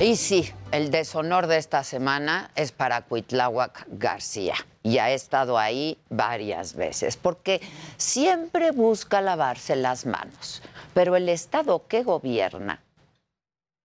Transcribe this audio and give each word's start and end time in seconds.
Y 0.00 0.16
sí, 0.16 0.50
el 0.72 0.90
deshonor 0.90 1.46
de 1.46 1.58
esta 1.58 1.84
semana 1.84 2.50
es 2.54 2.72
para 2.72 3.02
Cuitláhuac 3.02 3.84
García. 3.90 4.54
Y 4.82 4.96
ha 4.96 5.10
estado 5.10 5.58
ahí 5.58 5.98
varias 6.08 6.74
veces, 6.74 7.18
porque 7.18 7.60
siempre 7.98 8.70
busca 8.70 9.20
lavarse 9.20 9.76
las 9.76 10.06
manos. 10.06 10.62
Pero 10.94 11.16
el 11.16 11.28
Estado 11.28 11.86
que 11.86 12.02
gobierna, 12.02 12.80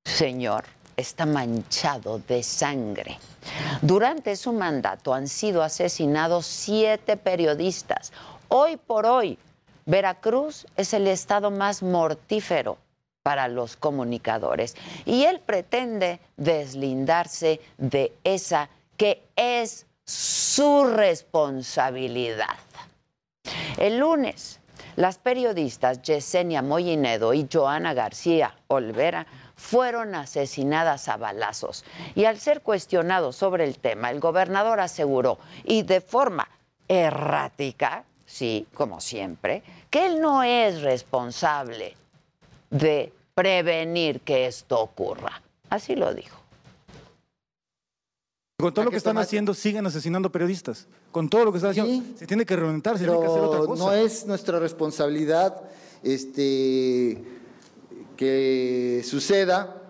señor, 0.06 0.64
está 0.96 1.26
manchado 1.26 2.20
de 2.20 2.44
sangre. 2.44 3.20
Durante 3.82 4.38
su 4.38 4.54
mandato 4.54 5.14
han 5.14 5.28
sido 5.28 5.64
asesinados 5.64 6.46
siete 6.46 7.18
periodistas. 7.18 8.14
Hoy 8.48 8.78
por 8.78 9.06
hoy, 9.06 9.38
Veracruz 9.86 10.66
es 10.78 10.94
el 10.94 11.08
estado 11.08 11.52
más 11.52 11.84
mortífero 11.84 12.78
para 13.26 13.48
los 13.48 13.76
comunicadores. 13.76 14.76
Y 15.04 15.24
él 15.24 15.40
pretende 15.44 16.20
deslindarse 16.38 17.60
de 17.80 18.14
esa 18.24 18.70
que 18.98 19.24
es 19.36 19.88
su 20.06 20.84
responsabilidad. 20.84 22.56
El 23.80 23.98
lunes, 23.98 24.60
las 24.96 25.18
periodistas 25.18 26.04
Yesenia 26.04 26.62
Mollinedo 26.62 27.34
y 27.34 27.50
Joana 27.52 27.96
García 27.96 28.56
Olvera 28.68 29.26
fueron 29.56 30.14
asesinadas 30.14 31.08
a 31.08 31.18
balazos. 31.18 31.84
Y 32.14 32.26
al 32.26 32.38
ser 32.38 32.62
cuestionado 32.62 33.32
sobre 33.32 33.64
el 33.64 33.80
tema, 33.80 34.12
el 34.12 34.20
gobernador 34.20 34.80
aseguró, 34.80 35.40
y 35.64 35.82
de 35.82 36.00
forma 36.00 36.48
errática, 36.88 38.04
sí, 38.28 38.68
como 38.76 39.02
siempre, 39.02 39.64
que 39.90 40.06
él 40.06 40.22
no 40.22 40.44
es 40.44 40.84
responsable 40.84 41.96
de 42.70 43.14
prevenir 43.36 44.22
que 44.22 44.48
esto 44.48 44.80
ocurra. 44.80 45.42
Así 45.70 45.96
lo 45.96 46.14
dijo. 46.14 46.38
Con 48.58 48.74
todo 48.74 48.86
lo 48.86 48.92
que 48.92 48.98
están 48.98 49.18
haciendo, 49.18 49.54
siguen 49.54 49.86
asesinando 49.86 50.32
periodistas. 50.32 50.88
Con 51.12 51.30
todo 51.30 51.46
lo 51.46 51.52
que 51.52 51.58
están 51.58 51.72
haciendo, 51.72 52.18
se 52.18 52.26
tiene 52.26 52.46
que 52.46 52.56
reventar, 52.56 52.98
se 52.98 53.04
tiene 53.04 53.20
que 53.20 53.26
hacer 53.26 53.42
otra 53.42 53.60
cosa. 53.60 53.84
No 53.84 53.94
es 53.94 54.26
nuestra 54.26 54.60
responsabilidad 54.60 55.62
este, 56.02 57.22
que 58.16 59.04
suceda. 59.06 59.82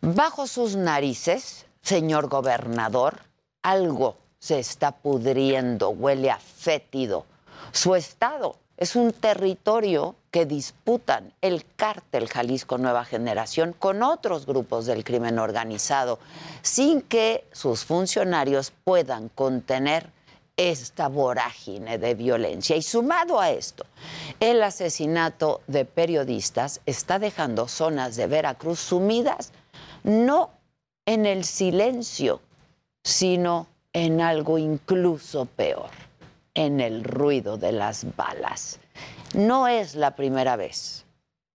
Bajo 0.00 0.46
sus 0.46 0.76
narices, 0.76 1.66
señor 1.82 2.28
gobernador, 2.28 3.20
algo 3.62 4.16
se 4.38 4.58
está 4.58 4.92
pudriendo, 4.92 5.90
huele 5.90 6.30
a 6.30 6.38
fétido. 6.38 7.26
Su 7.72 7.94
estado 7.94 8.56
es 8.76 8.96
un 8.96 9.12
territorio 9.12 10.14
que 10.30 10.46
disputan 10.46 11.32
el 11.40 11.64
cártel 11.76 12.28
Jalisco 12.28 12.78
Nueva 12.78 13.04
Generación 13.04 13.74
con 13.78 14.02
otros 14.02 14.46
grupos 14.46 14.86
del 14.86 15.04
crimen 15.04 15.38
organizado, 15.38 16.18
sin 16.62 17.00
que 17.00 17.46
sus 17.52 17.84
funcionarios 17.84 18.72
puedan 18.84 19.28
contener 19.30 20.10
esta 20.56 21.08
vorágine 21.08 21.98
de 21.98 22.14
violencia. 22.14 22.76
Y 22.76 22.82
sumado 22.82 23.40
a 23.40 23.50
esto, 23.50 23.84
el 24.40 24.62
asesinato 24.62 25.60
de 25.66 25.84
periodistas 25.84 26.80
está 26.86 27.18
dejando 27.18 27.68
zonas 27.68 28.16
de 28.16 28.26
Veracruz 28.26 28.80
sumidas 28.80 29.52
no 30.02 30.50
en 31.04 31.26
el 31.26 31.44
silencio, 31.44 32.40
sino 33.04 33.66
en 33.92 34.20
algo 34.20 34.58
incluso 34.58 35.46
peor, 35.46 35.90
en 36.56 36.80
el 36.80 37.04
ruido 37.04 37.58
de 37.58 37.70
las 37.70 38.16
balas. 38.16 38.80
No 39.34 39.68
es 39.68 39.94
la 39.94 40.16
primera 40.16 40.56
vez 40.56 41.04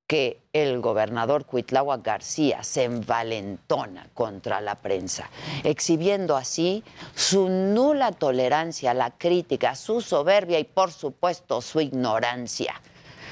que 0.07 0.41
el 0.51 0.81
gobernador 0.81 1.45
Cuitláhuac 1.45 2.03
García 2.03 2.63
se 2.63 2.84
envalentona 2.84 4.07
contra 4.13 4.59
la 4.59 4.75
prensa, 4.75 5.29
exhibiendo 5.63 6.35
así 6.35 6.84
su 7.16 7.50
nula 7.50 8.12
tolerancia 8.12 8.91
a 8.91 8.94
la 8.94 9.12
crítica, 9.12 9.73
su 9.75 10.01
soberbia 10.01 10.59
y 10.59 10.66
por 10.66 10.91
supuesto 10.91 11.62
su 11.62 11.79
ignorancia. 11.79 12.81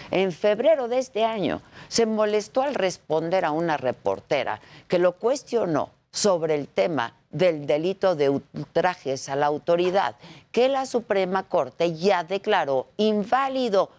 En 0.09 0.31
febrero 0.31 0.87
de 0.87 0.99
este 0.99 1.25
año 1.25 1.61
se 1.89 2.05
molestó 2.05 2.61
al 2.61 2.73
responder 2.75 3.45
a 3.45 3.51
una 3.51 3.77
reportera 3.77 4.59
que 4.87 4.99
lo 4.99 5.17
cuestionó 5.17 5.91
sobre 6.11 6.55
el 6.55 6.67
tema 6.67 7.18
del 7.31 7.67
delito 7.67 8.15
de 8.15 8.29
ultrajes 8.29 9.29
a 9.29 9.35
la 9.35 9.45
autoridad, 9.45 10.15
que 10.51 10.67
la 10.67 10.85
Suprema 10.85 11.43
Corte 11.43 11.95
ya 11.95 12.23
declaró 12.23 12.87
inválido 12.97 13.89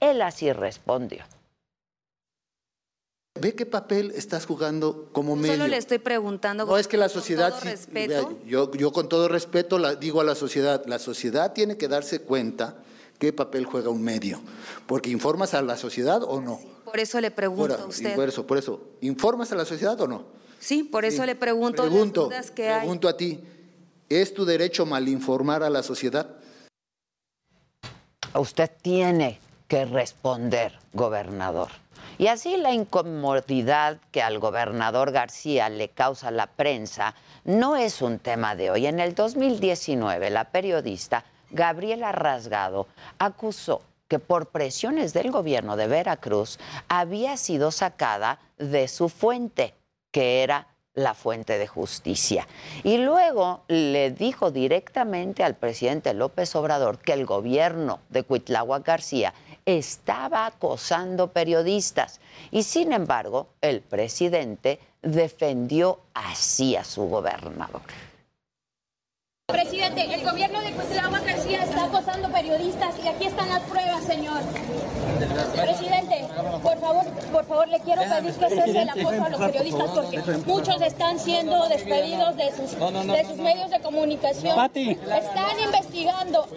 él 0.00 0.22
así 0.22 0.52
respondió. 0.52 1.24
¿Ve 3.38 3.54
qué 3.54 3.66
papel 3.66 4.12
estás 4.14 4.46
jugando 4.46 5.08
como 5.12 5.36
medio? 5.36 5.54
Solo 5.54 5.68
le 5.68 5.76
estoy 5.76 5.98
preguntando. 5.98 6.64
No 6.64 6.78
es 6.78 6.88
que 6.88 6.96
la 6.96 7.08
sociedad. 7.08 7.50
Con 7.50 7.60
todo 7.60 7.70
respeto. 7.70 8.38
yo, 8.46 8.72
yo 8.72 8.92
con 8.92 9.08
todo 9.08 9.28
respeto 9.28 9.78
la, 9.78 9.94
digo 9.94 10.22
a 10.22 10.24
la 10.24 10.34
sociedad, 10.34 10.84
la 10.86 10.98
sociedad 10.98 11.52
tiene 11.52 11.76
que 11.76 11.88
darse 11.88 12.20
cuenta 12.20 12.76
qué 13.18 13.32
papel 13.32 13.66
juega 13.66 13.90
un 13.90 14.02
medio, 14.02 14.40
porque 14.86 15.10
informas 15.10 15.52
a 15.54 15.60
la 15.62 15.76
sociedad 15.76 16.22
o 16.22 16.40
no. 16.40 16.60
por 16.84 16.98
eso 16.98 17.20
le 17.20 17.30
pregunto 17.30 17.74
a 17.74 17.86
usted. 17.86 18.14
Por 18.14 18.28
eso, 18.28 18.46
por 18.46 18.58
eso, 18.58 18.80
¿informas 19.02 19.52
a 19.52 19.56
la 19.56 19.64
sociedad 19.64 20.00
o 20.00 20.06
no? 20.06 20.24
Sí, 20.66 20.82
por 20.82 21.04
eso 21.04 21.24
le 21.24 21.36
pregunto, 21.36 21.84
pregunto 21.84 22.22
las 22.22 22.28
dudas 22.28 22.50
que 22.50 22.74
pregunto 22.80 23.06
a 23.08 23.16
ti, 23.16 23.40
¿es 24.08 24.34
tu 24.34 24.44
derecho 24.44 24.84
malinformar 24.84 25.62
a 25.62 25.70
la 25.70 25.84
sociedad? 25.84 26.28
Usted 28.34 28.72
tiene 28.82 29.38
que 29.68 29.84
responder, 29.84 30.76
gobernador. 30.92 31.68
Y 32.18 32.26
así 32.26 32.56
la 32.56 32.72
incomodidad 32.72 34.00
que 34.10 34.22
al 34.22 34.40
gobernador 34.40 35.12
García 35.12 35.68
le 35.68 35.90
causa 35.90 36.32
la 36.32 36.48
prensa 36.48 37.14
no 37.44 37.76
es 37.76 38.02
un 38.02 38.18
tema 38.18 38.56
de 38.56 38.72
hoy. 38.72 38.86
En 38.86 38.98
el 38.98 39.14
2019, 39.14 40.30
la 40.30 40.50
periodista 40.50 41.24
Gabriela 41.52 42.10
Rasgado 42.10 42.88
acusó 43.20 43.82
que 44.08 44.18
por 44.18 44.48
presiones 44.48 45.12
del 45.12 45.30
gobierno 45.30 45.76
de 45.76 45.86
Veracruz 45.86 46.58
había 46.88 47.36
sido 47.36 47.70
sacada 47.70 48.40
de 48.58 48.88
su 48.88 49.08
fuente, 49.08 49.72
que 50.16 50.42
era 50.42 50.66
la 50.94 51.12
fuente 51.12 51.58
de 51.58 51.66
justicia. 51.66 52.48
Y 52.84 52.96
luego 52.96 53.64
le 53.68 54.10
dijo 54.12 54.50
directamente 54.50 55.44
al 55.44 55.56
presidente 55.56 56.14
López 56.14 56.56
Obrador 56.56 56.96
que 57.00 57.12
el 57.12 57.26
gobierno 57.26 58.00
de 58.08 58.22
Cuitláhuac 58.22 58.82
García 58.82 59.34
estaba 59.66 60.46
acosando 60.46 61.32
periodistas. 61.32 62.18
Y 62.50 62.62
sin 62.62 62.94
embargo, 62.94 63.48
el 63.60 63.82
presidente 63.82 64.80
defendió 65.02 66.00
así 66.14 66.76
a 66.76 66.84
su 66.84 67.02
gobernador. 67.10 67.82
Presidente, 69.56 70.12
el 70.12 70.28
gobierno 70.28 70.60
de 70.60 70.72
Cuitlagua 70.72 71.20
García 71.20 71.62
está 71.62 71.84
acosando 71.84 72.28
periodistas 72.32 72.96
y 73.02 73.06
aquí 73.06 73.26
están 73.26 73.48
las 73.48 73.62
pruebas, 73.62 74.02
señor. 74.02 74.42
Presidente, 75.54 76.26
por 76.64 76.80
favor, 76.80 77.04
por 77.30 77.44
favor, 77.46 77.68
le 77.68 77.78
quiero 77.78 78.02
pedir 78.02 78.32
que 78.34 78.48
cese 78.48 78.82
el 78.82 78.88
acoso 78.88 79.24
a 79.24 79.28
los 79.28 79.40
periodistas 79.40 79.90
porque 79.92 80.20
muchos 80.46 80.82
están 80.82 81.20
siendo 81.20 81.68
despedidos 81.68 82.36
de 82.36 82.50
sus, 82.56 82.70
de 82.72 83.24
sus 83.24 83.36
medios 83.36 83.70
de 83.70 83.80
comunicación. 83.80 84.58
Están 84.74 85.60
investigando. 85.64 86.48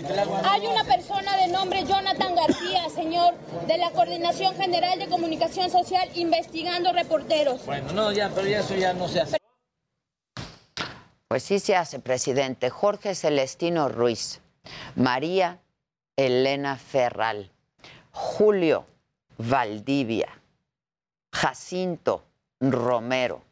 Hay 0.43 0.65
una 0.65 0.83
persona 0.83 1.37
de 1.37 1.47
nombre 1.47 1.83
Jonathan 1.85 2.33
García, 2.33 2.89
señor, 2.89 3.35
de 3.67 3.77
la 3.77 3.91
Coordinación 3.91 4.55
General 4.55 4.97
de 4.97 5.07
Comunicación 5.07 5.69
Social, 5.69 6.09
investigando 6.15 6.91
reporteros. 6.91 7.63
Bueno, 7.67 7.91
no, 7.93 8.11
ya, 8.11 8.29
pero 8.33 8.47
ya 8.47 8.61
eso 8.61 8.75
ya 8.75 8.93
no 8.93 9.07
se 9.07 9.21
hace. 9.21 9.38
Pues 11.29 11.43
sí 11.43 11.59
se 11.59 11.75
hace, 11.75 11.99
presidente. 11.99 12.71
Jorge 12.71 13.13
Celestino 13.13 13.87
Ruiz, 13.87 14.41
María 14.95 15.59
Elena 16.17 16.75
Ferral, 16.75 17.51
Julio 18.11 18.87
Valdivia, 19.37 20.27
Jacinto 21.31 22.23
Romero, 22.59 23.43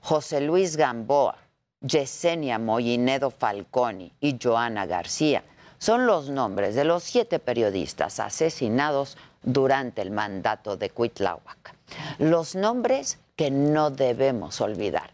José 0.00 0.40
Luis 0.40 0.76
Gamboa, 0.76 1.36
Yesenia 1.80 2.58
Mollinedo 2.58 3.30
Falconi 3.30 4.12
y 4.18 4.36
Joana 4.42 4.86
García 4.86 5.44
son 5.78 6.06
los 6.06 6.30
nombres 6.30 6.74
de 6.74 6.82
los 6.82 7.04
siete 7.04 7.38
periodistas 7.38 8.18
asesinados 8.18 9.16
durante 9.44 10.02
el 10.02 10.10
mandato 10.10 10.76
de 10.76 10.90
Cuitláhuac. 10.90 11.76
Los 12.18 12.56
nombres 12.56 13.20
que 13.36 13.52
no 13.52 13.90
debemos 13.90 14.60
olvidar, 14.60 15.12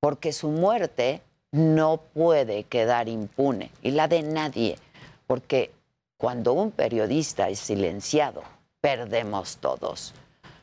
porque 0.00 0.32
su 0.32 0.48
muerte 0.48 1.22
no 1.52 1.98
puede 2.14 2.64
quedar 2.64 3.08
impune 3.08 3.70
y 3.82 3.92
la 3.92 4.08
de 4.08 4.22
nadie, 4.22 4.78
porque 5.26 5.70
cuando 6.16 6.52
un 6.52 6.70
periodista 6.70 7.48
es 7.48 7.58
silenciado, 7.60 8.42
perdemos 8.80 9.58
todos. 9.58 10.14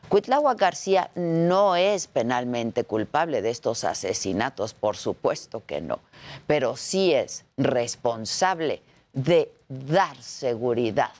Cuitláhuac 0.09 0.59
García 0.59 1.09
no 1.15 1.75
es 1.75 2.07
penalmente 2.07 2.83
culpable 2.83 3.41
de 3.41 3.49
estos 3.49 3.83
asesinatos, 3.83 4.73
por 4.73 4.97
supuesto 4.97 5.63
que 5.65 5.81
no, 5.81 5.99
pero 6.45 6.77
sí 6.77 7.13
es 7.13 7.45
responsable 7.57 8.83
de 9.13 9.51
dar 9.67 10.15
seguridad, 10.21 11.11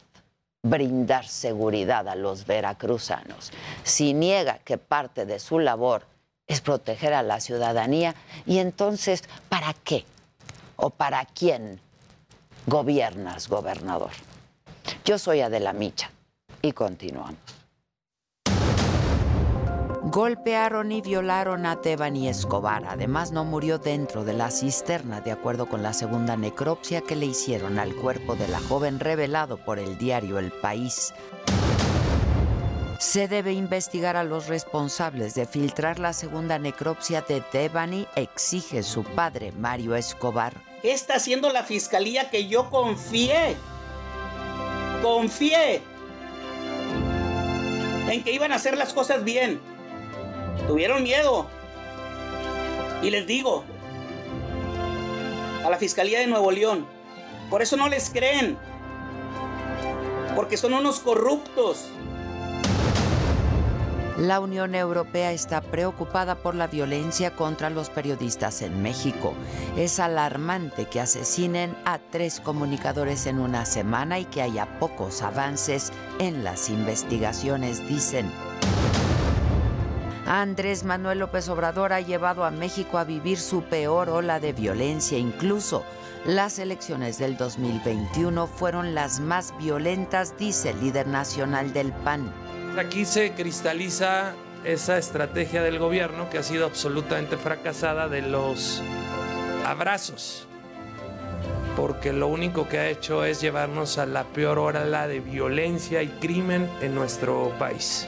brindar 0.62 1.28
seguridad 1.28 2.08
a 2.08 2.16
los 2.16 2.46
veracruzanos. 2.46 3.52
Si 3.84 4.14
niega 4.14 4.60
que 4.60 4.78
parte 4.78 5.26
de 5.26 5.40
su 5.40 5.60
labor 5.60 6.04
es 6.48 6.62
proteger 6.62 7.14
a 7.14 7.24
la 7.24 7.40
ciudadanía, 7.40 8.16
y 8.46 8.60
entonces, 8.60 9.24
¿para 9.50 9.74
qué? 9.74 10.06
¿O 10.76 10.90
para 10.90 11.26
quién 11.26 11.80
gobiernas, 12.68 13.48
gobernador? 13.48 14.12
Yo 15.04 15.18
soy 15.18 15.42
Adela 15.42 15.74
Micha 15.74 16.12
y 16.62 16.72
continuamos. 16.74 17.40
Golpearon 20.08 20.92
y 20.92 21.02
violaron 21.02 21.66
a 21.66 21.82
Tebani 21.82 22.30
Escobar. 22.30 22.86
Además, 22.88 23.32
no 23.32 23.44
murió 23.44 23.80
dentro 23.80 24.24
de 24.24 24.34
la 24.34 24.52
cisterna, 24.52 25.20
de 25.20 25.32
acuerdo 25.32 25.68
con 25.68 25.82
la 25.82 25.94
segunda 25.94 26.38
necropsia 26.38 27.02
que 27.02 27.16
le 27.16 27.26
hicieron 27.26 27.80
al 27.80 27.96
cuerpo 27.96 28.36
de 28.36 28.48
la 28.48 28.60
joven 28.60 29.00
revelado 29.00 29.58
por 29.58 29.80
el 29.80 29.98
diario 29.98 30.38
El 30.38 30.52
País. 30.52 31.12
Se 33.00 33.28
debe 33.28 33.52
investigar 33.52 34.16
a 34.16 34.24
los 34.24 34.48
responsables 34.48 35.36
de 35.36 35.46
filtrar 35.46 36.00
la 36.00 36.14
segunda 36.14 36.58
necropsia 36.60 37.22
de 37.22 37.44
Devani, 37.52 38.08
exige 38.16 38.84
su 38.84 39.04
padre, 39.04 39.52
Mario 39.52 39.96
Escobar. 39.96 40.54
¿Qué 40.82 40.94
está 40.94 41.16
haciendo 41.16 41.52
la 41.52 41.64
fiscalía 41.64 42.30
que 42.30 42.48
yo 42.48 42.70
confié? 42.70 43.56
Confié 45.02 45.82
en 48.10 48.24
que 48.24 48.32
iban 48.32 48.52
a 48.52 48.56
hacer 48.56 48.78
las 48.78 48.94
cosas 48.94 49.24
bien. 49.24 49.60
Tuvieron 50.68 51.04
miedo. 51.04 51.48
Y 53.02 53.10
les 53.10 53.28
digo, 53.28 53.64
a 55.64 55.70
la 55.70 55.78
Fiscalía 55.78 56.20
de 56.20 56.28
Nuevo 56.28 56.52
León, 56.52 56.88
por 57.50 57.62
eso 57.62 57.76
no 57.78 57.90
les 57.90 58.10
creen. 58.10 58.58
Porque 60.36 60.58
son 60.58 60.74
unos 60.74 61.00
corruptos. 61.00 61.90
La 64.18 64.40
Unión 64.40 64.76
Europea 64.76 65.34
está 65.34 65.60
preocupada 65.60 66.36
por 66.36 66.56
la 66.56 66.68
violencia 66.68 67.36
contra 67.36 67.70
los 67.70 67.90
periodistas 67.90 68.62
en 68.62 68.82
México. 68.82 69.34
Es 69.76 70.00
alarmante 70.00 70.86
que 70.86 71.02
asesinen 71.02 71.76
a 71.84 71.98
tres 72.00 72.40
comunicadores 72.40 73.26
en 73.26 73.40
una 73.40 73.66
semana 73.66 74.18
y 74.18 74.26
que 74.26 74.42
haya 74.42 74.80
pocos 74.80 75.22
avances 75.22 75.92
en 76.20 76.46
las 76.46 76.70
investigaciones, 76.70 77.86
dicen. 77.90 78.32
Andrés 80.26 80.86
Manuel 80.86 81.20
López 81.20 81.50
Obrador 81.50 81.92
ha 81.92 82.00
llevado 82.00 82.46
a 82.46 82.52
México 82.52 82.98
a 82.98 83.04
vivir 83.04 83.38
su 83.38 83.64
peor 83.64 84.10
ola 84.10 84.40
de 84.40 84.54
violencia. 84.54 85.18
Incluso 85.18 85.84
las 86.26 86.58
elecciones 86.58 87.20
del 87.20 87.36
2021 87.36 88.48
fueron 88.48 88.96
las 88.96 89.20
más 89.20 89.54
violentas, 89.60 90.38
dice 90.38 90.70
el 90.70 90.80
líder 90.80 91.06
nacional 91.06 91.74
del 91.74 91.92
PAN. 91.92 92.45
Aquí 92.78 93.06
se 93.06 93.32
cristaliza 93.32 94.34
esa 94.66 94.98
estrategia 94.98 95.64
del 95.64 95.80
gobierno 95.80 96.30
que 96.30 96.40
ha 96.40 96.44
sido 96.44 96.66
absolutamente 96.66 97.38
fracasada 97.38 98.10
de 98.10 98.22
los 98.22 98.84
abrazos, 99.66 100.46
porque 101.78 102.12
lo 102.12 102.28
único 102.28 102.68
que 102.68 102.80
ha 102.80 102.90
hecho 102.90 103.24
es 103.24 103.40
llevarnos 103.40 103.98
a 103.98 104.06
la 104.06 104.26
peor 104.26 104.60
ola 104.60 105.08
de 105.08 105.22
violencia 105.22 106.04
y 106.04 106.10
crimen 106.20 106.70
en 106.82 106.96
nuestro 106.96 107.54
país. 107.58 108.08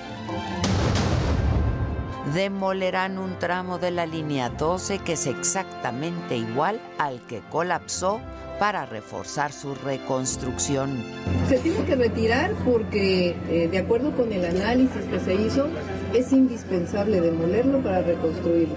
Demolerán 2.34 3.19
un 3.19 3.40
tramo 3.40 3.78
de 3.80 3.92
la 3.92 4.06
línea 4.06 4.50
12 4.50 5.00
que 5.00 5.14
es 5.14 5.28
exactamente 5.28 6.36
igual 6.36 6.81
al 6.98 7.22
que 7.22 7.42
colapsó 7.50 8.19
para 8.59 8.86
reforzar 8.86 9.51
su 9.51 9.75
reconstrucción. 9.75 11.04
Se 11.48 11.57
tiene 11.59 11.83
que 11.86 11.95
retirar 11.95 12.51
porque, 12.65 13.36
eh, 13.50 13.68
de 13.69 13.77
acuerdo 13.77 14.12
con 14.15 14.31
el 14.31 14.45
análisis 14.45 15.04
que 15.06 15.19
se 15.19 15.36
hizo, 15.36 15.68
es 16.13 16.31
indispensable 16.31 17.21
demolerlo 17.21 17.81
para 17.81 18.01
reconstruirlo. 18.01 18.75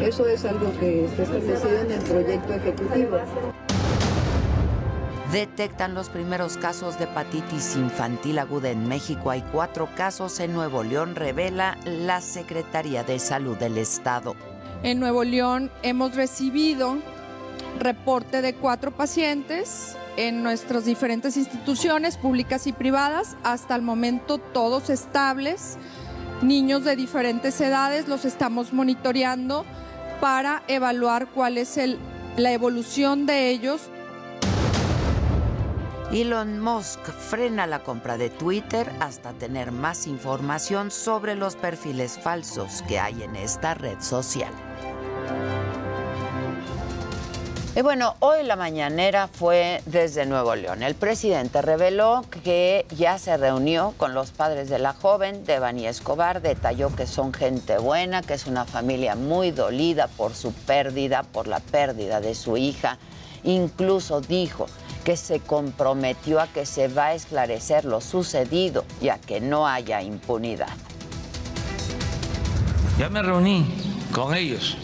Eso 0.00 0.26
es 0.26 0.44
algo 0.44 0.72
que 0.78 1.04
está 1.04 1.22
establecido 1.24 1.80
en 1.80 1.90
el 1.90 2.00
proyecto 2.00 2.54
ejecutivo. 2.54 3.18
Detectan 5.32 5.94
los 5.94 6.08
primeros 6.08 6.56
casos 6.56 6.98
de 6.98 7.04
hepatitis 7.04 7.76
infantil 7.76 8.40
aguda 8.40 8.70
en 8.70 8.88
México. 8.88 9.30
Hay 9.30 9.42
cuatro 9.52 9.88
casos 9.94 10.40
en 10.40 10.52
Nuevo 10.52 10.82
León, 10.82 11.14
revela 11.14 11.78
la 11.84 12.20
Secretaría 12.20 13.04
de 13.04 13.20
Salud 13.20 13.56
del 13.56 13.78
Estado. 13.78 14.34
En 14.82 14.98
Nuevo 14.98 15.22
León 15.22 15.70
hemos 15.82 16.16
recibido 16.16 16.96
reporte 17.78 18.42
de 18.42 18.54
cuatro 18.54 18.90
pacientes 18.90 19.96
en 20.16 20.42
nuestras 20.42 20.84
diferentes 20.84 21.36
instituciones 21.36 22.16
públicas 22.16 22.66
y 22.66 22.72
privadas, 22.72 23.36
hasta 23.42 23.74
el 23.74 23.82
momento 23.82 24.38
todos 24.38 24.90
estables, 24.90 25.78
niños 26.42 26.84
de 26.84 26.96
diferentes 26.96 27.60
edades, 27.60 28.08
los 28.08 28.24
estamos 28.24 28.72
monitoreando 28.72 29.64
para 30.20 30.62
evaluar 30.68 31.28
cuál 31.28 31.58
es 31.58 31.76
el, 31.76 31.98
la 32.36 32.52
evolución 32.52 33.26
de 33.26 33.50
ellos. 33.50 33.82
Elon 36.12 36.58
Musk 36.58 37.00
frena 37.12 37.68
la 37.68 37.84
compra 37.84 38.18
de 38.18 38.30
Twitter 38.30 38.90
hasta 38.98 39.32
tener 39.32 39.70
más 39.70 40.08
información 40.08 40.90
sobre 40.90 41.36
los 41.36 41.54
perfiles 41.54 42.18
falsos 42.18 42.82
que 42.88 42.98
hay 42.98 43.22
en 43.22 43.36
esta 43.36 43.74
red 43.74 44.00
social. 44.00 44.52
Y 47.80 47.82
bueno, 47.82 48.14
hoy 48.18 48.42
la 48.42 48.56
mañanera 48.56 49.26
fue 49.26 49.80
desde 49.86 50.26
Nuevo 50.26 50.54
León. 50.54 50.82
El 50.82 50.94
presidente 50.94 51.62
reveló 51.62 52.26
que 52.44 52.84
ya 52.94 53.18
se 53.18 53.38
reunió 53.38 53.94
con 53.96 54.12
los 54.12 54.32
padres 54.32 54.68
de 54.68 54.78
la 54.78 54.92
joven, 54.92 55.46
Devani 55.46 55.86
Escobar, 55.86 56.42
detalló 56.42 56.94
que 56.94 57.06
son 57.06 57.32
gente 57.32 57.78
buena, 57.78 58.20
que 58.20 58.34
es 58.34 58.46
una 58.46 58.66
familia 58.66 59.14
muy 59.14 59.50
dolida 59.50 60.08
por 60.08 60.34
su 60.34 60.52
pérdida, 60.52 61.22
por 61.22 61.46
la 61.46 61.60
pérdida 61.60 62.20
de 62.20 62.34
su 62.34 62.58
hija. 62.58 62.98
Incluso 63.44 64.20
dijo 64.20 64.66
que 65.02 65.16
se 65.16 65.40
comprometió 65.40 66.38
a 66.38 66.48
que 66.48 66.66
se 66.66 66.88
va 66.88 67.06
a 67.06 67.14
esclarecer 67.14 67.86
lo 67.86 68.02
sucedido 68.02 68.84
y 69.00 69.08
a 69.08 69.16
que 69.16 69.40
no 69.40 69.66
haya 69.66 70.02
impunidad. 70.02 70.68
Ya 72.98 73.08
me 73.08 73.22
reuní 73.22 73.64
con 74.12 74.34
ellos. 74.34 74.76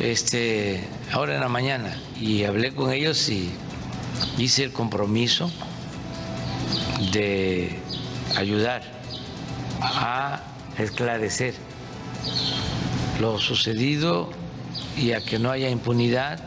Este, 0.00 0.82
ahora 1.14 1.36
en 1.36 1.40
la 1.40 1.48
mañana 1.48 1.96
y 2.20 2.42
hablé 2.42 2.74
con 2.74 2.92
ellos 2.92 3.28
y 3.28 3.48
hice 4.36 4.64
el 4.64 4.72
compromiso 4.72 5.48
de 7.12 7.78
ayudar 8.36 8.82
a 9.80 10.42
esclarecer 10.76 11.54
lo 13.20 13.38
sucedido 13.38 14.32
y 14.96 15.12
a 15.12 15.20
que 15.20 15.38
no 15.38 15.52
haya 15.52 15.70
impunidad. 15.70 16.40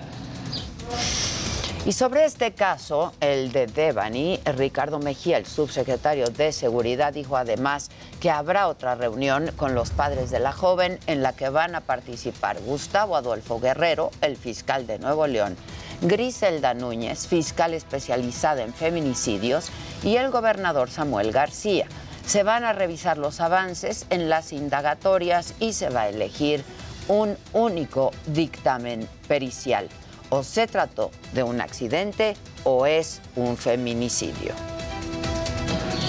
Y 1.88 1.94
sobre 1.94 2.26
este 2.26 2.52
caso, 2.52 3.14
el 3.22 3.54
de 3.54 3.66
Devani, 3.66 4.42
Ricardo 4.44 5.00
Mejía, 5.00 5.38
el 5.38 5.46
subsecretario 5.46 6.28
de 6.28 6.52
Seguridad, 6.52 7.14
dijo 7.14 7.38
además 7.38 7.92
que 8.20 8.30
habrá 8.30 8.68
otra 8.68 8.96
reunión 8.96 9.52
con 9.56 9.74
los 9.74 9.92
padres 9.92 10.30
de 10.30 10.40
la 10.40 10.52
joven 10.52 11.00
en 11.08 11.24
la 11.24 11.32
que 11.32 11.48
van 11.48 11.76
a 11.76 11.80
participar 11.80 12.60
Gustavo 12.60 13.16
Adolfo 13.16 13.62
Guerrero, 13.62 14.12
el 14.20 14.36
fiscal 14.36 14.86
de 14.86 15.00
Nuevo 15.00 15.28
León, 15.28 15.56
Griselda 16.02 16.74
Núñez, 16.74 17.26
fiscal 17.26 17.74
especializada 17.74 18.64
en 18.64 18.74
feminicidios, 18.74 19.70
y 20.04 20.18
el 20.18 20.30
gobernador 20.30 20.90
Samuel 20.90 21.32
García. 21.32 21.88
Se 22.26 22.44
van 22.44 22.66
a 22.66 22.74
revisar 22.74 23.18
los 23.18 23.40
avances 23.40 24.08
en 24.10 24.28
las 24.28 24.52
indagatorias 24.52 25.54
y 25.62 25.72
se 25.72 25.90
va 25.90 26.02
a 26.02 26.10
elegir 26.10 26.66
un 27.08 27.38
único 27.54 28.12
dictamen 28.26 29.08
pericial 29.30 29.88
o 30.30 30.44
se 30.44 30.68
trató 30.68 31.12
de 31.34 31.44
un 31.44 31.62
accidente 31.62 32.36
o 32.64 32.86
es 32.86 33.22
un 33.36 33.58
feminicidio. 33.58 34.54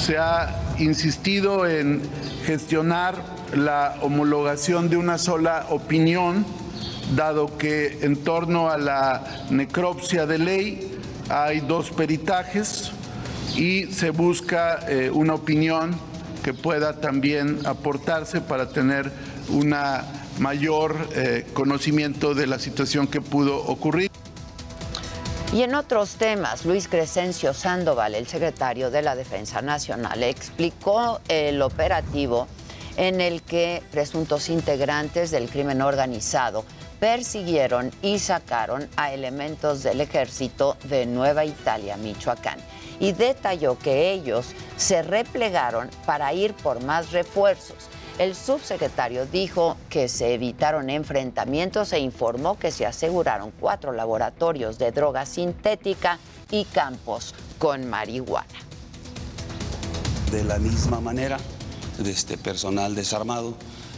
Se 0.01 0.17
ha 0.17 0.55
insistido 0.79 1.67
en 1.67 2.03
gestionar 2.45 3.17
la 3.55 3.97
homologación 4.03 4.89
de 4.89 4.97
una 4.97 5.19
sola 5.19 5.67
opinión, 5.71 6.45
dado 7.15 7.57
que 7.59 7.99
en 8.03 8.17
torno 8.17 8.71
a 8.71 8.79
la 8.79 9.25
necropsia 9.51 10.27
de 10.27 10.39
ley 10.39 10.99
hay 11.29 11.61
dos 11.61 11.91
peritajes 11.91 12.93
y 13.57 13.87
se 13.87 14.11
busca 14.11 14.81
eh, 14.89 15.11
una 15.11 15.35
opinión 15.35 15.97
que 16.43 16.55
pueda 16.55 17.01
también 17.01 17.59
aportarse 17.67 18.41
para 18.41 18.71
tener 18.71 19.11
una 19.49 20.05
mayor 20.39 21.09
eh, 21.15 21.47
conocimiento 21.53 22.35
de 22.35 22.47
la 22.47 22.59
situación 22.59 23.07
que 23.07 23.21
pudo 23.21 23.57
ocurrir. 23.57 24.11
Y 25.53 25.63
en 25.63 25.75
otros 25.75 26.17
temas, 26.17 26.67
Luis 26.67 26.89
Crescencio 26.89 27.55
Sandoval, 27.55 28.15
el 28.15 28.27
secretario 28.27 28.91
de 28.91 29.01
la 29.01 29.17
Defensa 29.17 29.63
Nacional, 29.63 30.23
explicó 30.23 31.21
el 31.29 31.63
operativo 31.63 32.47
en 32.99 33.21
el 33.23 33.43
que 33.43 33.83
presuntos 33.91 34.51
integrantes 34.51 35.31
del 35.31 35.49
crimen 35.49 35.81
organizado 35.81 36.65
persiguieron 37.01 37.93
y 38.03 38.19
sacaron 38.19 38.89
a 38.97 39.13
elementos 39.13 39.83
del 39.83 40.01
ejército 40.01 40.77
de 40.85 41.07
Nueva 41.07 41.45
Italia, 41.45 41.97
Michoacán, 41.97 42.59
y 43.01 43.13
detalló 43.13 43.79
que 43.79 44.13
ellos 44.13 44.49
se 44.77 45.03
replegaron 45.03 45.89
para 46.05 46.33
ir 46.35 46.55
por 46.55 46.83
más 46.83 47.13
refuerzos. 47.13 47.89
El 48.19 48.35
subsecretario 48.35 49.27
dijo 49.27 49.77
que 49.89 50.09
se 50.09 50.35
evitaron 50.35 50.91
enfrentamientos 50.91 51.93
e 51.93 52.01
informó 52.01 52.59
que 52.59 52.73
se 52.73 52.85
aseguraron 52.85 53.53
cuatro 53.61 53.93
laboratorios 53.93 54.77
de 54.77 54.91
droga 54.91 55.25
sintética 55.25 56.19
y 56.51 56.65
campos 56.65 57.33
con 57.61 57.89
marihuana. 57.89 58.49
De 60.33 60.43
la 60.43 60.59
misma 60.59 61.01
manera, 61.01 61.39
este 62.05 62.37
personal 62.37 62.97
desarmado, 62.97 63.55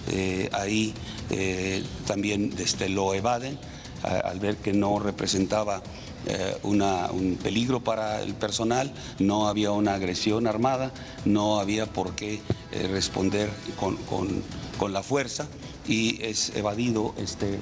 eh, 0.09 0.51
ahí 0.53 0.93
eh, 1.31 1.83
también 2.07 2.55
desde 2.55 2.91
lo 2.91 3.15
evaden 3.15 3.59
al 4.03 4.39
ver 4.41 4.57
que 4.57 4.73
no 4.73 4.99
representaba 4.99 5.83
eh, 6.27 6.57
un 6.63 7.39
peligro 7.43 7.81
para 7.81 8.21
el 8.23 8.35
personal, 8.35 8.93
no 9.19 9.49
había 9.49 9.71
una 9.73 9.95
agresión 9.95 10.47
armada, 10.47 10.93
no 11.25 11.59
había 11.61 11.87
por 11.87 12.15
qué 12.15 12.41
eh, 12.73 12.89
responder 12.91 13.49
con, 13.79 13.97
con- 13.97 14.43
con 14.79 14.93
la 14.93 15.03
fuerza 15.03 15.47
y 15.87 16.23
es 16.25 16.55
evadido 16.57 17.15
este, 17.19 17.55
eh, 17.55 17.59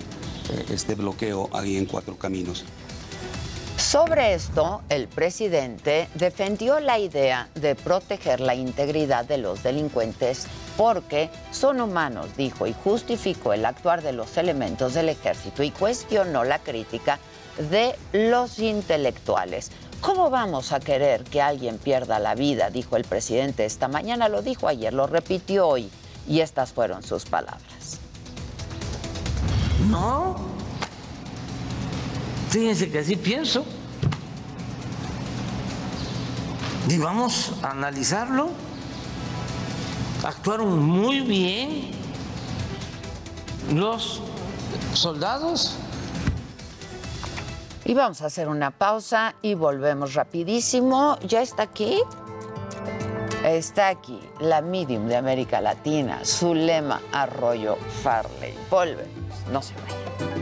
este 0.71 0.95
bloqueo 0.95 1.49
ahí 1.52 1.76
en 1.76 1.87
Cuatro 1.87 2.16
Caminos. 2.16 2.64
Sobre 3.76 4.35
esto, 4.35 4.83
el 4.88 5.07
presidente 5.07 6.09
defendió 6.14 6.80
la 6.80 6.99
idea 6.99 7.49
de 7.54 7.75
proteger 7.76 8.40
la 8.40 8.54
integridad 8.57 9.25
de 9.25 9.38
los 9.38 9.62
delincuentes 9.62 10.47
porque 10.78 11.28
son 11.50 11.80
humanos, 11.80 12.28
dijo, 12.37 12.68
y 12.68 12.73
justificó 12.73 13.52
el 13.52 13.66
actuar 13.66 14.00
de 14.00 14.12
los 14.12 14.37
elementos 14.37 14.94
del 14.94 15.08
ejército 15.08 15.64
y 15.64 15.73
cuestionó 15.73 16.44
la 16.44 16.61
crítica 16.61 17.18
de 17.68 17.97
los 18.12 18.61
intelectuales. 18.61 19.73
¿Cómo 20.00 20.30
vamos 20.30 20.70
a 20.70 20.78
querer 20.78 21.25
que 21.25 21.42
alguien 21.42 21.78
pierda 21.78 22.20
la 22.20 22.37
vida? 22.37 22.70
Dijo 22.70 22.97
el 22.97 23.02
presidente 23.02 23.64
esta 23.64 23.88
mañana, 23.88 24.28
lo 24.28 24.40
dijo 24.40 24.68
ayer, 24.68 24.94
lo 24.94 25.08
repitió 25.08 25.66
hoy, 25.66 25.90
y 26.28 26.42
estas 26.42 26.73
fueron 26.73 27.02
sus 27.02 27.25
palabras. 27.25 27.99
No. 29.90 30.37
Fíjense 32.50 32.88
que 32.88 33.00
así 33.00 33.16
pienso. 33.16 33.64
Y 36.88 36.99
vamos 36.99 37.52
a 37.64 37.73
analizarlo. 37.73 38.67
Actuaron 40.25 40.82
muy 40.82 41.20
bien 41.20 41.90
los 43.72 44.20
soldados. 44.92 45.76
Y 47.84 47.94
vamos 47.94 48.20
a 48.20 48.26
hacer 48.26 48.48
una 48.48 48.70
pausa 48.70 49.34
y 49.40 49.54
volvemos 49.54 50.14
rapidísimo. 50.14 51.18
¿Ya 51.26 51.40
está 51.40 51.62
aquí? 51.62 52.00
Está 53.44 53.88
aquí 53.88 54.20
la 54.40 54.60
medium 54.60 55.06
de 55.06 55.16
América 55.16 55.60
Latina, 55.60 56.20
Zulema 56.25 57.00
Arroyo 57.12 57.76
Farley. 58.02 58.54
Volvemos, 58.68 59.46
no 59.52 59.62
se 59.62 59.75
vayan. 59.75 60.38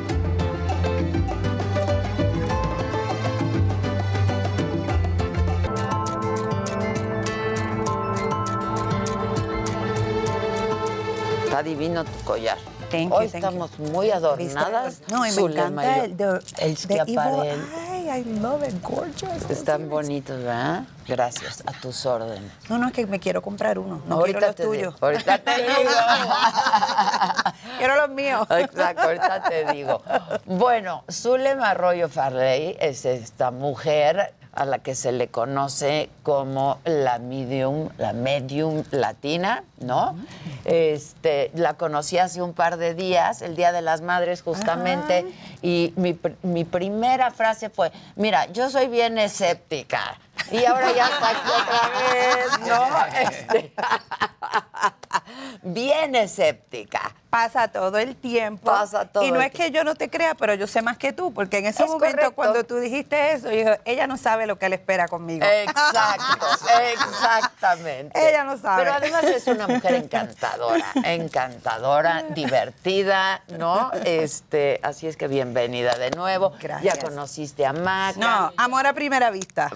Está 11.56 11.70
divino 11.70 12.04
tu 12.04 12.24
collar. 12.24 12.58
Thank 12.90 13.08
you, 13.08 13.14
Hoy 13.14 13.28
thank 13.28 13.36
estamos 13.36 13.78
muy 13.78 14.10
adornadas. 14.10 15.00
No, 15.08 15.24
y 15.24 15.30
me 15.30 15.34
Zulema 15.34 15.82
encanta 15.82 16.04
el, 16.04 16.16
de, 16.18 16.40
el. 16.58 16.76
Eye. 17.08 18.18
I 18.20 18.24
love 18.40 18.62
it, 18.62 18.74
gorgeous. 18.82 19.50
Están 19.50 19.88
bonitos, 19.88 20.36
¿verdad? 20.36 20.84
Gracias, 21.08 21.62
a 21.64 21.72
tus 21.80 22.04
órdenes. 22.04 22.52
No, 22.68 22.76
no, 22.76 22.88
es 22.88 22.92
que 22.92 23.06
me 23.06 23.18
quiero 23.18 23.40
comprar 23.40 23.78
uno. 23.78 24.02
No 24.06 24.16
Ahorita 24.16 24.38
quiero 24.38 24.46
los 24.48 24.56
tuyos. 24.56 24.94
digo, 24.94 25.06
ahorita 25.06 25.38
te 25.38 25.56
digo. 25.62 25.90
quiero 27.78 27.96
los 27.96 28.10
míos. 28.10 28.46
Exacto, 28.50 29.02
ahorita 29.04 29.42
te 29.44 29.72
digo. 29.72 30.02
Bueno, 30.44 31.04
Zulema 31.10 31.70
Arroyo 31.70 32.10
Farley 32.10 32.76
es 32.78 33.06
esta 33.06 33.50
mujer 33.50 34.34
a 34.56 34.64
la 34.64 34.78
que 34.78 34.94
se 34.94 35.12
le 35.12 35.28
conoce 35.28 36.08
como 36.22 36.78
la 36.84 37.18
medium, 37.18 37.90
la 37.98 38.12
medium 38.12 38.82
latina, 38.90 39.62
¿no? 39.78 40.16
Este, 40.64 41.50
la 41.54 41.74
conocí 41.74 42.18
hace 42.18 42.42
un 42.42 42.54
par 42.54 42.78
de 42.78 42.94
días, 42.94 43.42
el 43.42 43.54
Día 43.54 43.70
de 43.70 43.82
las 43.82 44.00
Madres 44.00 44.42
justamente, 44.42 45.26
y 45.62 45.92
mi, 45.96 46.18
mi 46.42 46.64
primera 46.64 47.30
frase 47.30 47.68
fue, 47.68 47.92
mira, 48.16 48.46
yo 48.46 48.70
soy 48.70 48.88
bien 48.88 49.18
escéptica. 49.18 50.18
Y 50.50 50.64
ahora 50.64 50.92
ya 50.92 51.06
está 51.08 51.28
aquí 51.30 51.50
otra 51.50 51.90
vez, 51.98 52.60
¿no? 52.68 53.06
Este, 53.30 53.72
bien 55.62 56.14
escéptica. 56.14 57.14
Pasa 57.28 57.68
todo 57.68 57.98
el 57.98 58.16
tiempo. 58.16 58.64
Pasa 58.64 59.04
todo 59.04 59.22
Y 59.22 59.30
no 59.30 59.42
es 59.42 59.50
que 59.52 59.70
yo 59.70 59.84
no 59.84 59.94
te 59.94 60.08
crea, 60.08 60.34
pero 60.34 60.54
yo 60.54 60.66
sé 60.66 60.80
más 60.80 60.96
que 60.96 61.12
tú, 61.12 61.34
porque 61.34 61.58
en 61.58 61.66
ese 61.66 61.82
Es 61.82 61.90
momento 61.90 62.16
correcto. 62.16 62.34
cuando 62.34 62.64
tú 62.64 62.76
dijiste 62.76 63.32
eso, 63.32 63.50
yo 63.50 63.56
dije, 63.56 63.80
ella 63.84 64.06
no 64.06 64.16
sabe 64.16 64.46
lo 64.46 64.58
que 64.58 64.68
le 64.70 64.76
espera 64.76 65.06
conmigo. 65.06 65.44
Exacto, 65.44 66.46
exactamente. 66.92 68.28
Ella 68.28 68.44
no 68.44 68.56
sabe. 68.56 68.84
Pero 68.84 68.94
además 68.94 69.24
es 69.24 69.46
una 69.48 69.66
mujer 69.66 69.96
encantadora, 69.96 70.86
encantadora, 71.04 72.22
divertida, 72.30 73.42
¿no? 73.48 73.90
Este, 74.04 74.80
así 74.82 75.06
es 75.06 75.18
que 75.18 75.28
bienvenida 75.28 75.94
de 75.98 76.12
nuevo. 76.12 76.54
Gracias. 76.58 76.94
Ya 76.94 77.02
conociste 77.02 77.66
a 77.66 77.74
Maca. 77.74 78.18
No, 78.18 78.52
amor 78.56 78.86
a 78.86 78.94
primera 78.94 79.30
vista. 79.30 79.70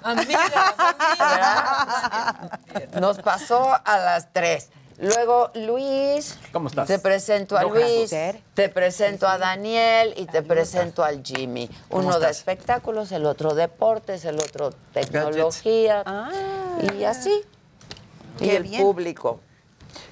Nos 3.00 3.18
pasó 3.18 3.76
a 3.84 3.98
las 3.98 4.32
tres. 4.32 4.70
Luego 4.98 5.50
Luis. 5.54 6.38
¿Cómo 6.52 6.68
estás? 6.68 6.86
Te 6.86 6.98
presento 6.98 7.56
a 7.56 7.64
Luis, 7.64 8.10
te 8.54 8.68
presento 8.68 9.26
a 9.26 9.38
Daniel 9.38 10.12
y 10.16 10.26
te 10.26 10.42
presento 10.42 11.02
al 11.02 11.22
Jimmy. 11.22 11.70
¿Cómo 11.88 12.06
Uno 12.06 12.18
de 12.20 12.28
espectáculos, 12.30 13.10
el 13.12 13.24
otro 13.24 13.54
deportes, 13.54 14.26
el 14.26 14.38
otro 14.38 14.74
tecnología. 14.92 16.04
Y 16.94 17.04
así. 17.04 17.42
y 18.40 18.50
el 18.50 18.64
bien. 18.64 18.82
público. 18.82 19.40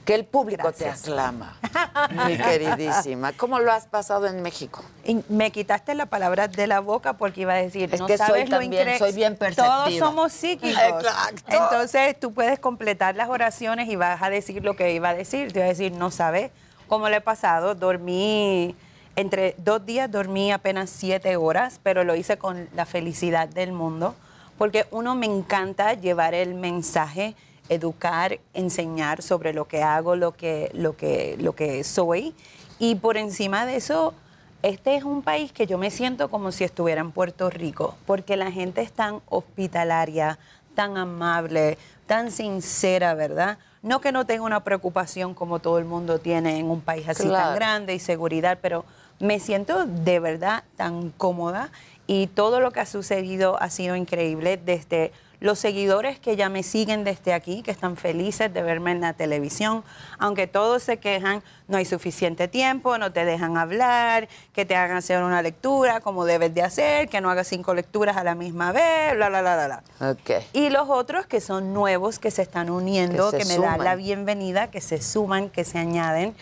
Que 0.05 0.15
el 0.15 0.25
público 0.25 0.63
Gracias. 0.69 1.03
te 1.03 1.11
aclama, 1.11 1.57
mi 2.27 2.37
queridísima. 2.37 3.33
¿Cómo 3.33 3.59
lo 3.59 3.71
has 3.73 3.87
pasado 3.87 4.27
en 4.27 4.41
México? 4.43 4.83
Y 5.05 5.23
me 5.29 5.51
quitaste 5.51 5.95
la 5.95 6.07
palabra 6.07 6.49
de 6.49 6.67
la 6.67 6.81
boca 6.81 7.13
porque 7.15 7.43
iba 7.43 7.53
a 7.53 7.57
decir, 7.57 7.93
Es 7.93 8.01
no 8.01 8.07
que 8.07 8.17
soy 8.17 8.27
sabes 8.27 8.49
lo 8.51 8.59
también, 8.59 8.89
incre- 8.89 8.99
soy 8.99 9.13
bien 9.13 9.37
Todos 9.37 9.95
somos 9.99 10.33
psíquicos. 10.33 10.81
Exacto. 10.83 11.43
Entonces 11.49 12.19
tú 12.19 12.33
puedes 12.33 12.59
completar 12.59 13.17
las 13.17 13.29
oraciones 13.29 13.89
y 13.89 13.97
vas 13.97 14.23
a 14.23 14.31
decir 14.31 14.65
lo 14.65 14.75
que 14.77 14.93
iba 14.95 15.11
a 15.11 15.15
decir. 15.15 15.53
Te 15.53 15.59
iba 15.59 15.67
a 15.67 15.69
decir, 15.69 15.93
no 15.93 16.11
sabes 16.11 16.51
cómo 16.89 17.09
le 17.11 17.17
he 17.17 17.21
pasado. 17.21 17.75
Dormí, 17.75 18.75
entre 19.17 19.55
dos 19.59 19.85
días 19.85 20.11
dormí 20.11 20.53
apenas 20.53 20.89
siete 20.91 21.37
horas, 21.37 21.81
pero 21.83 22.05
lo 22.05 22.15
hice 22.15 22.39
con 22.39 22.69
la 22.75 22.87
felicidad 22.87 23.47
del 23.49 23.73
mundo. 23.73 24.15
Porque 24.57 24.87
uno 24.91 25.15
me 25.15 25.27
encanta 25.27 25.93
llevar 25.95 26.35
el 26.35 26.55
mensaje, 26.55 27.37
educar, 27.69 28.39
enseñar 28.55 29.23
sobre 29.23 29.53
lo 29.53 29.67
que 29.67 29.83
hago, 29.83 30.17
lo 30.17 30.33
que, 30.33 30.71
lo 30.75 30.97
que, 30.97 31.37
lo 31.39 31.55
que 31.55 31.85
soy. 31.85 32.35
Y 32.79 32.95
por 32.97 33.17
encima 33.17 33.67
de 33.67 33.77
eso, 33.77 34.15
este 34.63 34.97
es 34.97 35.05
un 35.05 35.23
país 35.23 35.53
que 35.53 35.67
yo 35.67 35.79
me 35.79 35.91
siento 35.91 36.31
como 36.31 36.53
si 36.53 36.65
estuviera 36.65 37.01
en 37.01 37.13
Puerto 37.13 37.51
Rico, 37.51 37.97
porque 38.07 38.37
la 38.37 38.51
gente 38.51 38.81
es 38.83 38.93
tan 38.93 39.21
hospitalaria, 39.29 40.39
tan 40.75 40.97
amable, 40.97 41.77
tan 42.07 42.31
sincera, 42.31 43.15
¿verdad? 43.15 43.59
No 43.83 44.01
que 44.01 44.13
no 44.13 44.25
tenga 44.27 44.45
una 44.45 44.65
preocupación 44.65 45.35
como 45.35 45.59
todo 45.59 45.79
el 45.79 45.85
mundo 45.85 46.19
tiene 46.19 46.59
en 46.59 46.71
un 46.71 46.81
país 46.81 47.09
así 47.09 47.25
Claro. 47.25 47.49
tan 47.49 47.55
grande 47.55 47.95
y 47.95 47.99
seguridad, 47.99 48.59
pero 48.61 48.85
me 49.21 49.41
siento 49.41 49.85
de 49.85 50.21
verdad 50.21 50.65
tan 50.77 51.11
cómoda 51.11 51.71
y 52.07 52.29
todo 52.29 52.61
lo 52.61 52.71
que 52.71 52.81
ha 52.81 52.87
sucedido 52.87 53.61
ha 53.61 53.71
sido 53.71 53.95
increíble 53.97 54.57
desde 54.57 55.13
los 55.41 55.59
seguidores 55.59 56.19
que 56.19 56.37
ya 56.37 56.49
me 56.49 56.63
siguen 56.63 57.05
desde 57.05 57.33
aquí, 57.33 57.63
que 57.63 57.71
están 57.71 57.97
felices 57.97 58.53
de 58.53 58.63
verme 58.63 58.93
en 58.93 59.01
la 59.01 59.13
televisión, 59.13 59.85
aunque 60.19 60.47
todos 60.47 60.83
se 60.83 60.99
quejan, 60.99 61.43
no 61.69 61.77
hay 61.77 61.85
suficiente 61.85 62.49
tiempo, 62.49 62.99
no 62.99 63.13
te 63.13 63.25
dejan 63.25 63.57
hablar, 63.57 64.29
que 64.53 64.65
te 64.65 64.75
hagan 64.75 64.97
hacer 64.97 65.23
una 65.23 65.43
lectura 65.43 66.01
como 66.01 66.25
debes 66.25 66.55
de 66.55 66.63
hacer, 66.63 67.09
que 67.09 67.21
no 67.21 67.31
hagas 67.31 67.47
cinco 67.47 67.75
lecturas 67.75 68.17
a 68.17 68.25
la 68.25 68.35
misma 68.35 68.73
vez, 68.73 69.15
bla, 69.15 69.29
bla, 69.29 69.41
bla, 69.41 69.55
bla. 69.55 69.83
bla. 69.99 70.11
Ok. 70.11 70.45
Y 70.53 70.71
los 70.71 70.89
otros 70.89 71.27
que 71.27 71.41
son 71.41 71.73
nuevos, 71.73 72.19
que 72.19 72.31
se 72.31 72.43
están 72.43 72.71
uniendo, 72.71 73.31
Que 73.31 73.45
me 73.45 73.59
dan 73.59 73.85
la 73.85 73.95
bienvenida, 73.95 74.71
que 74.71 74.81
se 74.81 75.01
suman, 75.01 75.51
que 75.51 75.65
se 75.65 75.79
añaden 75.79 76.35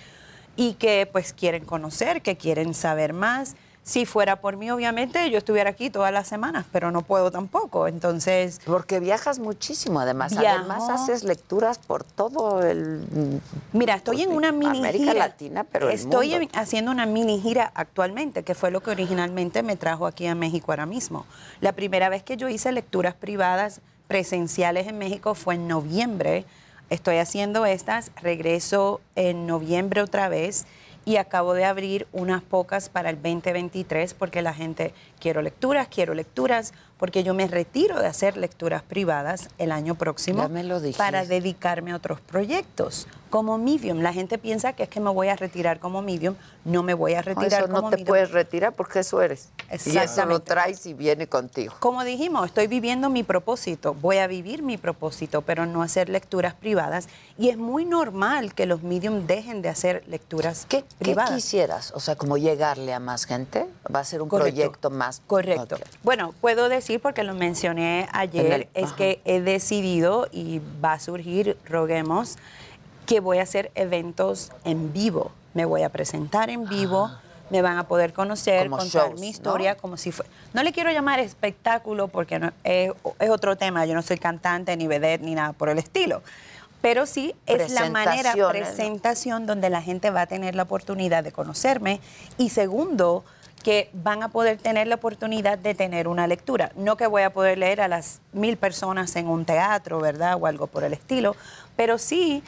y 0.57 0.75
que 0.75 1.09
pues 1.11 1.33
quieren 1.33 1.65
conocer, 1.65 2.23
que 2.23 2.37
quieren 2.37 2.73
saber 2.73 3.13
más. 3.13 3.57
Si 3.87 4.05
fuera 4.05 4.41
por 4.41 4.57
mí, 4.57 4.69
obviamente, 4.73 5.31
yo 5.31 5.39
estuviera 5.39 5.71
aquí 5.71 5.91
todas 5.91 6.13
las 6.13 6.27
semanas, 6.27 6.67
pero 6.73 6.91
no 6.91 7.03
puedo 7.03 7.31
tampoco. 7.31 7.87
Entonces... 7.87 8.61
Porque 8.67 8.99
viajas 8.99 9.39
muchísimo, 9.39 10.01
además. 10.01 10.37
Viajo. 10.37 10.59
Además 10.59 10.91
haces 10.91 11.23
lecturas 11.23 11.79
por 11.79 12.03
todo 12.03 12.65
el... 12.65 13.41
Mira, 13.73 13.95
estoy 13.95 14.23
en 14.23 14.33
una 14.33 14.51
mini 14.51 14.79
América 14.81 15.13
gira. 15.13 15.27
Latina, 15.27 15.63
pero 15.63 15.89
el 15.89 15.95
Estoy 15.95 16.31
mundo. 16.31 16.49
haciendo 16.55 16.91
una 16.91 17.07
mini 17.07 17.41
gira 17.41 17.71
actualmente, 17.77 18.43
que 18.43 18.57
fue 18.57 18.73
lo 18.73 18.83
que 18.83 18.91
originalmente 18.91 19.63
me 19.63 19.77
trajo 19.77 20.09
aquí 20.09 20.27
a 20.27 20.35
México 20.35 20.73
ahora 20.73 20.87
mismo. 20.87 21.25
La 21.61 21.71
primera 21.71 22.09
vez 22.09 22.25
que 22.25 22.37
yo 22.37 22.49
hice 22.49 22.73
lecturas 22.73 23.15
privadas 23.15 23.83
presenciales 24.09 24.89
en 24.89 24.99
México 24.99 25.37
fue 25.37 25.55
en 25.55 25.69
noviembre. 25.69 26.45
Estoy 26.91 27.19
haciendo 27.19 27.65
estas, 27.65 28.11
regreso 28.21 29.01
en 29.15 29.47
noviembre 29.47 30.03
otra 30.03 30.29
vez 30.29 30.67
y 31.07 31.17
acabo 31.17 31.55
de 31.55 31.65
abrir 31.65 32.07
unas 32.13 32.43
pocas 32.43 32.91
para 32.91 33.11
el 33.11 33.17
2023 33.17 34.13
porque 34.13 34.43
la 34.43 34.53
gente 34.53 34.93
quiero 35.21 35.43
lecturas, 35.43 35.89
quiero 35.89 36.15
lecturas, 36.15 36.73
porque 36.99 37.23
yo 37.23 37.35
me 37.35 37.47
retiro 37.47 38.01
de 38.01 38.07
hacer 38.07 38.39
lecturas 38.39 38.83
privadas 38.83 39.49
el 39.59 39.71
año 39.71 39.97
próximo 39.97 40.43
Ya 40.43 40.49
me 40.49 40.65
lo 40.65 40.81
dijiste. 40.81 40.99
para 40.99 41.27
dedicarme 41.27 41.93
a 41.93 41.97
otros 41.97 42.21
proyectos. 42.23 43.07
Como 43.29 43.59
medium, 43.59 44.01
la 44.01 44.15
gente 44.15 44.39
piensa 44.39 44.73
que 44.73 44.85
es 44.85 44.89
que 44.89 44.99
me 45.01 45.11
voy 45.11 45.29
a 45.29 45.37
retirar 45.37 45.79
como 45.79 46.01
medium, 46.01 46.37
no 46.65 46.83
me 46.83 46.95
voy 46.95 47.13
a 47.13 47.17
No, 47.19 47.23
retirar 47.23 47.65
eso 47.65 47.67
no 47.69 47.75
como 47.77 47.91
te 47.91 47.97
medium. 47.97 48.07
puedes 48.09 48.31
retirar 48.31 48.73
porque 48.73 49.01
eso 49.01 49.21
eres. 49.21 49.51
Y 49.85 49.99
eso 49.99 50.25
lo 50.25 50.41
traes 50.41 50.87
y 50.87 50.95
viene 50.95 51.27
contigo. 51.27 51.75
Como 51.81 52.03
dijimos, 52.05 52.47
estoy 52.47 52.67
viviendo 52.67 53.11
mi 53.11 53.25
propósito, 53.25 53.93
voy 53.95 54.19
a 54.19 54.27
vivir 54.27 54.63
mi 54.63 54.79
propósito, 54.79 55.43
pero 55.43 55.67
no 55.67 55.83
hacer 55.83 56.09
lecturas 56.09 56.55
privadas. 56.55 57.09
Y 57.37 57.51
es 57.51 57.59
muy 57.59 57.85
normal 57.85 58.55
que 58.55 58.65
los 58.65 58.83
medium 58.83 59.27
dejen 59.27 59.61
de 59.61 59.69
hacer 59.69 60.03
lecturas 60.07 60.65
¿Qué 60.67 60.85
privadas. 60.99 61.33
quisieras? 61.33 61.93
O 61.95 62.01
sea, 62.01 62.17
como 62.17 62.39
llegarle 62.39 62.95
a 62.95 63.01
más 63.01 63.27
gente. 63.27 63.67
Va 63.95 64.01
a 64.01 64.05
ser 64.05 64.23
un 64.23 64.29
Correcto. 64.31 64.55
proyecto 64.55 64.89
más. 64.91 65.06
Correcto. 65.27 65.79
Bueno, 66.03 66.35
puedo 66.41 66.69
decir, 66.69 67.01
porque 67.01 67.23
lo 67.25 67.35
mencioné 67.35 68.09
ayer, 68.13 68.53
el- 68.53 68.69
es 68.75 68.85
ajá. 68.85 68.97
que 68.97 69.21
he 69.25 69.41
decidido 69.41 70.29
y 70.33 70.61
va 70.85 70.95
a 70.95 71.01
surgir, 71.01 71.57
roguemos, 71.67 72.37
que 73.07 73.21
voy 73.21 73.39
a 73.39 73.43
hacer 73.43 73.71
eventos 73.75 74.51
en 74.65 74.93
vivo. 74.93 75.31
Me 75.55 75.65
voy 75.65 75.83
a 75.83 75.89
presentar 75.89 76.51
en 76.51 76.69
vivo, 76.69 77.11
me 77.51 77.63
van 77.63 77.79
a 77.79 77.85
poder 77.87 78.13
conocer, 78.13 78.65
Como 78.65 78.79
contar 78.79 79.09
shows, 79.09 79.21
mi 79.21 79.27
¿no? 79.29 79.31
historia 79.31 79.77
como 79.77 79.97
si 79.97 80.11
fuera... 80.13 80.31
No 80.53 80.63
le 80.63 80.73
quiero 80.73 80.91
llamar 80.91 81.21
espectáculo 81.21 82.09
porque 82.09 82.39
no- 82.39 82.53
es, 82.65 82.91
es 83.21 83.31
otro 83.31 83.57
tema, 83.57 83.87
yo 83.87 83.95
no 83.95 84.03
soy 84.03 84.19
cantante, 84.19 84.77
ni 84.77 84.87
vedette, 84.87 85.23
ni 85.23 85.35
nada 85.35 85.53
por 85.53 85.69
el 85.69 85.79
estilo. 85.79 86.23
Pero 86.83 87.07
sí 87.07 87.35
es 87.47 87.71
la 87.73 87.89
manera, 87.91 88.35
¿no? 88.35 88.49
presentación 88.51 89.47
donde 89.47 89.71
la 89.71 89.81
gente 89.83 90.11
va 90.11 90.23
a 90.23 90.27
tener 90.27 90.55
la 90.55 90.65
oportunidad 90.65 91.25
de 91.25 91.33
conocerme 91.33 92.01
y 92.39 92.51
segundo, 92.51 93.25
que 93.67 93.91
van 93.93 94.23
a 94.23 94.29
poder 94.29 94.59
tener 94.59 94.87
la 94.87 94.95
oportunidad 94.95 95.59
de 95.59 95.75
tener 95.75 96.07
una 96.07 96.29
lectura. 96.29 96.71
No 96.77 96.97
que 96.97 97.09
voy 97.09 97.23
a 97.23 97.33
poder 97.33 97.59
leer 97.59 97.81
a 97.81 97.89
las 97.89 98.21
mil 98.33 98.57
personas 98.57 99.17
en 99.17 99.27
un 99.27 99.45
teatro, 99.45 99.99
¿verdad? 99.99 100.39
O 100.41 100.47
algo 100.47 100.69
por 100.69 100.85
el 100.85 100.93
estilo, 100.93 101.35
pero 101.75 101.99
sí 101.99 102.45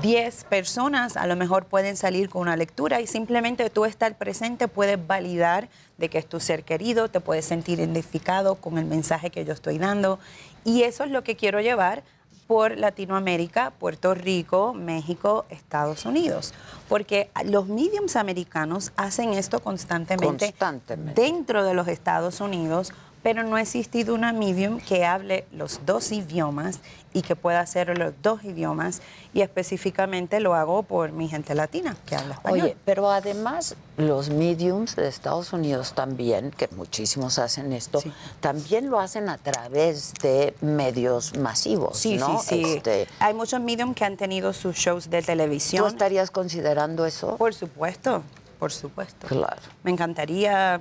10 0.00 0.44
personas 0.44 1.16
a 1.16 1.26
lo 1.26 1.34
mejor 1.34 1.64
pueden 1.64 1.96
salir 1.96 2.28
con 2.28 2.42
una 2.42 2.54
lectura 2.54 3.00
y 3.00 3.08
simplemente 3.08 3.68
tú 3.68 3.84
estar 3.84 4.16
presente 4.16 4.68
puedes 4.68 5.04
validar 5.04 5.68
de 5.98 6.08
que 6.08 6.18
es 6.18 6.26
tu 6.28 6.38
ser 6.38 6.62
querido, 6.62 7.08
te 7.08 7.18
puedes 7.18 7.46
sentir 7.46 7.80
identificado 7.80 8.54
con 8.54 8.78
el 8.78 8.84
mensaje 8.84 9.30
que 9.30 9.44
yo 9.44 9.52
estoy 9.52 9.78
dando 9.78 10.20
y 10.64 10.84
eso 10.84 11.02
es 11.02 11.10
lo 11.10 11.24
que 11.24 11.34
quiero 11.34 11.60
llevar 11.60 12.04
por 12.50 12.76
Latinoamérica, 12.76 13.70
Puerto 13.78 14.12
Rico, 14.12 14.74
México, 14.74 15.44
Estados 15.50 16.04
Unidos. 16.04 16.52
Porque 16.88 17.30
los 17.44 17.68
mediums 17.68 18.16
americanos 18.16 18.90
hacen 18.96 19.34
esto 19.34 19.60
constantemente, 19.60 20.46
Constantemente. 20.46 21.22
dentro 21.22 21.62
de 21.62 21.74
los 21.74 21.86
Estados 21.86 22.40
Unidos, 22.40 22.92
pero 23.22 23.42
no 23.42 23.56
ha 23.56 23.60
existido 23.60 24.14
una 24.14 24.32
medium 24.32 24.80
que 24.80 25.04
hable 25.04 25.46
los 25.52 25.80
dos 25.84 26.10
idiomas 26.12 26.80
y 27.12 27.22
que 27.22 27.34
pueda 27.36 27.60
hacer 27.60 27.98
los 27.98 28.14
dos 28.22 28.44
idiomas. 28.44 29.02
Y 29.34 29.42
específicamente 29.42 30.40
lo 30.40 30.54
hago 30.54 30.82
por 30.84 31.12
mi 31.12 31.28
gente 31.28 31.54
latina 31.54 31.96
que 32.06 32.16
habla 32.16 32.34
español. 32.34 32.60
Oye, 32.62 32.76
pero 32.84 33.10
además 33.10 33.74
los 33.96 34.30
mediums 34.30 34.96
de 34.96 35.08
Estados 35.08 35.52
Unidos 35.52 35.92
también, 35.94 36.50
que 36.52 36.68
muchísimos 36.68 37.38
hacen 37.38 37.72
esto, 37.72 38.00
también 38.40 38.90
lo 38.90 39.00
hacen 39.00 39.28
a 39.28 39.38
través 39.38 40.14
de 40.22 40.54
medios 40.60 41.36
masivos, 41.36 41.98
Sí, 41.98 42.16
¿no? 42.16 42.40
sí, 42.40 42.64
sí. 42.64 42.72
Este, 42.76 43.08
Hay 43.18 43.34
muchos 43.34 43.60
medium 43.60 43.92
que 43.94 44.04
han 44.04 44.16
tenido 44.16 44.52
sus 44.52 44.76
shows 44.76 45.10
de 45.10 45.20
televisión. 45.22 45.82
¿Tú 45.84 45.88
estarías 45.88 46.30
considerando 46.30 47.04
eso? 47.06 47.36
Por 47.36 47.54
supuesto, 47.54 48.22
por 48.58 48.72
supuesto. 48.72 49.26
Claro. 49.26 49.60
Me 49.82 49.90
encantaría 49.90 50.80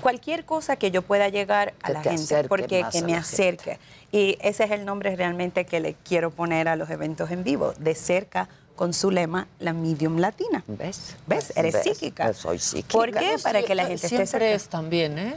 cualquier 0.00 0.44
cosa 0.44 0.76
que 0.76 0.90
yo 0.90 1.02
pueda 1.02 1.28
llegar 1.28 1.74
a 1.82 1.86
Que 1.88 1.92
la 1.92 2.02
te 2.02 2.10
gente, 2.10 2.44
porque 2.48 2.84
que 2.90 3.02
me 3.02 3.14
acerque. 3.16 3.78
Y 4.12 4.38
ese 4.40 4.64
es 4.64 4.70
el 4.70 4.84
nombre 4.84 5.14
realmente 5.16 5.64
que 5.66 5.80
le 5.80 5.94
quiero 5.94 6.30
poner 6.30 6.68
a 6.68 6.76
los 6.76 6.88
eventos 6.90 7.30
en 7.30 7.44
vivo, 7.44 7.72
de 7.78 7.94
cerca 7.94 8.48
con 8.76 8.92
su 8.92 9.10
lema, 9.10 9.46
la 9.60 9.72
medium 9.72 10.18
latina. 10.18 10.64
¿Ves? 10.66 11.16
¿Ves? 11.26 11.52
Eres 11.56 11.74
¿Ves? 11.74 11.82
psíquica. 11.84 12.24
Pues 12.24 12.36
soy 12.38 12.58
psíquica. 12.58 12.92
¿Por 12.92 13.12
qué? 13.12 13.36
Para 13.42 13.60
sí, 13.60 13.66
que 13.66 13.74
la 13.74 13.82
gente 13.82 13.94
esté 14.06 14.08
siempre 14.08 14.26
cerca. 14.30 14.50
es 14.50 14.68
también, 14.68 15.18
¿eh? 15.18 15.36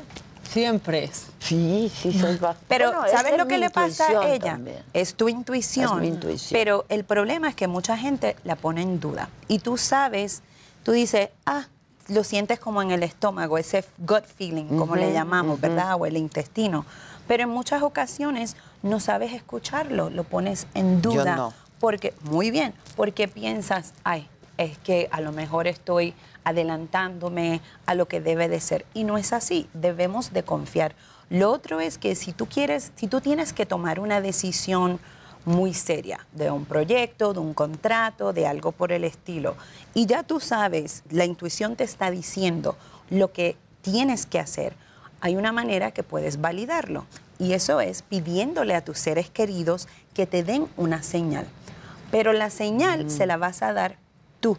Siempre 0.49 1.03
es. 1.03 1.27
Sí, 1.39 1.91
sí, 1.93 2.17
soy 2.17 2.37
va- 2.43 2.55
Pero 2.67 2.91
Bueno, 2.93 3.07
¿sabes 3.11 3.33
es 3.33 3.37
lo 3.37 3.47
que 3.47 3.57
le 3.57 3.69
pasa 3.69 4.07
a 4.21 4.27
ella? 4.29 4.53
también. 4.53 4.79
Es 4.93 5.13
tu 5.15 5.27
intuición. 5.29 5.95
Es 5.97 6.01
mi 6.01 6.07
intuición. 6.07 6.57
Pero 6.57 6.85
el 6.89 7.03
problema 7.03 7.49
es 7.49 7.55
que 7.55 7.67
mucha 7.67 7.97
gente 7.97 8.35
la 8.43 8.55
pone 8.55 8.81
en 8.81 8.99
duda. 8.99 9.29
Y 9.47 9.59
tú 9.59 9.77
sabes, 9.77 10.41
tú 10.83 10.93
dices, 10.93 11.29
ah, 11.45 11.67
lo 12.07 12.23
sientes 12.23 12.59
como 12.59 12.81
en 12.81 12.91
el 12.91 13.03
estómago, 13.03 13.57
ese 13.57 13.83
gut 13.97 14.25
feeling, 14.25 14.65
como 14.77 14.95
le 14.95 15.13
llamamos. 15.13 15.59
¿verdad? 15.59 15.95
O 15.99 16.05
el 16.05 16.17
intestino. 16.17 16.85
Pero 17.27 17.43
en 17.43 17.49
muchas 17.49 17.81
ocasiones 17.83 18.55
no 18.83 18.99
sabes 18.99 19.33
escucharlo, 19.33 20.09
lo 20.09 20.23
pones 20.23 20.67
en 20.73 21.01
Yo 21.01 21.11
duda. 21.11 21.35
no. 21.35 21.53
Porque, 21.79 22.13
muy 22.21 22.49
bien, 22.49 22.73
porque 22.95 23.27
piensas, 23.27 23.93
ay, 24.03 24.27
es 24.57 24.77
que 24.79 25.09
a 25.11 25.21
lo 25.21 25.31
mejor 25.31 25.67
estoy 25.67 26.15
adelantándome 26.43 27.61
a 27.85 27.93
lo 27.93 28.07
que 28.07 28.21
debe 28.21 28.47
de 28.47 28.59
ser. 28.59 28.85
Y 28.93 29.03
no 29.03 29.17
es 29.17 29.33
así, 29.33 29.69
debemos 29.73 30.33
de 30.33 30.43
confiar. 30.43 30.95
Lo 31.29 31.51
otro 31.51 31.79
es 31.79 31.97
que 31.97 32.15
si 32.15 32.31
tú 32.31 32.47
quieres, 32.47 32.91
si 32.95 33.07
tú 33.07 33.21
tienes 33.21 33.53
que 33.53 33.65
tomar 33.65 33.99
una 33.99 34.21
decisión 34.21 34.99
muy 35.47 35.73
seria 35.73 36.27
de 36.33 36.51
un 36.51 36.65
proyecto, 36.65 37.33
de 37.33 37.39
un 37.39 37.53
contrato, 37.53 38.33
de 38.33 38.45
algo 38.45 38.73
por 38.73 38.91
el 38.91 39.05
estilo, 39.05 39.55
y 39.93 40.05
ya 40.05 40.23
tú 40.23 40.39
sabes, 40.39 41.03
la 41.09 41.25
intuición 41.25 41.77
te 41.77 41.85
está 41.85 42.11
diciendo 42.11 42.77
lo 43.09 43.31
que 43.31 43.55
tienes 43.81 44.25
que 44.25 44.39
hacer, 44.39 44.75
hay 45.21 45.37
una 45.37 45.53
manera 45.53 45.91
que 45.91 46.03
puedes 46.03 46.41
validarlo. 46.41 47.05
Y 47.39 47.53
eso 47.53 47.79
es 47.79 48.01
pidiéndole 48.01 48.75
a 48.75 48.83
tus 48.83 48.99
seres 48.99 49.29
queridos 49.29 49.87
que 50.13 50.25
te 50.25 50.43
den 50.43 50.67
una 50.75 51.01
señal. 51.01 51.47
Pero 52.11 52.33
la 52.33 52.49
señal 52.49 53.09
se 53.09 53.25
la 53.25 53.37
vas 53.37 53.61
a 53.61 53.73
dar 53.73 53.97
tú. 54.39 54.57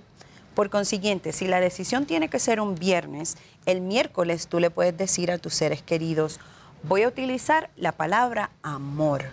Por 0.54 0.70
consiguiente, 0.70 1.32
si 1.32 1.46
la 1.46 1.60
decisión 1.60 2.06
tiene 2.06 2.28
que 2.28 2.38
ser 2.38 2.60
un 2.60 2.76
viernes, 2.76 3.36
el 3.66 3.80
miércoles 3.80 4.48
tú 4.48 4.58
le 4.58 4.70
puedes 4.70 4.96
decir 4.96 5.30
a 5.30 5.38
tus 5.38 5.54
seres 5.54 5.82
queridos, 5.82 6.40
voy 6.82 7.02
a 7.02 7.08
utilizar 7.08 7.70
la 7.76 7.92
palabra 7.92 8.50
amor. 8.62 9.24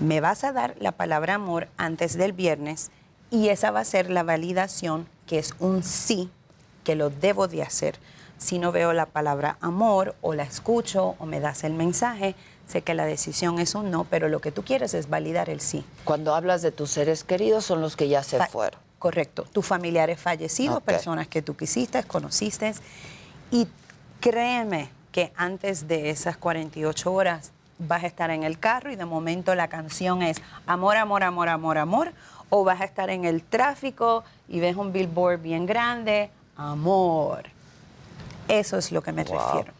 Me 0.00 0.20
vas 0.20 0.44
a 0.44 0.52
dar 0.52 0.74
la 0.80 0.92
palabra 0.92 1.34
amor 1.34 1.68
antes 1.76 2.16
del 2.16 2.32
viernes 2.32 2.90
y 3.30 3.48
esa 3.48 3.70
va 3.70 3.80
a 3.80 3.84
ser 3.84 4.10
la 4.10 4.22
validación 4.22 5.06
que 5.26 5.38
es 5.38 5.54
un 5.60 5.82
sí, 5.82 6.30
que 6.82 6.94
lo 6.94 7.10
debo 7.10 7.48
de 7.48 7.62
hacer. 7.62 7.98
Si 8.36 8.58
no 8.58 8.72
veo 8.72 8.92
la 8.92 9.06
palabra 9.06 9.56
amor 9.60 10.16
o 10.20 10.34
la 10.34 10.42
escucho 10.42 11.14
o 11.18 11.26
me 11.26 11.40
das 11.40 11.64
el 11.64 11.72
mensaje, 11.72 12.34
sé 12.66 12.82
que 12.82 12.94
la 12.94 13.06
decisión 13.06 13.58
es 13.58 13.74
un 13.74 13.90
no, 13.90 14.04
pero 14.04 14.28
lo 14.28 14.40
que 14.40 14.50
tú 14.52 14.62
quieres 14.64 14.92
es 14.94 15.08
validar 15.08 15.48
el 15.48 15.60
sí. 15.60 15.84
Cuando 16.04 16.34
hablas 16.34 16.60
de 16.60 16.72
tus 16.72 16.90
seres 16.90 17.24
queridos 17.24 17.64
son 17.64 17.80
los 17.80 17.96
que 17.96 18.08
ya 18.08 18.22
se 18.22 18.38
Fa- 18.38 18.46
fueron. 18.48 18.80
Correcto. 18.98 19.44
Tus 19.52 19.64
familiares 19.66 20.18
fallecidos, 20.20 20.82
personas 20.82 21.28
que 21.28 21.42
tú 21.42 21.56
quisiste, 21.56 22.02
conociste. 22.04 22.72
Y 23.50 23.68
créeme 24.20 24.88
que 25.12 25.32
antes 25.36 25.86
de 25.88 26.10
esas 26.10 26.36
48 26.38 27.12
horas 27.12 27.52
vas 27.86 28.04
a 28.04 28.06
estar 28.06 28.30
en 28.30 28.42
el 28.42 28.58
carro 28.58 28.90
y 28.92 28.96
de 28.96 29.04
momento 29.04 29.54
la 29.54 29.68
canción 29.68 30.22
es 30.22 30.40
amor, 30.66 30.96
amor, 30.96 31.22
amor, 31.22 31.48
amor, 31.48 31.78
amor. 31.78 32.12
O 32.50 32.62
vas 32.64 32.80
a 32.80 32.84
estar 32.84 33.10
en 33.10 33.24
el 33.24 33.42
tráfico 33.42 34.22
y 34.48 34.60
ves 34.60 34.76
un 34.76 34.92
billboard 34.92 35.40
bien 35.40 35.66
grande, 35.66 36.30
amor. 36.56 37.44
Eso 38.48 38.76
es 38.76 38.92
lo 38.92 39.02
que 39.02 39.12
me 39.12 39.24
Wow. 39.24 39.38
refiero. 39.38 39.72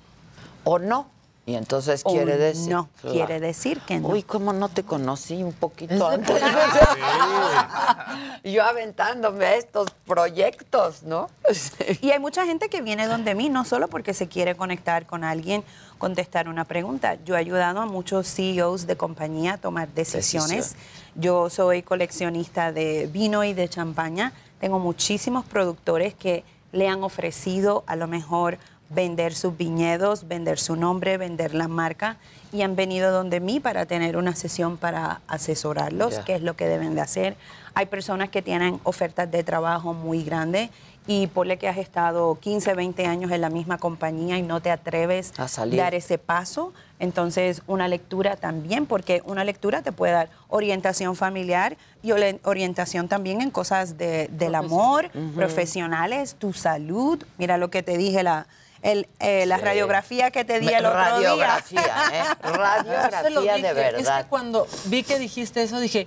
O 0.64 0.78
no. 0.78 1.13
Y 1.46 1.57
entonces 1.57 2.02
quiere 2.02 2.38
decir. 2.38 2.70
no, 2.70 2.88
quiere 3.02 3.38
decir 3.38 3.78
que 3.80 4.00
no. 4.00 4.09
Uy, 4.09 4.22
¿cómo 4.22 4.54
no 4.54 4.70
te 4.70 4.83
conocí 4.83 5.42
un 5.42 5.52
poquito 5.52 6.09
antes? 6.09 6.40
Yo 8.44 8.62
aventándome 8.62 9.44
a 9.44 9.54
estos 9.57 9.90
proyectos, 10.07 11.02
¿no? 11.02 11.28
Y 12.00 12.11
hay 12.11 12.18
mucha 12.18 12.46
gente 12.46 12.68
que 12.68 12.80
viene 12.80 13.07
donde 13.07 13.35
mí, 13.35 13.50
no 13.50 13.64
solo 13.64 13.88
porque 13.88 14.14
se 14.14 14.26
quiere 14.26 14.54
conectar 14.54 15.07
con 15.07 15.22
alguien, 15.22 15.64
contestar 15.98 16.48
una 16.48 16.64
pregunta. 16.64 17.18
Yo 17.24 17.37
he 17.37 17.38
ayudado 17.38 17.80
a 17.80 17.87
muchos 17.87 18.26
CEOs 18.26 18.87
de 18.87 18.96
compañía 18.96 19.54
a 19.54 19.59
tomar 19.59 19.88
decisiones. 19.88 20.76
Yo 21.14 21.50
soy 21.50 21.83
coleccionista 21.83 22.72
de 22.72 23.09
vino 23.12 23.44
y 23.44 23.52
de 23.52 23.68
champaña. 23.68 24.33
Tengo 24.61 24.78
muchísimos 24.78 25.44
productores 25.44 26.14
que 26.14 26.42
le 26.72 26.88
han 26.88 27.04
ofrecido 27.04 27.85
a 27.87 27.96
lo 27.96 28.09
mejor 28.09 28.59
vender 28.94 29.35
sus 29.35 29.57
viñedos, 29.57 30.28
vender 30.28 30.59
su 30.59 30.76
nombre, 30.76 31.18
vender 31.18 31.54
la 31.54 31.68
marca 31.68 32.16
y 32.52 32.62
han 32.62 32.76
venido 32.76 33.11
donde 33.12 33.40
mí 33.40 33.61
para 33.61 33.87
tener 33.87 34.16
una 34.16 34.35
sesión 34.37 34.76
para 34.76 35.20
asesorarlos, 35.26 36.14
Ya. 36.14 36.24
qué 36.24 36.35
es 36.37 36.42
lo 36.42 36.54
que 36.54 36.66
deben 36.68 36.94
de 36.94 37.00
hacer. 37.00 37.37
Hay 37.74 37.87
personas 37.87 38.28
que 38.28 38.42
tienen 38.42 38.80
ofertas 38.85 39.30
de 39.30 39.42
trabajo 39.42 39.92
muy 39.92 40.22
grandes 40.22 40.70
y 41.07 41.26
ponle 41.26 41.59
que 41.59 41.68
has 41.68 41.76
estado 41.76 42.38
15, 42.40 42.72
20 42.74 43.04
años 43.07 43.30
en 43.33 43.40
la 43.42 43.50
misma 43.50 43.76
compañía 43.76 44.38
y 44.38 44.42
no 44.42 44.61
te 44.62 44.70
atreves 44.70 45.33
A 45.38 45.48
salir. 45.48 45.78
dar 45.80 45.94
ese 45.94 46.16
paso. 46.16 46.72
Entonces, 46.98 47.61
una 47.66 47.88
lectura 47.88 48.37
también, 48.37 48.87
porque 48.87 49.20
una 49.26 49.44
lectura 49.44 49.83
te 49.83 49.92
puede 49.92 50.12
dar 50.14 50.30
orientación 50.48 51.14
familiar 51.16 51.76
y 52.02 52.12
orientación 52.44 53.09
también 53.09 53.42
en 53.42 53.50
cosas 53.50 53.98
de- 53.98 54.28
del 54.28 54.54
amor, 54.54 55.11
profesionales, 55.35 56.37
tu 56.38 56.52
salud. 56.52 57.22
Mira 57.38 57.59
lo 57.59 57.68
que 57.68 57.83
te 57.83 57.98
dije, 57.98 58.22
la, 58.22 58.46
el, 58.84 59.08
eh, 59.18 59.46
la 59.46 59.56
Sí. 59.58 59.64
radiografía 59.64 60.30
que 60.30 60.44
te 60.44 60.60
di 60.60 60.68
el 60.68 60.84
otro 60.84 60.98
radiografía, 60.98 61.80
día. 61.80 62.20
¿eh? 62.20 62.24
Radiografía 62.42 63.54
de 63.56 63.72
verdad. 63.72 64.00
Es 64.20 64.24
que 64.24 64.28
cuando 64.28 64.68
vi 64.84 65.02
que 65.02 65.18
dijiste 65.18 65.62
eso, 65.62 65.80
dije, 65.80 66.06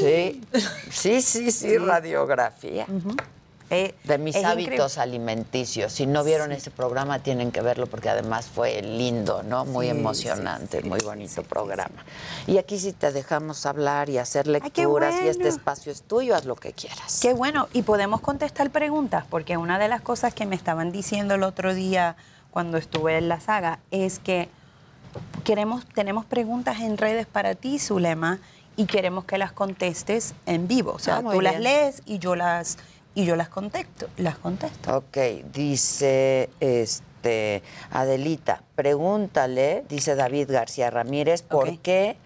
Sí, 0.00 0.40
sí, 0.90 1.20
sí, 1.22 1.52
sí, 1.52 1.78
radiografía. 1.78 2.86
De 3.70 4.18
mis 4.18 4.36
hábitos 4.36 4.98
alimenticios. 4.98 5.92
Si 5.92 6.06
no 6.06 6.24
vieron 6.24 6.50
ese 6.50 6.70
programa, 6.70 7.20
tienen 7.20 7.52
que 7.52 7.60
verlo 7.60 7.86
porque 7.86 8.08
además 8.08 8.46
fue 8.46 8.82
lindo, 8.82 9.42
¿no? 9.44 9.64
Muy 9.64 9.86
Sí, 9.86 9.90
emocionante, 9.90 10.82
muy 10.82 10.98
bonito 11.00 11.42
programa. 11.44 12.04
Y 12.46 12.58
aquí 12.58 12.78
sí 12.78 12.92
te 12.92 13.12
dejamos 13.12 13.64
hablar 13.66 14.10
y 14.10 14.18
hacer 14.18 14.46
lecturas 14.48 15.14
y 15.24 15.28
este 15.28 15.48
espacio 15.48 15.92
es 15.92 16.02
tuyo, 16.02 16.34
haz 16.34 16.44
lo 16.44 16.56
que 16.56 16.72
quieras. 16.72 17.20
Qué 17.22 17.32
bueno, 17.32 17.68
y 17.72 17.82
podemos 17.82 18.20
contestar 18.20 18.70
preguntas, 18.70 19.24
porque 19.30 19.56
una 19.56 19.78
de 19.78 19.88
las 19.88 20.00
cosas 20.00 20.34
que 20.34 20.46
me 20.46 20.56
estaban 20.56 20.90
diciendo 20.90 21.34
el 21.36 21.44
otro 21.44 21.72
día 21.72 22.16
cuando 22.50 22.76
estuve 22.76 23.16
en 23.18 23.28
la 23.28 23.40
saga 23.40 23.78
es 23.92 24.18
que 24.18 24.48
queremos, 25.44 25.86
tenemos 25.94 26.24
preguntas 26.24 26.80
en 26.80 26.98
redes 26.98 27.26
para 27.26 27.54
ti, 27.54 27.78
Zulema, 27.78 28.40
y 28.76 28.86
queremos 28.86 29.24
que 29.24 29.38
las 29.38 29.52
contestes 29.52 30.34
en 30.46 30.66
vivo. 30.66 30.92
O 30.92 30.98
sea, 30.98 31.18
Ah, 31.18 31.22
tú 31.32 31.40
las 31.40 31.60
lees 31.60 32.02
y 32.06 32.18
yo 32.18 32.34
las 32.34 32.78
y 33.14 33.24
yo 33.24 33.36
las 33.36 33.48
contesto, 33.48 34.08
las 34.16 34.38
contesto. 34.38 34.98
Ok, 34.98 35.16
dice 35.52 36.50
este 36.60 37.62
Adelita, 37.90 38.62
pregúntale, 38.74 39.84
dice 39.88 40.14
David 40.14 40.50
García 40.50 40.90
Ramírez, 40.90 41.42
¿por 41.42 41.78
qué 41.78 42.16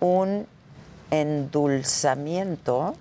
un 0.00 0.46
endulzamiento 1.10 2.94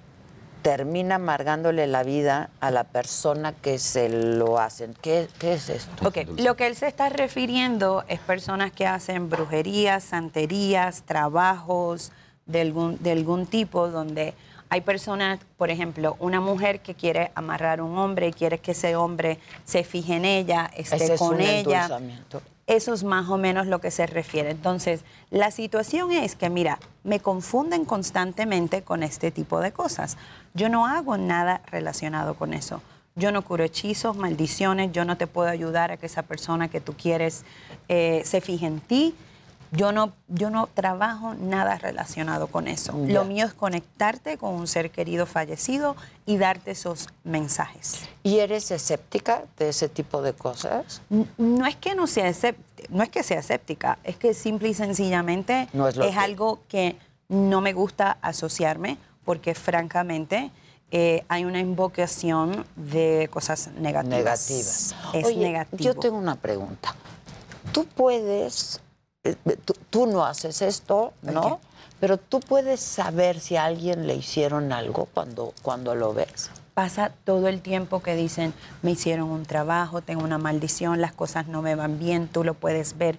termina 0.61 1.15
amargándole 1.15 1.85
la 1.87 2.03
vida 2.03 2.49
a 2.61 2.71
la 2.71 2.85
persona 2.85 3.51
que 3.51 3.77
se 3.77 4.09
lo 4.09 4.59
hacen? 4.59 4.95
¿Qué, 5.01 5.27
qué 5.37 5.53
es 5.53 5.69
esto? 5.69 6.07
Ok, 6.07 6.19
lo 6.37 6.55
que 6.55 6.67
él 6.67 6.75
se 6.75 6.87
está 6.87 7.09
refiriendo 7.09 8.03
es 8.07 8.19
personas 8.19 8.71
que 8.71 8.87
hacen 8.87 9.29
brujerías, 9.29 10.05
santerías, 10.05 11.03
trabajos 11.03 12.11
de 12.45 12.61
algún, 12.61 13.01
de 13.03 13.11
algún 13.11 13.45
tipo 13.45 13.89
donde 13.89 14.33
hay 14.73 14.81
personas, 14.81 15.39
por 15.55 15.69
ejemplo, 15.69 16.15
una 16.19 16.41
mujer 16.41 16.79
que 16.79 16.95
quiere 16.95 17.31
amarrar 17.35 17.79
a 17.79 17.83
un 17.83 17.95
hombre 17.95 18.29
y 18.29 18.33
quiere 18.33 18.57
que 18.57 18.71
ese 18.71 18.95
hombre 18.95 19.37
se 19.65 19.83
fije 19.83 20.15
en 20.15 20.25
ella, 20.25 20.71
esté 20.75 20.95
Ese 20.95 21.13
es 21.13 21.19
con 21.19 21.35
un 21.35 21.41
ella. 21.41 21.99
Eso 22.65 22.91
es 22.91 23.03
más 23.03 23.29
o 23.29 23.37
menos 23.37 23.67
lo 23.67 23.79
que 23.79 23.91
se 23.91 24.07
refiere. 24.07 24.49
Entonces, 24.49 25.05
la 25.29 25.51
situación 25.51 26.11
es 26.11 26.35
que, 26.35 26.49
mira, 26.49 26.79
me 27.03 27.19
confunden 27.19 27.85
constantemente 27.85 28.81
con 28.81 29.03
este 29.03 29.29
tipo 29.29 29.59
de 29.59 29.71
cosas. 29.71 30.17
Yo 30.55 30.69
no 30.69 30.87
hago 30.87 31.17
nada 31.17 31.61
relacionado 31.67 32.33
con 32.33 32.51
eso. 32.51 32.81
Yo 33.15 33.31
no 33.31 33.43
curo 33.43 33.63
hechizos, 33.63 34.17
maldiciones, 34.17 34.91
yo 34.91 35.05
no 35.05 35.17
te 35.17 35.27
puedo 35.27 35.49
ayudar 35.49 35.91
a 35.91 35.97
que 35.97 36.07
esa 36.07 36.23
persona 36.23 36.67
que 36.67 36.81
tú 36.81 36.93
quieres 36.93 37.45
eh, 37.89 38.23
se 38.25 38.41
fije 38.41 38.65
en 38.65 38.79
ti. 38.79 39.13
Yo 39.75 39.91
no, 39.91 40.13
yo 40.27 40.49
no 40.49 40.67
trabajo 40.67 41.33
nada 41.33 41.77
relacionado 41.77 42.47
con 42.47 42.67
eso. 42.67 42.93
Lo 43.07 43.25
mío 43.25 43.45
es 43.45 43.53
conectarte 43.53 44.37
con 44.37 44.53
un 44.53 44.67
ser 44.67 44.91
querido 44.91 45.25
fallecido 45.25 45.95
y 46.25 46.37
darte 46.37 46.71
esos 46.71 47.07
mensajes. 47.23 48.01
¿Y 48.21 48.39
eres 48.39 48.69
escéptica 48.71 49.43
de 49.57 49.69
ese 49.69 49.89
tipo 49.89 50.21
de 50.21 50.33
cosas? 50.33 51.01
No 51.37 51.65
es 51.65 51.75
que 51.75 51.95
no 51.95 52.05
sea 52.07 52.27
escéptica, 52.27 52.87
no 52.89 53.01
es 53.03 53.09
que 53.09 53.23
sea 53.23 53.39
escéptica, 53.39 53.97
es 54.03 54.15
que 54.17 54.33
simple 54.33 54.69
y 54.69 54.73
sencillamente 54.73 55.67
No 55.73 55.87
es 55.87 55.95
que- 55.95 56.11
algo 56.13 56.59
que 56.67 56.97
no 57.29 57.61
me 57.61 57.73
gusta 57.73 58.17
asociarme 58.21 58.97
porque 59.25 59.55
francamente 59.55 60.51
eh, 60.91 61.25
hay 61.27 61.45
una 61.45 61.59
invocación 61.59 62.67
de 62.75 63.27
cosas 63.31 63.69
negativas. 63.79 64.17
Negativas. 64.49 64.95
Es 65.13 65.25
Oye, 65.25 65.37
negativo. 65.37 65.83
Yo 65.83 65.95
tengo 65.95 66.17
una 66.17 66.35
pregunta. 66.35 66.93
Tú 67.71 67.85
puedes, 67.85 68.79
tú, 69.65 69.73
tú 69.89 70.05
no 70.05 70.25
haces 70.25 70.61
esto, 70.61 71.13
¿no? 71.21 71.59
Pero 71.99 72.17
tú 72.17 72.39
puedes 72.41 72.81
saber 72.81 73.39
si 73.39 73.55
a 73.55 73.65
alguien 73.65 74.07
le 74.07 74.15
hicieron 74.15 74.73
algo 74.73 75.07
cuando, 75.13 75.53
cuando 75.61 75.95
lo 75.95 76.13
ves. 76.13 76.49
Pasa 76.73 77.11
todo 77.23 77.47
el 77.47 77.61
tiempo 77.61 78.01
que 78.01 78.15
dicen, 78.15 78.53
me 78.81 78.91
hicieron 78.91 79.29
un 79.29 79.45
trabajo, 79.45 80.01
tengo 80.01 80.23
una 80.23 80.37
maldición, 80.37 80.99
las 80.99 81.13
cosas 81.13 81.47
no 81.47 81.61
me 81.61 81.75
van 81.75 81.99
bien, 81.99 82.27
tú 82.27 82.43
lo 82.43 82.55
puedes 82.55 82.97
ver. 82.97 83.17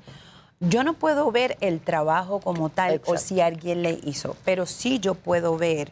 Yo 0.61 0.85
no 0.85 0.95
puedo 0.95 1.31
ver 1.31 1.57
el 1.61 1.81
trabajo 1.81 2.41
como 2.41 2.69
tal 2.69 3.01
o 3.07 3.17
si 3.17 3.41
alguien 3.41 3.83
le 3.83 3.99
hizo, 4.03 4.37
pero 4.45 4.67
sí 4.67 4.99
yo 4.99 5.15
puedo 5.15 5.57
ver 5.57 5.91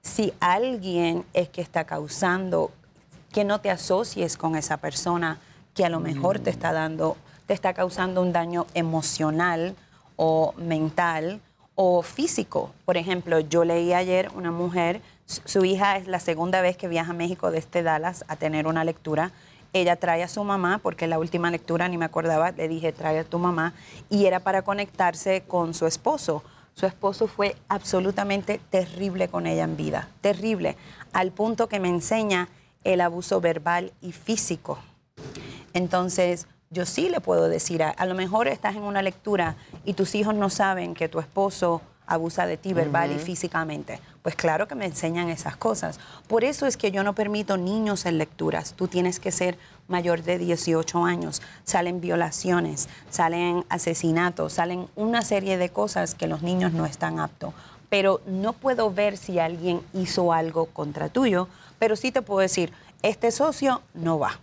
si 0.00 0.32
alguien 0.40 1.24
es 1.34 1.48
que 1.48 1.60
está 1.60 1.84
causando 1.84 2.70
que 3.32 3.44
no 3.44 3.60
te 3.60 3.70
asocies 3.70 4.36
con 4.36 4.56
esa 4.56 4.76
persona 4.76 5.38
que 5.74 5.84
a 5.84 5.88
lo 5.88 6.00
mejor 6.00 6.38
te 6.38 6.50
está 6.50 6.72
dando, 6.72 7.16
está 7.52 7.74
causando 7.74 8.22
un 8.22 8.32
daño 8.32 8.66
emocional 8.74 9.74
o 10.16 10.54
mental 10.56 11.40
o 11.74 12.02
físico. 12.02 12.72
Por 12.84 12.96
ejemplo, 12.96 13.40
yo 13.40 13.64
leí 13.64 13.92
ayer 13.92 14.30
una 14.34 14.50
mujer, 14.50 15.00
su 15.26 15.42
su 15.44 15.64
hija 15.64 15.96
es 15.96 16.06
la 16.06 16.20
segunda 16.20 16.60
vez 16.60 16.76
que 16.76 16.88
viaja 16.88 17.12
a 17.12 17.14
México 17.14 17.50
desde 17.50 17.82
Dallas 17.82 18.24
a 18.28 18.36
tener 18.36 18.66
una 18.66 18.84
lectura. 18.84 19.30
Ella 19.72 19.96
trae 19.96 20.22
a 20.22 20.28
su 20.28 20.44
mamá, 20.44 20.78
porque 20.82 21.06
la 21.06 21.18
última 21.18 21.50
lectura 21.50 21.88
ni 21.88 21.96
me 21.96 22.04
acordaba, 22.04 22.50
le 22.50 22.68
dije, 22.68 22.92
trae 22.92 23.18
a 23.18 23.24
tu 23.24 23.38
mamá, 23.38 23.72
y 24.10 24.26
era 24.26 24.40
para 24.40 24.62
conectarse 24.62 25.44
con 25.46 25.72
su 25.72 25.86
esposo. 25.86 26.42
Su 26.74 26.86
esposo 26.86 27.26
fue 27.26 27.56
absolutamente 27.68 28.60
terrible 28.70 29.28
con 29.28 29.46
ella 29.46 29.64
en 29.64 29.76
vida, 29.76 30.08
terrible, 30.20 30.76
al 31.12 31.32
punto 31.32 31.68
que 31.68 31.80
me 31.80 31.88
enseña 31.88 32.48
el 32.84 33.00
abuso 33.00 33.40
verbal 33.40 33.92
y 34.00 34.12
físico. 34.12 34.78
Entonces, 35.72 36.46
yo 36.72 36.86
sí 36.86 37.08
le 37.08 37.20
puedo 37.20 37.48
decir, 37.48 37.82
a, 37.82 37.90
a 37.90 38.06
lo 38.06 38.14
mejor 38.14 38.48
estás 38.48 38.76
en 38.76 38.82
una 38.82 39.02
lectura 39.02 39.56
y 39.84 39.94
tus 39.94 40.14
hijos 40.14 40.34
no 40.34 40.50
saben 40.50 40.94
que 40.94 41.08
tu 41.08 41.20
esposo 41.20 41.82
abusa 42.06 42.46
de 42.46 42.56
ti 42.56 42.72
verbal 42.72 43.12
y 43.12 43.18
físicamente. 43.18 44.00
Pues 44.22 44.36
claro 44.36 44.68
que 44.68 44.74
me 44.74 44.86
enseñan 44.86 45.28
esas 45.28 45.56
cosas. 45.56 45.98
Por 46.28 46.44
eso 46.44 46.66
es 46.66 46.76
que 46.76 46.90
yo 46.90 47.02
no 47.04 47.14
permito 47.14 47.56
niños 47.56 48.06
en 48.06 48.18
lecturas. 48.18 48.74
Tú 48.74 48.88
tienes 48.88 49.18
que 49.18 49.32
ser 49.32 49.58
mayor 49.88 50.22
de 50.22 50.38
18 50.38 51.04
años. 51.04 51.42
Salen 51.64 52.00
violaciones, 52.00 52.88
salen 53.10 53.64
asesinatos, 53.68 54.54
salen 54.54 54.88
una 54.96 55.22
serie 55.22 55.58
de 55.58 55.70
cosas 55.70 56.14
que 56.14 56.26
los 56.26 56.42
niños 56.42 56.72
no 56.72 56.86
están 56.86 57.18
aptos. 57.18 57.54
Pero 57.88 58.20
no 58.26 58.52
puedo 58.52 58.92
ver 58.92 59.16
si 59.16 59.38
alguien 59.38 59.80
hizo 59.92 60.32
algo 60.32 60.66
contra 60.66 61.08
tuyo, 61.08 61.48
pero 61.78 61.96
sí 61.96 62.10
te 62.10 62.22
puedo 62.22 62.40
decir, 62.40 62.72
este 63.02 63.30
socio 63.30 63.82
no 63.94 64.18
va 64.18 64.38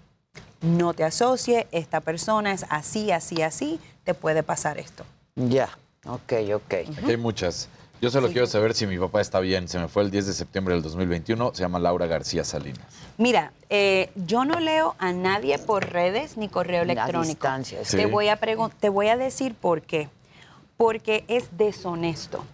no 0.62 0.94
te 0.94 1.04
asocie, 1.04 1.68
esta 1.72 2.02
persona 2.02 2.52
es 2.52 2.66
así, 2.70 3.12
así, 3.12 3.42
así, 3.42 3.80
te 4.04 4.14
puede 4.14 4.44
pasar 4.44 4.78
esto. 4.78 5.06
Ya, 5.36 5.70
ok, 6.06 6.34
ok. 6.56 6.74
Aquí 6.98 7.12
hay 7.12 7.18
muchas. 7.18 7.70
Yo 8.02 8.10
solo 8.10 8.30
quiero 8.30 8.48
saber 8.48 8.74
si 8.74 8.88
mi 8.88 8.98
papá 8.98 9.20
está 9.20 9.42
bien. 9.42 9.68
Se 9.68 9.78
me 9.78 9.90
fue 9.90 10.04
el 10.04 10.12
10 10.12 10.28
de 10.28 10.34
septiembre 10.34 10.74
del 10.74 10.84
2021. 10.84 11.52
Se 11.54 11.62
llama 11.62 11.80
Laura 11.80 12.08
García 12.08 12.46
Salinas. 12.46 12.86
Mira, 13.18 13.52
eh, 13.70 14.10
yo 14.16 14.46
no 14.46 14.60
leo 14.60 14.96
a 15.00 15.12
nadie 15.12 15.60
por 15.60 15.90
redes 15.90 16.38
ni 16.38 16.48
correo 16.48 16.84
electrónico. 16.84 17.28
distancia, 17.28 17.84
sí. 17.84 17.98
te, 17.98 18.06
voy 18.06 18.30
a 18.30 18.40
te 18.80 18.90
voy 18.90 19.08
a 19.10 19.18
decir 19.18 19.54
por 19.54 19.82
qué. 19.82 20.08
Porque 20.78 21.26
es 21.28 21.50
deshonesto. 21.58 22.46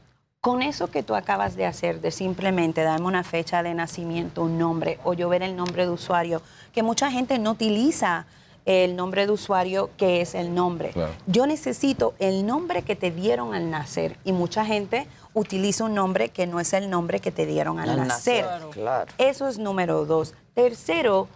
Con 0.46 0.62
eso 0.62 0.92
que 0.92 1.02
tú 1.02 1.16
acabas 1.16 1.56
de 1.56 1.66
hacer, 1.66 2.02
de 2.02 2.12
simplemente 2.12 2.84
darme 2.84 3.08
una 3.08 3.24
fecha 3.24 3.64
de 3.64 3.74
nacimiento, 3.74 4.44
un 4.44 4.60
nombre, 4.60 5.00
o 5.04 5.16
yo 5.16 5.28
ver 5.28 5.42
el 5.42 5.56
nombre 5.56 5.88
de 5.88 5.92
usuario, 5.92 6.40
que 6.72 6.84
mucha 6.84 7.10
gente 7.10 7.40
no 7.40 7.50
utiliza 7.50 8.28
el 8.66 8.96
nombre 8.96 9.26
de 9.26 9.32
usuario 9.32 9.90
que 9.98 10.22
es 10.22 10.36
el 10.36 10.54
nombre. 10.54 10.92
Claro. 10.92 11.14
Yo 11.26 11.48
necesito 11.48 12.14
el 12.20 12.46
nombre 12.46 12.84
que 12.84 12.96
te 12.96 13.10
dieron 13.10 13.56
al 13.56 13.72
nacer 13.72 14.20
y 14.24 14.34
mucha 14.34 14.64
gente 14.64 15.08
utiliza 15.34 15.86
un 15.86 15.96
nombre 15.96 16.30
que 16.30 16.46
no 16.46 16.60
es 16.60 16.74
el 16.74 16.92
nombre 16.92 17.20
que 17.22 17.32
te 17.32 17.48
dieron 17.48 17.80
al, 17.80 17.90
Al 17.90 18.08
nacer. 18.08 18.46
nacer, 18.46 18.70
claro. 18.70 19.12
Eso 19.18 19.48
es 19.48 19.58
número 19.58 20.06
dos. 20.06 20.36
Tercero, 20.54 21.28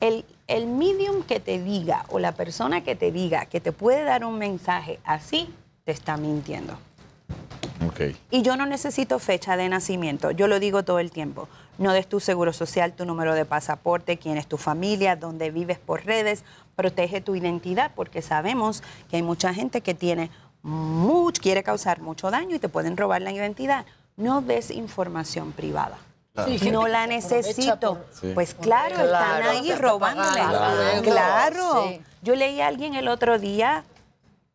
el, 0.00 0.24
el 0.48 0.66
medium 0.66 1.22
que 1.22 1.38
te 1.38 1.62
diga 1.62 2.06
o 2.08 2.18
la 2.18 2.32
persona 2.32 2.80
que 2.82 2.96
te 2.96 3.12
diga 3.12 3.46
que 3.46 3.60
te 3.60 3.70
puede 3.70 4.02
dar 4.02 4.24
un 4.24 4.36
mensaje 4.36 4.98
así, 5.04 5.48
te 5.84 5.92
está 5.92 6.16
mintiendo. 6.16 6.76
Y 8.30 8.42
yo 8.42 8.56
no 8.56 8.66
necesito 8.66 9.18
fecha 9.18 9.56
de 9.56 9.68
nacimiento, 9.68 10.30
yo 10.30 10.46
lo 10.48 10.60
digo 10.60 10.82
todo 10.84 10.98
el 10.98 11.10
tiempo. 11.10 11.48
No 11.78 11.92
des 11.94 12.06
tu 12.06 12.20
seguro 12.20 12.52
social, 12.52 12.92
tu 12.92 13.06
número 13.06 13.34
de 13.34 13.46
pasaporte, 13.46 14.18
quién 14.18 14.36
es 14.36 14.46
tu 14.46 14.58
familia, 14.58 15.16
dónde 15.16 15.50
vives 15.50 15.78
por 15.78 16.04
redes, 16.04 16.44
protege 16.76 17.20
tu 17.22 17.34
identidad 17.36 17.90
porque 17.96 18.20
sabemos 18.20 18.82
que 19.08 19.16
hay 19.16 19.22
mucha 19.22 19.54
gente 19.54 19.80
que 19.80 19.94
tiene 19.94 20.30
mucho, 20.62 21.40
quiere 21.40 21.62
causar 21.62 22.00
mucho 22.00 22.30
daño 22.30 22.54
y 22.54 22.58
te 22.58 22.68
pueden 22.68 22.96
robar 22.98 23.22
la 23.22 23.32
identidad. 23.32 23.86
No 24.16 24.42
des 24.42 24.70
información 24.70 25.52
privada. 25.52 25.96
Sí, 26.46 26.70
no 26.70 26.86
la 26.86 27.06
necesito. 27.06 27.94
por- 27.94 28.06
Sí. 28.12 28.30
Pues 28.34 28.54
claro, 28.54 28.94
Claro, 28.96 29.04
están 29.04 29.56
ahí 29.56 29.72
pagando. 29.98 30.22
Claro. 31.02 31.02
Claro, 31.02 31.84
sí. 31.88 32.02
Yo 32.22 32.34
leí 32.36 32.60
a 32.60 32.66
alguien 32.66 32.94
el 32.94 33.08
otro 33.08 33.38
día 33.38 33.84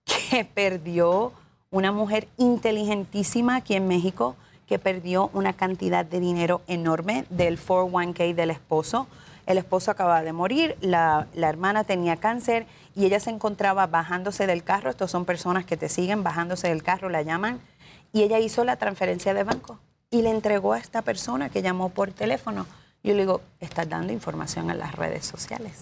que 0.06 0.46
perdió 0.54 1.32
una 1.76 1.92
mujer 1.92 2.30
inteligentísima 2.38 3.58
aquí 3.58 3.76
en 3.76 3.86
México 3.86 4.38
que 4.66 4.80
perdió 4.80 5.30
una 5.34 5.52
cantidad 5.52 6.06
de 6.06 6.22
dinero 6.22 6.62
enorme 6.68 7.26
del 7.30 7.60
401k 7.60 8.34
del 8.34 8.52
esposo. 8.52 9.08
El 9.46 9.58
esposo 9.58 9.92
acababa 9.92 10.22
de 10.22 10.32
morir, 10.32 10.78
la, 10.80 11.28
la 11.34 11.50
hermana 11.50 11.84
tenía 11.84 12.16
cáncer 12.16 12.66
y 12.96 13.04
ella 13.04 13.20
se 13.20 13.30
encontraba 13.30 13.88
bajándose 13.88 14.48
del 14.48 14.64
carro. 14.64 14.90
Estos 14.90 15.12
son 15.12 15.26
personas 15.26 15.66
que 15.66 15.76
te 15.76 15.90
siguen 15.90 16.24
bajándose 16.24 16.70
del 16.70 16.82
carro, 16.82 17.10
la 17.10 17.24
llaman. 17.24 17.60
Y 18.14 18.24
ella 18.24 18.40
hizo 18.40 18.64
la 18.64 18.78
transferencia 18.78 19.34
de 19.34 19.44
banco 19.44 19.78
y 20.10 20.22
le 20.22 20.30
entregó 20.30 20.72
a 20.72 20.80
esta 20.80 21.02
persona 21.02 21.50
que 21.50 21.62
llamó 21.62 21.90
por 21.90 22.14
teléfono. 22.14 22.66
Yo 23.06 23.14
le 23.14 23.20
digo, 23.22 23.42
estás 23.60 23.88
dando 23.88 24.12
información 24.12 24.70
en 24.72 24.80
las 24.80 24.94
redes 24.96 25.26
sociales. 25.26 25.74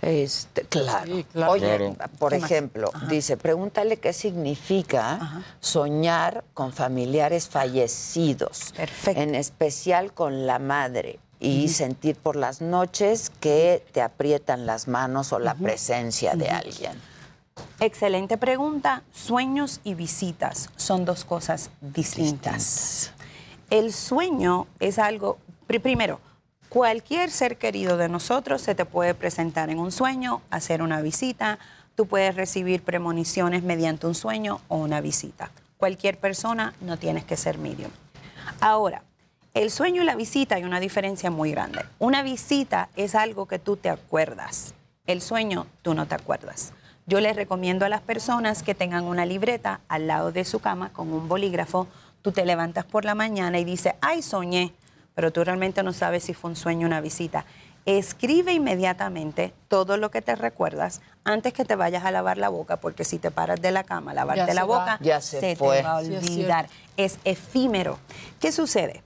Este, 0.00 0.62
claro. 0.62 1.04
Sí, 1.14 1.24
claro. 1.30 1.52
Oye, 1.52 1.76
Claro. 1.94 2.12
por 2.18 2.32
ejemplo, 2.32 2.90
dice, 3.10 3.36
pregúntale 3.36 3.98
qué 3.98 4.14
significa 4.14 5.42
soñar 5.60 6.42
con 6.54 6.72
familiares 6.72 7.48
fallecidos, 7.48 8.72
Perfecto. 8.74 9.20
en 9.20 9.34
especial 9.34 10.14
con 10.14 10.46
la 10.46 10.58
madre, 10.58 11.18
y 11.38 11.68
sentir 11.68 12.16
por 12.16 12.36
las 12.36 12.60
noches 12.62 13.30
que 13.40 13.84
te 13.92 14.00
aprietan 14.02 14.64
las 14.66 14.88
manos 14.88 15.32
o 15.34 15.38
la 15.38 15.54
presencia 15.54 16.34
de 16.34 16.48
alguien. 16.48 16.92
Excelente 17.78 18.36
pregunta. 18.38 19.02
Sueños 19.12 19.80
y 19.84 19.94
visitas 19.94 20.70
son 20.76 21.04
dos 21.04 21.24
cosas 21.26 21.70
distintas. 21.80 23.12
El 23.70 23.92
sueño 23.92 24.66
es 24.80 24.98
algo, 24.98 25.38
pri- 25.66 25.78
primero, 25.78 26.20
cualquier 26.70 27.30
ser 27.32 27.58
querido 27.58 27.98
de 27.98 28.08
nosotros 28.08 28.62
se 28.62 28.74
te 28.74 28.86
puede 28.86 29.12
presentar 29.14 29.68
en 29.70 29.80
un 29.80 29.92
sueño, 29.92 30.40
hacer 30.50 30.82
una 30.82 31.02
visita, 31.02 31.58
tú 31.96 32.06
puedes 32.06 32.36
recibir 32.36 32.82
premoniciones 32.82 33.64
mediante 33.64 34.06
un 34.06 34.14
sueño 34.14 34.60
o 34.68 34.76
una 34.76 35.00
visita. 35.00 35.50
Cualquier 35.76 36.16
persona, 36.16 36.72
no 36.80 36.96
tienes 36.96 37.24
que 37.24 37.36
ser 37.36 37.58
medium. 37.58 37.90
Ahora, 38.60 39.02
el 39.52 39.72
sueño 39.72 40.02
y 40.02 40.04
la 40.04 40.14
visita 40.14 40.54
hay 40.54 40.64
una 40.64 40.78
diferencia 40.78 41.28
muy 41.28 41.50
grande. 41.50 41.84
Una 41.98 42.22
visita 42.22 42.88
es 42.94 43.16
algo 43.16 43.46
que 43.46 43.58
tú 43.58 43.76
te 43.76 43.90
acuerdas. 43.90 44.74
El 45.06 45.22
sueño, 45.22 45.66
tú 45.82 45.94
no 45.94 46.06
te 46.06 46.14
acuerdas. 46.14 46.72
Yo 47.06 47.18
les 47.18 47.34
recomiendo 47.34 47.84
a 47.84 47.88
las 47.88 48.00
personas 48.00 48.62
que 48.62 48.76
tengan 48.76 49.04
una 49.04 49.26
libreta 49.26 49.80
al 49.88 50.06
lado 50.06 50.30
de 50.30 50.44
su 50.44 50.60
cama 50.60 50.90
con 50.92 51.12
un 51.12 51.26
bolígrafo. 51.26 51.88
Tú 52.22 52.30
te 52.30 52.46
levantas 52.46 52.84
por 52.84 53.04
la 53.04 53.16
mañana 53.16 53.58
y 53.58 53.64
dices, 53.64 53.94
ay, 54.00 54.22
soñé, 54.22 54.72
pero 55.20 55.32
tú 55.32 55.44
realmente 55.44 55.82
no 55.82 55.92
sabes 55.92 56.24
si 56.24 56.32
fue 56.32 56.48
un 56.48 56.56
sueño 56.56 56.86
o 56.86 56.88
una 56.88 57.02
visita. 57.02 57.44
Escribe 57.84 58.54
inmediatamente 58.54 59.52
todo 59.68 59.98
lo 59.98 60.10
que 60.10 60.22
te 60.22 60.34
recuerdas 60.34 61.02
antes 61.24 61.52
que 61.52 61.66
te 61.66 61.76
vayas 61.76 62.06
a 62.06 62.10
lavar 62.10 62.38
la 62.38 62.48
boca, 62.48 62.78
porque 62.78 63.04
si 63.04 63.18
te 63.18 63.30
paras 63.30 63.60
de 63.60 63.70
la 63.70 63.84
cama 63.84 64.12
a 64.12 64.14
lavarte 64.14 64.46
Ya 64.46 64.54
la 64.54 64.64
boca, 64.64 64.98
Ya 65.02 65.20
se 65.20 65.38
te 65.40 65.56
fue. 65.56 65.82
va 65.82 65.98
a 65.98 66.02
Sí, 66.02 66.14
es 66.14 66.22
olvidar. 66.30 66.68
es 66.96 67.18
efímero. 67.24 67.98
¿Qué 68.40 68.50
sucede? 68.50 69.02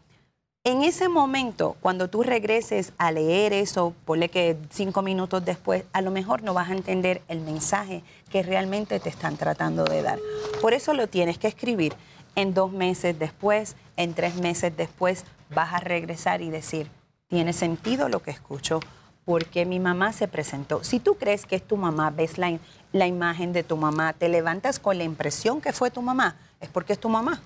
En 0.62 0.82
ese 0.84 1.08
momento, 1.08 1.74
cuando 1.80 2.06
tú 2.08 2.22
regreses 2.22 2.92
a 2.96 3.10
leer 3.10 3.52
eso, 3.52 3.92
ponle 4.04 4.28
que 4.28 4.56
cinco 4.70 5.02
minutos 5.02 5.44
después, 5.44 5.82
a 5.92 6.00
lo 6.00 6.12
mejor 6.12 6.44
no 6.44 6.54
vas 6.54 6.70
a 6.70 6.74
entender 6.74 7.22
el 7.26 7.40
mensaje 7.40 8.04
que 8.30 8.44
realmente 8.44 9.00
te 9.00 9.08
están 9.08 9.36
tratando 9.36 9.82
de 9.82 10.00
dar. 10.02 10.20
Por 10.62 10.74
eso 10.74 10.94
lo 10.94 11.08
tienes 11.08 11.38
que 11.38 11.48
escribir. 11.48 11.92
En 12.36 12.52
dos 12.54 12.70
meses 12.72 13.16
después, 13.18 13.74
en 13.96 14.14
tres 14.14 14.36
meses 14.36 14.76
después, 14.76 15.24
vas 15.54 15.72
a 15.72 15.80
regresar 15.80 16.42
y 16.42 16.50
decir, 16.50 16.88
tiene 17.28 17.52
sentido 17.52 18.08
lo 18.08 18.20
que 18.20 18.30
escucho, 18.30 18.80
porque 19.24 19.64
mi 19.64 19.80
mamá 19.80 20.12
se 20.12 20.28
presentó. 20.28 20.84
Si 20.84 21.00
tú 21.00 21.16
crees 21.16 21.46
que 21.46 21.56
es 21.56 21.66
tu 21.66 21.76
mamá, 21.76 22.10
ves 22.10 22.38
la, 22.38 22.58
la 22.92 23.06
imagen 23.06 23.52
de 23.52 23.62
tu 23.62 23.76
mamá, 23.76 24.12
te 24.12 24.28
levantas 24.28 24.78
con 24.78 24.98
la 24.98 25.04
impresión 25.04 25.60
que 25.60 25.72
fue 25.72 25.90
tu 25.90 26.02
mamá, 26.02 26.36
es 26.60 26.68
porque 26.68 26.92
es 26.92 27.00
tu 27.00 27.08
mamá. 27.08 27.40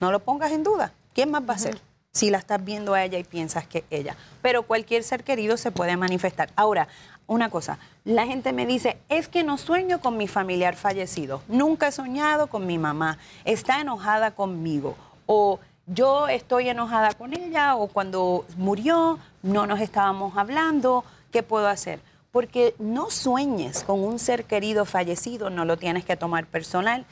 No 0.00 0.10
lo 0.10 0.20
pongas 0.20 0.50
en 0.52 0.64
duda. 0.64 0.92
¿Quién 1.14 1.30
más 1.30 1.42
va 1.48 1.54
a 1.54 1.58
ser? 1.58 1.80
Si 2.12 2.28
la 2.28 2.38
estás 2.38 2.62
viendo 2.64 2.94
a 2.94 3.04
ella 3.04 3.18
y 3.18 3.24
piensas 3.24 3.66
que 3.66 3.78
es 3.78 3.84
ella. 3.90 4.16
Pero 4.42 4.64
cualquier 4.64 5.04
ser 5.04 5.22
querido 5.22 5.56
se 5.56 5.70
puede 5.70 5.96
manifestar. 5.96 6.50
Ahora, 6.56 6.88
una 7.26 7.50
cosa, 7.50 7.78
la 8.04 8.26
gente 8.26 8.52
me 8.52 8.66
dice, 8.66 8.98
es 9.08 9.28
que 9.28 9.44
no 9.44 9.58
sueño 9.58 10.00
con 10.00 10.16
mi 10.16 10.26
familiar 10.26 10.74
fallecido. 10.74 11.42
Nunca 11.46 11.88
he 11.88 11.92
soñado 11.92 12.48
con 12.48 12.66
mi 12.66 12.78
mamá. 12.78 13.18
Está 13.44 13.80
enojada 13.80 14.32
conmigo. 14.32 14.96
O 15.26 15.60
yo 15.94 16.28
estoy 16.28 16.68
enojada 16.68 17.12
con 17.14 17.32
ella. 17.32 17.76
O 17.76 17.88
cuando 17.88 18.44
murió, 18.56 19.18
no 19.42 19.66
nos 19.66 19.80
estábamos 19.80 20.36
hablando. 20.36 21.04
¿Qué 21.30 21.42
puedo 21.42 21.68
hacer? 21.68 22.00
Porque 22.30 22.74
no 22.78 23.10
sueñes 23.10 23.84
con 23.84 24.00
un 24.00 24.18
ser 24.18 24.44
querido 24.44 24.84
fallecido, 24.84 25.50
no 25.50 25.64
lo 25.64 25.76
tienes 25.76 26.04
que 26.04 26.16
tomar 26.16 26.46
personal 26.46 27.04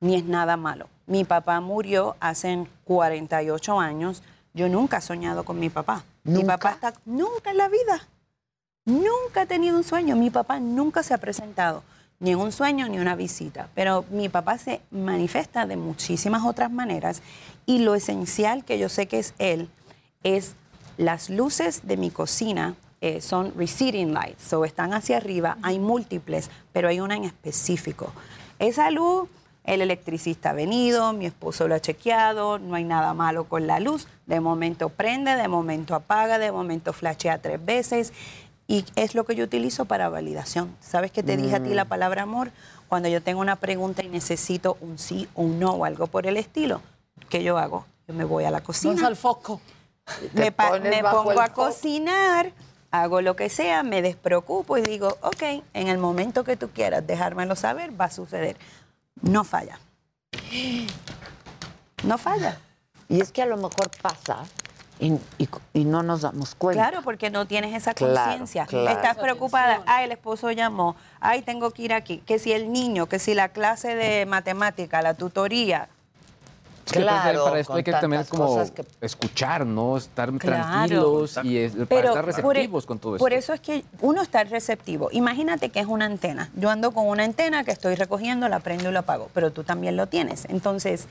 ni 0.00 0.16
es 0.16 0.24
nada 0.24 0.56
malo. 0.56 0.88
Mi 1.06 1.24
papá 1.24 1.60
murió 1.60 2.16
hace 2.20 2.66
48 2.84 3.80
años. 3.80 4.22
Yo 4.54 4.68
nunca 4.68 4.98
he 4.98 5.00
soñado 5.00 5.44
con 5.44 5.58
mi 5.58 5.70
papá. 5.70 6.04
Mi 6.24 6.34
¿Nunca? 6.40 6.58
papá 6.58 6.70
está 6.72 6.92
nunca 7.04 7.50
en 7.50 7.56
la 7.58 7.68
vida. 7.68 8.08
Nunca 8.84 9.42
he 9.42 9.46
tenido 9.46 9.76
un 9.76 9.84
sueño. 9.84 10.16
Mi 10.16 10.30
papá 10.30 10.60
nunca 10.60 11.02
se 11.02 11.14
ha 11.14 11.18
presentado 11.18 11.82
ni 12.18 12.30
en 12.30 12.38
un 12.38 12.52
sueño 12.52 12.88
ni 12.88 12.98
una 12.98 13.14
visita. 13.14 13.68
Pero 13.74 14.04
mi 14.10 14.28
papá 14.28 14.58
se 14.58 14.80
manifiesta 14.90 15.66
de 15.66 15.76
muchísimas 15.76 16.44
otras 16.44 16.70
maneras 16.70 17.22
y 17.66 17.80
lo 17.80 17.94
esencial 17.94 18.64
que 18.64 18.78
yo 18.78 18.88
sé 18.88 19.06
que 19.06 19.18
es 19.18 19.34
él 19.38 19.68
es 20.22 20.54
las 20.96 21.28
luces 21.28 21.86
de 21.86 21.96
mi 21.96 22.10
cocina 22.10 22.74
eh, 23.02 23.20
son 23.20 23.52
receding 23.56 24.14
lights, 24.14 24.52
o 24.54 24.64
están 24.64 24.94
hacia 24.94 25.18
arriba, 25.18 25.58
hay 25.62 25.78
múltiples, 25.78 26.50
pero 26.72 26.88
hay 26.88 27.00
una 27.00 27.14
en 27.14 27.24
específico. 27.24 28.10
Esa 28.58 28.90
luz, 28.90 29.28
el 29.64 29.82
electricista 29.82 30.50
ha 30.50 30.52
venido, 30.54 31.12
mi 31.12 31.26
esposo 31.26 31.68
lo 31.68 31.74
ha 31.74 31.80
chequeado, 31.80 32.58
no 32.58 32.74
hay 32.74 32.84
nada 32.84 33.12
malo 33.12 33.44
con 33.44 33.66
la 33.66 33.80
luz, 33.80 34.08
de 34.24 34.40
momento 34.40 34.88
prende, 34.88 35.36
de 35.36 35.46
momento 35.46 35.94
apaga, 35.94 36.38
de 36.38 36.50
momento 36.50 36.94
flashea 36.94 37.38
tres 37.38 37.62
veces, 37.62 38.14
y 38.66 38.84
es 38.96 39.14
lo 39.14 39.24
que 39.24 39.36
yo 39.36 39.44
utilizo 39.44 39.84
para 39.84 40.08
validación. 40.08 40.74
¿Sabes 40.80 41.12
que 41.12 41.22
te 41.22 41.36
dije 41.36 41.56
a 41.56 41.62
ti 41.62 41.74
la 41.74 41.84
palabra 41.84 42.22
amor? 42.22 42.50
Cuando 42.88 43.08
yo 43.08 43.22
tengo 43.22 43.40
una 43.40 43.56
pregunta 43.56 44.02
y 44.02 44.08
necesito 44.08 44.78
un 44.80 44.98
sí 44.98 45.28
o 45.34 45.42
un 45.42 45.60
no 45.60 45.72
o 45.72 45.84
algo 45.84 46.06
por 46.06 46.26
el 46.26 46.36
estilo, 46.36 46.80
¿qué 47.28 47.42
yo 47.42 47.58
hago? 47.58 47.84
Yo 48.08 48.14
me 48.14 48.24
voy 48.24 48.44
a 48.44 48.50
la 48.50 48.60
cocina 48.60 48.94
Vamos 48.94 49.06
al 49.08 49.16
foco. 49.16 49.60
me, 50.34 50.52
pongo 50.52 51.40
a 51.40 51.48
foco. 51.48 51.64
cocinar, 51.66 52.52
hago 52.90 53.20
lo 53.20 53.34
que 53.36 53.48
sea, 53.50 53.82
me 53.82 54.00
despreocupo 54.02 54.76
y 54.78 54.82
digo, 54.82 55.16
ok, 55.22 55.42
en 55.74 55.88
el 55.88 55.98
momento 55.98 56.44
que 56.44 56.56
tú 56.56 56.70
quieras 56.70 57.06
dejármelo 57.06 57.56
saber, 57.56 57.98
va 58.00 58.06
a 58.06 58.10
suceder. 58.10 58.56
No 59.22 59.42
falla. 59.44 59.78
No 62.04 62.18
falla. 62.18 62.58
Y 63.08 63.20
es 63.20 63.32
que 63.32 63.42
a 63.42 63.46
lo 63.46 63.56
mejor 63.56 63.90
pasa 64.02 64.44
y, 64.98 65.12
y- 65.38 65.48
y 65.72 65.84
no 65.84 66.02
nos 66.02 66.22
damos 66.22 66.54
cuenta. 66.54 66.82
Claro, 66.88 67.02
porque 67.02 67.30
no 67.30 67.46
tienes 67.46 67.74
esa 67.74 67.94
Claro, 67.94 68.14
conciencia. 68.14 68.66
claro. 68.66 68.96
Estás 68.96 69.16
preocupada, 69.16 69.82
ay, 69.86 70.04
el 70.06 70.12
esposo 70.12 70.50
llamó, 70.52 70.96
ay, 71.20 71.42
tengo 71.42 71.70
que 71.72 71.82
ir 71.82 71.92
aquí, 71.92 72.18
que 72.26 72.38
si 72.38 72.52
el 72.52 72.72
niño, 72.72 73.06
que 73.06 73.18
si 73.18 73.34
la 73.34 73.48
clase 73.50 73.94
de 73.94 74.26
matemática, 74.26 75.02
la 75.02 75.14
tutoría. 75.14 75.88
Claro, 76.92 77.44
para 77.44 77.60
esto 77.60 77.74
hay 77.74 77.82
que 77.82 77.90
también 77.92 78.24
como 78.24 78.62
que- 78.72 78.84
escuchar, 79.00 79.66
¿no? 79.66 79.96
Estar 79.96 80.32
Claro. 80.34 80.66
tranquilos 80.66 81.38
y 81.42 81.58
es- 81.58 81.72
para 81.74 82.00
estar 82.08 82.12
por 82.12 82.18
e- 82.18 82.22
receptivos 82.32 82.86
con 82.86 82.98
todo 82.98 83.16
esto. 83.16 83.24
Por 83.24 83.32
eso 83.32 83.52
es 83.52 83.60
que 83.60 83.84
uno 84.00 84.22
está 84.22 84.44
receptivo. 84.44 85.08
Imagínate 85.12 85.70
que 85.70 85.80
es 85.80 85.86
una 85.86 86.04
antena. 86.04 86.50
Yo 86.54 86.70
ando 86.70 86.92
con 86.92 87.08
una 87.08 87.24
antena 87.24 87.64
que 87.64 87.72
estoy 87.72 87.96
recogiendo, 87.96 88.48
la 88.48 88.60
prendo 88.60 88.90
y 88.90 88.92
la 88.92 89.00
apago, 89.00 89.28
pero 89.34 89.50
tú 89.50 89.64
también 89.64 89.96
lo 89.96 90.06
tienes. 90.06 90.44
Entonces, 90.48 91.06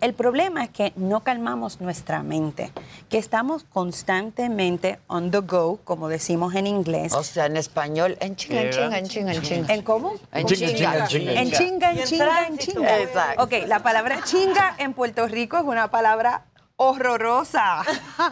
El 0.00 0.14
problema 0.14 0.64
es 0.64 0.70
que 0.70 0.92
no 0.96 1.20
calmamos 1.22 1.80
nuestra 1.80 2.22
mente, 2.22 2.72
que 3.08 3.18
estamos 3.18 3.64
constantemente 3.64 4.98
on 5.06 5.30
the 5.30 5.38
go, 5.38 5.78
como 5.84 6.08
decimos 6.08 6.54
en 6.54 6.66
inglés. 6.66 7.12
O 7.14 7.22
sea, 7.24 7.46
en 7.46 7.56
español, 7.56 8.16
en 8.20 8.36
chinga, 8.36 8.62
en 8.62 8.70
chinga, 8.70 8.98
en 8.98 9.08
chinga, 9.08 9.32
en 9.34 9.42
chinga. 9.42 9.74
¿En 9.74 9.82
cómo? 9.82 10.14
En 10.32 10.46
chinga, 10.46 10.66
en 10.70 10.76
chinga, 10.76 10.98
en 11.00 11.06
chinga. 11.06 11.32
En 11.40 11.50
chinga, 11.52 11.90
en 11.92 12.04
chinga, 12.04 12.24
en 12.40 12.46
tránsito. 12.56 12.72
chinga. 12.80 12.98
Exacto. 13.00 13.42
Ok, 13.44 13.52
la 13.66 13.78
palabra 13.82 14.22
chinga 14.24 14.74
en 14.78 14.92
Puerto 14.94 15.26
Rico 15.28 15.56
es 15.56 15.64
una 15.64 15.90
palabra 15.90 16.44
horrorosa. 16.76 17.82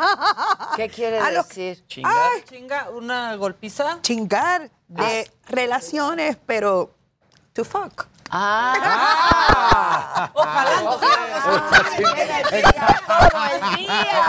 ¿Qué 0.76 0.88
quiere 0.88 1.18
A 1.18 1.30
decir? 1.30 1.84
Ay, 2.04 2.42
Chinga, 2.48 2.90
una 2.90 3.36
golpiza. 3.36 3.98
chingar 4.02 4.70
de 4.88 5.30
relaciones, 5.48 6.36
pero 6.44 6.94
to 7.52 7.64
fuck. 7.64 8.06
Ah. 8.34 10.30
todo 13.06 13.44
el 13.52 13.76
día. 13.76 14.22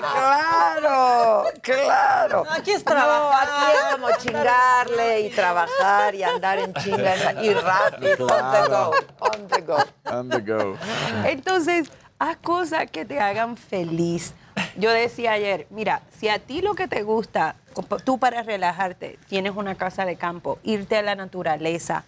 Claro, 0.00 1.44
claro. 1.62 2.44
Aquí 2.50 2.70
es 2.72 2.84
No, 2.84 2.92
trabajar. 2.92 3.48
aquí 3.48 3.72
es 3.72 3.82
como 3.94 4.08
chingarle 4.18 5.20
y 5.22 5.30
trabajar 5.30 6.14
y 6.14 6.22
andar 6.22 6.58
en 6.58 6.72
chinga 6.74 7.42
y 7.42 7.52
rápido. 7.54 8.26
On 8.26 8.52
the 8.52 8.68
go, 8.68 8.92
on 9.18 9.48
the 9.48 9.60
go. 9.62 9.76
On 10.04 10.28
the 10.28 10.40
go. 10.40 10.76
Entonces, 11.24 11.90
haz 12.18 12.36
cosas 12.36 12.88
que 12.90 13.04
te 13.04 13.18
hagan 13.20 13.56
feliz. 13.56 14.34
Yo 14.76 14.90
decía 14.90 15.32
ayer, 15.32 15.66
mira, 15.70 16.02
si 16.16 16.28
a 16.28 16.38
ti 16.38 16.62
lo 16.62 16.74
que 16.74 16.86
te 16.88 17.02
gusta, 17.02 17.56
tú 18.04 18.18
para 18.18 18.42
relajarte, 18.42 19.18
tienes 19.28 19.54
una 19.56 19.74
casa 19.76 20.04
de 20.04 20.16
campo, 20.16 20.58
irte 20.62 20.96
a 20.96 21.02
la 21.02 21.14
naturaleza, 21.14 22.04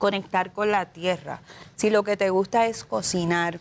conectar 0.00 0.50
con 0.52 0.70
la 0.72 0.86
tierra, 0.86 1.40
si 1.76 1.90
lo 1.90 2.04
que 2.04 2.16
te 2.16 2.30
gusta 2.30 2.64
es 2.66 2.84
cocinar, 2.84 3.60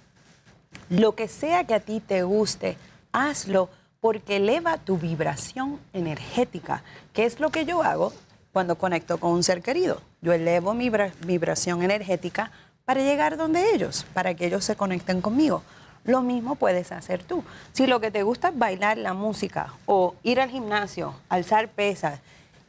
lo 0.90 1.14
que 1.14 1.28
sea 1.28 1.66
que 1.66 1.74
a 1.74 1.82
ti 1.82 2.00
te 2.00 2.24
guste, 2.24 2.78
hazlo 3.12 3.70
porque 4.00 4.38
eleva 4.38 4.78
tu 4.78 4.98
vibración 4.98 5.82
energética, 5.92 6.82
que 7.12 7.26
es 7.26 7.42
lo 7.42 7.50
que 7.50 7.66
yo 7.66 7.84
hago 7.84 8.14
cuando 8.54 8.78
conecto 8.78 9.20
con 9.20 9.32
un 9.32 9.44
ser 9.44 9.62
querido. 9.62 10.02
Yo 10.22 10.32
elevo 10.32 10.74
mi 10.74 10.90
vibra- 10.90 11.12
vibración 11.26 11.84
energética 11.84 12.52
para 12.86 13.02
llegar 13.02 13.36
donde 13.36 13.74
ellos, 13.74 14.06
para 14.14 14.34
que 14.34 14.46
ellos 14.46 14.64
se 14.64 14.78
conecten 14.78 15.20
conmigo. 15.20 15.62
Lo 16.06 16.22
mismo 16.22 16.56
puedes 16.56 16.94
hacer 16.94 17.22
tú. 17.22 17.44
Si 17.74 17.86
lo 17.86 18.00
que 18.00 18.12
te 18.12 18.24
gusta 18.24 18.48
es 18.48 18.58
bailar 18.58 18.98
la 18.98 19.14
música 19.14 19.74
o 19.86 20.16
ir 20.24 20.40
al 20.40 20.50
gimnasio, 20.50 21.14
alzar 21.28 21.68
pesas, 21.68 22.22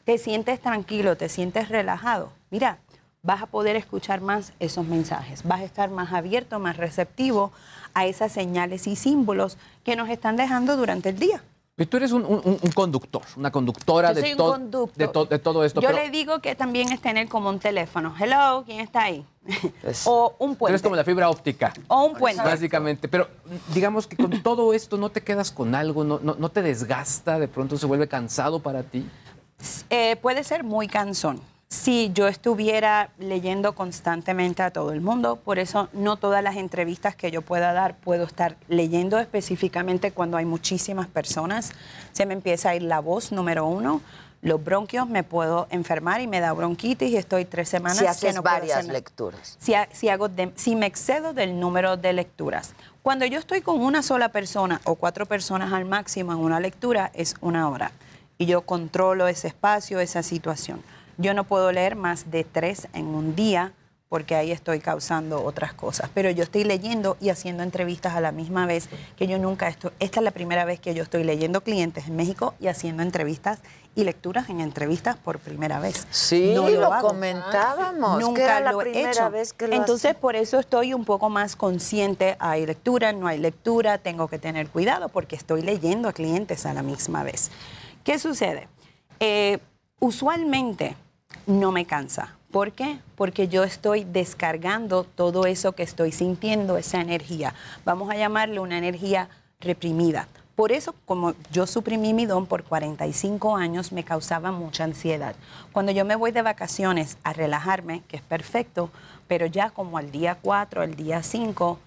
te 0.04 0.18
sientes 0.18 0.61
tranquilo, 0.61 1.16
te 1.16 1.28
sientes 1.28 1.68
relajado, 1.68 2.33
mira, 2.50 2.78
vas 3.22 3.42
a 3.42 3.46
poder 3.46 3.76
escuchar 3.76 4.20
más 4.20 4.52
esos 4.61 4.87
mensajes, 4.87 5.42
vas 5.44 5.61
a 5.61 5.64
estar 5.64 5.90
más 5.90 6.12
abierto, 6.12 6.59
más 6.59 6.76
receptivo 6.76 7.52
a 7.94 8.06
esas 8.06 8.33
señales 8.33 8.87
y 8.87 8.96
símbolos 8.96 9.59
que 9.85 9.96
nos 9.96 10.09
están 10.09 10.37
dejando 10.37 10.76
durante 10.76 11.11
el 11.11 11.18
día. 11.18 11.42
Y 11.76 11.87
tú 11.87 11.96
eres 11.96 12.12
un, 12.12 12.26
un- 12.26 12.59
un 12.61 12.72
conductor, 12.72 13.22
una 13.37 13.50
conductora 13.50 14.12
de, 14.12 14.33
un 14.33 14.70
to- 14.70 14.90
de, 14.94 15.09
to- 15.09 15.24
de 15.24 15.38
todo 15.38 15.64
esto. 15.64 15.80
Yo 15.80 15.88
pero 15.88 16.02
le 16.02 16.11
digo 16.11 16.40
que 16.40 16.54
también 16.54 16.92
es 16.92 17.00
tener 17.00 17.26
como 17.26 17.48
un 17.48 17.59
teléfono. 17.59 18.14
Hello, 18.20 18.64
¿quién 18.66 18.80
está 18.80 19.04
ahí? 19.04 19.24
o 20.04 20.35
un 20.38 20.52
tú 20.52 20.59
puente. 20.59 20.72
eres 20.72 20.83
como 20.83 20.94
la 20.94 21.04
fibra 21.04 21.30
óptica. 21.30 21.72
O 21.88 22.04
un 22.04 22.14
puente. 22.16 22.42
Básicamente. 22.42 23.09
Pero 23.09 23.28
digamos 23.72 24.06
que 24.06 24.16
con 24.16 24.42
todo 24.42 24.74
esto 24.74 24.98
no 24.98 25.09
te 25.09 25.22
quedas 25.22 25.50
con 25.50 25.74
algo, 25.74 26.04
no, 26.04 26.18
no, 26.22 26.35
no 26.38 26.50
te 26.50 26.61
desgasta, 26.61 27.38
de 27.38 27.48
pronto 27.48 27.78
se 27.78 27.87
vuelve 27.87 28.06
cansado 28.09 28.61
para 28.61 28.83
ti. 28.83 29.09
Eh, 29.88 30.16
puede 30.16 30.44
ser 30.44 30.64
muy 30.64 30.87
cansón. 30.87 31.40
Si 31.72 32.11
yo 32.12 32.26
estuviera 32.26 33.11
leyendo 33.20 33.76
constantemente 33.76 34.61
a 34.61 34.72
todo 34.72 34.90
el 34.92 35.00
mundo, 35.00 35.37
por 35.37 35.61
eso 35.61 35.88
no 35.92 36.16
todas 36.16 36.42
las 36.42 36.56
entrevistas 36.56 37.14
que 37.14 37.30
yo 37.30 37.42
pueda 37.42 37.72
dar 37.72 37.94
puedo 37.96 38.24
estar 38.24 38.56
leyendo 38.66 39.20
específicamente 39.20 40.11
cuando 40.11 40.37
hay 40.37 40.44
muchísimas 40.46 41.06
personas. 41.06 41.70
Se 42.11 42.26
me 42.26 42.35
empieza 42.35 42.70
a 42.70 42.74
ir 42.74 42.83
la 42.83 42.98
voz, 42.98 43.30
número 43.30 43.66
uno. 43.66 44.00
Los 44.42 44.64
bronquios, 44.64 45.09
me 45.09 45.22
puedo 45.22 45.68
enfermar 45.70 46.20
y 46.20 46.26
me 46.26 46.40
da 46.40 46.52
bronquitis 46.54 47.09
y 47.12 47.16
estoy 47.16 47.44
tres 47.44 47.68
semanas 47.68 47.98
Si 47.98 48.02
que 48.04 48.09
haces 48.11 48.30
puedo 48.33 48.42
varias 48.42 48.78
hacer 48.78 48.92
lecturas. 48.92 49.56
Si, 49.61 49.74
ha- 49.74 49.88
si 49.92 50.09
hago 50.09 50.28
de- 50.28 50.50
si 50.56 50.74
me 50.74 50.87
excedo 50.87 51.35
del 51.35 51.61
número 51.61 51.96
de 51.96 52.12
lecturas. 52.14 52.74
Cuando 53.02 53.26
yo 53.26 53.38
estoy 53.38 53.61
con 53.61 53.80
una 53.80 54.02
sola 54.02 54.30
persona 54.30 54.80
o 54.83 54.96
cuatro 54.96 55.24
personas 55.24 55.72
al 55.72 55.85
máximo 55.85 56.33
en 56.33 56.38
una 56.40 56.59
lectura, 56.59 57.12
es 57.14 57.37
una 57.40 57.68
hora. 57.68 57.92
Y 58.38 58.46
yo 58.46 58.62
controlo 58.62 59.28
ese 59.28 59.46
espacio, 59.48 60.00
esa 60.00 60.24
situación. 60.24 60.83
Yo 61.20 61.35
no 61.35 61.44
puedo 61.44 61.70
leer 61.72 61.96
más 61.96 62.30
de 62.30 62.44
tres 62.44 62.88
en 62.94 63.06
un 63.06 63.35
día 63.37 63.72
porque 64.09 64.35
ahí 64.35 64.50
estoy 64.50 64.80
causando 64.80 65.44
otras 65.44 65.72
cosas. 65.72 66.11
Pero 66.12 66.30
yo 66.30 66.42
estoy 66.42 66.64
leyendo 66.64 67.16
y 67.20 67.28
haciendo 67.28 67.62
entrevistas 67.62 68.14
a 68.16 68.20
la 68.20 68.33
misma 68.33 68.66
vez 68.66 68.88
que 69.16 69.28
yo 69.28 69.38
nunca 69.38 69.68
estoy. 69.68 69.92
Esta 70.00 70.18
es 70.18 70.24
la 70.24 70.33
primera 70.33 70.64
vez 70.64 70.80
que 70.80 70.94
yo 70.94 71.04
estoy 71.04 71.22
leyendo 71.22 71.61
clientes 71.61 72.09
en 72.09 72.16
México 72.16 72.54
y 72.59 72.66
haciendo 72.66 73.04
entrevistas 73.04 73.61
y 73.94 74.02
lecturas 74.02 74.48
en 74.48 74.61
entrevistas 74.61 75.16
por 75.16 75.38
primera 75.38 75.78
vez. 75.78 76.09
Sí, 76.11 76.52
No 76.56 76.68
lo, 76.68 76.90
comentábamos. 77.00 78.18
que 78.18 78.24
Nunca 78.24 78.42
era 78.42 78.61
la 78.61 78.72
lo 78.72 78.80
he 78.80 78.85
primera 78.85 79.11
hecho. 79.12 79.30
vez 79.30 79.52
que 79.52 79.68
lo 79.68 79.76
Entonces, 79.76 80.14
por 80.16 80.35
eso 80.35 80.59
estoy 80.59 80.92
un 80.92 81.04
poco 81.04 81.28
más 81.28 81.54
consciente. 81.54 82.37
Hay 82.40 82.66
lectura, 82.66 83.12
no 83.12 83.28
hay 83.28 83.38
lectura, 83.38 83.98
tengo 83.98 84.26
que 84.26 84.38
tener 84.40 84.68
cuidado 84.70 85.09
porque 85.09 85.37
estoy 85.37 85.62
leyendo 85.62 86.09
a 86.09 86.12
clientes 86.12 86.66
a 86.66 86.74
la 86.74 86.83
misma 86.83 87.22
vez. 87.22 87.50
¿Qué 88.02 88.18
sucede? 88.18 88.66
Eh, 89.20 89.59
usualmente 90.00 90.96
no 91.46 91.72
me 91.72 91.84
cansa. 91.84 92.36
¿Por 92.50 92.72
qué? 92.72 92.98
Porque 93.14 93.48
yo 93.48 93.62
estoy 93.62 94.04
descargando 94.04 95.04
todo 95.04 95.46
eso 95.46 95.72
que 95.72 95.84
estoy 95.84 96.10
sintiendo, 96.10 96.76
esa 96.76 97.00
energía. 97.00 97.54
Vamos 97.84 98.10
a 98.10 98.16
llamarle 98.16 98.58
una 98.58 98.78
energía 98.78 99.28
reprimida. 99.60 100.26
Por 100.56 100.72
eso, 100.72 100.94
como 101.06 101.34
yo 101.52 101.66
suprimí 101.66 102.12
mi 102.12 102.26
don 102.26 102.46
por 102.46 102.64
45 102.64 103.56
años, 103.56 103.92
me 103.92 104.04
causaba 104.04 104.52
mucha 104.52 104.84
ansiedad. 104.84 105.34
Cuando 105.72 105.92
yo 105.92 106.04
me 106.04 106.16
voy 106.16 106.32
de 106.32 106.42
vacaciones 106.42 107.16
a 107.22 107.32
relajarme, 107.32 108.02
que 108.08 108.16
es 108.16 108.22
perfecto, 108.22 108.90
pero 109.26 109.46
ya 109.46 109.70
como 109.70 109.96
al 109.96 110.10
día 110.10 110.36
4, 110.42 110.82
al 110.82 110.96
día 110.96 111.22
5, 111.22 111.78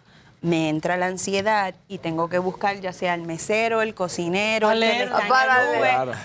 me 0.43 0.67
entra 0.67 0.97
la 0.97 1.06
ansiedad 1.08 1.73
y 1.88 1.99
tengo 1.99 2.27
que 2.27 2.38
buscar 2.38 2.79
ya 2.82 2.91
sea 2.91 3.15
el 3.15 3.21
mesero, 3.21 3.82
el 3.82 3.95
cocinero, 3.95 4.71
el 4.71 4.82
que 4.82 5.03
en 5.03 5.10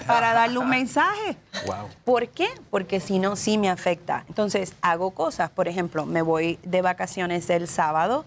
Para 0.07 0.35
darle 0.35 0.59
un 0.59 0.69
mensaje. 0.69 1.37
Wow. 1.67 1.89
¿Por 2.05 2.29
qué? 2.29 2.49
Porque 2.69 2.99
si 2.99 3.21
no, 3.21 3.37
sí 3.37 3.59
me 3.59 3.71
afecta. 3.71 4.25
Entonces, 4.29 4.75
hago 4.83 5.13
cosas. 5.13 5.51
Por 5.51 5.69
ejemplo, 5.69 6.05
me 6.05 6.21
voy 6.21 6.59
de 6.65 6.83
vacaciones 6.83 7.49
el 7.49 7.69
sábado, 7.69 8.25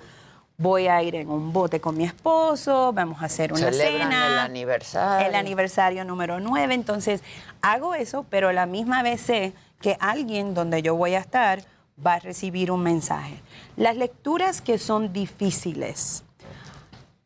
voy 0.58 0.88
a 0.88 1.04
ir 1.04 1.15
en 1.15 1.30
un 1.30 1.51
bote 1.51 1.82
con 1.82 1.97
mi 1.97 2.06
esposo, 2.06 2.93
vamos 2.93 3.21
a 3.21 3.25
hacer 3.25 3.51
una 3.51 3.69
Celebran 3.71 4.12
cena. 4.12 4.27
el 4.27 4.39
aniversario. 4.39 5.27
El 5.27 5.36
aniversario 5.36 6.06
número 6.06 6.39
9. 6.39 6.73
Entonces, 6.73 7.21
hago 7.62 7.95
eso, 7.95 8.25
pero 8.30 8.47
a 8.47 8.54
la 8.54 8.65
misma 8.65 9.04
vez 9.04 9.19
sé 9.19 9.51
que 9.82 9.97
alguien 9.99 10.54
donde 10.54 10.82
yo 10.82 10.95
voy 10.95 11.15
a 11.15 11.19
estar 11.19 11.63
va 12.06 12.14
a 12.16 12.20
recibir 12.20 12.72
un 12.72 12.84
mensaje. 12.84 13.40
Las 13.78 13.96
lecturas 13.96 14.62
que 14.62 14.78
son 14.78 15.14
difíciles, 15.14 16.24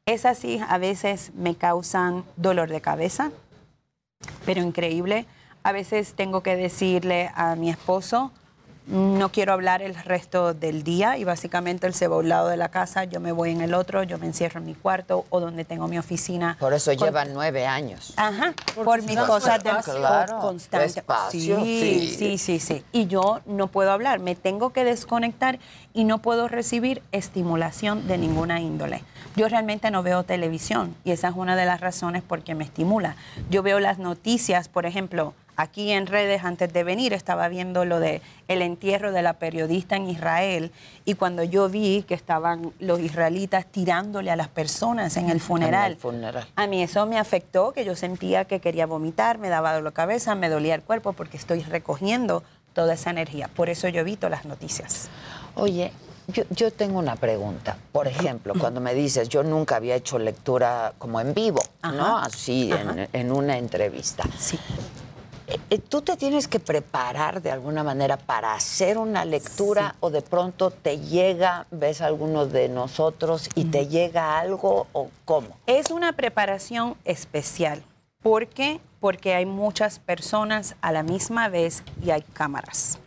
esas 0.05 0.37
sí 0.37 0.59
a 0.67 0.77
veces 0.77 1.31
me 1.35 1.55
causan 1.55 2.23
dolor 2.35 2.69
de 2.69 2.81
cabeza, 2.81 3.31
pero 4.45 4.61
increíble. 4.61 5.25
A 5.63 5.71
veces 5.71 6.13
tengo 6.13 6.43
que 6.43 6.55
decirle 6.55 7.31
a 7.33 7.55
mi 7.55 7.69
esposo, 7.69 8.31
no 8.87 9.31
quiero 9.31 9.53
hablar 9.53 9.81
el 9.81 9.95
resto 9.95 10.53
del 10.53 10.83
día 10.83 11.17
y 11.17 11.23
básicamente 11.23 11.87
él 11.87 11.93
se 11.93 12.07
va 12.07 12.15
a 12.15 12.19
un 12.19 12.29
lado 12.29 12.47
de 12.49 12.57
la 12.57 12.69
casa, 12.69 13.03
yo 13.05 13.19
me 13.19 13.31
voy 13.31 13.51
en 13.51 13.61
el 13.61 13.73
otro, 13.73 14.03
yo 14.03 14.17
me 14.19 14.27
encierro 14.27 14.59
en 14.59 14.65
mi 14.67 14.75
cuarto 14.75 15.25
o 15.29 15.39
donde 15.39 15.65
tengo 15.65 15.87
mi 15.87 15.97
oficina. 15.97 16.55
Por 16.59 16.73
eso 16.73 16.91
Con- 16.95 17.07
llevan 17.07 17.33
nueve 17.33 17.65
años. 17.65 18.13
Ajá, 18.17 18.53
por 18.83 19.01
mis 19.03 19.17
cosas 19.17 19.63
de 19.63 19.71
Claro, 19.83 20.39
constante. 20.39 20.99
espacio, 20.99 21.63
Sí, 21.63 22.07
sí. 22.09 22.15
sí, 22.17 22.37
sí, 22.37 22.59
sí. 22.59 22.83
Y 22.91 23.07
yo 23.07 23.41
no 23.45 23.67
puedo 23.67 23.91
hablar, 23.91 24.19
me 24.19 24.35
tengo 24.35 24.71
que 24.71 24.83
desconectar 24.83 25.59
y 25.93 26.03
no 26.03 26.19
puedo 26.19 26.47
recibir 26.47 27.01
estimulación 27.11 28.07
de 28.07 28.17
ninguna 28.17 28.61
índole. 28.61 29.03
Yo 29.35 29.47
realmente 29.49 29.91
no 29.91 30.03
veo 30.03 30.23
televisión 30.23 30.95
y 31.03 31.11
esa 31.11 31.29
es 31.29 31.35
una 31.35 31.55
de 31.55 31.65
las 31.65 31.81
razones 31.81 32.21
por 32.23 32.41
qué 32.43 32.55
me 32.55 32.63
estimula. 32.63 33.15
Yo 33.49 33.63
veo 33.63 33.79
las 33.79 33.97
noticias, 33.97 34.69
por 34.69 34.85
ejemplo, 34.85 35.33
aquí 35.55 35.91
en 35.91 36.07
redes 36.07 36.43
antes 36.43 36.71
de 36.71 36.83
venir 36.83 37.13
estaba 37.13 37.47
viendo 37.47 37.85
lo 37.85 37.99
de 37.99 38.21
el 38.47 38.61
entierro 38.61 39.11
de 39.11 39.21
la 39.21 39.33
periodista 39.33 39.95
en 39.95 40.09
Israel 40.09 40.71
y 41.05 41.15
cuando 41.15 41.43
yo 41.43 41.69
vi 41.69 42.03
que 42.07 42.13
estaban 42.13 42.73
los 42.79 42.99
israelitas 42.99 43.65
tirándole 43.65 44.31
a 44.31 44.35
las 44.35 44.47
personas 44.49 45.17
en 45.17 45.29
el 45.29 45.39
funeral, 45.39 45.91
En 45.91 45.91
el 45.93 45.97
funeral. 46.01 46.47
a 46.55 46.67
mí 46.67 46.83
eso 46.83 47.05
me 47.05 47.17
afectó, 47.17 47.71
que 47.71 47.85
yo 47.85 47.95
sentía 47.95 48.45
que 48.45 48.59
quería 48.59 48.85
vomitar, 48.85 49.37
me 49.37 49.49
daba 49.49 49.73
dolor 49.73 49.91
de 49.91 49.95
cabeza, 49.95 50.35
me 50.35 50.49
dolía 50.49 50.75
el 50.75 50.81
cuerpo 50.83 51.13
porque 51.13 51.37
estoy 51.37 51.61
recogiendo 51.63 52.43
toda 52.73 52.93
esa 52.95 53.09
energía. 53.09 53.47
Por 53.47 53.69
eso 53.69 53.87
yo 53.87 54.01
evito 54.01 54.27
las 54.29 54.45
noticias. 54.45 55.07
Oye, 55.55 55.91
yo, 56.27 56.43
yo 56.49 56.71
tengo 56.73 56.99
una 56.99 57.15
pregunta. 57.15 57.77
Por 57.91 58.07
ejemplo, 58.07 58.53
cuando 58.59 58.81
me 58.81 58.93
dices, 58.93 59.29
yo 59.29 59.43
nunca 59.43 59.77
había 59.77 59.95
hecho 59.95 60.19
lectura 60.19 60.93
como 60.97 61.21
en 61.21 61.33
vivo, 61.33 61.61
¿no? 61.83 62.17
Así, 62.17 62.71
en, 62.71 63.07
en 63.13 63.31
una 63.31 63.57
entrevista. 63.57 64.23
Sí. 64.37 64.59
Eh, 65.47 65.77
¿Tú 65.77 66.01
te 66.01 66.17
tienes 66.17 66.47
que 66.47 66.59
preparar 66.59 67.41
de 67.41 67.51
alguna 67.51 67.83
manera 67.83 68.17
para 68.17 68.53
hacer 68.53 68.97
una 68.97 69.25
lectura 69.25 69.95
o 69.99 70.09
de 70.09 70.21
pronto 70.21 70.71
te 70.71 70.99
llega, 70.99 71.67
ves 71.69 72.01
a 72.01 72.07
alguno 72.07 72.47
de 72.47 72.67
nosotros 72.67 73.49
y 73.53 73.65
te 73.65 73.87
llega 73.87 74.39
algo 74.39 74.87
o 74.93 75.09
cómo? 75.23 75.49
Es 75.67 75.91
una 75.91 76.13
preparación 76.13 76.95
especial. 77.05 77.83
¿Por 78.23 78.47
qué? 78.47 78.79
Porque 78.99 79.35
hay 79.35 79.45
muchas 79.45 79.99
personas 79.99 80.75
a 80.81 80.91
la 80.91 81.03
misma 81.03 81.47
vez 81.47 81.83
y 82.03 82.09
hay 82.09 82.23
cámaras. 82.23 82.97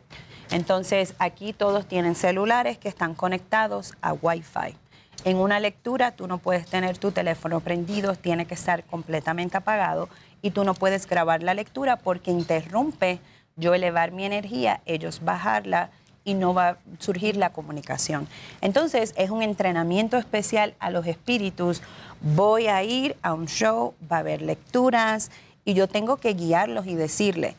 Entonces, 0.51 1.14
aquí 1.18 1.53
todos 1.53 1.86
tienen 1.86 2.14
celulares 2.14 2.78
que 2.78 2.89
están 2.89 3.14
conectados 3.14 3.95
a 4.01 4.12
Wi-Fi. 4.12 4.76
En 5.24 5.36
una 5.36 5.59
lectura 5.59 6.12
tú 6.12 6.28
no 6.28 6.39
puedes 6.39 6.66
tener 6.66 6.97
tu 6.97 7.11
teléfono 7.11 7.59
prendido, 7.59 8.14
tiene 8.14 8.47
que 8.47 8.55
estar 8.55 8.84
completamente 8.84 9.57
apagado 9.57 10.09
y 10.43 10.51
tú 10.51 10.64
no 10.64 10.74
puedes 10.74 11.07
grabar 11.07 11.43
la 11.43 11.55
lectura 11.55 11.97
porque 11.97 12.30
interrumpe 12.30 13.20
yo 13.57 13.74
elevar 13.74 14.12
mi 14.12 14.24
energía, 14.24 14.80
ellos 14.86 15.20
bajarla 15.24 15.91
y 16.24 16.34
no 16.34 16.55
va 16.55 16.68
a 16.68 16.78
surgir 16.99 17.36
la 17.36 17.53
comunicación. 17.53 18.28
Entonces 18.61 19.14
es 19.16 19.30
un 19.30 19.43
entrenamiento 19.43 20.16
especial 20.16 20.74
a 20.78 20.91
los 20.91 21.07
espíritus. 21.07 21.82
Voy 22.20 22.66
a 22.66 22.82
ir 22.82 23.16
a 23.22 23.32
un 23.32 23.47
show, 23.47 23.95
va 24.11 24.16
a 24.16 24.20
haber 24.20 24.43
lecturas 24.43 25.30
y 25.64 25.74
yo 25.74 25.89
tengo 25.89 26.18
que 26.18 26.34
guiarlos 26.34 26.86
y 26.86 26.95
decirle, 26.95 27.57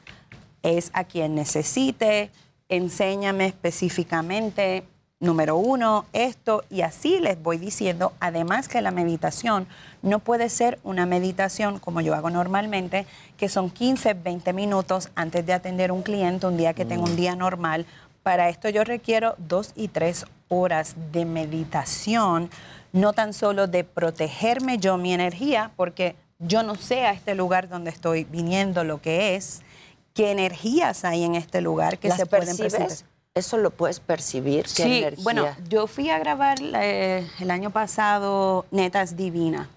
es 0.62 0.92
a 0.94 1.04
quien 1.04 1.36
necesite, 1.36 2.32
enséñame 2.70 3.48
específicamente, 3.48 4.84
número 5.20 5.58
uno, 5.58 6.06
esto, 6.14 6.64
y 6.70 6.82
así 6.82 7.20
les 7.20 7.42
voy 7.42 7.58
diciendo, 7.58 8.14
además 8.22 8.70
que 8.70 8.82
la 8.82 8.92
meditación 8.92 9.68
no 10.02 10.20
puede 10.20 10.48
ser 10.50 10.80
una 10.84 11.06
meditación 11.06 11.80
como 11.80 12.00
yo 12.00 12.16
hago 12.16 12.30
normalmente, 12.30 13.06
que 13.38 13.50
son 13.50 13.70
15, 13.70 14.14
20 14.14 14.54
minutos 14.54 15.10
antes 15.16 15.46
de 15.46 15.54
atender 15.54 15.92
un 15.92 16.04
cliente, 16.04 16.48
un 16.48 16.56
día 16.56 16.74
que 16.74 16.86
tengo 16.86 17.04
un 17.04 17.18
día 17.18 17.36
normal. 17.36 17.86
Para 18.24 18.48
esto 18.48 18.70
yo 18.70 18.86
requiero 18.86 19.36
dos 19.38 19.74
y 19.76 19.90
tres 19.90 20.26
horas 20.48 20.96
de 21.12 21.26
meditación, 21.26 22.50
no 22.94 23.12
tan 23.12 23.34
solo 23.34 23.68
de 23.68 23.84
protegerme 23.84 24.78
yo 24.78 24.98
mi 24.98 25.14
energía, 25.14 25.72
porque 25.76 26.16
yo 26.40 26.64
no 26.64 26.76
sé 26.76 27.06
a 27.06 27.12
este 27.12 27.36
lugar 27.36 27.68
donde 27.68 27.90
estoy 27.90 28.24
viniendo 28.24 28.86
lo 28.86 29.02
que 29.02 29.36
es, 29.36 29.64
qué 30.14 30.32
energías 30.32 31.04
hay 31.04 31.26
en 31.26 31.36
este 31.36 31.60
lugar 31.60 31.98
que 31.98 32.08
¿Las 32.08 32.18
se 32.18 32.26
pueden 32.26 32.56
percibes? 32.56 32.74
presentar. 32.74 33.09
¿Eso 33.36 33.58
lo 33.58 33.70
puedes 33.70 34.00
percibir? 34.00 34.64
¿Qué 34.64 34.70
Sí, 34.84 34.98
energía? 35.00 35.24
bueno, 35.24 35.46
yo 35.70 35.88
fui 35.88 36.10
a 36.10 36.18
grabar 36.20 36.58
eh, 36.62 37.28
el 37.40 37.52
año 37.52 37.70
pasado 37.70 38.66
Netas 38.72 39.16
Divina 39.16 39.70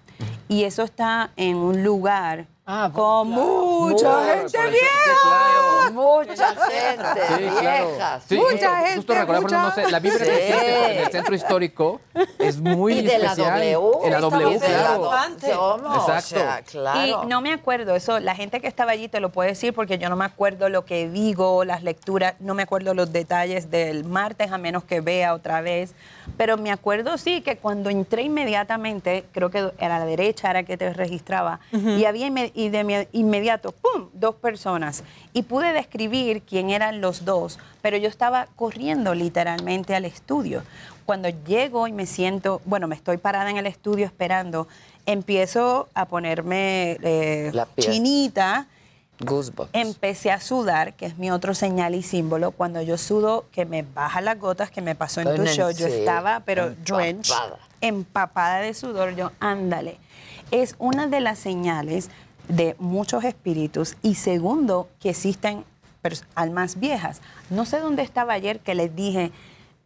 y 0.47 0.63
eso 0.63 0.83
está 0.83 1.31
en 1.35 1.57
un 1.57 1.83
lugar 1.83 2.47
con 2.93 3.29
mucha 3.29 4.17
Muy, 4.17 4.49
gente 4.49 4.57
vieja. 4.69 5.72
Mucha 5.93 6.47
gente, 6.55 7.21
Sí, 7.27 7.59
claro. 7.59 7.87
viejas. 7.89 8.23
Sí, 8.27 8.35
Mucha 8.35 8.49
justo, 8.51 8.67
gente, 8.75 8.95
justo 8.95 9.13
recordar, 9.13 9.41
mucha- 9.43 9.61
no 9.61 9.71
sé, 9.75 9.91
la 9.91 9.99
vibra 9.99 10.25
Sí. 10.25 10.31
en 10.31 10.97
el 11.05 11.11
centro 11.11 11.35
histórico 11.35 12.01
es 12.39 12.59
muy 12.59 12.93
Y 12.93 13.01
de 13.03 13.17
la 13.19 13.31
especial. 13.31 13.59
W. 13.59 13.89
En 14.05 14.11
la 14.11 14.19
W, 14.19 14.55
Estamos 14.55 14.61
de 14.61 14.67
la 14.69 14.83
claro. 14.83 15.57
¿Cómo? 15.57 15.89
O 15.89 15.95
Exacto. 15.99 16.21
sea, 16.29 16.61
claro. 16.63 17.23
Y 17.23 17.27
no 17.27 17.41
me 17.41 17.53
acuerdo, 17.53 17.95
eso, 17.95 18.19
la 18.19 18.35
gente 18.35 18.59
que 18.59 18.67
estaba 18.67 18.91
allí 18.91 19.07
te 19.07 19.19
lo 19.19 19.29
puede 19.29 19.49
decir 19.49 19.73
porque 19.73 19.97
yo 19.97 20.09
no 20.09 20.15
me 20.15 20.25
acuerdo 20.25 20.69
lo 20.69 20.85
que 20.85 21.09
digo, 21.09 21.63
las 21.65 21.83
lecturas, 21.83 22.35
no 22.39 22.53
me 22.53 22.63
acuerdo 22.63 22.93
los 22.93 23.11
detalles 23.13 23.69
del 23.71 24.03
martes 24.05 24.51
a 24.51 24.57
menos 24.57 24.83
que 24.83 25.01
vea 25.01 25.33
otra 25.33 25.61
vez, 25.61 25.93
pero 26.37 26.57
me 26.57 26.71
acuerdo 26.71 27.17
sí 27.17 27.41
que 27.41 27.57
cuando 27.57 27.89
entré 27.89 28.23
inmediatamente, 28.23 29.25
creo 29.31 29.49
que 29.49 29.71
era 29.77 29.97
a 29.97 29.99
la 29.99 30.05
derecha, 30.05 30.49
era 30.49 30.63
que 30.63 30.77
te 30.77 30.91
registraba, 30.93 31.59
y 31.71 32.05
había 32.05 32.27
inme- 32.27 32.51
y 32.53 32.69
de 32.69 33.07
inmediato, 33.11 33.71
¡pum!, 33.71 34.09
dos 34.13 34.35
personas. 34.35 35.03
Y 35.33 35.43
pude 35.43 35.73
describir 35.83 36.41
quién 36.41 36.69
eran 36.69 37.01
los 37.01 37.25
dos, 37.25 37.59
pero 37.81 37.97
yo 37.97 38.07
estaba 38.07 38.47
corriendo 38.55 39.13
literalmente 39.13 39.95
al 39.95 40.05
estudio. 40.05 40.63
Cuando 41.05 41.29
llego 41.29 41.87
y 41.87 41.91
me 41.91 42.05
siento, 42.05 42.61
bueno, 42.65 42.87
me 42.87 42.95
estoy 42.95 43.17
parada 43.17 43.49
en 43.49 43.57
el 43.57 43.65
estudio 43.65 44.05
esperando, 44.05 44.67
empiezo 45.05 45.89
a 45.93 46.05
ponerme 46.05 46.97
eh, 47.03 47.51
La 47.53 47.67
chinita. 47.77 48.67
Goosebumps. 49.19 49.69
Empecé 49.73 50.31
a 50.31 50.39
sudar, 50.39 50.95
que 50.95 51.05
es 51.05 51.17
mi 51.17 51.29
otro 51.29 51.53
señal 51.53 51.93
y 51.95 52.03
símbolo. 52.03 52.51
Cuando 52.51 52.81
yo 52.81 52.97
sudo, 52.97 53.45
que 53.51 53.65
me 53.65 53.83
baja 53.83 54.21
las 54.21 54.39
gotas, 54.39 54.71
que 54.71 54.81
me 54.81 54.95
pasó 54.95 55.21
en 55.21 55.35
tu 55.35 55.45
show, 55.45 55.69
yo 55.71 55.87
estaba, 55.87 56.41
pero 56.41 56.67
empapada. 56.67 57.03
drenched, 57.03 57.35
empapada 57.81 58.59
de 58.59 58.73
sudor. 58.73 59.15
Yo, 59.15 59.31
ándale. 59.39 59.97
Es 60.51 60.75
una 60.79 61.07
de 61.07 61.21
las 61.21 61.39
señales 61.39 62.09
de 62.47 62.75
muchos 62.79 63.23
espíritus. 63.23 63.95
Y 64.01 64.15
segundo, 64.15 64.89
que 64.99 65.11
existen 65.11 65.63
almas 66.35 66.79
viejas. 66.79 67.21
No 67.49 67.65
sé 67.65 67.79
dónde 67.79 68.01
estaba 68.01 68.33
ayer 68.33 68.59
que 68.59 68.75
les 68.75 68.95
dije, 68.95 69.31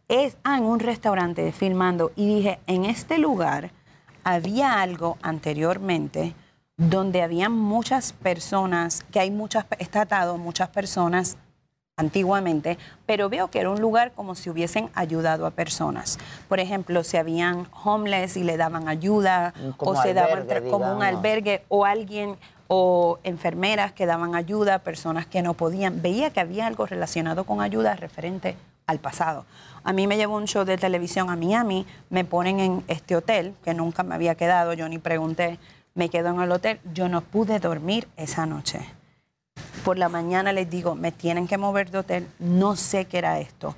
es 0.08 0.36
ah, 0.44 0.58
en 0.58 0.64
un 0.64 0.80
restaurante 0.80 1.52
filmando, 1.52 2.12
y 2.16 2.26
dije, 2.36 2.58
en 2.66 2.84
este 2.84 3.18
lugar 3.18 3.70
había 4.24 4.80
algo 4.80 5.16
anteriormente 5.22 6.34
donde 6.76 7.22
había 7.22 7.48
muchas 7.48 8.12
personas, 8.12 9.04
que 9.12 9.20
hay 9.20 9.30
muchas, 9.30 9.66
está 9.78 10.02
atado 10.02 10.38
muchas 10.38 10.68
personas 10.68 11.36
antiguamente, 11.96 12.78
pero 13.04 13.28
veo 13.28 13.48
que 13.48 13.58
era 13.58 13.70
un 13.70 13.80
lugar 13.80 14.12
como 14.12 14.36
si 14.36 14.48
hubiesen 14.48 14.88
ayudado 14.94 15.44
a 15.44 15.50
personas. 15.50 16.18
Por 16.48 16.60
ejemplo, 16.60 17.02
si 17.02 17.16
habían 17.16 17.66
homeless 17.84 18.36
y 18.36 18.44
le 18.44 18.56
daban 18.56 18.88
ayuda, 18.88 19.52
Como 19.76 19.92
o 19.92 20.02
se 20.02 20.14
daban 20.14 20.38
albergue, 20.38 20.70
como 20.70 20.94
un 20.94 21.02
albergue, 21.02 21.64
o 21.68 21.84
alguien, 21.84 22.36
o 22.68 23.18
enfermeras 23.24 23.92
que 23.92 24.06
daban 24.06 24.34
ayuda, 24.34 24.80
personas 24.80 25.26
que 25.26 25.42
no 25.42 25.54
podían. 25.54 26.00
Veía 26.02 26.30
que 26.30 26.40
había 26.40 26.66
algo 26.66 26.86
relacionado 26.86 27.44
con 27.44 27.60
ayuda 27.62 27.96
referente 27.96 28.56
al 28.86 28.98
pasado. 28.98 29.46
A 29.84 29.92
mí 29.92 30.06
me 30.06 30.16
llevó 30.16 30.36
un 30.36 30.46
show 30.46 30.64
de 30.64 30.76
televisión 30.76 31.30
a 31.30 31.36
Miami, 31.36 31.86
me 32.10 32.24
ponen 32.24 32.60
en 32.60 32.84
este 32.88 33.16
hotel, 33.16 33.54
que 33.64 33.74
nunca 33.74 34.02
me 34.02 34.14
había 34.14 34.34
quedado, 34.34 34.74
yo 34.74 34.88
ni 34.88 34.98
pregunté, 34.98 35.58
me 35.94 36.10
quedo 36.10 36.28
en 36.28 36.40
el 36.40 36.52
hotel, 36.52 36.78
yo 36.92 37.08
no 37.08 37.22
pude 37.22 37.58
dormir 37.58 38.06
esa 38.16 38.46
noche. 38.46 38.80
Por 39.84 39.98
la 39.98 40.08
mañana 40.08 40.52
les 40.52 40.68
digo, 40.68 40.94
me 40.94 41.10
tienen 41.10 41.48
que 41.48 41.58
mover 41.58 41.90
de 41.90 41.98
hotel, 41.98 42.28
no 42.38 42.76
sé 42.76 43.06
qué 43.06 43.18
era 43.18 43.40
esto, 43.40 43.74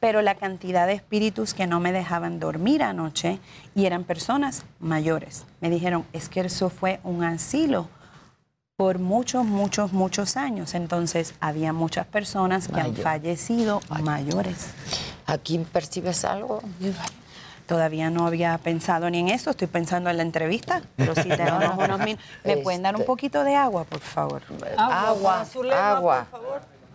pero 0.00 0.20
la 0.20 0.34
cantidad 0.34 0.88
de 0.88 0.94
espíritus 0.94 1.54
que 1.54 1.68
no 1.68 1.78
me 1.78 1.92
dejaban 1.92 2.40
dormir 2.40 2.82
anoche 2.82 3.38
y 3.74 3.86
eran 3.86 4.02
personas 4.02 4.64
mayores. 4.80 5.44
Me 5.60 5.70
dijeron, 5.70 6.04
es 6.12 6.28
que 6.28 6.40
eso 6.40 6.70
fue 6.70 6.98
un 7.04 7.22
asilo 7.22 7.88
por 8.82 8.98
muchos, 8.98 9.44
muchos, 9.44 9.92
muchos 9.92 10.36
años. 10.36 10.74
Entonces, 10.74 11.34
había 11.38 11.72
muchas 11.72 12.04
personas 12.04 12.66
que 12.66 12.80
han 12.80 12.90
Mayor. 12.90 13.04
fallecido 13.04 13.80
mayores. 14.02 14.70
¿Aquí 15.24 15.56
percibes 15.58 16.24
algo? 16.24 16.60
Todavía 17.68 18.10
no 18.10 18.26
había 18.26 18.58
pensado 18.58 19.08
ni 19.08 19.20
en 19.20 19.28
eso, 19.28 19.50
estoy 19.50 19.68
pensando 19.68 20.10
en 20.10 20.16
la 20.16 20.24
entrevista, 20.24 20.82
pero 20.96 21.14
si 21.14 21.28
tenemos 21.28 21.78
unos 21.78 22.00
min- 22.00 22.18
¿Me 22.42 22.56
pueden 22.56 22.82
dar 22.82 22.96
un 22.96 23.02
Este- 23.02 23.06
poquito 23.06 23.44
de 23.44 23.54
agua, 23.54 23.84
por 23.84 24.00
favor? 24.00 24.42
Agua, 24.76 25.46
agua. 25.94 26.26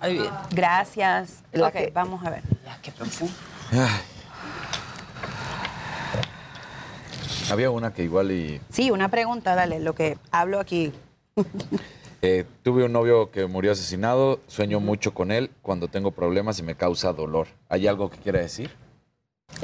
Ahí 0.01 0.13
viene. 0.15 0.29
Gracias. 0.51 1.35
La 1.53 1.67
ok, 1.67 1.73
que- 1.73 1.91
vamos 1.95 2.21
a 2.25 2.31
ver. 2.31 2.43
Ay. 3.71 4.01
Había 7.49 7.71
una 7.71 7.93
que 7.93 8.03
igual 8.03 8.29
y... 8.31 8.59
Sí, 8.69 8.91
una 8.91 9.07
pregunta, 9.07 9.55
dale, 9.55 9.79
lo 9.79 9.95
que 9.95 10.17
hablo 10.31 10.59
aquí. 10.59 10.91
Eh, 12.21 12.45
tuve 12.63 12.83
un 12.83 12.93
novio 12.93 13.31
que 13.31 13.45
murió 13.45 13.71
asesinado, 13.71 14.39
sueño 14.47 14.79
mucho 14.79 15.13
con 15.13 15.31
él 15.31 15.51
cuando 15.61 15.87
tengo 15.87 16.11
problemas 16.11 16.59
y 16.59 16.63
me 16.63 16.75
causa 16.75 17.13
dolor. 17.13 17.47
¿Hay 17.69 17.87
algo 17.87 18.09
que 18.09 18.17
quiera 18.17 18.39
decir? 18.39 18.71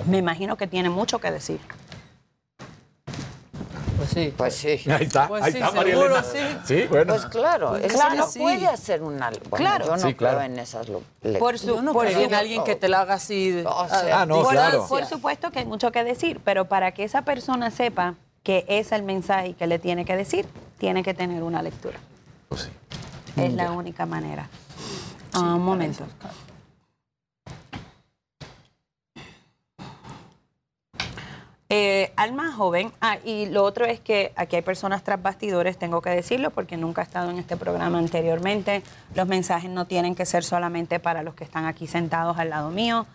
Me 0.07 0.17
imagino 0.17 0.55
que 0.57 0.67
tiene 0.67 0.89
mucho 0.89 1.19
que 1.19 1.31
decir. 1.31 1.59
Pues 3.97 4.09
sí. 4.09 4.33
Pues 4.35 4.55
sí. 4.55 4.67
Ahí 4.91 5.05
está, 5.05 5.27
Pues 5.27 5.43
ahí 5.43 5.51
sí, 5.53 5.57
está, 5.59 5.71
María 5.71 5.93
seguro, 5.95 6.17
Elena. 6.17 6.23
sí. 6.23 6.57
Sí, 6.65 6.87
bueno. 6.89 7.13
Pues 7.13 7.25
claro, 7.27 7.69
Pues 7.69 7.85
eso 7.85 7.93
claro, 7.95 8.15
no 8.15 8.27
sí. 8.27 8.39
puede 8.39 8.67
hacer 8.67 9.01
una... 9.01 9.29
Bueno, 9.29 9.55
Claro. 9.55 9.85
yo 9.85 9.91
no 9.91 9.97
Sí, 10.07 10.13
claro. 10.13 10.37
creo 10.39 10.51
en 10.51 10.59
esas 10.59 10.89
lecturas. 10.89 11.37
Por 11.39 11.59
su, 11.59 11.67
Yo 11.67 11.81
no 11.81 11.93
por 11.93 12.05
creo 12.07 12.19
su- 12.19 12.25
en 12.25 12.33
alguien 12.33 12.63
que 12.63 12.75
te 12.75 12.89
la 12.89 13.01
haga 13.01 13.13
así. 13.15 13.51
de- 13.51 13.65
O 13.65 13.87
sea, 13.87 14.21
Ah, 14.21 14.25
no, 14.25 14.41
por, 14.41 14.51
claro. 14.51 14.85
por 14.87 15.05
supuesto 15.05 15.51
que 15.51 15.59
hay 15.59 15.65
mucho 15.65 15.91
que 15.91 16.03
decir, 16.03 16.41
pero 16.43 16.65
para 16.65 16.91
que 16.93 17.03
esa 17.03 17.21
persona 17.21 17.71
sepa 17.71 18.15
que 18.43 18.65
es 18.67 18.91
el 18.91 19.03
mensaje 19.03 19.53
que 19.53 19.67
le 19.67 19.79
tiene 19.79 20.05
que 20.05 20.15
decir, 20.15 20.45
tiene 20.77 21.01
que 21.01 21.13
tener 21.13 21.43
una 21.43 21.61
lectura. 21.61 21.97
Sí. 22.55 22.69
Es 23.35 23.53
la 23.53 23.71
única 23.71 24.05
manera. 24.05 24.47
Ah, 25.33 25.55
un 25.55 25.65
momento. 25.65 26.05
Eh, 31.75 32.13
alma 32.17 32.51
joven. 32.51 32.91
Ah, 33.01 33.17
y 33.25 33.47
lo 33.47 33.63
otro 33.63 33.85
es 33.85 33.99
que 33.99 34.31
aquí 34.35 34.57
hay 34.57 34.61
personas 34.61 35.03
tras 35.03 35.19
bastidores, 35.19 35.79
tengo 35.79 36.01
que 36.03 36.11
decirlo 36.11 36.51
porque 36.51 36.77
nunca 36.77 37.01
he 37.01 37.05
estado 37.05 37.31
en 37.31 37.39
este 37.39 37.57
programa 37.57 37.97
anteriormente. 37.97 38.83
Los 39.15 39.27
mensajes 39.27 39.71
no 39.71 39.85
tienen 39.85 40.13
que 40.13 40.27
ser 40.27 40.43
solamente 40.43 40.99
para 40.99 41.23
los 41.23 41.33
que 41.33 41.43
están 41.43 41.65
aquí 41.65 41.87
sentados 41.87 42.37
al 42.37 42.51
lado 42.51 42.69
mío. 42.69 43.07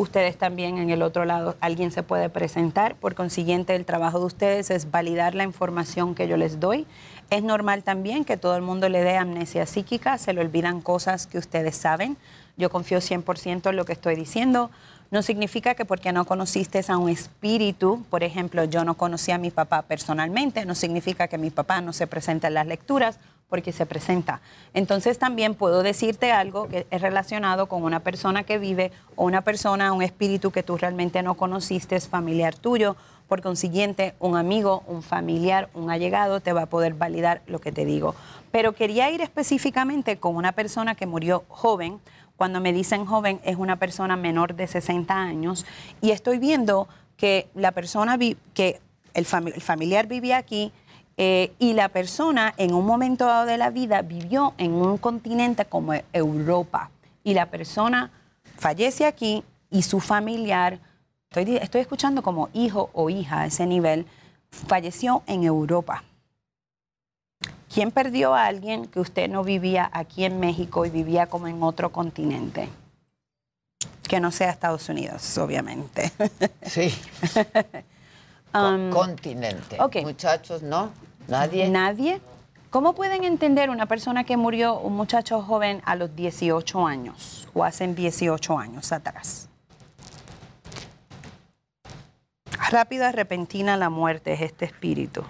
Ustedes 0.00 0.38
también 0.38 0.78
en 0.78 0.88
el 0.88 1.02
otro 1.02 1.26
lado, 1.26 1.56
alguien 1.60 1.90
se 1.90 2.02
puede 2.02 2.30
presentar. 2.30 2.94
Por 2.94 3.14
consiguiente, 3.14 3.74
el 3.76 3.84
trabajo 3.84 4.18
de 4.18 4.24
ustedes 4.24 4.70
es 4.70 4.90
validar 4.90 5.34
la 5.34 5.44
información 5.44 6.14
que 6.14 6.26
yo 6.26 6.38
les 6.38 6.58
doy. 6.58 6.86
Es 7.28 7.42
normal 7.42 7.82
también 7.82 8.24
que 8.24 8.38
todo 8.38 8.56
el 8.56 8.62
mundo 8.62 8.88
le 8.88 9.02
dé 9.02 9.18
amnesia 9.18 9.66
psíquica, 9.66 10.16
se 10.16 10.32
le 10.32 10.40
olvidan 10.40 10.80
cosas 10.80 11.26
que 11.26 11.36
ustedes 11.36 11.76
saben. 11.76 12.16
Yo 12.56 12.70
confío 12.70 13.00
100% 13.00 13.68
en 13.68 13.76
lo 13.76 13.84
que 13.84 13.92
estoy 13.92 14.16
diciendo. 14.16 14.70
No 15.10 15.22
significa 15.22 15.74
que 15.74 15.84
porque 15.84 16.12
no 16.12 16.24
conociste 16.24 16.80
a 16.86 16.96
un 16.96 17.08
espíritu, 17.08 18.04
por 18.10 18.22
ejemplo, 18.22 18.62
yo 18.64 18.84
no 18.84 18.94
conocí 18.94 19.32
a 19.32 19.38
mi 19.38 19.50
papá 19.50 19.82
personalmente, 19.82 20.64
no 20.64 20.76
significa 20.76 21.26
que 21.26 21.36
mi 21.36 21.50
papá 21.50 21.80
no 21.80 21.92
se 21.92 22.06
presenta 22.06 22.46
en 22.46 22.54
las 22.54 22.66
lecturas 22.68 23.18
porque 23.48 23.72
se 23.72 23.86
presenta. 23.86 24.40
Entonces 24.72 25.18
también 25.18 25.56
puedo 25.56 25.82
decirte 25.82 26.30
algo 26.30 26.68
que 26.68 26.86
es 26.88 27.02
relacionado 27.02 27.66
con 27.66 27.82
una 27.82 28.00
persona 28.00 28.44
que 28.44 28.58
vive 28.58 28.92
o 29.16 29.24
una 29.24 29.42
persona, 29.42 29.92
un 29.92 30.02
espíritu 30.02 30.52
que 30.52 30.62
tú 30.62 30.76
realmente 30.76 31.24
no 31.24 31.34
conociste, 31.34 31.96
es 31.96 32.06
familiar 32.06 32.54
tuyo. 32.54 32.96
Por 33.26 33.42
consiguiente, 33.42 34.14
un 34.18 34.36
amigo, 34.36 34.82
un 34.86 35.02
familiar, 35.02 35.70
un 35.74 35.90
allegado 35.90 36.40
te 36.40 36.52
va 36.52 36.62
a 36.62 36.66
poder 36.66 36.94
validar 36.94 37.42
lo 37.46 37.60
que 37.60 37.70
te 37.70 37.84
digo. 37.84 38.14
Pero 38.50 38.72
quería 38.72 39.10
ir 39.10 39.20
específicamente 39.20 40.18
con 40.18 40.36
una 40.36 40.52
persona 40.52 40.94
que 40.94 41.06
murió 41.06 41.44
joven. 41.48 42.00
Cuando 42.40 42.58
me 42.62 42.72
dicen 42.72 43.04
joven 43.04 43.38
es 43.44 43.56
una 43.56 43.76
persona 43.76 44.16
menor 44.16 44.54
de 44.54 44.66
60 44.66 45.14
años 45.14 45.66
y 46.00 46.12
estoy 46.12 46.38
viendo 46.38 46.88
que 47.18 47.50
la 47.54 47.70
persona, 47.72 48.16
vi- 48.16 48.38
que 48.54 48.80
el, 49.12 49.26
fami- 49.26 49.52
el 49.54 49.60
familiar 49.60 50.06
vivía 50.06 50.38
aquí, 50.38 50.72
eh, 51.18 51.52
y 51.58 51.74
la 51.74 51.90
persona 51.90 52.54
en 52.56 52.72
un 52.72 52.86
momento 52.86 53.26
dado 53.26 53.44
de 53.44 53.58
la 53.58 53.68
vida 53.68 54.00
vivió 54.00 54.54
en 54.56 54.72
un 54.72 54.96
continente 54.96 55.66
como 55.66 55.92
Europa. 56.14 56.90
Y 57.24 57.34
la 57.34 57.44
persona 57.50 58.10
fallece 58.56 59.04
aquí 59.04 59.44
y 59.70 59.82
su 59.82 60.00
familiar, 60.00 60.78
estoy, 61.28 61.58
estoy 61.58 61.82
escuchando 61.82 62.22
como 62.22 62.48
hijo 62.54 62.88
o 62.94 63.10
hija 63.10 63.40
a 63.42 63.46
ese 63.48 63.66
nivel, 63.66 64.06
falleció 64.48 65.22
en 65.26 65.44
Europa. 65.44 66.04
¿Quién 67.72 67.92
perdió 67.92 68.34
a 68.34 68.46
alguien 68.46 68.86
que 68.86 68.98
usted 68.98 69.28
no 69.28 69.44
vivía 69.44 69.88
aquí 69.92 70.24
en 70.24 70.40
México 70.40 70.84
y 70.84 70.90
vivía 70.90 71.26
como 71.26 71.46
en 71.46 71.62
otro 71.62 71.92
continente? 71.92 72.68
Que 74.08 74.18
no 74.18 74.32
sea 74.32 74.50
Estados 74.50 74.88
Unidos, 74.88 75.38
obviamente. 75.38 76.12
Sí. 76.66 76.92
Um, 78.52 78.90
continente. 78.90 79.80
ok. 79.80 79.96
Muchachos, 80.02 80.62
¿no? 80.62 80.90
Nadie. 81.28 81.68
Nadie. 81.68 82.20
¿Cómo 82.70 82.94
pueden 82.94 83.24
entender 83.24 83.70
una 83.70 83.86
persona 83.86 84.24
que 84.24 84.36
murió, 84.36 84.78
un 84.78 84.96
muchacho 84.96 85.42
joven 85.42 85.82
a 85.84 85.96
los 85.96 86.14
18 86.14 86.86
años 86.86 87.48
o 87.54 87.64
hace 87.64 87.86
18 87.86 88.58
años 88.58 88.92
atrás? 88.92 89.48
Rápida, 92.70 93.10
repentina 93.10 93.76
la 93.76 93.90
muerte 93.90 94.32
es 94.32 94.40
este 94.42 94.64
espíritu. 94.64 95.24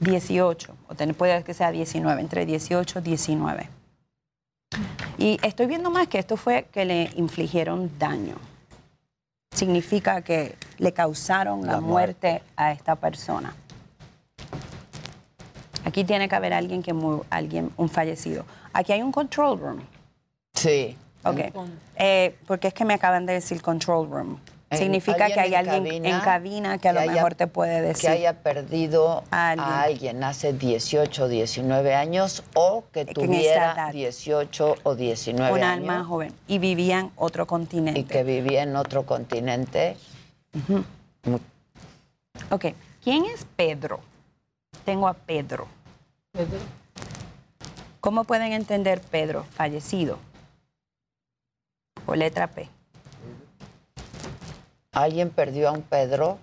18, 0.00 0.74
o 0.88 0.94
ten- 0.94 1.14
puede 1.14 1.42
que 1.44 1.54
sea 1.54 1.70
19, 1.70 2.20
entre 2.20 2.46
18 2.46 2.98
y 2.98 3.02
19. 3.02 3.68
Y 5.18 5.38
estoy 5.42 5.66
viendo 5.66 5.90
más 5.90 6.08
que 6.08 6.18
esto 6.18 6.36
fue 6.36 6.66
que 6.72 6.84
le 6.84 7.10
infligieron 7.16 7.90
daño. 7.98 8.36
Significa 9.54 10.20
que 10.22 10.56
le 10.78 10.92
causaron 10.92 11.64
la, 11.66 11.72
La 11.74 11.80
muerte 11.80 12.42
a 12.56 12.72
esta 12.72 12.96
persona. 12.96 13.54
Aquí 15.84 16.04
tiene 16.04 16.28
que 16.28 16.34
haber 16.34 16.52
alguien 16.52 16.82
que 16.82 16.94
alguien 17.30 17.70
un 17.76 17.88
fallecido. 17.88 18.44
Aquí 18.72 18.92
hay 18.92 19.02
un 19.02 19.12
control 19.12 19.58
room. 19.60 19.80
Sí. 20.54 20.96
Ok. 21.24 21.38
Eh, 21.96 22.36
porque 22.46 22.68
es 22.68 22.74
que 22.74 22.84
me 22.84 22.94
acaban 22.94 23.24
de 23.24 23.34
decir 23.34 23.62
control 23.62 24.10
room. 24.10 24.38
En- 24.68 24.78
Significa 24.78 25.26
que 25.28 25.38
hay 25.38 25.54
en 25.54 25.68
alguien 25.70 26.04
en 26.04 26.20
cabina 26.20 26.78
que 26.78 26.88
a 26.88 26.92
lo 26.92 26.98
haya- 27.00 27.12
mejor 27.12 27.36
te 27.36 27.46
puede 27.46 27.80
decir. 27.82 28.02
Que 28.10 28.16
haya 28.16 28.32
perdido 28.42 29.22
A 29.30 29.50
a 29.50 29.50
alguien. 29.52 29.68
alguien, 29.68 30.24
hace 30.24 30.52
18 30.52 31.28
19 31.28 31.94
años 31.94 32.42
o 32.54 32.82
que 32.92 33.04
tuviera 33.04 33.74
edad. 33.74 33.92
18 33.92 34.74
o 34.82 34.94
19 34.96 35.52
un 35.52 35.62
años. 35.62 35.88
alma 35.88 36.04
joven. 36.04 36.32
Y 36.48 36.58
vivía 36.58 36.98
en 36.98 37.12
otro 37.14 37.46
continente. 37.46 38.00
Y 38.00 38.04
que 38.04 38.24
vivía 38.24 38.64
en 38.64 38.74
otro 38.74 39.06
continente. 39.06 39.96
Ok. 42.50 42.66
¿Quién 43.04 43.24
es 43.26 43.46
Pedro? 43.56 44.00
Tengo 44.84 45.06
a 45.06 45.14
Pedro. 45.14 45.68
¿Cómo 48.00 48.24
pueden 48.24 48.52
entender 48.52 49.00
Pedro? 49.00 49.44
Fallecido. 49.50 50.18
O 52.06 52.14
letra 52.16 52.48
P. 52.48 52.68
¿Alguien 54.96 55.28
perdió 55.28 55.68
a 55.68 55.72
un 55.72 55.82
Pedro? 55.82 56.38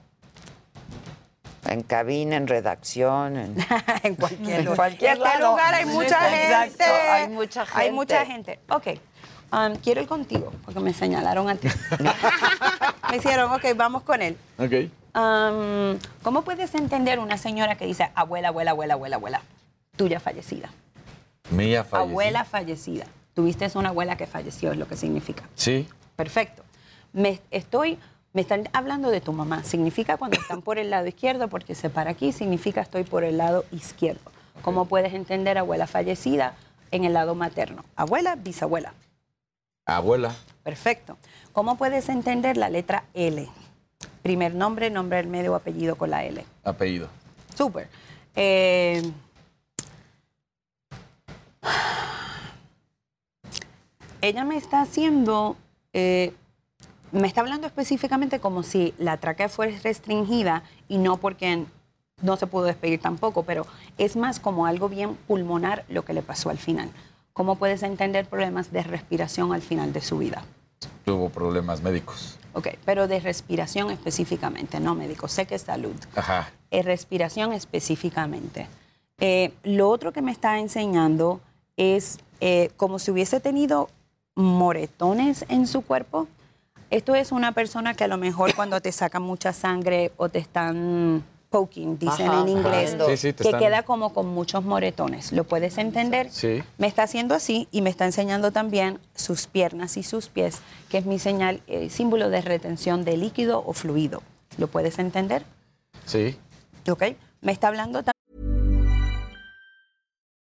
En 1.66 1.82
cabina, 1.82 2.36
en 2.36 2.48
redacción, 2.48 3.36
en, 3.36 3.56
en 4.04 4.16
cualquier, 4.16 4.60
en 4.60 4.66
lugar. 4.66 4.76
cualquier 4.76 5.14
este 5.14 5.24
lado. 5.24 5.52
lugar 5.52 5.74
hay 5.74 5.86
mucha 5.86 6.44
Exacto, 6.44 6.70
gente. 6.70 6.84
hay 6.84 7.30
mucha 7.30 7.66
gente. 7.66 7.82
Hay 7.82 7.92
mucha 7.92 8.26
gente. 8.28 8.60
Ok. 8.70 8.88
Um, 9.52 9.76
quiero 9.78 10.02
ir 10.02 10.08
contigo, 10.08 10.54
porque 10.66 10.80
me 10.82 10.94
señalaron 10.94 11.50
a 11.50 11.56
ti. 11.56 11.68
me 13.10 13.18
hicieron, 13.18 13.52
ok, 13.52 13.66
vamos 13.76 14.04
con 14.04 14.22
él. 14.22 14.38
Ok. 14.60 14.92
Um, 15.16 15.98
¿Cómo 16.22 16.44
puedes 16.44 16.76
entender 16.76 17.18
una 17.18 17.40
señora 17.40 17.76
que 17.76 17.88
dice 17.88 18.12
abuela, 18.14 18.50
abuela, 18.50 18.70
abuela, 18.72 18.94
abuela, 18.94 19.16
abuela? 19.16 19.42
Tuya 19.98 20.20
fallecida. 20.20 20.70
Mía 21.50 21.84
falleció. 21.84 22.12
Abuela 22.12 22.46
fallecida. 22.46 23.06
Tuviste 23.34 23.68
una 23.74 23.90
abuela 23.90 24.16
que 24.16 24.28
falleció, 24.28 24.74
es 24.74 24.78
lo 24.78 24.88
que 24.88 24.96
significa. 24.96 25.44
Sí. 25.56 25.88
Perfecto. 26.16 26.64
Me 27.14 27.42
estoy, 27.52 27.98
me 28.34 28.42
están 28.42 28.68
hablando 28.74 29.10
de 29.10 29.22
tu 29.22 29.32
mamá. 29.32 29.64
Significa 29.64 30.18
cuando 30.18 30.40
están 30.40 30.62
por 30.62 30.80
el 30.80 30.90
lado 30.90 31.08
izquierdo, 31.08 31.48
porque 31.48 31.76
se 31.76 31.90
para 31.90 32.12
aquí, 32.12 32.32
significa 32.32 32.82
estoy 32.82 33.04
por 33.04 33.24
el 33.24 33.38
lado 33.38 33.64
izquierdo. 33.72 34.32
¿Cómo 34.64 34.86
puedes 34.86 35.14
entender 35.14 35.58
abuela 35.58 35.88
fallecida 35.88 36.56
en 36.92 37.06
el 37.06 37.14
lado 37.14 37.36
materno? 37.36 37.86
Abuela, 37.96 38.36
bisabuela. 38.36 38.94
Abuela. 39.86 40.34
Perfecto. 40.64 41.18
¿Cómo 41.52 41.78
puedes 41.78 42.10
entender 42.10 42.58
la 42.58 42.70
letra 42.70 43.06
L? 43.14 43.48
Primer 44.22 44.56
nombre, 44.56 44.90
nombre 44.90 45.18
del 45.18 45.28
medio 45.28 45.54
o 45.54 45.56
apellido 45.56 45.96
con 45.96 46.10
la 46.10 46.24
L. 46.24 46.44
Apellido. 46.64 47.10
Súper. 47.56 47.88
Eh, 48.36 49.04
ella 54.22 54.46
me 54.46 54.56
está 54.56 54.82
haciendo, 54.82 55.58
eh, 55.92 56.34
me 57.14 57.28
está 57.28 57.42
hablando 57.42 57.68
específicamente 57.68 58.40
como 58.40 58.64
si 58.64 58.94
la 58.98 59.18
tráquea 59.18 59.48
fuera 59.48 59.78
restringida 59.84 60.64
y 60.90 60.98
no 60.98 61.18
porque 61.18 61.66
no 62.22 62.38
se 62.38 62.48
pudo 62.48 62.66
despedir 62.66 63.00
tampoco, 63.00 63.44
pero 63.44 63.66
es 63.98 64.16
más 64.16 64.40
como 64.40 64.66
algo 64.66 64.90
bien 64.90 65.16
pulmonar 65.28 65.86
lo 65.90 66.04
que 66.04 66.14
le 66.14 66.22
pasó 66.22 66.50
al 66.50 66.58
final. 66.58 66.90
¿Cómo 67.34 67.56
puedes 67.56 67.84
entender 67.84 68.26
problemas 68.26 68.72
de 68.72 68.84
respiración 68.84 69.54
al 69.54 69.62
final 69.62 69.94
de 69.94 70.02
su 70.02 70.18
vida? 70.18 70.44
Tuvo 71.06 71.30
problemas 71.30 71.82
médicos. 71.82 72.38
Ok, 72.54 72.70
pero 72.86 73.08
de 73.08 73.20
respiración 73.20 73.90
específicamente, 73.90 74.80
no 74.80 74.96
médico. 74.96 75.28
Sé 75.28 75.46
que 75.46 75.56
es 75.56 75.64
salud. 75.64 75.96
Ajá. 76.16 76.52
Eh, 76.72 76.84
respiración 76.84 77.54
específicamente. 77.54 78.68
Eh, 79.20 79.54
lo 79.64 79.90
otro 79.90 80.12
que 80.12 80.22
me 80.22 80.32
está 80.32 80.60
enseñando 80.60 81.42
es 81.78 82.20
eh, 82.42 82.72
como 82.78 83.00
si 83.00 83.12
hubiese 83.12 83.40
tenido 83.40 83.90
moretones 84.36 85.46
en 85.50 85.68
su 85.68 85.82
cuerpo. 85.82 86.28
Esto 86.94 87.16
es 87.16 87.32
una 87.32 87.54
persona 87.54 87.96
que 87.96 88.04
a 88.04 88.08
lo 88.08 88.20
mejor 88.20 88.54
cuando 88.54 88.80
te 88.80 88.92
sacan 88.92 89.24
mucha 89.24 89.52
sangre 89.52 90.12
o 90.16 90.30
te 90.30 90.38
están 90.38 91.24
poking, 91.50 91.98
dicen 91.98 92.30
Ajá, 92.30 92.42
en 92.42 92.50
inglés, 92.50 92.94
ajá. 92.94 93.06
Sí, 93.08 93.18
sí, 93.18 93.34
que 93.34 93.44
están- 93.46 93.60
queda 93.60 93.82
como 93.82 94.14
con 94.14 94.28
muchos 94.28 94.64
moretones. 94.64 95.32
¿Lo 95.32 95.44
puedes 95.44 95.80
entender? 95.80 96.30
Sí. 96.30 96.62
Me 96.78 96.86
está 96.86 97.02
haciendo 97.02 97.34
así 97.34 97.68
y 97.72 97.82
me 97.82 97.90
está 97.90 98.06
enseñando 98.06 98.52
también 98.52 99.00
sus 99.16 99.48
piernas 99.48 99.98
y 99.98 100.04
sus 100.04 100.30
pies, 100.30 100.60
que 100.90 101.00
es 101.00 101.08
mi 101.08 101.18
señal, 101.18 101.64
eh, 101.66 101.90
símbolo 101.90 102.30
de 102.30 102.42
retención 102.42 103.04
de 103.06 103.18
líquido 103.18 103.64
o 103.66 103.74
fluido. 103.74 104.22
¿Lo 104.60 104.68
puedes 104.68 105.00
entender? 105.00 105.46
Sí. 106.06 106.38
¿Ok? 106.88 107.06
Me 107.42 107.54
está 107.54 107.70
hablando 107.70 108.04
también. 108.04 108.14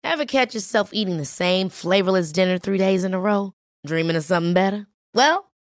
Ever 0.01 0.25
catch 0.25 0.55
yourself 0.55 0.89
eating 0.93 1.17
the 1.17 1.25
same 1.25 1.69
flavorless 1.69 2.33
dinner 2.33 2.59
three 2.59 2.79
days 2.79 3.03
in 3.03 3.13
a 3.13 3.19
row? 3.19 3.53
Dreaming 3.85 4.15
of 4.17 4.23
something 4.25 4.55
better? 4.55 4.87
Well, 5.13 5.48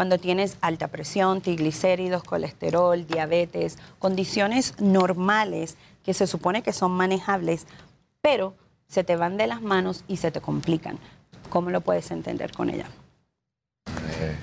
cuando 0.00 0.16
tienes 0.16 0.56
alta 0.62 0.88
presión, 0.88 1.42
triglicéridos, 1.42 2.22
colesterol, 2.24 3.06
diabetes, 3.06 3.76
condiciones 3.98 4.72
normales 4.80 5.76
que 6.02 6.14
se 6.14 6.26
supone 6.26 6.62
que 6.62 6.72
son 6.72 6.92
manejables, 6.92 7.66
pero 8.22 8.54
se 8.88 9.04
te 9.04 9.16
van 9.16 9.36
de 9.36 9.46
las 9.46 9.60
manos 9.60 10.04
y 10.08 10.16
se 10.16 10.30
te 10.30 10.40
complican. 10.40 10.98
¿Cómo 11.50 11.68
lo 11.68 11.82
puedes 11.82 12.10
entender 12.12 12.50
con 12.52 12.70
ella? 12.70 12.86
Eh, 13.88 14.36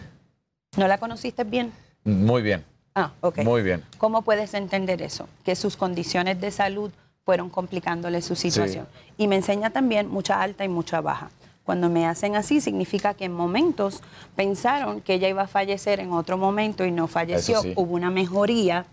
¿No 0.78 0.88
la 0.88 1.00
conociste 1.00 1.44
bien? 1.44 1.74
muy 2.04 2.44
bien. 2.44 2.64
Ah, 2.94 3.14
ok. 3.22 3.40
Muy 3.40 3.64
bien. 3.64 3.84
¿Cómo 3.98 4.22
puedes 4.22 4.54
entender 4.54 5.02
eso? 5.02 5.28
Que 5.44 5.56
sus 5.56 5.76
condiciones 5.76 6.40
de 6.40 6.52
salud 6.52 6.92
fueron 7.26 7.50
complicándole 7.50 8.22
su 8.22 8.36
situación. 8.36 8.88
Y 9.18 9.28
me 9.28 9.38
enseña 9.38 9.72
también 9.72 10.08
mucha 10.08 10.40
alta 10.40 10.64
y 10.66 10.68
mucha 10.68 11.02
baja. 11.02 11.32
Cuando 11.68 11.90
me 11.90 12.08
hacen 12.08 12.38
así, 12.38 12.62
significa 12.62 13.14
que 13.14 13.26
en 13.26 13.34
momentos 13.34 14.02
pensaron 14.38 15.02
que 15.02 15.16
ella 15.16 15.28
iba 15.28 15.42
a 15.42 15.48
fallecer 15.48 16.00
en 16.00 16.14
otro 16.14 16.38
momento 16.38 16.86
y 16.86 16.92
no 16.92 17.08
falleció. 17.08 17.62
Sí. 17.62 17.74
Hubo 17.76 17.94
una 17.94 18.10
mejoría. 18.10 18.86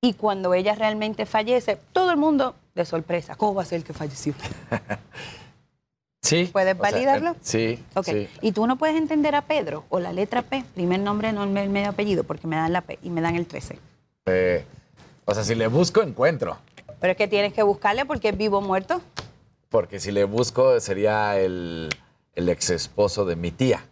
Y 0.00 0.14
cuando 0.14 0.52
ella 0.52 0.74
realmente 0.74 1.26
fallece, 1.26 1.78
todo 1.92 2.10
el 2.10 2.16
mundo 2.16 2.56
de 2.74 2.84
sorpresa. 2.84 3.36
¿Cómo 3.36 3.54
va 3.54 3.62
a 3.62 3.66
ser 3.66 3.84
que 3.84 3.92
falleció? 3.92 4.34
Sí. 6.22 6.50
¿Puedes 6.52 6.74
o 6.74 6.82
sea, 6.82 6.90
validarlo? 6.90 7.36
eh, 7.52 7.78
sí. 8.02 8.28
Y 8.40 8.50
tú 8.50 8.66
no 8.66 8.74
puedes 8.74 8.96
entender 8.96 9.36
a 9.36 9.42
Pedro 9.42 9.84
o 9.88 10.00
la 10.00 10.12
letra 10.12 10.42
P, 10.42 10.64
primer 10.74 10.98
nombre, 10.98 11.32
nombre, 11.32 11.62
el 11.62 11.70
medio 11.70 11.90
apellido, 11.90 12.24
porque 12.24 12.48
me 12.48 12.56
dan 12.56 12.72
la 12.72 12.80
P 12.80 12.98
y 13.00 13.10
me 13.10 13.20
dan 13.20 13.36
el 13.36 13.46
13. 13.46 13.78
Eh, 14.26 14.64
o 15.24 15.32
sea, 15.32 15.44
si 15.44 15.54
le 15.54 15.68
busco, 15.68 16.02
encuentro. 16.02 16.58
Pero 16.98 17.12
es 17.12 17.16
que 17.16 17.28
tienes 17.28 17.52
que 17.52 17.62
buscarle 17.62 18.04
porque 18.06 18.30
es 18.30 18.36
vivo 18.36 18.58
o 18.58 18.60
muerto. 18.60 19.00
Porque 19.68 20.00
si 20.00 20.12
le 20.12 20.24
busco, 20.24 20.78
sería 20.80 21.38
el, 21.38 21.88
el 22.34 22.48
ex 22.48 22.70
esposo 22.70 23.24
de 23.24 23.36
mi 23.36 23.50
tía. 23.50 23.84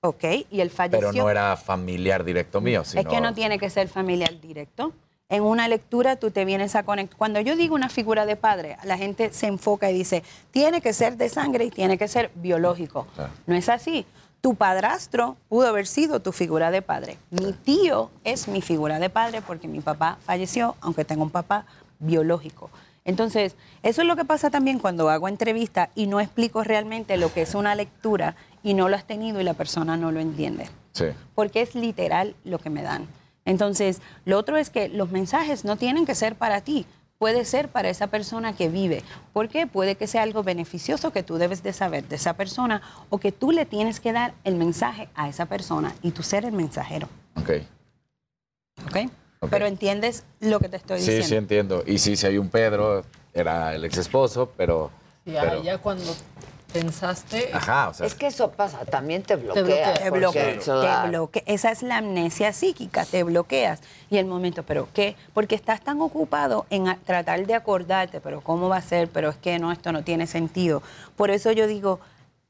Ok, 0.00 0.24
y 0.50 0.60
él 0.60 0.70
falleció. 0.70 1.10
Pero 1.10 1.12
no 1.12 1.28
era 1.28 1.56
familiar 1.56 2.24
directo 2.24 2.60
mío. 2.60 2.84
Sino, 2.84 3.00
Es 3.00 3.06
que 3.08 3.20
no 3.20 3.34
tiene 3.34 3.58
que 3.58 3.70
ser 3.70 3.88
familiar 3.88 4.40
directo. 4.40 4.92
En 5.28 5.42
una 5.42 5.66
lectura 5.66 6.14
tú 6.16 6.30
te 6.30 6.44
vienes 6.44 6.76
a 6.76 6.84
conectar. 6.84 7.18
Cuando 7.18 7.40
yo 7.40 7.56
digo 7.56 7.74
una 7.74 7.88
figura 7.88 8.26
de 8.26 8.36
padre, 8.36 8.76
la 8.84 8.96
gente 8.96 9.32
se 9.32 9.48
enfoca 9.48 9.90
y 9.90 9.94
dice, 9.94 10.22
tiene 10.52 10.80
que 10.80 10.92
ser 10.92 11.16
de 11.16 11.28
sangre 11.28 11.64
y 11.64 11.70
tiene 11.70 11.98
que 11.98 12.06
ser 12.06 12.30
biológico. 12.36 13.08
No 13.46 13.56
es 13.56 13.68
así. 13.68 14.06
Tu 14.40 14.54
padrastro 14.54 15.36
pudo 15.48 15.66
haber 15.66 15.88
sido 15.88 16.20
tu 16.20 16.30
figura 16.30 16.70
de 16.70 16.82
padre. 16.82 17.18
Mi 17.30 17.52
tío 17.52 18.10
es 18.22 18.46
mi 18.46 18.62
figura 18.62 19.00
de 19.00 19.10
padre 19.10 19.42
porque 19.42 19.66
mi 19.66 19.80
papá 19.80 20.18
falleció, 20.24 20.76
aunque 20.80 21.04
tengo 21.04 21.24
un 21.24 21.30
papá 21.30 21.66
biológico. 21.98 22.70
Entonces, 23.06 23.54
eso 23.82 24.02
es 24.02 24.06
lo 24.08 24.16
que 24.16 24.24
pasa 24.26 24.50
también 24.50 24.78
cuando 24.78 25.08
hago 25.08 25.28
entrevistas 25.28 25.88
y 25.94 26.08
no 26.08 26.20
explico 26.20 26.62
realmente 26.64 27.16
lo 27.16 27.32
que 27.32 27.42
es 27.42 27.54
una 27.54 27.74
lectura 27.74 28.36
y 28.62 28.74
no 28.74 28.88
lo 28.90 28.96
has 28.96 29.06
tenido 29.06 29.40
y 29.40 29.44
la 29.44 29.54
persona 29.54 29.96
no 29.96 30.12
lo 30.12 30.20
entiende 30.20 30.68
Sí. 30.92 31.06
porque 31.34 31.62
es 31.62 31.74
literal 31.74 32.34
lo 32.44 32.58
que 32.58 32.68
me 32.68 32.82
dan. 32.82 33.06
Entonces, 33.44 34.02
lo 34.24 34.36
otro 34.38 34.56
es 34.58 34.70
que 34.70 34.88
los 34.88 35.10
mensajes 35.12 35.64
no 35.64 35.76
tienen 35.76 36.04
que 36.04 36.16
ser 36.16 36.34
para 36.34 36.60
ti, 36.62 36.84
puede 37.18 37.44
ser 37.44 37.68
para 37.68 37.88
esa 37.88 38.08
persona 38.08 38.54
que 38.54 38.68
vive, 38.68 39.04
porque 39.32 39.66
puede 39.68 39.94
que 39.94 40.08
sea 40.08 40.22
algo 40.22 40.42
beneficioso 40.42 41.12
que 41.12 41.22
tú 41.22 41.36
debes 41.36 41.62
de 41.62 41.72
saber 41.72 42.08
de 42.08 42.16
esa 42.16 42.34
persona 42.34 42.82
o 43.08 43.18
que 43.18 43.30
tú 43.30 43.52
le 43.52 43.64
tienes 43.66 44.00
que 44.00 44.12
dar 44.12 44.34
el 44.42 44.56
mensaje 44.56 45.08
a 45.14 45.28
esa 45.28 45.46
persona 45.46 45.94
y 46.02 46.10
tú 46.10 46.22
ser 46.24 46.44
el 46.44 46.52
mensajero, 46.52 47.08
Ok. 47.36 47.50
¿ok? 48.88 49.10
Pero 49.50 49.66
entiendes 49.66 50.24
lo 50.40 50.58
que 50.60 50.68
te 50.68 50.76
estoy 50.76 50.98
Sí, 51.00 51.06
diciendo. 51.06 51.26
sí 51.28 51.34
entiendo. 51.36 51.82
Y 51.86 51.98
sí, 51.98 52.16
si 52.16 52.26
hay 52.26 52.38
un 52.38 52.48
Pedro, 52.48 53.04
era 53.34 53.74
el 53.74 53.84
ex 53.84 53.96
esposo, 53.98 54.50
pero... 54.56 54.90
Ya, 55.24 55.40
pero- 55.42 55.62
ya 55.62 55.78
cuando 55.78 56.14
pensaste. 56.72 57.50
Ajá, 57.52 57.88
o 57.88 57.94
sea, 57.94 58.06
Es 58.06 58.14
que 58.14 58.26
eso 58.26 58.50
pasa, 58.50 58.84
también 58.84 59.22
te 59.22 59.36
bloquea. 59.36 59.62
bloquea. 59.62 59.94
Te 59.94 60.00
porque 60.08 60.18
bloquea, 60.18 60.50
eso 60.50 60.80
te 60.80 60.86
da- 60.86 61.06
bloquea. 61.06 61.42
Esa 61.46 61.70
es 61.70 61.82
la 61.82 61.98
amnesia 61.98 62.52
psíquica, 62.52 63.04
te 63.04 63.22
bloqueas. 63.22 63.80
Y 64.10 64.18
el 64.18 64.26
momento, 64.26 64.62
¿pero 64.62 64.88
qué? 64.92 65.16
Porque 65.32 65.54
estás 65.54 65.80
tan 65.80 66.00
ocupado 66.00 66.66
en 66.70 66.84
tratar 67.04 67.46
de 67.46 67.54
acordarte, 67.54 68.20
pero 68.20 68.40
¿cómo 68.40 68.68
va 68.68 68.76
a 68.78 68.82
ser? 68.82 69.08
Pero 69.08 69.30
es 69.30 69.36
que 69.36 69.58
no, 69.58 69.72
esto 69.72 69.92
no 69.92 70.02
tiene 70.04 70.26
sentido. 70.26 70.82
Por 71.16 71.30
eso 71.30 71.50
yo 71.52 71.66
digo, 71.66 72.00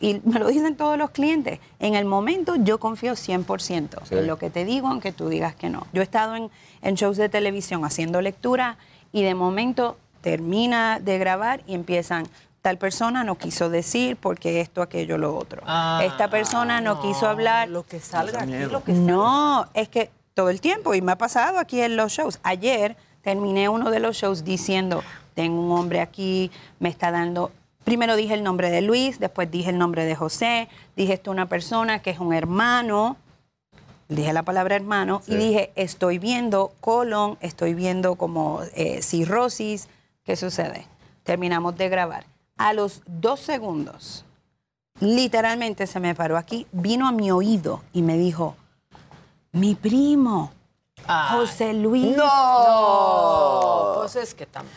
y 0.00 0.20
me 0.24 0.38
lo 0.38 0.48
dicen 0.48 0.76
todos 0.76 0.98
los 0.98 1.10
clientes, 1.10 1.58
en 1.78 1.94
el 1.94 2.04
momento 2.04 2.56
yo 2.56 2.78
confío 2.78 3.12
100% 3.16 4.00
Sí. 4.04 4.14
en 4.16 4.26
lo 4.26 4.38
que 4.38 4.50
te 4.50 4.64
digo, 4.64 4.88
aunque 4.88 5.12
tú 5.12 5.28
digas 5.28 5.54
que 5.54 5.70
no. 5.70 5.86
Yo 5.92 6.02
he 6.02 6.04
estado 6.04 6.36
en, 6.36 6.50
en 6.82 6.94
shows 6.94 7.16
de 7.16 7.28
televisión 7.28 7.84
haciendo 7.84 8.20
lectura 8.20 8.78
y 9.12 9.22
de 9.22 9.34
momento 9.34 9.96
termina 10.20 10.98
de 11.00 11.18
grabar 11.18 11.62
y 11.66 11.74
empiezan... 11.74 12.26
Tal 12.62 12.78
persona 12.78 13.22
no 13.22 13.38
quiso 13.38 13.70
decir 13.70 14.16
porque 14.16 14.60
esto, 14.60 14.82
aquello, 14.82 15.18
lo 15.18 15.38
otro. 15.38 15.62
Ah, 15.66 16.00
Esta 16.02 16.28
persona 16.28 16.80
no, 16.80 17.00
quiso 17.00 17.28
hablar. 17.28 17.68
Lo 17.68 17.84
que 17.84 18.00
salga 18.00 18.42
aquí, 18.42 18.50
miedo. 18.50 18.70
lo 18.70 18.82
que 18.82 18.92
No, 18.92 19.68
es 19.72 19.88
que 19.88 20.10
todo 20.34 20.50
el 20.50 20.60
tiempo, 20.60 20.92
y 20.92 21.00
me 21.00 21.12
ha 21.12 21.16
pasado 21.16 21.60
aquí 21.60 21.80
en 21.80 21.94
los 21.96 22.12
shows. 22.12 22.40
Ayer 22.42 22.96
terminé 23.22 23.68
uno 23.68 23.90
de 23.90 24.00
los 24.00 24.16
shows 24.16 24.44
diciendo, 24.44 25.04
tengo 25.34 25.62
un 25.62 25.78
hombre 25.78 26.00
aquí, 26.00 26.50
me 26.80 26.88
está 26.88 27.12
dando... 27.12 27.52
Primero 27.84 28.16
dije 28.16 28.34
el 28.34 28.42
nombre 28.42 28.68
de 28.70 28.82
Luis, 28.82 29.20
después 29.20 29.48
dije 29.48 29.70
el 29.70 29.78
nombre 29.78 30.04
de 30.04 30.16
José, 30.16 30.68
dije 30.96 31.12
esto 31.12 31.30
una 31.30 31.46
persona 31.46 32.00
que 32.02 32.10
es 32.10 32.18
un 32.18 32.34
hermano, 32.34 33.16
dije 34.08 34.32
la 34.32 34.42
palabra 34.42 34.76
hermano, 34.76 35.22
y 35.26 35.36
dije, 35.36 35.72
estoy 35.74 36.18
viendo 36.18 36.72
colon, 36.80 37.38
estoy 37.40 37.74
viendo 37.74 38.14
como 38.14 38.62
eh, 38.74 39.02
cirrosis, 39.02 39.88
¿qué 40.24 40.36
sucede? 40.36 40.86
Terminamos 41.22 41.76
de 41.76 41.88
grabar. 41.88 42.26
A 42.56 42.72
los 42.72 43.02
dos 43.06 43.40
segundos, 43.40 44.24
literalmente 45.00 45.86
se 45.86 46.00
me 46.00 46.14
paró 46.14 46.36
aquí, 46.36 46.66
vino 46.72 47.06
a 47.06 47.12
mi 47.12 47.30
oído 47.30 47.82
y 47.92 48.02
me 48.02 48.16
dijo, 48.16 48.56
mi 49.52 49.74
primo, 49.74 50.52
José 51.06 51.72
Luis. 51.74 52.16
No, 52.16 53.94
pues 53.96 54.16
es 54.16 54.34
que 54.34 54.46
también. 54.46 54.76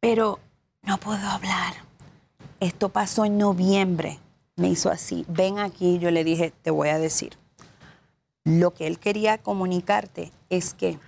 Pero 0.00 0.38
no 0.82 0.98
puedo 0.98 1.26
hablar. 1.28 1.74
Esto 2.60 2.88
pasó 2.88 3.24
en 3.24 3.38
noviembre. 3.38 4.18
Me 4.56 4.68
hizo 4.68 4.90
así. 4.90 5.24
Ven 5.28 5.58
aquí, 5.58 5.98
yo 5.98 6.10
le 6.10 6.24
dije, 6.24 6.52
te 6.62 6.70
voy 6.70 6.88
a 6.88 6.98
decir. 6.98 7.36
Lo 8.48 8.72
que 8.72 8.86
él 8.86 8.98
quería 8.98 9.38
comunicarte 9.38 10.32
es 10.48 10.72
que 10.72 10.98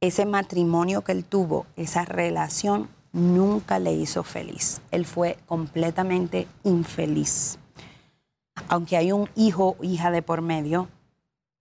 ese 0.00 0.26
matrimonio 0.26 1.02
que 1.02 1.12
él 1.12 1.24
tuvo, 1.24 1.66
esa 1.76 2.04
relación, 2.04 2.88
nunca 3.12 3.78
le 3.78 3.92
hizo 3.92 4.22
feliz. 4.24 4.80
Él 4.90 5.06
fue 5.06 5.38
completamente 5.46 6.46
infeliz. 6.64 7.58
Aunque 8.68 8.96
hay 8.96 9.12
un 9.12 9.28
hijo 9.36 9.76
o 9.78 9.84
hija 9.84 10.10
de 10.10 10.22
por 10.22 10.42
medio, 10.42 10.88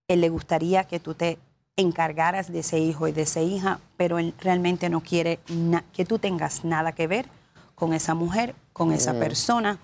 él 0.08 0.22
le 0.22 0.30
gustaría 0.30 0.86
que 0.86 1.00
tú 1.00 1.14
te 1.14 1.38
encargaras 1.76 2.52
de 2.52 2.60
ese 2.60 2.80
hijo 2.80 3.08
y 3.08 3.12
de 3.12 3.22
esa 3.22 3.42
hija, 3.42 3.80
pero 3.98 4.18
él 4.18 4.34
realmente 4.40 4.90
no 4.90 5.02
quiere 5.02 5.40
que 5.94 6.06
tú 6.06 6.18
tengas 6.18 6.66
nada 6.66 6.92
que 6.94 7.06
ver 7.06 7.28
con 7.76 7.94
esa 7.94 8.16
mujer, 8.16 8.56
con 8.74 8.92
esa 8.92 9.14
Mm. 9.14 9.20
persona, 9.20 9.78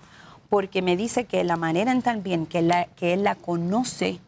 porque 0.48 0.82
me 0.82 0.96
dice 0.96 1.24
que 1.26 1.44
la 1.44 1.56
manera 1.56 1.92
en 1.92 2.02
también 2.02 2.46
que, 2.46 2.62
la, 2.62 2.86
que 2.86 3.12
él 3.12 3.22
la 3.22 3.36
conoce, 3.36 4.18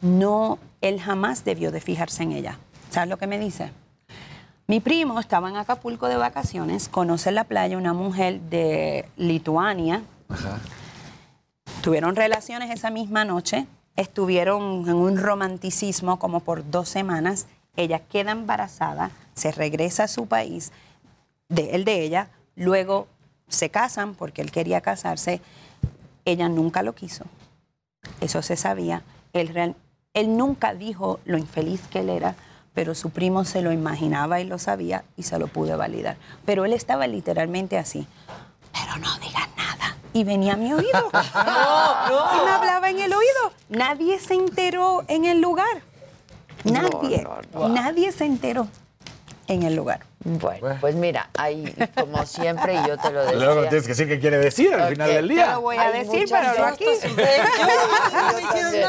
no, 0.00 0.58
él 0.80 1.00
jamás 1.00 1.44
debió 1.44 1.70
de 1.70 1.80
fijarse 1.80 2.22
en 2.22 2.32
ella. 2.32 2.58
¿Sabes 2.90 3.08
lo 3.08 3.16
que 3.18 3.26
me 3.26 3.38
dice? 3.38 3.70
Mi 4.66 4.80
primo 4.80 5.18
estaba 5.18 5.48
en 5.48 5.56
Acapulco 5.56 6.08
de 6.08 6.16
vacaciones, 6.16 6.88
conoce 6.88 7.30
en 7.30 7.36
la 7.36 7.44
playa 7.44 7.78
una 7.78 7.94
mujer 7.94 8.40
de 8.40 9.08
Lituania, 9.16 10.02
tuvieron 11.82 12.16
relaciones 12.16 12.70
esa 12.70 12.90
misma 12.90 13.24
noche, 13.24 13.66
estuvieron 13.96 14.88
en 14.88 14.94
un 14.94 15.16
romanticismo 15.16 16.18
como 16.18 16.40
por 16.40 16.70
dos 16.70 16.88
semanas, 16.88 17.46
ella 17.76 18.00
queda 18.00 18.32
embarazada, 18.32 19.10
se 19.34 19.52
regresa 19.52 20.04
a 20.04 20.08
su 20.08 20.26
país, 20.26 20.72
de 21.48 21.70
él 21.70 21.84
de 21.84 22.02
ella, 22.02 22.28
luego 22.56 23.06
se 23.48 23.70
casan 23.70 24.14
porque 24.14 24.42
él 24.42 24.50
quería 24.50 24.80
casarse, 24.82 25.40
ella 26.26 26.48
nunca 26.48 26.82
lo 26.82 26.94
quiso, 26.94 27.24
eso 28.20 28.42
se 28.42 28.56
sabía, 28.56 29.02
él, 29.32 29.48
real- 29.48 29.76
él 30.14 30.36
nunca 30.36 30.74
dijo 30.74 31.20
lo 31.24 31.38
infeliz 31.38 31.80
que 31.88 32.00
él 32.00 32.10
era, 32.10 32.34
pero 32.74 32.94
su 32.94 33.10
primo 33.10 33.44
se 33.44 33.62
lo 33.62 33.72
imaginaba 33.72 34.40
y 34.40 34.44
lo 34.44 34.58
sabía 34.58 35.04
y 35.16 35.24
se 35.24 35.38
lo 35.38 35.48
pude 35.48 35.74
validar. 35.76 36.16
Pero 36.44 36.64
él 36.64 36.72
estaba 36.72 37.06
literalmente 37.06 37.78
así, 37.78 38.06
pero 38.72 38.96
no 38.98 39.18
digas 39.18 39.48
nada. 39.56 39.96
Y 40.12 40.24
venía 40.24 40.54
a 40.54 40.56
mi 40.56 40.72
oído. 40.72 41.10
Y 42.10 42.44
me 42.44 42.50
hablaba 42.50 42.88
en 42.88 42.98
el 43.00 43.12
oído. 43.12 43.52
Nadie 43.68 44.18
se 44.18 44.34
enteró 44.34 45.04
en 45.08 45.24
el 45.24 45.40
lugar. 45.40 45.82
Nadie. 46.64 47.26
Nadie 47.68 48.12
se 48.12 48.24
enteró 48.24 48.68
en 49.46 49.62
el 49.62 49.74
lugar. 49.74 50.00
Bueno, 50.24 50.76
pues 50.80 50.96
mira, 50.96 51.30
hay 51.36 51.72
como 51.94 52.26
siempre, 52.26 52.74
y 52.74 52.86
yo 52.88 52.98
te 52.98 53.10
lo 53.12 53.22
decía. 53.24 53.38
Luego 53.38 53.60
tienes 53.62 53.82
que 53.84 53.88
decir 53.90 54.08
qué 54.08 54.18
quiere 54.18 54.38
decir 54.38 54.74
al 54.74 54.90
final 54.90 55.08
del 55.08 55.28
te 55.28 55.34
día. 55.34 55.52
lo 55.52 55.60
voy 55.60 55.76
a 55.76 55.82
Hay 55.88 56.04
decir, 56.04 56.26
pero 56.28 56.58
no 56.58 56.64
aquí. 56.66 56.84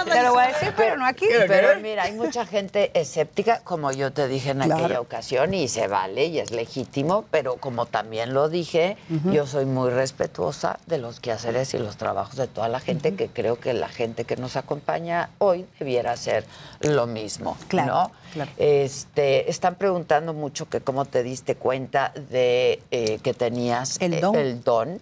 Te 0.10 0.24
lo 0.24 0.34
voy 0.34 0.44
a 0.44 0.48
decir, 0.48 0.74
pero 0.76 0.98
no 0.98 1.06
aquí. 1.06 1.28
Pero 1.48 1.80
mira, 1.80 2.04
hay 2.04 2.14
mucha 2.14 2.46
gente 2.46 2.92
escéptica, 3.00 3.62
como 3.64 3.92
yo 3.92 4.12
te 4.12 4.28
dije 4.28 4.52
en 4.52 4.60
Claro. 4.60 4.86
aquella 4.86 5.02
ocasión, 5.02 5.54
y 5.54 5.68
se 5.68 5.88
vale 5.88 6.26
y 6.26 6.40
es 6.40 6.52
legítimo, 6.52 7.26
pero 7.32 7.56
como 7.58 7.86
también 7.86 8.34
lo 8.34 8.50
dije, 8.50 8.98
yo 9.26 9.46
soy 9.48 9.66
muy 9.66 9.90
respetuosa 9.92 10.80
de 10.88 10.98
los 10.98 11.20
quehaceres 11.20 11.74
y 11.74 11.78
los 11.78 11.98
trabajos 11.98 12.36
de 12.36 12.48
toda 12.48 12.68
la 12.70 12.80
gente, 12.80 13.14
que 13.16 13.28
creo 13.30 13.60
que 13.60 13.74
la 13.74 13.88
gente 13.90 14.26
que 14.26 14.36
nos 14.36 14.56
acompaña 14.56 15.30
hoy 15.38 15.66
debiera 15.80 16.12
hacer 16.12 16.46
lo 16.82 17.08
mismo. 17.08 17.58
Claro, 17.68 17.94
¿no? 17.94 18.12
claro. 18.34 18.52
Este, 18.58 19.50
están 19.50 19.76
preguntando 19.76 20.34
mucho 20.34 20.68
que 20.70 20.82
cómo 20.82 21.06
te 21.06 21.19
te 21.20 21.24
diste 21.24 21.56
cuenta 21.56 22.14
de 22.30 22.82
eh, 22.92 23.20
que 23.22 23.34
tenías 23.34 23.98
el 24.00 24.22
don. 24.22 24.36
el 24.38 24.64
don. 24.64 25.02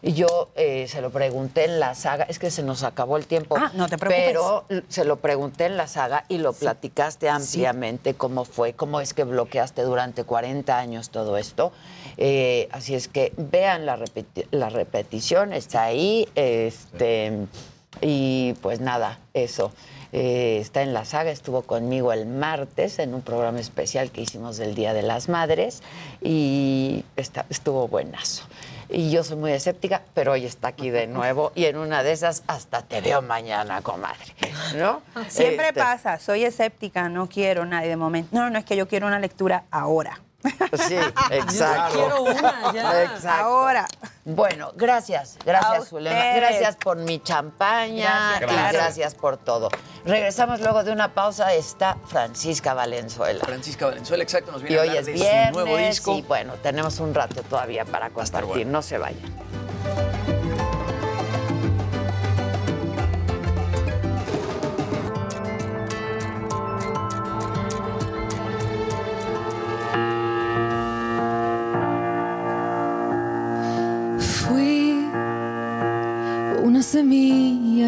Y 0.00 0.12
yo 0.14 0.48
eh, 0.54 0.86
se 0.88 1.02
lo 1.02 1.10
pregunté 1.10 1.64
en 1.64 1.78
la 1.80 1.94
saga, 1.94 2.24
es 2.24 2.38
que 2.38 2.50
se 2.50 2.62
nos 2.62 2.84
acabó 2.84 3.16
el 3.18 3.26
tiempo. 3.26 3.56
Ah, 3.58 3.70
no 3.74 3.86
te 3.88 3.98
preocupes. 3.98 4.24
Pero 4.28 4.64
se 4.88 5.04
lo 5.04 5.16
pregunté 5.16 5.66
en 5.66 5.76
la 5.76 5.88
saga 5.88 6.24
y 6.28 6.38
lo 6.38 6.52
platicaste 6.54 7.28
ampliamente 7.28 8.14
cómo 8.14 8.44
fue, 8.46 8.72
cómo 8.72 9.00
es 9.02 9.12
que 9.12 9.24
bloqueaste 9.24 9.82
durante 9.82 10.24
40 10.24 10.78
años 10.78 11.10
todo 11.10 11.36
esto. 11.36 11.72
Eh, 12.16 12.68
así 12.72 12.94
es 12.94 13.08
que 13.08 13.32
vean 13.36 13.84
la, 13.84 13.98
repeti- 13.98 14.46
la 14.52 14.70
repetición, 14.70 15.52
está 15.52 15.82
ahí. 15.84 16.28
Este, 16.36 17.46
y 18.00 18.54
pues 18.62 18.80
nada, 18.80 19.18
eso. 19.34 19.72
Eh, 20.12 20.58
está 20.60 20.82
en 20.82 20.94
la 20.94 21.04
saga, 21.04 21.30
estuvo 21.30 21.62
conmigo 21.62 22.12
el 22.12 22.24
martes 22.26 22.98
en 22.98 23.12
un 23.14 23.20
programa 23.22 23.60
especial 23.60 24.10
que 24.10 24.22
hicimos 24.22 24.56
del 24.56 24.74
Día 24.74 24.94
de 24.94 25.02
las 25.02 25.28
Madres 25.28 25.82
y 26.22 27.04
está- 27.16 27.44
estuvo 27.50 27.88
buenazo. 27.88 28.44
Y 28.90 29.10
yo 29.10 29.22
soy 29.22 29.36
muy 29.36 29.52
escéptica, 29.52 30.00
pero 30.14 30.32
hoy 30.32 30.46
está 30.46 30.68
aquí 30.68 30.88
de 30.88 31.06
nuevo 31.06 31.52
y 31.54 31.66
en 31.66 31.76
una 31.76 32.02
de 32.02 32.12
esas 32.12 32.42
hasta 32.46 32.80
te 32.80 33.02
veo 33.02 33.20
mañana, 33.20 33.82
comadre. 33.82 34.34
¿No? 34.76 35.02
Siempre 35.28 35.68
Este, 35.68 35.80
pasa, 35.80 36.18
soy 36.18 36.44
escéptica, 36.44 37.10
no 37.10 37.28
quiero 37.28 37.66
nadie 37.66 37.88
de 37.88 37.96
momento. 37.96 38.30
No, 38.34 38.48
no 38.48 38.58
es 38.58 38.64
que 38.64 38.76
yo 38.76 38.88
quiero 38.88 39.06
una 39.06 39.18
lectura 39.20 39.64
ahora. 39.70 40.20
Sí, 40.88 40.96
exacto. 41.30 41.92
quiero 41.98 42.22
una 42.22 42.72
ya. 42.72 43.02
Exacto. 43.04 43.28
Ahora. 43.28 43.86
Bueno, 44.24 44.72
gracias, 44.76 45.38
gracias, 45.44 45.88
Zulema. 45.88 46.16
Gracias 46.36 46.76
por 46.76 46.98
mi 46.98 47.18
champaña 47.22 48.38
Gracias. 48.38 48.40
y 48.40 48.54
Gracias. 48.54 48.72
gracias 48.72 49.14
por 49.14 49.36
todo. 49.38 49.70
Regresamos 50.04 50.60
luego 50.60 50.84
de 50.84 50.92
una 50.92 51.14
pausa. 51.14 51.52
Está 51.54 51.96
Francisca 52.06 52.74
Valenzuela. 52.74 53.42
Francisca 53.44 53.86
Valenzuela, 53.86 54.22
exacto, 54.22 54.52
nos 54.52 54.62
viene 54.62 54.76
Y 54.76 54.78
a 54.78 54.82
hoy 54.82 54.88
hablar 54.88 55.00
es 55.00 55.06
de 55.06 55.12
viernes 55.12 55.48
su 55.48 55.52
nuevo 55.60 55.76
disco. 55.78 56.16
y 56.16 56.22
bueno, 56.22 56.52
tenemos 56.62 57.00
un 57.00 57.14
rato 57.14 57.42
todavía 57.42 57.84
para 57.86 58.10
compartir. 58.10 58.66
No 58.66 58.82
se 58.82 58.98
vayan. 58.98 60.07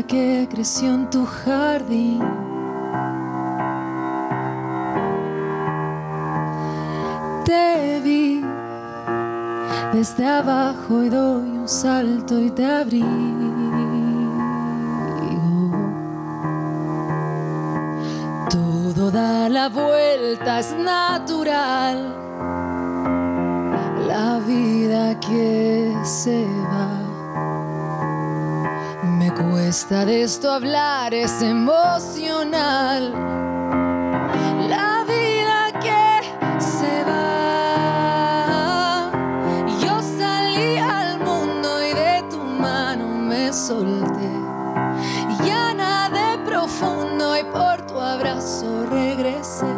Que 0.07 0.49
creció 0.51 0.95
en 0.95 1.11
tu 1.11 1.27
jardín. 1.27 2.21
Te 7.45 8.01
vi 8.03 8.43
desde 9.93 10.27
abajo 10.27 11.03
y 11.03 11.09
doy 11.09 11.59
un 11.59 11.69
salto 11.69 12.39
y 12.39 12.51
te 12.51 12.65
abrigo. 12.65 13.07
Todo 18.49 19.11
da 19.11 19.49
la 19.49 19.69
vuelta, 19.69 20.61
es 20.61 20.75
natural 20.77 22.17
la 24.07 24.39
vida 24.41 25.19
que 25.21 25.95
se 26.05 26.45
va. 26.45 27.00
Cuesta 29.41 30.05
de 30.05 30.22
esto 30.22 30.51
hablar, 30.51 31.14
es 31.14 31.41
emocional. 31.41 33.12
La 34.68 35.05
vida 35.05 35.72
que 35.80 36.20
se 36.61 37.05
va. 37.05 38.30
Yo 39.82 40.03
salí 40.18 40.76
al 40.76 41.18
mundo 41.20 41.82
y 41.82 41.95
de 41.95 42.22
tu 42.28 42.36
mano 42.38 43.09
me 43.09 43.51
solté. 43.53 44.30
Ya 45.47 45.72
nadé 45.74 46.38
profundo 46.45 47.36
y 47.38 47.45
por 47.45 47.86
tu 47.86 47.99
abrazo 47.99 48.86
regresé. 48.91 49.72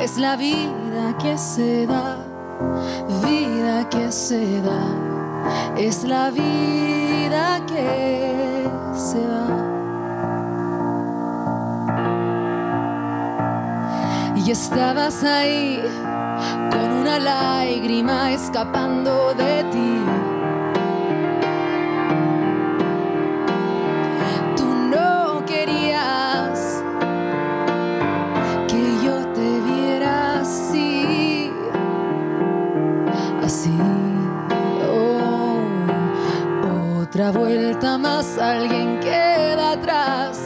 Es 0.00 0.18
la 0.18 0.36
vida 0.36 1.16
que 1.18 1.38
se 1.38 1.86
da 1.86 2.18
vida 3.24 3.88
que 3.88 4.12
se 4.12 4.60
da, 4.60 5.76
es 5.76 6.04
la 6.04 6.30
vida 6.30 7.60
que 7.66 8.61
se 9.02 9.26
va. 9.26 9.46
Y 14.36 14.50
estabas 14.50 15.22
ahí 15.24 15.82
con 16.70 16.92
una 16.92 17.18
lágrima 17.18 18.32
escapando 18.32 19.34
de 19.34 19.64
ti. 19.72 20.21
Más, 37.82 38.38
alguien 38.38 39.00
queda 39.00 39.72
atrás. 39.72 40.40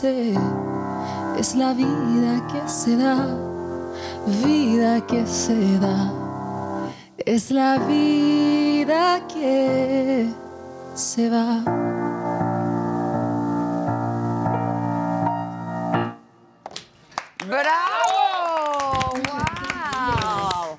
Es 0.00 1.56
la 1.56 1.72
vida 1.72 2.46
que 2.46 2.68
se 2.68 2.96
da, 2.96 3.26
vida 4.44 5.04
que 5.04 5.26
se 5.26 5.76
da. 5.80 6.12
Es 7.18 7.50
la 7.50 7.78
vida 7.78 9.26
que 9.26 10.28
se 10.94 11.28
va. 11.28 11.64
¡Bravo! 17.44 19.14
¡Wow! 19.26 20.76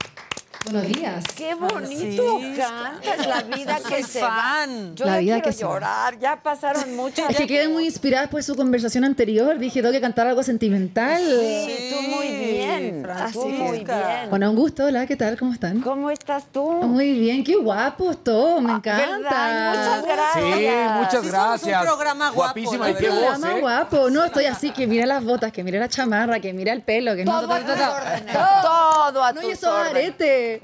Buenos 0.63 0.87
días. 0.93 1.28
¡Qué 1.39 1.55
bonito 1.55 2.39
cantas! 2.57 3.25
La 3.27 3.41
vida 3.55 3.77
que 3.77 3.89
Soy 3.95 4.03
se 4.03 4.19
fan. 4.19 4.89
va. 4.91 4.95
Yo 4.95 5.05
La 5.05 5.13
ya 5.13 5.19
vida 5.19 5.33
quiero 5.35 5.47
que 5.49 5.53
se 5.53 5.63
va. 5.65 5.71
llorar. 5.73 6.19
Ya 6.19 6.43
pasaron 6.43 6.95
muchas. 6.95 7.29
Es 7.29 7.37
que 7.37 7.47
quedé 7.47 7.67
muy 7.69 7.85
inspirada 7.85 8.29
por 8.29 8.43
su 8.43 8.55
conversación 8.55 9.05
anterior. 9.05 9.57
Dije, 9.57 9.81
tengo 9.81 9.93
que 9.93 10.01
cantar 10.01 10.27
algo 10.27 10.43
sentimental. 10.43 11.21
Sí, 11.21 11.89
tú 11.95 12.01
muy 12.09 12.27
bien. 12.27 13.07
Tú 13.33 13.47
muy 13.47 13.79
bien. 13.79 14.29
Bueno, 14.29 14.49
un 14.51 14.55
gusto. 14.57 14.85
Hola, 14.85 15.05
¿qué 15.07 15.15
tal? 15.15 15.37
¿Cómo 15.37 15.53
están? 15.53 15.79
¿Cómo 15.81 16.11
estás 16.11 16.43
tú? 16.51 16.63
Muy 16.69 17.17
bien, 17.17 17.43
qué 17.43 17.55
guapos 17.55 18.23
todos, 18.23 18.61
me 18.61 18.73
encanta. 18.73 19.17
¿verdad? 19.17 19.99
Muchas 20.01 20.05
gracias. 20.05 20.43
Sí, 20.43 20.67
muchas 20.97 21.11
Sí 21.11 21.17
somos 21.17 21.31
gracias. 21.31 21.81
un 21.81 21.87
programa 21.87 22.29
guapo, 22.31 22.53
Guapísima 22.59 22.89
y 22.89 22.93
qué 22.95 23.05
Programa 23.07 23.51
¿eh? 23.57 23.61
guapo. 23.61 24.09
No, 24.09 24.25
estoy 24.25 24.45
así, 24.45 24.71
que 24.71 24.87
mira 24.87 25.05
las 25.05 25.23
botas, 25.23 25.51
que 25.51 25.63
mira 25.63 25.79
la 25.79 25.87
chamarra, 25.89 26.39
que 26.39 26.53
mira 26.53 26.73
el 26.73 26.81
pelo, 26.81 27.15
que 27.15 27.23
no... 27.25 27.39
Todo 27.41 27.47
ta, 27.49 27.65
ta. 27.75 27.91
órdenes. 27.95 28.33
Todo. 28.33 29.09
Todo 29.09 29.23
a 29.23 29.31
No, 29.33 29.41
tus 29.41 29.49
y 29.49 29.53
esos 29.53 29.69
órdenes. 29.73 29.91
aretes. 29.95 30.61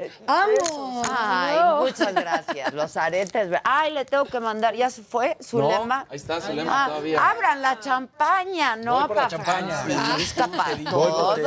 Ay, 1.18 1.56
No. 1.60 1.82
muchas 1.82 2.14
gracias. 2.14 2.74
Los 2.74 2.98
aretes. 2.98 3.50
Ay, 3.64 3.94
le 3.94 4.06
tengo 4.06 4.26
que 4.26 4.40
mandar. 4.40 4.76
¿Ya 4.76 4.90
se 4.90 5.02
fue? 5.04 5.38
¿Zulema? 5.44 6.06
ahí 6.10 6.18
está 6.18 6.42
Zulema 6.42 6.86
Ah, 6.86 6.88
todavía. 6.88 7.30
Abran 7.30 7.62
la 7.62 7.80
champaña, 7.80 8.76
¿no? 8.76 9.00
Voy 9.00 9.08
por 9.08 9.16
la 9.18 9.24
Pa' 9.24 9.30
champaña. 9.30 9.78
Francisca, 9.78 10.48
para 10.48 10.78
todos. 10.90 11.42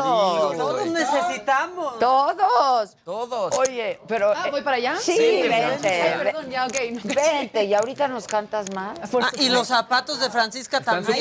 Todos 0.56 0.86
necesitamos. 0.86 1.98
Todos. 1.98 2.96
todos. 3.04 3.58
Oye, 3.58 4.00
pero. 4.06 4.32
Ah, 4.34 4.48
¿voy 4.50 4.62
para 4.62 4.76
allá? 4.76 4.96
Sí, 4.96 5.16
Sí, 5.16 5.48
vente. 5.48 6.02
Ay, 6.02 6.18
perdón, 6.24 6.50
ya, 6.50 6.66
ok. 6.66 6.76
Vente, 7.04 7.64
y 7.64 7.74
ahorita 7.74 8.08
nos 8.08 8.26
cantas 8.26 8.72
más. 8.74 8.98
Ah, 9.02 9.30
y 9.38 9.48
los 9.48 9.68
zapatos 9.68 10.20
de 10.20 10.30
Francisca 10.30 10.80
también. 10.80 11.18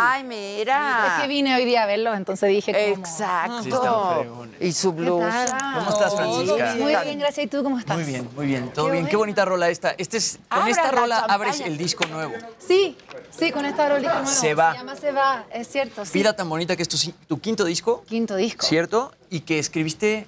Ay, 0.00 0.24
mira. 0.24 1.14
Es 1.16 1.22
que 1.22 1.28
vine 1.28 1.54
hoy 1.54 1.64
día 1.64 1.84
a 1.84 1.86
verlo, 1.86 2.14
entonces 2.14 2.48
dije 2.48 2.72
como... 2.72 3.06
Exacto. 3.06 4.24
Sí, 4.58 4.66
y 4.66 4.72
su 4.72 4.92
blusa. 4.92 5.46
¿Cómo 5.74 5.90
estás, 5.90 6.14
Francisca? 6.14 6.74
Muy 6.76 6.96
bien, 6.96 7.18
gracias. 7.18 7.35
¿Y 7.42 7.46
tú 7.46 7.62
cómo 7.62 7.78
estás? 7.78 7.96
Muy 7.96 8.06
bien, 8.06 8.28
muy 8.34 8.46
bien, 8.46 8.72
todo 8.72 8.86
Qué 8.86 8.92
bien. 8.92 9.06
Qué 9.06 9.16
bonita 9.16 9.44
rola 9.44 9.68
esta. 9.68 9.90
Este 9.98 10.16
es, 10.16 10.38
con 10.48 10.58
Abra 10.60 10.70
esta 10.70 10.84
la 10.84 10.90
rola 10.90 11.16
champaña. 11.16 11.34
abres 11.34 11.60
el 11.60 11.76
disco 11.76 12.06
nuevo. 12.06 12.34
Sí, 12.58 12.96
sí, 13.36 13.52
con 13.52 13.64
esta 13.66 13.88
rolita 13.88 14.14
nueva. 14.14 14.26
Se 14.26 14.54
va. 14.54 14.72
Se 14.72 14.78
llama 14.78 14.96
Se 14.96 15.12
va, 15.12 15.46
es 15.52 15.68
cierto, 15.68 16.04
sí. 16.04 16.12
Vida 16.18 16.34
tan 16.34 16.48
bonita 16.48 16.76
que 16.76 16.82
es 16.82 16.88
tu, 16.88 16.96
tu 17.26 17.40
quinto 17.40 17.64
disco, 17.64 18.04
Quinto 18.08 18.36
disco. 18.36 18.64
¿cierto? 18.66 19.12
Y 19.30 19.40
que 19.40 19.58
escribiste 19.58 20.26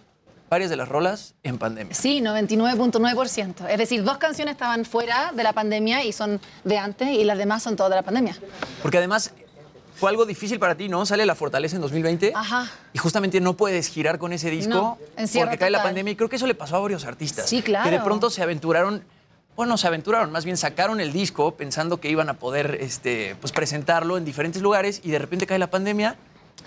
varias 0.51 0.71
de 0.71 0.77
las 0.77 0.89
rolas 0.89 1.35
en 1.43 1.59
pandemia. 1.59 1.95
Sí, 1.95 2.21
99.9%. 2.21 3.69
Es 3.69 3.79
decir, 3.79 4.03
dos 4.03 4.19
canciones 4.19 4.53
estaban 4.53 4.85
fuera 4.85 5.33
de 5.35 5.43
la 5.43 5.53
pandemia 5.53 6.05
y 6.05 6.13
son 6.13 6.41
de 6.65 6.79
antes 6.79 7.09
y 7.09 7.25
las 7.25 7.39
demás 7.39 7.63
son 7.63 7.77
todas 7.77 7.91
de 7.91 7.97
la 7.97 8.03
pandemia. 8.03 8.37
Porque 8.83 8.99
además 8.99 9.33
fue 9.99 10.11
algo 10.11 10.25
difícil 10.27 10.59
para 10.59 10.77
ti, 10.77 10.89
¿no? 10.89 11.05
Sale 11.07 11.27
La 11.27 11.35
Fortaleza 11.35 11.77
en 11.77 11.83
2020 11.83 12.33
Ajá. 12.35 12.71
y 12.93 12.99
justamente 12.99 13.41
no 13.41 13.55
puedes 13.55 13.89
girar 13.89 14.19
con 14.19 14.33
ese 14.33 14.51
disco 14.51 14.75
No, 14.75 14.99
porque 15.41 15.59
cae 15.59 15.71
la 15.71 15.83
pandemia 15.83 16.13
y 16.13 16.17
creo 16.17 16.29
que 16.29 16.37
eso 16.37 16.47
le 16.47 16.55
pasó 16.55 16.77
a 16.77 16.81
varios 16.81 17.05
artistas. 17.05 17.49
Sí, 17.49 17.63
claro. 17.63 17.85
Que 17.85 17.91
de 17.91 18.01
pronto 18.01 18.31
se 18.31 18.43
aventuraron, 18.43 19.03
bueno, 19.57 19.77
se 19.77 19.87
aventuraron, 19.89 20.31
más 20.31 20.45
bien 20.45 20.57
sacaron 20.57 21.01
el 21.01 21.13
disco 21.13 21.57
pensando 21.57 22.01
que 22.01 22.09
iban 22.11 22.29
a 22.29 22.35
poder 22.35 22.79
este, 22.81 23.35
pues, 23.41 23.53
presentarlo 23.53 24.17
en 24.17 24.25
diferentes 24.25 24.63
lugares 24.63 25.01
y 25.03 25.11
de 25.11 25.19
repente 25.19 25.47
cae 25.47 25.59
la 25.59 25.71
pandemia 25.71 26.17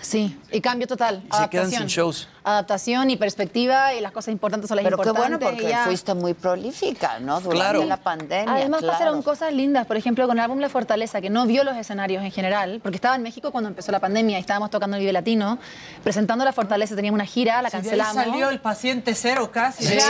Sí, 0.00 0.36
y 0.50 0.60
cambio 0.60 0.86
total. 0.86 1.22
y 1.32 1.36
se 1.36 1.48
quedan 1.50 1.70
sin 1.70 1.86
shows. 1.86 2.28
Adaptación 2.44 3.08
y 3.10 3.16
perspectiva 3.16 3.94
y 3.94 4.00
las 4.00 4.10
cosas 4.10 4.32
importantes 4.32 4.68
son 4.68 4.76
las 4.76 4.84
Pero 4.84 4.96
qué 4.96 5.08
importantes. 5.08 5.38
bueno 5.38 5.50
porque 5.56 5.64
y 5.68 5.72
ya. 5.72 5.84
fuiste 5.84 6.12
muy 6.14 6.34
prolífica, 6.34 7.20
¿no? 7.20 7.40
Durante 7.40 7.56
Claro. 7.56 7.84
la 7.84 7.96
pandemia. 7.98 8.52
Además 8.54 8.80
claro. 8.80 8.92
pasaron 8.98 9.22
cosas 9.22 9.52
lindas, 9.52 9.86
por 9.86 9.96
ejemplo, 9.96 10.26
con 10.26 10.36
el 10.38 10.42
álbum 10.44 10.58
La 10.58 10.68
Fortaleza, 10.68 11.20
que 11.20 11.30
no 11.30 11.46
vio 11.46 11.62
los 11.62 11.76
escenarios 11.76 12.24
en 12.24 12.32
general, 12.32 12.80
porque 12.82 12.96
estaba 12.96 13.14
en 13.14 13.22
México 13.22 13.52
cuando 13.52 13.68
empezó 13.68 13.92
la 13.92 14.00
pandemia 14.00 14.38
y 14.38 14.40
estábamos 14.40 14.70
tocando 14.70 14.96
el 14.96 15.00
Vive 15.02 15.12
Latino, 15.12 15.58
presentando 16.02 16.44
La 16.44 16.52
Fortaleza, 16.52 16.96
teníamos 16.96 17.16
una 17.18 17.26
gira, 17.26 17.62
la 17.62 17.70
Si 17.70 17.76
de 17.76 17.90
ahí 17.92 17.98
cancelamos. 17.98 18.14
salió 18.32 18.50
el 18.50 18.58
paciente 18.60 19.14
cero 19.14 19.50
casi. 19.52 19.84
Sí. 19.84 19.94
La 19.94 20.00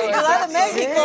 Ciudad 0.00 0.46
de 0.48 0.52
México. 0.52 1.00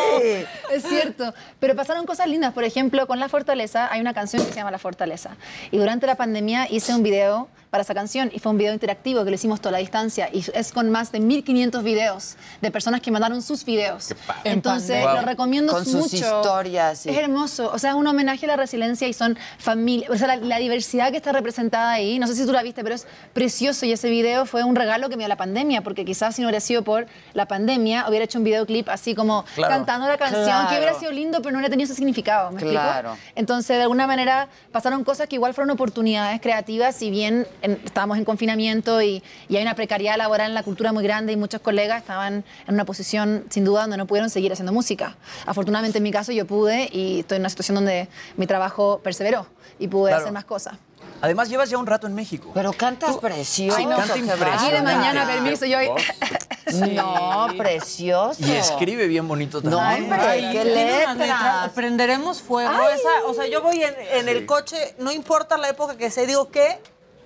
Es 0.71 0.83
cierto, 0.83 1.33
pero 1.59 1.75
pasaron 1.75 2.05
cosas 2.05 2.27
lindas. 2.27 2.53
Por 2.53 2.63
ejemplo, 2.63 3.05
con 3.07 3.19
La 3.19 3.29
Fortaleza 3.29 3.89
hay 3.91 4.01
una 4.01 4.13
canción 4.13 4.43
que 4.43 4.49
se 4.51 4.55
llama 4.55 4.71
La 4.71 4.79
Fortaleza. 4.79 5.31
Y 5.71 5.77
durante 5.77 6.07
la 6.07 6.15
pandemia 6.15 6.67
hice 6.69 6.93
un 6.95 7.03
video 7.03 7.47
para 7.73 7.81
esa 7.81 7.95
canción 7.95 8.29
y 8.31 8.37
fue 8.37 8.51
un 8.51 8.59
video 8.59 8.71
interactivo 8.71 9.23
que 9.23 9.31
lo 9.31 9.35
hicimos 9.35 9.59
toda 9.59 9.71
la 9.71 9.77
distancia 9.79 10.29
y 10.31 10.45
es 10.53 10.71
con 10.71 10.91
más 10.91 11.11
de 11.11 11.19
1500 11.19 11.83
videos 11.83 12.35
de 12.61 12.69
personas 12.69 13.01
que 13.01 13.09
mandaron 13.09 13.41
sus 13.41 13.65
videos. 13.65 14.13
Entonces, 14.43 14.97
pandemia. 15.03 15.21
lo 15.21 15.27
recomiendo 15.27 15.73
Con 15.73 15.83
sus 15.83 15.95
mucho. 15.95 16.15
historias, 16.17 16.99
sí. 16.99 17.09
Es 17.09 17.17
hermoso, 17.17 17.71
o 17.73 17.79
sea, 17.79 17.89
es 17.89 17.95
un 17.95 18.05
homenaje 18.05 18.45
a 18.45 18.49
la 18.49 18.57
resiliencia 18.57 19.07
y 19.07 19.13
son 19.13 19.39
familia, 19.57 20.07
o 20.11 20.15
sea, 20.15 20.27
la, 20.27 20.35
la 20.35 20.59
diversidad 20.59 21.09
que 21.09 21.17
está 21.17 21.31
representada 21.31 21.91
ahí, 21.93 22.19
no 22.19 22.27
sé 22.27 22.35
si 22.35 22.45
tú 22.45 22.51
la 22.51 22.61
viste, 22.61 22.83
pero 22.83 22.93
es 22.93 23.07
precioso 23.33 23.87
y 23.87 23.91
ese 23.91 24.07
video 24.11 24.45
fue 24.45 24.63
un 24.63 24.75
regalo 24.75 25.09
que 25.09 25.17
me 25.17 25.21
dio 25.23 25.27
la 25.29 25.37
pandemia, 25.37 25.81
porque 25.81 26.05
quizás 26.05 26.35
si 26.35 26.43
no 26.43 26.49
hubiera 26.49 26.59
sido 26.61 26.83
por 26.83 27.07
la 27.33 27.47
pandemia, 27.47 28.05
hubiera 28.07 28.25
hecho 28.25 28.37
un 28.37 28.43
videoclip 28.43 28.87
así 28.89 29.15
como 29.15 29.45
Claro. 29.55 29.73
cantando 29.73 30.07
la 30.07 30.17
canción, 30.19 30.43
Claro. 30.45 30.69
que 30.69 30.75
hubiera 30.77 30.93
sido 30.99 31.11
lindo, 31.11 31.39
pero 31.41 31.53
no 31.53 31.57
hubiera 31.57 31.71
tenido 31.71 31.85
ese 31.85 31.95
significado, 31.95 32.51
¿me 32.51 32.61
Claro. 32.61 33.13
explico? 33.13 33.31
Entonces, 33.35 33.77
de 33.77 33.81
alguna 33.81 34.05
manera, 34.05 34.47
pasaron 34.71 35.03
cosas 35.03 35.27
que 35.27 35.37
igual 35.37 35.55
fueron 35.55 35.71
oportunidades 35.71 36.39
creativas, 36.39 36.95
si 36.95 37.09
bien 37.09 37.47
en- 37.63 37.81
estábamos 37.83 38.17
en 38.19 38.25
confinamiento 38.25 39.01
y, 39.01 39.23
y 39.49 39.55
hay 39.57 39.63
una 39.63 39.73
precariedad 39.75 40.17
laboral 40.17 40.49
en 40.49 40.53
la 40.53 40.61
cultura 40.63 40.93
muy 40.93 41.03
grande 41.03 41.33
y 41.33 41.37
muchos 41.37 41.61
colegas 41.61 41.99
estaban 42.01 42.43
en 42.67 42.73
una 42.73 42.85
posición, 42.85 43.45
sin 43.49 43.65
duda, 43.65 43.81
donde 43.81 43.97
no 43.97 44.05
pudieron 44.05 44.29
seguir 44.29 44.51
haciendo 44.51 44.71
música. 44.71 45.15
Afortunadamente, 45.45 45.97
en 45.97 46.03
mi 46.03 46.11
caso, 46.11 46.31
yo 46.31 46.45
pude 46.45 46.89
y 46.91 47.21
estoy 47.21 47.37
en 47.37 47.41
una 47.41 47.49
situación 47.49 47.75
donde 47.75 48.07
mi 48.37 48.45
trabajo 48.45 48.99
perseveró 49.03 49.47
y 49.79 49.87
pude 49.87 50.11
Claro. 50.11 50.21
hacer 50.23 50.33
más 50.33 50.45
cosas. 50.45 50.75
Además 51.21 51.47
llevas 51.49 51.69
ya 51.69 51.77
un 51.77 51.87
rato 51.87 52.05
en 52.05 52.13
México. 52.15 52.51
Pero 52.53 52.73
cantas 52.73 53.15
precioso. 53.17 53.77
Ay, 53.77 53.85
canta 53.85 54.13
qué 54.13 54.19
impresionante. 54.19 54.63
Aquí 54.65 54.71
de 54.73 54.81
mañana, 54.81 55.25
permiso, 55.25 55.65
yo... 55.65 55.77
No, 56.73 57.47
precioso. 57.57 58.41
Y 58.45 58.51
escribe 58.51 59.07
bien 59.07 59.27
bonito 59.27 59.61
también. 59.61 59.81
No, 60.09 60.15
hombre, 60.15 60.27
Ay, 60.27 60.49
qué 60.51 60.63
letras. 60.65 61.69
Prenderemos 61.75 62.41
fuego. 62.41 62.71
Esa, 62.89 63.25
o 63.27 63.33
sea, 63.33 63.47
yo 63.47 63.61
voy 63.61 63.83
en, 63.83 63.93
en 64.13 64.29
el 64.29 64.45
coche, 64.45 64.95
no 64.97 65.11
importa 65.11 65.57
la 65.57 65.69
época 65.69 65.97
que 65.97 66.09
sea, 66.09 66.25
digo, 66.25 66.49
¿qué? 66.49 66.79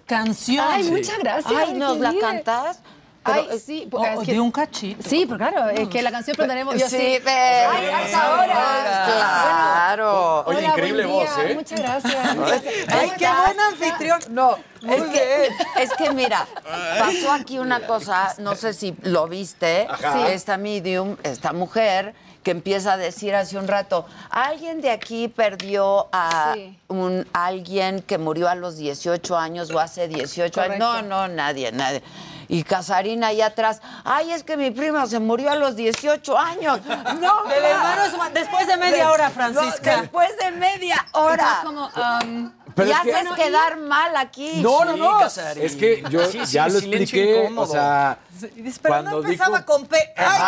Canción. 0.08 0.66
Ay, 0.68 0.84
muchas 0.90 1.20
gracias. 1.20 1.54
Ay, 1.56 1.74
¿nos 1.74 1.98
la 2.00 2.14
cantas? 2.20 2.80
Ay, 3.30 3.44
Pero, 3.50 3.60
sí, 3.60 3.90
O- 3.92 4.06
es 4.06 4.18
o 4.20 4.22
que- 4.22 4.32
de 4.32 4.40
un 4.40 4.52
cachito. 4.52 5.04
Sí, 5.08 5.26
pero 5.26 5.38
claro, 5.38 5.70
es 5.70 5.90
que 5.90 6.02
la 6.02 6.12
canción 6.12 6.38
prenderemos 6.38 6.76
yo 6.76 6.88
Sí, 6.88 6.96
sí. 6.98 7.20
ve. 7.26 7.30
Ay, 7.32 7.88
hasta 7.90 8.22
ahora. 8.22 9.06
Claro. 9.06 10.44
Oye, 10.46 10.58
Hola, 10.60 10.68
increíble 10.70 11.06
buen 11.06 11.26
día, 11.26 11.34
voz, 11.36 11.46
¿eh? 11.46 11.54
Muchas 11.56 11.80
gracias. 11.82 12.16
Ay, 12.88 13.12
qué 13.18 13.28
buen 13.28 13.60
anfitrión. 13.60 14.20
No, 14.30 14.58
es 14.82 15.04
que, 15.04 15.50
es 15.84 15.94
que 15.98 16.12
mira, 16.14 16.48
pasó 17.00 17.34
aquí 17.34 17.60
una 17.60 17.82
cosa, 17.86 18.34
no 18.38 18.56
sé 18.56 18.74
si 18.74 18.96
lo 19.02 19.28
viste, 19.28 19.88
Ajá. 19.90 20.30
esta 20.30 20.56
medium, 20.58 21.18
esta 21.24 21.52
mujer 21.52 22.16
que 22.48 22.52
empieza 22.52 22.94
a 22.94 22.98
decir 22.98 23.36
hace 23.36 23.58
un 23.58 23.68
rato, 23.68 24.06
alguien 24.30 24.80
de 24.80 24.90
aquí 24.90 25.28
perdió 25.28 26.08
a 26.14 26.54
Sí. 26.54 26.80
un 26.88 27.28
alguien 27.34 28.02
que 28.02 28.18
murió 28.18 28.48
a 28.48 28.56
los 28.56 28.78
18 28.78 29.38
años 29.38 29.70
o 29.70 29.78
hace 29.82 30.08
18 30.08 30.62
años. 30.62 30.80
No, 30.80 31.02
no, 31.02 31.28
nadie, 31.28 31.74
nadie. 31.74 32.02
Y 32.48 32.64
Casarina 32.64 33.28
ahí 33.28 33.42
atrás, 33.42 33.82
ay, 34.06 34.32
es 34.32 34.44
que 34.46 34.56
mi 34.56 34.72
prima 34.72 35.06
se 35.08 35.20
murió 35.20 35.52
a 35.52 35.56
los 35.56 35.76
18 35.76 36.38
años. 36.38 36.80
No, 37.20 37.44
Del 37.50 37.66
hermano 37.66 38.04
después 38.34 38.66
de 38.66 38.78
media 38.78 39.12
hora, 39.12 39.30
Francisca. 39.30 40.00
Después 40.04 40.30
de 40.38 40.52
media 40.52 41.06
hora. 41.12 41.60
Como, 41.66 41.88
um, 41.88 42.50
Pero 42.76 42.88
y 42.88 42.92
es 42.94 43.00
que- 43.02 43.14
haces 43.14 43.32
quedar 43.34 43.76
mal 43.78 44.16
aquí. 44.16 44.62
No, 44.62 44.86
no, 44.86 44.94
Sí, 44.94 45.00
no. 45.02 45.20
Casarín. 45.20 45.66
Es 45.66 45.76
que 45.76 46.02
yo 46.10 46.26
Sí, 46.28 46.46
sí, 46.46 46.54
ya 46.54 46.70
lo 46.70 46.78
expliqué. 46.78 47.52
O 47.58 47.66
sea, 47.66 48.20
Pero 48.82 48.94
cuando 48.94 49.12
no 49.12 49.18
empezaba 49.24 49.60
dijo- 49.60 49.66
con 49.74 49.86
P. 49.88 49.98
¡Ay, 50.16 50.40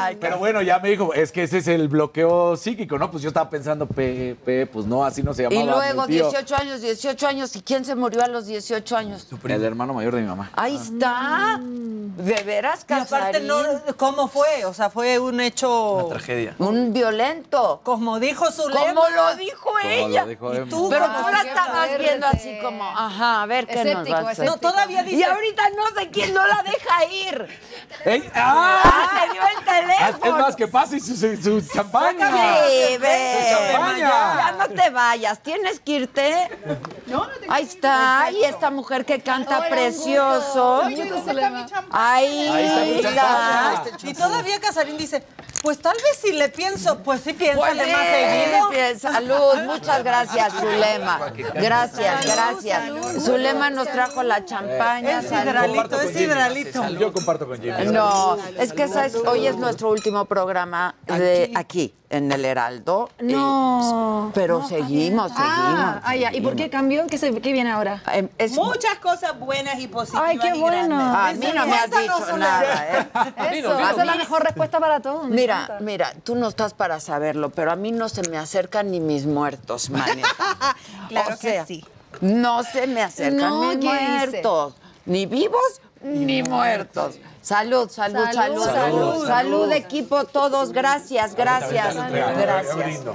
Ay, 0.00 0.18
Pero 0.20 0.38
bueno, 0.38 0.62
ya 0.62 0.78
me 0.78 0.90
dijo, 0.90 1.12
es 1.14 1.32
que 1.32 1.42
ese 1.44 1.58
es 1.58 1.68
el 1.68 1.88
bloqueo 1.88 2.56
psíquico, 2.56 2.98
¿no? 2.98 3.10
Pues 3.10 3.22
yo 3.22 3.28
estaba 3.28 3.48
pensando, 3.50 3.86
P, 3.86 4.36
P, 4.44 4.66
pues 4.66 4.86
no, 4.86 5.04
así 5.04 5.22
no 5.22 5.34
se 5.34 5.44
llamaba. 5.44 5.62
Y 5.62 5.66
luego 5.66 6.02
mi 6.02 6.14
tío. 6.14 6.30
18 6.30 6.56
años, 6.56 6.80
18 6.80 7.26
años. 7.26 7.56
¿Y 7.56 7.62
quién 7.62 7.84
se 7.84 7.94
murió 7.94 8.22
a 8.22 8.28
los 8.28 8.46
18 8.46 8.96
años? 8.96 9.26
El 9.44 9.64
hermano 9.64 9.94
mayor 9.94 10.14
de 10.14 10.20
mi 10.22 10.26
mamá. 10.28 10.50
Ahí 10.54 10.76
está. 10.76 11.58
¿De 11.60 12.42
veras, 12.42 12.84
Y 12.88 12.92
aparte, 12.92 13.10
Casarín? 13.10 13.46
no, 13.46 13.62
¿cómo 13.96 14.28
fue? 14.28 14.64
O 14.64 14.74
sea, 14.74 14.90
fue 14.90 15.18
un 15.18 15.40
hecho. 15.40 15.92
Una 15.94 16.08
tragedia. 16.08 16.54
Un 16.58 16.92
violento. 16.92 17.80
Como 17.84 18.18
dijo 18.18 18.50
Zulema. 18.50 18.80
Como 18.94 19.08
lo 19.08 19.36
dijo 19.36 19.62
Como 19.62 19.78
ella. 19.80 20.22
lo 20.22 20.28
dijo 20.28 20.54
Y 20.54 20.68
tú, 20.68 20.88
Pero 20.90 21.04
Ay, 21.08 21.22
tú 21.22 21.30
la 21.30 21.42
estabas 21.42 21.98
viendo 21.98 22.26
así 22.26 22.58
como, 22.62 22.82
ajá, 22.84 23.42
a 23.42 23.46
ver 23.46 23.66
qué 23.66 23.76
nos 23.76 23.86
Escéptico, 23.86 24.22
va 24.22 24.28
a 24.28 24.32
hacer. 24.32 24.46
No, 24.46 24.56
todavía 24.56 25.02
dice. 25.04 25.16
Y 25.16 25.22
ahorita 25.22 25.62
no 25.76 26.00
sé 26.00 26.10
quién 26.10 26.34
no 26.34 26.46
la 26.46 26.62
deja 26.64 26.87
ir. 27.10 27.48
¡Ey! 28.04 28.30
¡Ah! 28.34 28.80
¡Ah, 28.84 29.20
te 29.26 29.32
dio 29.32 29.42
el 29.42 29.58
Es 29.58 30.14
teléfono! 30.20 30.38
más, 30.38 30.56
que 30.56 30.68
pase 30.68 31.00
su, 31.00 31.16
su, 31.16 31.36
su 31.60 31.60
champaña. 31.72 32.30
Sí, 32.66 32.96
ve. 32.98 33.38
Su 33.48 33.72
champaña. 33.72 34.08
Ya 34.36 34.52
no 34.58 34.68
te 34.68 34.90
vayas, 34.90 35.42
tienes 35.42 35.80
que 35.80 35.92
irte. 35.92 36.48
Ahí 37.48 37.64
está, 37.64 38.30
y 38.30 38.44
esta 38.44 38.70
mujer 38.70 39.04
que 39.04 39.20
canta 39.20 39.58
Hola, 39.58 39.68
precioso. 39.68 40.82
gusto, 40.88 41.22
Zulema. 41.24 41.66
Ahí, 41.90 42.48
Ahí 42.48 42.96
está 42.96 43.14
champaña. 43.14 43.82
Y 44.02 44.14
todavía 44.14 44.60
Casarín 44.60 44.96
dice, 44.98 45.22
pues 45.62 45.80
tal 45.80 45.94
vez 45.96 46.18
si 46.20 46.32
le 46.32 46.48
pienso, 46.50 47.02
pues 47.02 47.22
sí 47.22 47.32
piénsale 47.32 47.82
Pues, 47.82 47.92
más 47.92 48.06
seguido. 48.06 49.10
Salud, 49.12 49.54
muchas 49.64 50.04
gracias, 50.04 50.52
Zulema. 50.54 51.18
Gracias, 51.54 52.26
gracias. 52.26 52.82
Zulema 53.24 53.70
nos 53.70 53.88
trajo 53.88 54.22
la 54.22 54.44
champaña. 54.44 55.20
Es 55.20 55.26
hidralito, 55.32 56.00
es 56.00 56.20
hidralito. 56.20 56.77
Yo 56.98 57.12
comparto 57.12 57.46
con 57.46 57.60
Jimmy. 57.60 57.86
No, 57.92 58.36
es 58.58 58.72
que 58.72 58.88
¿sabes? 58.88 59.14
hoy 59.26 59.46
es 59.46 59.56
nuestro 59.56 59.90
último 59.90 60.24
programa 60.26 60.94
de 61.06 61.52
aquí, 61.54 61.94
en 62.10 62.30
el 62.32 62.44
Heraldo. 62.44 63.10
No. 63.20 64.28
Y- 64.28 64.32
pero 64.34 64.66
seguimos, 64.66 65.30
seguimos. 65.32 65.36
Ah, 65.38 66.00
ah, 66.04 66.16
ya. 66.16 66.32
¿Y 66.34 66.40
por 66.40 66.52
qué 66.52 66.64
seguimos. 66.64 66.70
cambio? 66.70 67.06
¿Qué, 67.08 67.18
se, 67.18 67.40
qué 67.40 67.52
viene 67.52 67.70
ahora? 67.70 68.02
Em, 68.12 68.28
es- 68.38 68.52
Muchas 68.52 68.98
cosas 68.98 69.38
buenas 69.38 69.78
y 69.80 69.88
positivas. 69.88 70.24
Ay, 70.28 70.38
qué 70.38 70.48
y 70.56 70.60
bueno. 70.60 70.96
grandes. 70.96 71.46
a 71.46 71.48
mí 71.48 71.52
no 71.58 71.66
me 71.66 71.74
has 71.78 71.90
dicho 71.90 72.36
nada, 72.36 72.98
¿eh? 72.98 73.08
Eso, 73.58 73.78
esa 73.78 73.90
es 73.90 74.06
la 74.06 74.14
mejor 74.16 74.42
respuesta 74.44 74.80
para 74.80 75.00
todo. 75.00 75.24
Mira, 75.24 75.62
encanta. 75.64 75.84
mira, 75.84 76.12
tú 76.24 76.34
no 76.34 76.48
estás 76.48 76.74
para 76.74 77.00
saberlo, 77.00 77.50
pero 77.50 77.72
a 77.72 77.76
mí 77.76 77.92
no 77.92 78.08
se 78.08 78.28
me 78.28 78.36
acercan 78.38 78.90
ni 78.90 79.00
mis 79.00 79.26
muertos, 79.26 79.90
Mane. 79.90 80.22
Claro 81.08 81.34
O 81.34 81.38
que 81.38 81.64
sí. 81.66 81.84
No 82.20 82.62
se 82.62 82.86
me 82.86 83.02
acercan 83.02 83.50
No, 83.50 83.60
mis 83.74 83.84
muertos, 83.84 84.74
ni 85.06 85.26
vivos 85.26 85.60
ni 86.02 86.42
muertos. 86.42 87.16
Salud, 87.40 87.88
salud, 87.88 88.26
salud, 88.32 88.64
Salud, 88.64 89.26
salud, 89.26 89.72
equipo, 89.72 90.24
todos, 90.24 90.72
gracias, 90.72 91.34
gracias, 91.34 91.94
gracias. 91.94 92.66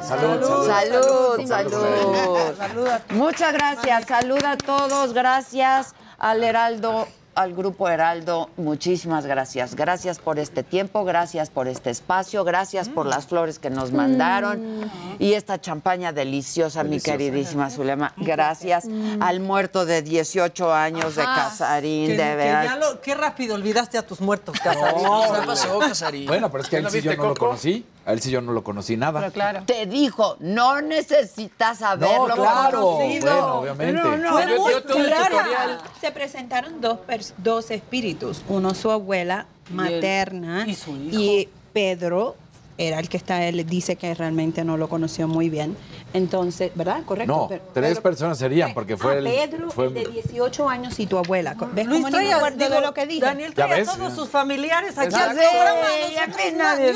Salud, 0.07 0.67
Salud, 0.67 1.47
salud. 1.47 2.89
Muchas 3.11 3.53
gracias, 3.53 4.05
salud 4.07 4.43
a 4.43 4.57
todos, 4.57 5.13
gracias 5.13 5.93
al 6.17 6.43
Heraldo 6.43 7.07
al 7.35 7.53
Grupo 7.53 7.89
Heraldo, 7.89 8.49
muchísimas 8.57 9.25
gracias. 9.25 9.75
Gracias 9.75 10.19
por 10.19 10.37
este 10.39 10.63
tiempo, 10.63 11.03
gracias 11.03 11.49
por 11.49 11.67
este 11.67 11.89
espacio, 11.89 12.43
gracias 12.43 12.89
por 12.89 13.05
las 13.05 13.25
flores 13.27 13.59
que 13.59 13.69
nos 13.69 13.91
mandaron 13.91 14.89
y 15.19 15.33
esta 15.33 15.59
champaña 15.59 16.11
deliciosa, 16.13 16.83
mi 16.83 16.99
queridísima 16.99 17.69
Zulema. 17.69 18.13
Gracias 18.17 18.87
al 19.19 19.39
muerto 19.39 19.85
de 19.85 20.01
18 20.01 20.73
años 20.73 21.15
de. 21.15 21.23
Casarín, 21.23 22.07
Que- 22.07 22.17
de 22.17 22.35
verdad. 22.35 22.99
qué 23.01 23.15
rápido 23.15 23.55
olvidaste 23.55 23.97
a 23.97 24.05
tus 24.05 24.21
muertos, 24.21 24.59
Casarín. 24.59 25.03
No, 25.03 25.23
¿qué 25.33 25.45
pasó, 25.47 25.79
Casarín? 25.79 26.27
Bueno, 26.27 26.51
pero 26.51 26.63
es 26.63 26.69
que 26.69 26.75
a 26.75 26.79
él 26.79 26.85
¿Ya 26.85 26.91
sí 26.91 27.01
lo 27.01 27.11
yo 27.13 27.17
no 27.17 27.29
lo 27.29 27.35
conocí. 27.35 27.85
A 28.05 28.11
él 28.11 28.21
sí 28.21 28.31
yo 28.31 28.41
no 28.41 28.51
lo 28.51 28.63
conocí 28.63 28.97
nada. 28.97 29.31
Te 29.65 29.85
dijo, 29.85 30.35
no 30.39 30.81
necesitas 30.81 31.81
haberlo 31.81 32.35
claro. 32.35 32.81
conocido. 32.81 33.31
Bueno, 33.31 33.55
obviamente. 33.55 33.93
No, 33.93 34.17
no, 34.17 34.31
Fue 34.33 34.45
no. 34.45 34.61
muy 34.61 34.73
Yo 34.73 34.83
clara. 34.83 35.79
Se 36.01 36.11
presentaron 36.11 36.81
dos, 36.81 36.99
dos 37.37 37.71
espíritus, 37.71 38.43
uno 38.49 38.73
su 38.73 38.91
abuela 38.91 39.45
materna 39.69 40.65
y, 40.67 41.49
Pedro 41.71 42.35
era 42.77 42.99
el 42.99 43.07
que 43.09 43.17
está, 43.17 43.43
él 43.45 43.65
dice 43.67 43.95
que 43.95 44.13
realmente 44.15 44.63
no 44.63 44.77
lo 44.77 44.89
conoció 44.89 45.27
muy 45.27 45.49
bien. 45.49 45.77
Entonces, 46.13 46.71
¿verdad? 46.75 47.03
Correcto. 47.05 47.31
No, 47.33 47.47
Pero- 47.47 47.63
tres 47.73 47.99
personas 47.99 48.37
serían, 48.37 48.73
porque 48.73 48.97
fue 48.97 49.13
Ah, 49.13 49.17
el. 49.17 49.23
Pedro, 49.25 49.69
fue- 49.71 49.87
el 49.87 49.93
de 49.93 50.05
18 50.05 50.67
años 50.69 50.99
y 50.99 51.05
tu 51.07 51.17
abuela. 51.17 51.55
¿Ves 51.73 51.85
Luis 51.85 51.97
cómo 51.97 52.07
ni 52.07 52.11
trae 52.13 52.25
me 52.25 52.33
a- 52.33 52.37
acuerdo 52.37 52.57
digo, 52.57 52.75
de 52.75 52.81
lo 52.81 52.93
que 52.93 53.05
dije? 53.07 53.21
Daniel 53.21 53.53
Ya 53.55 53.65
trae 53.67 53.73
a 53.73 53.77
ves. 53.83 53.93
todos 53.95 54.13
sus 54.13 54.29
familiares 54.29 54.97
aquí 54.97 55.13
al 55.15 55.35
programa. 55.35 55.87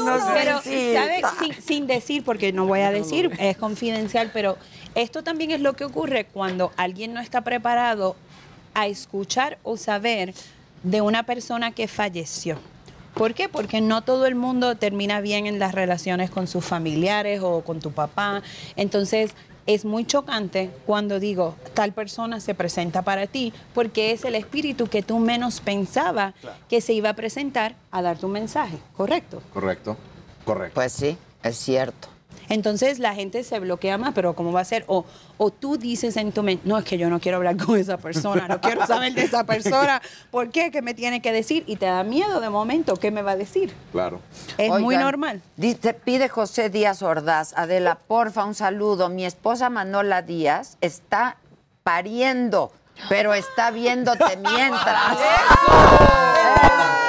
uno. 0.01 0.33
Pero. 0.33 0.61
¿sabes? 0.61 1.21
Sin, 1.39 1.61
sin 1.63 1.87
decir, 1.87 2.23
porque 2.23 2.51
no 2.51 2.65
voy 2.65 2.81
a 2.81 2.91
decir, 2.91 3.31
es 3.39 3.57
confidencial, 3.57 4.31
pero 4.33 4.57
esto 4.95 5.23
también 5.23 5.51
es 5.51 5.61
lo 5.61 5.73
que 5.73 5.85
ocurre 5.85 6.25
cuando 6.25 6.71
alguien 6.77 7.13
no 7.13 7.19
está 7.21 7.41
preparado 7.41 8.15
a 8.73 8.87
escuchar 8.87 9.57
o 9.63 9.77
saber 9.77 10.33
de 10.83 11.01
una 11.01 11.23
persona 11.23 11.71
que 11.71 11.87
falleció. 11.87 12.57
¿Por 13.17 13.33
qué? 13.33 13.49
Porque 13.49 13.81
no 13.81 14.03
todo 14.03 14.27
el 14.27 14.35
mundo 14.35 14.75
termina 14.75 15.21
bien 15.21 15.47
en 15.47 15.57
las 15.57 15.73
relaciones 15.73 16.29
con 16.29 16.45
sus 16.45 16.63
familiares 16.63 17.41
o 17.43 17.61
con 17.61 17.79
tu 17.79 17.91
papá. 17.91 18.43
Entonces, 18.75 19.31
es 19.65 19.85
muy 19.85 20.05
chocante 20.05 20.69
cuando 20.85 21.19
digo, 21.19 21.55
tal 21.73 21.93
persona 21.93 22.39
se 22.39 22.53
presenta 22.53 23.01
para 23.01 23.25
ti, 23.25 23.53
porque 23.73 24.11
es 24.11 24.23
el 24.23 24.35
espíritu 24.35 24.87
que 24.87 25.01
tú 25.01 25.17
menos 25.17 25.61
pensaba 25.61 26.35
que 26.69 26.79
se 26.79 26.93
iba 26.93 27.09
a 27.09 27.13
presentar 27.13 27.75
a 27.91 28.03
dar 28.03 28.19
tu 28.19 28.27
mensaje, 28.27 28.77
¿correcto? 28.95 29.41
Correcto. 29.51 29.97
Correcto. 30.45 30.75
Pues 30.75 30.93
sí, 30.93 31.17
es 31.43 31.57
cierto. 31.57 32.07
Entonces 32.49 32.99
la 32.99 33.13
gente 33.13 33.43
se 33.43 33.59
bloquea 33.59 33.97
más, 33.97 34.13
pero 34.13 34.33
¿cómo 34.33 34.51
va 34.51 34.61
a 34.61 34.65
ser? 34.65 34.83
O, 34.87 35.05
o 35.37 35.51
tú 35.51 35.77
dices 35.77 36.17
en 36.17 36.31
tu 36.31 36.43
mente, 36.43 36.67
no, 36.67 36.77
es 36.77 36.85
que 36.85 36.97
yo 36.97 37.09
no 37.09 37.19
quiero 37.19 37.37
hablar 37.37 37.57
con 37.57 37.77
esa 37.77 37.97
persona, 37.97 38.47
no 38.47 38.61
quiero 38.61 38.85
saber 38.85 39.13
de 39.13 39.23
esa 39.23 39.43
persona, 39.43 40.01
¿por 40.31 40.49
qué? 40.49 40.71
¿Qué 40.71 40.81
me 40.81 40.93
tiene 40.93 41.21
que 41.21 41.31
decir? 41.31 41.63
Y 41.67 41.75
te 41.75 41.85
da 41.85 42.03
miedo 42.03 42.39
de 42.39 42.49
momento, 42.49 42.95
¿qué 42.95 43.11
me 43.11 43.21
va 43.21 43.31
a 43.31 43.35
decir? 43.35 43.73
Claro. 43.91 44.21
Es 44.57 44.71
muy 44.79 44.97
normal. 44.97 45.41
Dice, 45.55 45.93
pide 45.93 46.29
José 46.29 46.69
Díaz 46.69 47.01
Ordaz, 47.01 47.53
Adela, 47.55 47.99
porfa, 48.07 48.45
un 48.45 48.55
saludo. 48.55 49.09
Mi 49.09 49.25
esposa 49.25 49.69
Manola 49.69 50.21
Díaz 50.21 50.77
está 50.81 51.37
pariendo, 51.83 52.71
pero 53.09 53.33
está 53.33 53.71
viéndote 53.71 54.37
mientras. 54.37 55.17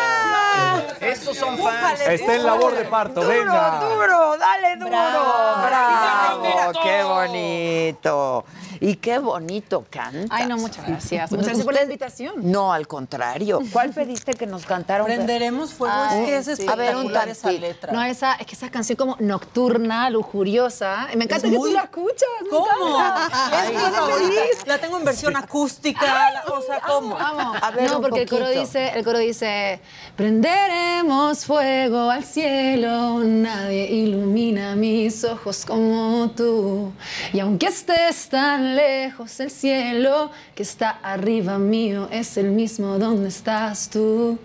Estos 1.31 1.47
son 1.47 1.59
fans. 1.59 2.01
Está 2.01 2.35
en 2.37 2.43
labor 2.45 2.75
de 2.75 2.85
parto, 2.87 3.21
venga. 3.21 3.81
Duro, 3.81 4.37
dale 4.39 4.77
duro. 4.77 4.91
Bravo. 4.91 6.43
Bravo, 6.43 6.73
qué 6.83 7.03
bonito. 7.03 8.45
Y 8.81 8.97
qué 8.97 9.19
bonito 9.19 9.85
canta. 9.91 10.27
Ay, 10.35 10.47
no, 10.47 10.57
muchas 10.57 10.87
gracias. 10.87 11.31
Muchas 11.31 11.47
gracias 11.47 11.65
por 11.65 11.75
la 11.75 11.83
invitación. 11.83 12.35
No, 12.39 12.73
al 12.73 12.87
contrario. 12.89 13.61
¿Cuál 13.73 13.91
pediste 13.91 14.35
que 14.35 14.47
nos 14.47 14.65
cantaron? 14.67 15.07
Prenderemos 15.07 15.73
fuego, 15.73 15.95
Ay, 15.97 16.21
es 16.21 16.27
que 16.47 16.53
es 16.53 16.59
sí. 16.59 16.67
A 16.69 16.75
ver, 16.77 16.95
un 16.97 17.07
espectacular 17.07 17.29
esa 17.29 17.53
letra. 17.53 17.93
No, 17.93 18.03
esa, 18.03 18.35
es 18.35 18.47
que 18.47 18.55
esa 18.55 18.71
canción 18.71 18.97
como 18.97 19.17
nocturna, 19.21 20.11
lujuriosa. 20.11 21.09
Me 21.17 21.25
encanta 21.25 21.37
Es 21.47 21.53
que 21.53 21.59
muy- 21.59 21.71
tú 21.71 21.75
la 21.77 21.83
escuchas. 21.85 22.29
¿Cómo? 22.51 22.99
encanta. 22.99 23.63
Es 23.65 23.71
mi 23.71 23.77
favorita. 23.79 24.41
La 24.67 24.79
tengo 24.79 24.99
en 24.99 25.05
versión 25.05 25.37
acústica, 25.37 26.31
la- 26.33 26.45
o 26.55 26.63
sea, 26.63 26.81
¿cómo? 26.87 27.15
Vamos. 27.15 27.57
A 27.63 27.71
ver, 27.71 27.91
no, 27.91 27.97
un 27.97 28.03
porque 28.03 28.23
el 28.23 28.29
coro 28.29 28.49
dice, 28.49 28.91
el 28.95 29.05
coro 29.05 29.19
dice, 29.19 29.81
prenderemos 30.17 31.45
fuego 31.45 32.11
al 32.11 32.25
cielo, 32.25 33.21
nadie 33.25 33.87
ilumina 33.87 34.75
mis 34.77 35.25
ojos 35.25 35.65
como 35.67 36.31
tú. 36.37 36.93
Y 37.33 37.41
aunque 37.41 37.67
estés 37.67 38.29
tan 38.29 38.68
lejos, 38.75 39.41
el 39.41 39.51
cielo 39.51 40.31
que 40.55 40.63
está 40.63 40.91
arriba 41.03 41.59
mío 41.59 42.09
es 42.11 42.37
el 42.37 42.51
mismo 42.51 42.99
donde 42.99 43.29
estás 43.29 43.89
tú. 43.91 44.39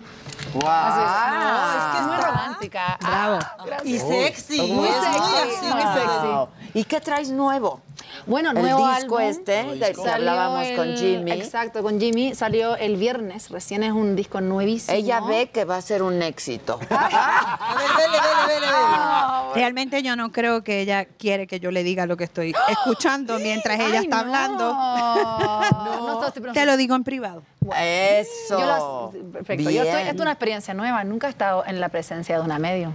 ¡Wow! 0.54 0.62
Así 0.66 1.00
es. 1.00 1.44
No, 1.44 1.70
es 1.70 1.84
que 1.92 1.98
es 1.98 2.06
muy 2.06 2.16
romántica. 2.16 2.98
Bravo. 3.00 3.38
Ah, 3.40 3.64
gracias. 3.66 3.88
Y 3.88 3.98
sexy. 3.98 4.72
Muy 4.72 4.88
sexy, 4.88 5.66
muy 5.66 5.82
sexy. 5.82 6.26
Wow. 6.26 6.48
¿Y 6.74 6.84
qué 6.84 7.00
traes 7.00 7.30
nuevo? 7.30 7.80
Bueno, 8.26 8.50
El 8.50 8.60
nuevo 8.60 8.78
disco 8.88 9.18
álbum. 9.18 9.20
este, 9.20 9.52
del 9.64 9.78
que 9.78 9.94
Salió 9.94 10.30
hablábamos 10.30 10.66
con 10.76 10.88
el- 10.88 10.98
Jimmy. 10.98 11.30
Exacto, 11.32 11.82
con 11.82 12.00
Jimmy. 12.00 12.34
Salió 12.34 12.74
el 12.76 12.96
viernes, 12.96 13.50
recién 13.50 13.82
es 13.84 13.92
un 13.92 14.16
disco 14.16 14.40
nuevísimo. 14.40 14.96
Ella 14.96 15.20
ve 15.20 15.50
que 15.50 15.64
va 15.64 15.76
a 15.76 15.82
ser 15.82 16.02
un 16.02 16.20
éxito. 16.22 16.78
A 16.90 17.74
ver, 17.78 17.88
dele, 17.96 18.18
dele, 18.18 18.54
dele, 18.54 18.66
dele. 18.66 19.54
Realmente 19.54 20.02
yo 20.02 20.16
no 20.16 20.32
creo 20.32 20.64
que 20.64 20.80
ella 20.80 21.04
quiere 21.04 21.46
que 21.46 21.60
yo 21.60 21.70
le 21.70 21.84
diga 21.84 22.06
lo 22.06 22.16
que 22.16 22.24
estoy 22.24 22.52
escuchando 22.68 23.38
mientras 23.38 23.78
ella 23.78 24.00
Ay, 24.00 24.04
está 24.04 24.16
no. 24.16 24.22
hablando. 24.22 24.74
No, 24.74 26.32
Te 26.52 26.66
lo 26.66 26.76
digo 26.76 26.94
en 26.96 27.04
privado. 27.04 27.42
Eso. 27.76 28.58
Yo 28.58 28.66
lo- 28.66 29.32
perfecto. 29.32 29.70
Yo 29.70 29.82
estoy, 29.82 30.02
esto 30.02 30.14
es 30.14 30.20
una 30.20 30.32
experiencia 30.32 30.74
nueva. 30.74 31.02
Nunca 31.04 31.26
he 31.26 31.30
estado 31.30 31.64
en 31.66 31.80
la 31.80 31.88
presencia 31.88 32.36
de 32.38 32.42
una 32.44 32.58
medium. 32.58 32.92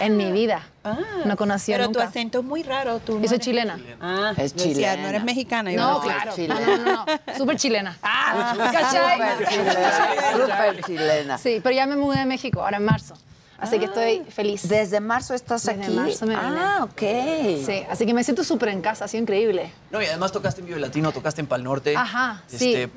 En 0.00 0.16
mi 0.16 0.30
vida. 0.32 0.62
No 1.24 1.36
conocí 1.36 1.72
Pero 1.72 1.84
nunca. 1.86 2.00
tu 2.02 2.06
acento 2.08 2.38
es 2.40 2.44
muy 2.44 2.62
raro. 2.62 2.98
Tú 3.00 3.14
no 3.16 3.20
Yo 3.22 3.28
soy 3.28 3.36
eres- 3.36 3.44
chilena. 3.44 3.78
Ah, 4.00 4.32
Es 4.36 4.54
yo 4.54 4.64
decía, 4.64 4.74
chilena. 4.90 5.02
no 5.02 5.08
eres 5.08 5.24
mexicana. 5.24 5.72
yo 5.72 5.78
No, 5.80 6.00
decía, 6.00 6.14
claro. 6.14 6.30
No, 6.30 6.36
chilena. 6.36 6.60
no, 6.66 6.76
no, 6.76 7.04
no. 7.06 7.36
Súper 7.38 7.56
chilena. 7.56 7.98
Ah, 8.02 8.54
¿Cachai? 8.72 9.18
Súper 9.18 9.48
chilena. 9.48 10.32
Súper 10.32 10.82
chilena. 10.84 11.38
Sí, 11.38 11.60
pero 11.62 11.74
ya 11.74 11.86
me 11.86 11.96
mudé 11.96 12.18
de 12.18 12.26
México, 12.26 12.62
ahora 12.62 12.76
en 12.78 12.84
marzo. 12.84 13.14
Así 13.58 13.78
que 13.78 13.84
estoy 13.84 14.24
feliz. 14.28 14.68
¿Desde 14.68 14.98
marzo 14.98 15.34
estás 15.34 15.64
Desde 15.64 15.84
aquí? 15.84 15.92
marzo 15.92 16.26
me 16.26 16.34
vine. 16.34 16.48
ah, 16.58 16.80
ok. 16.82 17.00
Sí, 17.64 17.84
así 17.88 18.04
que 18.06 18.12
me 18.12 18.24
siento 18.24 18.42
súper 18.42 18.70
en 18.70 18.82
casa, 18.82 19.04
ha 19.04 19.08
sido 19.08 19.22
increíble. 19.22 19.70
No, 19.92 20.02
y 20.02 20.06
además 20.06 20.32
tocaste 20.32 20.62
en 20.62 20.66
Vive 20.66 20.80
Latino, 20.80 21.12
tocaste 21.12 21.42
en 21.42 21.46
Pal 21.46 21.62
Norte. 21.62 21.94
Ajá, 21.96 22.42
sí. 22.48 22.74
Este, 22.74 22.90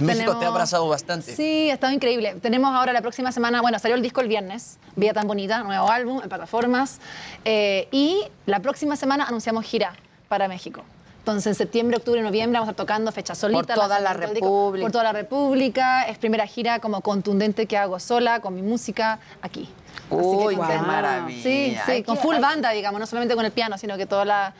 México 0.00 0.24
te 0.24 0.30
ha 0.30 0.38
Tenemos- 0.38 0.46
abrazado 0.46 0.88
bastante. 0.88 1.34
Sí, 1.36 1.70
ha 1.70 1.74
estado 1.74 1.92
increíble. 1.92 2.34
Tenemos 2.40 2.74
ahora 2.74 2.92
la 2.92 3.02
próxima 3.02 3.30
semana, 3.32 3.60
bueno, 3.60 3.78
salió 3.78 3.94
el 3.96 4.02
disco 4.02 4.20
el 4.20 4.28
viernes, 4.28 4.78
Vía 4.96 5.12
tan 5.14 5.26
bonita, 5.26 5.62
nuevo 5.62 5.90
álbum 5.90 6.20
en 6.22 6.28
plataformas. 6.28 7.00
eh, 7.44 7.88
y 7.90 8.24
la 8.46 8.60
próxima 8.60 8.96
semana 8.96 9.24
anunciamos 9.24 9.64
gira 9.64 9.94
para 10.28 10.48
México. 10.48 10.82
Entonces, 11.18 11.46
en 11.46 11.54
septiembre, 11.54 11.98
octubre 11.98 12.20
noviembre 12.20 12.58
vamos 12.58 12.68
a 12.68 12.72
estar 12.72 12.84
tocando 12.84 13.12
fecha 13.12 13.34
solita. 13.36 13.74
toda 13.74 14.00
la 14.00 14.12
disco, 14.14 14.32
República. 14.34 14.84
Por 14.84 14.90
toda 14.92 15.04
la 15.04 15.12
República. 15.12 16.02
Es 16.08 16.18
primera 16.18 16.46
gira 16.46 16.80
como 16.80 17.00
contundente 17.00 17.66
que 17.66 17.76
hago 17.78 18.00
sola, 18.00 18.40
con 18.40 18.54
mi 18.56 18.62
música, 18.62 19.20
aquí. 19.40 19.68
Uy, 20.10 20.56
qué 20.56 20.78
maravilla. 20.78 21.42
Sí, 21.42 21.76
sí, 21.86 21.90
Hay 21.92 22.02
con 22.02 22.16
full 22.16 22.38
banda, 22.38 22.70
digamos, 22.70 22.98
no 23.00 23.06
solamente 23.06 23.36
con 23.36 23.44
el 23.44 23.52
piano, 23.52 23.78
sino 23.78 23.96
que 23.96 24.04
toda 24.06 24.24
la, 24.24 24.52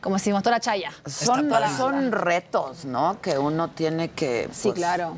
como 0.00 0.16
decimos, 0.16 0.42
toda 0.42 0.56
la 0.56 0.60
chaya. 0.60 0.92
Son, 1.06 1.50
son 1.76 2.12
retos, 2.12 2.84
¿no? 2.84 3.20
Que 3.20 3.38
uno 3.38 3.68
tiene 3.70 4.10
que. 4.10 4.48
Sí, 4.52 4.68
pues, 4.68 4.74
claro. 4.74 5.16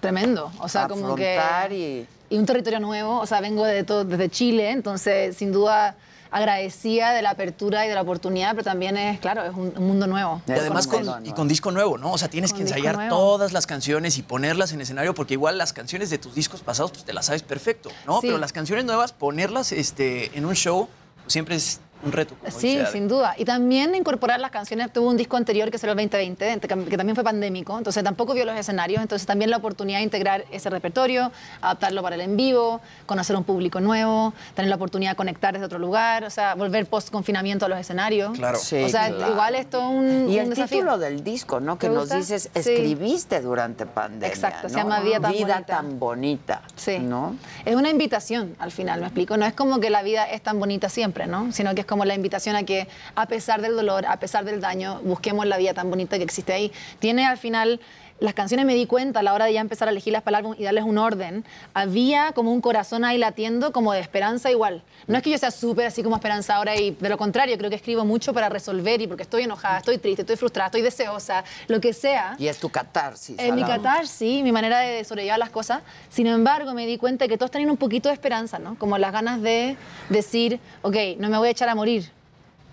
Tremendo. 0.00 0.50
O 0.60 0.68
sea, 0.68 0.88
como 0.88 1.14
que. 1.14 1.38
y- 1.70 2.06
y 2.34 2.38
un 2.38 2.46
territorio 2.46 2.78
nuevo. 2.80 3.18
O 3.18 3.26
sea, 3.26 3.40
vengo 3.40 3.64
de 3.64 3.82
todo, 3.84 4.04
desde 4.04 4.28
Chile, 4.30 4.70
entonces, 4.70 5.36
sin 5.36 5.50
duda, 5.52 5.96
agradecida 6.30 7.10
de 7.12 7.22
la 7.22 7.30
apertura 7.30 7.84
y 7.84 7.88
de 7.88 7.94
la 7.96 8.02
oportunidad, 8.02 8.52
pero 8.52 8.62
también 8.62 8.96
es, 8.96 9.18
claro, 9.18 9.42
es 9.44 9.50
un, 9.52 9.72
un 9.76 9.86
mundo 9.86 10.06
nuevo. 10.06 10.40
Y 10.46 10.52
además 10.52 10.86
con, 10.86 11.26
y 11.26 11.32
con 11.32 11.48
disco 11.48 11.72
nuevo, 11.72 11.98
¿no? 11.98 12.12
O 12.12 12.18
sea, 12.18 12.28
tienes 12.28 12.52
Con 12.52 12.58
que 12.58 12.62
ensayar 12.68 12.94
nuevo. 12.94 13.10
todas 13.16 13.52
las 13.52 13.66
canciones 13.66 14.16
y 14.16 14.22
ponerlas 14.22 14.72
en 14.72 14.80
escenario, 14.80 15.12
porque 15.12 15.34
igual 15.34 15.58
las 15.58 15.72
canciones 15.72 16.08
de 16.08 16.18
tus 16.18 16.34
discos 16.34 16.60
pasados, 16.60 16.92
pues 16.92 17.04
te 17.04 17.12
las 17.12 17.26
sabes 17.26 17.42
perfecto, 17.42 17.90
¿no? 18.06 18.20
Sí. 18.20 18.28
Pero 18.28 18.38
las 18.38 18.52
canciones 18.52 18.84
nuevas, 18.84 19.12
ponerlas 19.12 19.72
este, 19.72 20.30
en 20.38 20.46
un 20.46 20.54
show, 20.54 20.88
pues, 21.22 21.32
siempre 21.32 21.56
es 21.56 21.80
un 22.04 22.12
reto. 22.12 22.34
como 22.38 22.50
Sí, 22.50 22.78
dice 22.78 22.92
sin 22.92 23.08
duda. 23.08 23.34
Y 23.36 23.44
también 23.44 23.94
incorporar 23.94 24.40
las 24.40 24.50
canciones. 24.50 24.92
Tuvo 24.92 25.08
un 25.08 25.16
disco 25.16 25.36
anterior 25.36 25.70
que 25.70 25.78
salió 25.78 25.92
el 25.92 25.98
2020, 25.98 26.54
ent- 26.60 26.86
que 26.88 26.96
también 26.96 27.14
fue 27.14 27.24
pandémico, 27.24 27.76
entonces 27.76 28.02
tampoco 28.02 28.34
vio 28.34 28.44
los 28.44 28.56
escenarios. 28.56 29.02
Entonces 29.02 29.26
también 29.26 29.50
la 29.50 29.58
oportunidad 29.58 29.98
de 29.98 30.04
integrar 30.04 30.44
ese 30.50 30.70
repertorio, 30.70 31.30
adaptarlo 31.60 32.02
para 32.02 32.14
el 32.16 32.22
en 32.22 32.36
vivo, 32.36 32.80
conocer 33.06 33.36
un 33.36 33.44
público 33.44 33.80
nuevo, 33.80 34.32
tener 34.54 34.68
la 34.68 34.76
oportunidad 34.76 35.12
de 35.12 35.16
conectar 35.16 35.52
desde 35.52 35.66
otro 35.66 35.78
lugar, 35.78 36.24
o 36.24 36.30
sea, 36.30 36.54
volver 36.54 36.86
post-confinamiento 36.86 37.66
a 37.66 37.68
los 37.68 37.78
escenarios. 37.78 38.36
Claro. 38.36 38.58
Sí, 38.58 38.82
o 38.82 38.88
sea, 38.88 39.08
claro. 39.08 39.32
igual 39.32 39.54
esto 39.54 39.78
es 39.78 39.84
un, 39.84 40.28
Y 40.30 40.34
un 40.36 40.44
el 40.44 40.50
desafío. 40.50 40.78
título 40.78 40.98
del 40.98 41.22
disco, 41.24 41.60
¿no? 41.60 41.78
Que 41.78 41.88
¿Te 41.88 41.92
nos 41.94 42.02
gusta? 42.04 42.16
dices, 42.16 42.42
Sí. 42.54 42.58
escribiste 42.58 43.40
durante 43.40 43.86
pandemia. 43.86 44.28
Exacto, 44.28 44.68
se 44.68 44.76
¿no? 44.76 44.82
llama 44.82 45.00
Vida 45.00 45.20
tan 45.20 45.32
bonita. 45.32 45.62
tan 45.66 45.98
bonita. 45.98 46.62
Sí. 46.76 46.98
¿No? 46.98 47.36
Es 47.64 47.74
una 47.76 47.90
invitación 47.90 48.54
al 48.58 48.70
final, 48.70 49.00
me 49.00 49.06
explico. 49.06 49.36
No 49.36 49.46
es 49.46 49.52
como 49.54 49.80
que 49.80 49.90
la 49.90 50.02
vida 50.02 50.24
es 50.24 50.42
tan 50.42 50.58
bonita 50.58 50.88
siempre, 50.88 51.26
¿no? 51.26 51.52
Sino 51.52 51.74
que 51.74 51.80
es 51.82 51.86
como 51.90 52.04
la 52.04 52.14
invitación 52.14 52.54
a 52.54 52.62
que, 52.62 52.86
a 53.16 53.26
pesar 53.26 53.60
del 53.60 53.74
dolor, 53.74 54.06
a 54.06 54.20
pesar 54.20 54.44
del 54.44 54.60
daño, 54.60 55.00
busquemos 55.02 55.44
la 55.44 55.58
vida 55.58 55.74
tan 55.74 55.90
bonita 55.90 56.16
que 56.18 56.22
existe 56.22 56.52
ahí. 56.52 56.72
Tiene 57.00 57.26
al 57.26 57.36
final 57.36 57.80
las 58.20 58.34
canciones 58.34 58.66
me 58.66 58.74
di 58.74 58.86
cuenta 58.86 59.20
a 59.20 59.22
la 59.22 59.34
hora 59.34 59.46
de 59.46 59.54
ya 59.54 59.60
empezar 59.60 59.88
a 59.88 59.90
elegirlas 59.90 60.22
para 60.22 60.38
el 60.38 60.44
álbum 60.44 60.56
y 60.58 60.64
darles 60.64 60.84
un 60.84 60.98
orden, 60.98 61.44
había 61.74 62.32
como 62.32 62.52
un 62.52 62.60
corazón 62.60 63.04
ahí 63.04 63.18
latiendo, 63.18 63.72
como 63.72 63.92
de 63.92 64.00
esperanza 64.00 64.50
igual. 64.50 64.82
No 65.06 65.16
es 65.16 65.22
que 65.22 65.30
yo 65.30 65.38
sea 65.38 65.50
súper 65.50 65.86
así 65.86 66.02
como 66.02 66.16
esperanzadora 66.16 66.76
y 66.76 66.92
de 66.92 67.08
lo 67.08 67.16
contrario, 67.16 67.56
creo 67.56 67.70
que 67.70 67.76
escribo 67.76 68.04
mucho 68.04 68.32
para 68.32 68.48
resolver 68.48 69.00
y 69.00 69.06
porque 69.06 69.22
estoy 69.22 69.44
enojada, 69.44 69.78
estoy 69.78 69.98
triste, 69.98 70.22
estoy 70.22 70.36
frustrada, 70.36 70.66
estoy 70.66 70.82
deseosa, 70.82 71.44
lo 71.66 71.80
que 71.80 71.92
sea. 71.92 72.36
Y 72.38 72.48
es 72.48 72.58
tu 72.58 72.68
catarsis. 72.68 73.38
Eh, 73.38 73.52
mi 73.52 73.64
catarsis, 73.64 74.42
mi 74.42 74.52
manera 74.52 74.80
de 74.80 75.02
sobrellevar 75.04 75.38
las 75.38 75.50
cosas. 75.50 75.82
Sin 76.10 76.26
embargo, 76.26 76.74
me 76.74 76.86
di 76.86 76.98
cuenta 76.98 77.24
de 77.24 77.28
que 77.28 77.38
todos 77.38 77.50
tenían 77.50 77.70
un 77.70 77.76
poquito 77.76 78.08
de 78.08 78.14
esperanza, 78.14 78.58
¿no? 78.58 78.76
Como 78.78 78.98
las 78.98 79.12
ganas 79.12 79.40
de 79.40 79.76
decir, 80.10 80.60
ok, 80.82 80.96
no 81.18 81.28
me 81.30 81.38
voy 81.38 81.48
a 81.48 81.50
echar 81.50 81.68
a 81.68 81.74
morir 81.74 82.10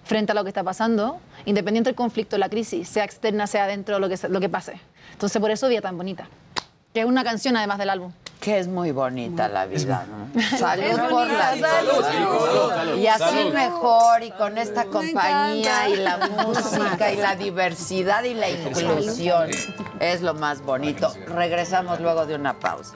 frente 0.03 0.31
a 0.31 0.35
lo 0.35 0.43
que 0.43 0.49
está 0.49 0.63
pasando, 0.63 1.19
independiente 1.47 1.89
del 1.89 1.95
conflicto, 1.95 2.37
la 2.37 2.49
crisis, 2.49 2.87
sea 2.89 3.03
externa, 3.03 3.47
sea 3.47 3.65
dentro, 3.67 3.99
lo 3.99 4.09
que, 4.09 4.17
lo 4.29 4.39
que 4.39 4.49
pase. 4.49 4.79
Entonces, 5.13 5.41
por 5.41 5.49
eso 5.49 5.67
Vía 5.67 5.81
tan 5.81 5.97
bonita. 5.97 6.27
Que 6.93 7.01
es 7.01 7.05
una 7.05 7.23
canción 7.23 7.55
además 7.57 7.77
del 7.77 7.89
álbum. 7.89 8.11
Que 8.39 8.59
es 8.59 8.67
muy 8.67 8.91
bonita 8.91 9.47
la 9.47 9.65
vida, 9.65 10.05
¿no? 10.09 10.39
Es 10.39 10.59
Salud 10.59 10.99
por 11.09 11.27
la 11.27 11.57
salud. 11.57 12.03
salud. 12.03 12.69
Salud. 12.69 12.97
Y 12.97 13.07
así 13.07 13.23
Salud. 13.23 13.53
mejor, 13.53 14.23
y 14.23 14.31
con 14.31 14.57
esta 14.57 14.85
compañía, 14.85 15.89
y 15.89 15.95
la 15.95 16.17
música, 16.17 17.11
y 17.11 17.17
la 17.17 17.35
diversidad, 17.35 18.23
y 18.23 18.33
la 18.33 18.49
inclusión. 18.49 19.49
Es 19.99 20.21
lo 20.21 20.33
más 20.33 20.61
bonito. 20.61 21.11
Regresamos 21.27 21.99
luego 21.99 22.25
de 22.25 22.35
una 22.35 22.59
pausa. 22.59 22.95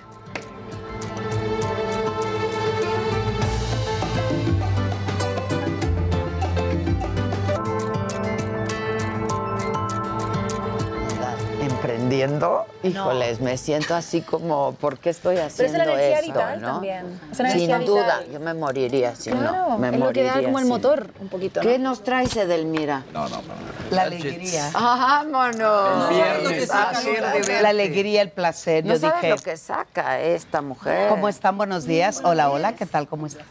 Emprendiendo, 12.12 12.66
híjoles, 12.84 13.40
me 13.40 13.58
siento 13.58 13.96
así 13.96 14.22
como, 14.22 14.74
¿por 14.74 14.98
qué 14.98 15.12
estoy 15.12 15.36
Pero 15.36 15.48
es 15.48 15.54
haciendo 15.54 15.78
la 15.78 15.84
energía 15.86 16.16
esto? 16.20 16.28
vital 16.28 16.62
¿no? 16.62 16.68
también. 16.74 17.20
Es 17.32 17.40
una 17.40 17.52
Sin 17.52 17.86
duda, 17.86 18.24
yo 18.32 18.40
me 18.40 18.54
moriría 18.54 19.16
si 19.16 19.32
Claro, 19.32 19.70
no. 19.70 19.78
Me 19.78 19.90
es 19.90 19.98
lo 19.98 20.12
que 20.12 20.24
da 20.24 20.42
como 20.44 20.60
el 20.60 20.66
motor 20.66 21.10
un 21.22 21.30
poquito. 21.30 21.62
¿Qué 21.62 21.80
nos 21.80 22.04
traes, 22.04 22.36
Edelmira? 22.36 23.04
No, 23.14 23.30
no, 23.30 23.42
La 23.92 24.04
alegría. 24.04 24.70
¡Vámonos! 24.74 26.10
sabes 26.10 26.44
lo 26.44 26.50
que 26.50 26.68
saca, 26.68 27.62
La 27.62 27.70
alegría, 27.70 28.22
el 28.22 28.30
placer. 28.32 28.86
No 28.86 28.94
Yo 28.96 29.00
sabes 29.00 29.22
dije, 29.22 29.30
lo 29.30 29.38
que 29.42 29.58
saca 29.58 30.20
esta 30.20 30.62
mujer. 30.62 31.08
¿cómo 31.10 31.30
están? 31.30 31.58
Buenos 31.58 31.86
días. 31.86 32.22
Hola, 32.24 32.50
hola, 32.50 32.76
¿qué 32.76 32.86
tal? 32.86 33.08
¿Cómo 33.08 33.28
estás? 33.28 33.46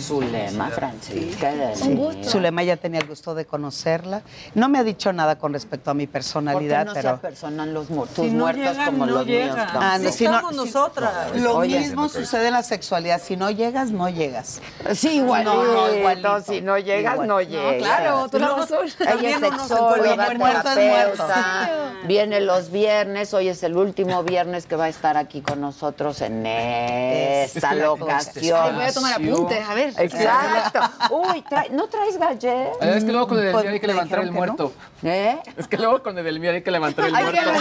Zulema, 0.00 0.68
Francisca. 0.70 1.52
Sí. 1.74 1.96
Zulema 2.24 2.62
ya 2.64 2.76
tenía 2.76 3.00
el 3.00 3.06
gusto 3.06 3.34
de 3.34 3.44
conocerla. 3.44 4.22
No 4.54 4.68
me 4.68 4.78
ha 4.78 4.84
dicho 4.84 5.12
nada 5.12 5.36
con 5.38 5.52
respecto 5.52 5.90
a 5.90 5.94
mi 5.94 6.06
Porque 6.06 6.12
personalidad, 6.12 6.86
no 6.86 6.92
pero... 6.94 7.02
se 7.02 7.08
apersonan 7.08 7.72
los 7.74 7.90
tus 8.06 8.26
Si 8.26 8.30
no 8.30 8.38
muertos 8.44 8.62
llegan, 8.72 8.86
como 8.86 9.06
no 9.06 9.12
los 9.12 9.26
míos. 9.26 9.42
llegan. 9.42 9.68
Ah, 9.74 9.98
no, 10.00 10.10
si 10.12 10.24
no- 10.24 10.34
Estamos 10.36 10.54
nosotras. 10.54 11.12
Lo 11.36 11.56
Oye. 11.56 11.78
mismo 11.80 12.08
sucede 12.08 12.48
en 12.48 12.52
la 12.54 12.62
sexualidad. 12.62 13.20
Si 13.22 13.36
no 13.36 13.50
llegas, 13.50 13.90
no 13.90 14.08
llegas. 14.08 14.60
Sí, 14.94 15.16
igualito. 15.18 15.54
No, 15.54 15.64
no, 15.88 15.94
igualito. 15.94 16.40
Si 16.42 16.60
no 16.60 16.78
llegas, 16.78 17.14
Igual. 17.14 17.28
no 17.28 17.40
llegas. 17.40 17.76
claro, 17.76 18.28
tú 18.28 18.38
No. 18.38 18.56
Ella 18.62 19.30
es 19.30 19.40
sexóloga, 19.40 20.28
terapeuta. 20.28 21.70
Viene 22.04 22.40
los 22.40 22.70
viernes. 22.70 23.32
Hoy 23.34 23.48
es 23.48 23.62
el 23.62 23.76
último 23.76 24.22
viernes 24.24 24.66
que 24.66 24.76
va 24.76 24.84
a 24.84 24.88
estar 24.88 25.16
aquí 25.16 25.40
con 25.42 25.60
nosotros 25.60 26.20
en 26.20 26.44
esta 26.46 27.74
locación. 27.74 28.74
Voy 28.74 28.84
a 28.84 28.92
tomar 28.92 29.12
apuntes, 29.14 29.68
a 29.68 29.74
ver. 29.74 29.94
Exacto. 29.98 30.80
Uy, 31.10 31.44
¿no 31.70 31.86
traes 31.88 32.18
gallet? 32.18 32.70
Es 32.80 33.04
que 33.04 33.12
luego 33.12 33.28
con 33.28 33.38
Edelmira 33.38 33.60
Pues, 33.62 33.72
hay 33.72 33.80
que 33.80 33.86
levantar 33.86 34.18
el 34.20 34.32
muerto. 34.32 34.72
¿Eh? 35.04 35.38
Es 35.56 35.66
que 35.68 35.76
luego 35.78 36.02
con 36.02 36.18
Edelmira 36.18 36.52
hay 36.54 36.62
que 36.62 36.70
levantar 36.70 37.06
el 37.06 37.14
Hay 37.14 37.24
que 37.26 37.40
muerto. 37.40 37.60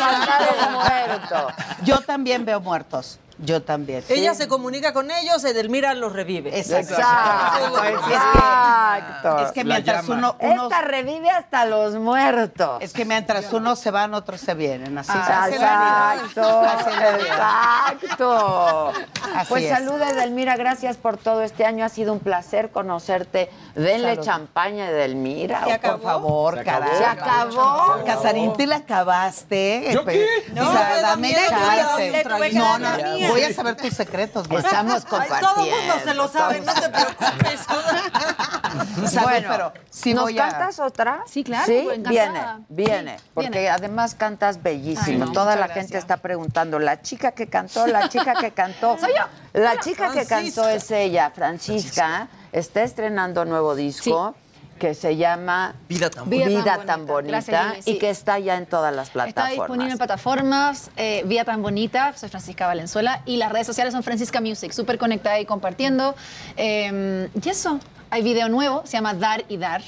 Yo 1.83 1.99
también 2.01 2.45
veo 2.45 2.59
muertos. 2.59 3.19
Yo 3.43 3.63
también. 3.63 4.03
Ella 4.09 4.35
se 4.35 4.47
comunica 4.47 4.93
con 4.93 5.09
ellos, 5.09 5.43
Edelmira 5.43 5.95
los 5.95 6.13
revive. 6.13 6.55
Exacto. 6.59 6.93
Exacto. 6.95 7.81
Es 9.45 9.51
que 9.51 9.63
La 9.63 9.75
mientras 9.75 10.03
llama. 10.07 10.17
uno, 10.17 10.35
uno- 10.39 10.63
Esta 10.63 10.81
revive 10.81 11.29
hasta 11.29 11.65
los 11.65 11.93
muertos. 11.95 12.81
Es 12.81 12.93
que 12.93 13.05
mientras 13.05 13.51
unos 13.53 13.79
se 13.79 13.91
van, 13.91 14.13
otros 14.13 14.41
se 14.41 14.53
vienen. 14.53 14.97
Así 14.97 15.11
Ah, 15.13 15.23
se 15.27 15.33
hace 15.33 15.59
la 15.59 15.79
vida. 15.79 16.15
Exacto, 16.15 16.61
Así 16.61 16.89
es 16.89 16.99
la 16.99 17.11
vida. 17.17 17.93
exacto. 17.93 18.93
Así 19.35 19.45
Pues 19.49 19.63
es. 19.63 19.69
salud 19.69 20.01
Edelmira, 20.01 20.55
gracias 20.57 20.97
por 20.97 21.17
todo 21.17 21.41
este 21.41 21.65
año. 21.65 21.85
Ha 21.85 21.89
sido 21.89 22.13
un 22.13 22.19
placer 22.19 22.69
conocerte. 22.71 23.49
Denle 23.75 24.11
Salud. 24.11 24.23
champaña 24.25 24.85
a 24.85 24.89
Edelmira. 24.89 25.63
Se 25.63 25.71
o 25.71 25.73
acabó. 25.73 25.97
Por 25.97 26.03
favor, 26.03 26.53
Se 26.55 26.59
acabó. 26.61 26.79
carajo. 26.85 26.97
Se 26.97 27.05
acabó. 27.05 28.03
Casarín, 28.05 28.53
te 28.53 28.67
la 28.67 28.77
acabaste. 28.77 29.89
¿Yo 29.93 30.05
qué? 30.05 30.25
No, 30.53 30.63
No, 30.63 30.69
o 30.69 30.73
sea, 30.73 30.89
me 30.89 30.95
da 31.01 31.07
dame 31.09 31.35
chance. 31.49 32.23
No, 32.53 32.79
no, 32.79 32.89
mía. 33.13 33.30
Voy 33.31 33.43
a 33.43 33.53
saber 33.53 33.75
tus 33.75 33.93
secretos. 33.93 34.49
Marta. 34.49 34.67
Estamos 34.67 35.05
compartiendo. 35.05 35.47
todo 35.53 35.65
mundo 35.65 35.93
se 36.03 36.13
lo 36.13 36.27
sabe, 36.27 36.61
no 36.61 36.73
te 36.73 36.89
preocupes. 36.89 37.59
¿Sabes? 39.11 39.23
Bueno, 39.23 39.47
Pero 39.49 39.73
sí 39.89 40.13
¿nos 40.13 40.23
voy 40.23 40.39
a- 40.39 40.49
cantas 40.49 40.79
otra? 40.79 41.23
Sí, 41.27 41.43
claro, 41.43 41.65
Sí, 41.65 41.81
pues, 41.83 42.03
viene, 42.03 42.41
viene. 42.69 43.17
Sí, 43.19 43.25
porque 43.33 43.49
viene. 43.49 43.69
además 43.69 44.15
cantas 44.15 44.61
bellísimo. 44.61 45.23
Ay, 45.25 45.29
no, 45.29 45.31
Toda 45.31 45.55
la 45.55 45.67
gente 45.67 45.97
está 45.97 46.17
preguntando, 46.17 46.79
la 46.79 47.01
chica 47.01 47.31
que 47.31 47.47
cantó, 47.47 47.87
la 47.87 48.09
chica 48.09 48.33
que 48.35 48.51
cantó. 48.51 48.97
Soy 48.99 49.11
yo. 49.11 49.25
La 49.59 49.79
chica 49.79 50.11
que 50.11 50.25
cantó 50.25 50.67
es 50.69 50.89
ella, 50.91 51.31
Francisca. 51.33 52.27
Está 52.51 52.83
estrenando 52.83 53.45
nuevo 53.45 53.75
disco. 53.75 54.35
Que 54.81 54.95
se 54.95 55.15
llama 55.15 55.75
Vida 55.87 56.09
tan 56.09 56.27
Vida, 56.27 56.45
bonita. 56.45 56.77
tan 56.87 57.05
bonita, 57.05 57.29
Gracias, 57.33 57.61
Jimmy, 57.65 57.79
y 57.85 57.93
sí. 57.93 57.99
que 57.99 58.09
está 58.09 58.39
ya 58.39 58.57
en 58.57 58.65
todas 58.65 58.91
las 58.91 59.09
Está 59.09 59.25
plataformas. 59.25 59.51
disponible 59.51 59.91
en 59.91 59.97
plataformas, 59.99 60.89
eh, 60.97 61.21
Vía 61.27 61.45
Tan 61.45 61.61
Bonita, 61.61 62.13
soy 62.17 62.29
Francisca 62.29 62.65
Valenzuela, 62.65 63.21
y 63.27 63.37
las 63.37 63.51
redes 63.51 63.67
sociales 63.67 63.93
son 63.93 64.01
Francisca 64.01 64.41
Music, 64.41 64.71
súper 64.71 64.97
conectada 64.97 65.39
y 65.39 65.45
compartiendo. 65.45 66.15
Eh, 66.57 67.29
y 67.43 67.47
eso, 67.47 67.79
hay 68.09 68.23
video 68.23 68.49
nuevo, 68.49 68.81
se 68.85 68.93
llama 68.93 69.13
Dar 69.13 69.45
y 69.49 69.57
Dar. 69.57 69.83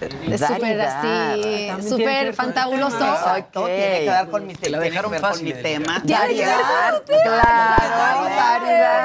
Es 0.00 0.40
súper 0.40 0.80
así, 0.80 1.88
súper 1.88 2.34
fantabuloso. 2.34 2.96
Exacto, 2.96 3.66
tiene 3.66 4.00
que 4.00 4.10
ver 4.10 4.28
con 4.28 4.46
mi, 4.46 4.54
Te 4.54 4.70
la 4.70 4.78
dejaron 4.78 5.10
ver 5.10 5.20
con 5.20 5.44
mi 5.44 5.52
tema. 5.52 6.02
Tema. 6.02 7.02
Claro, 7.06 8.24
variedad. 8.36 9.00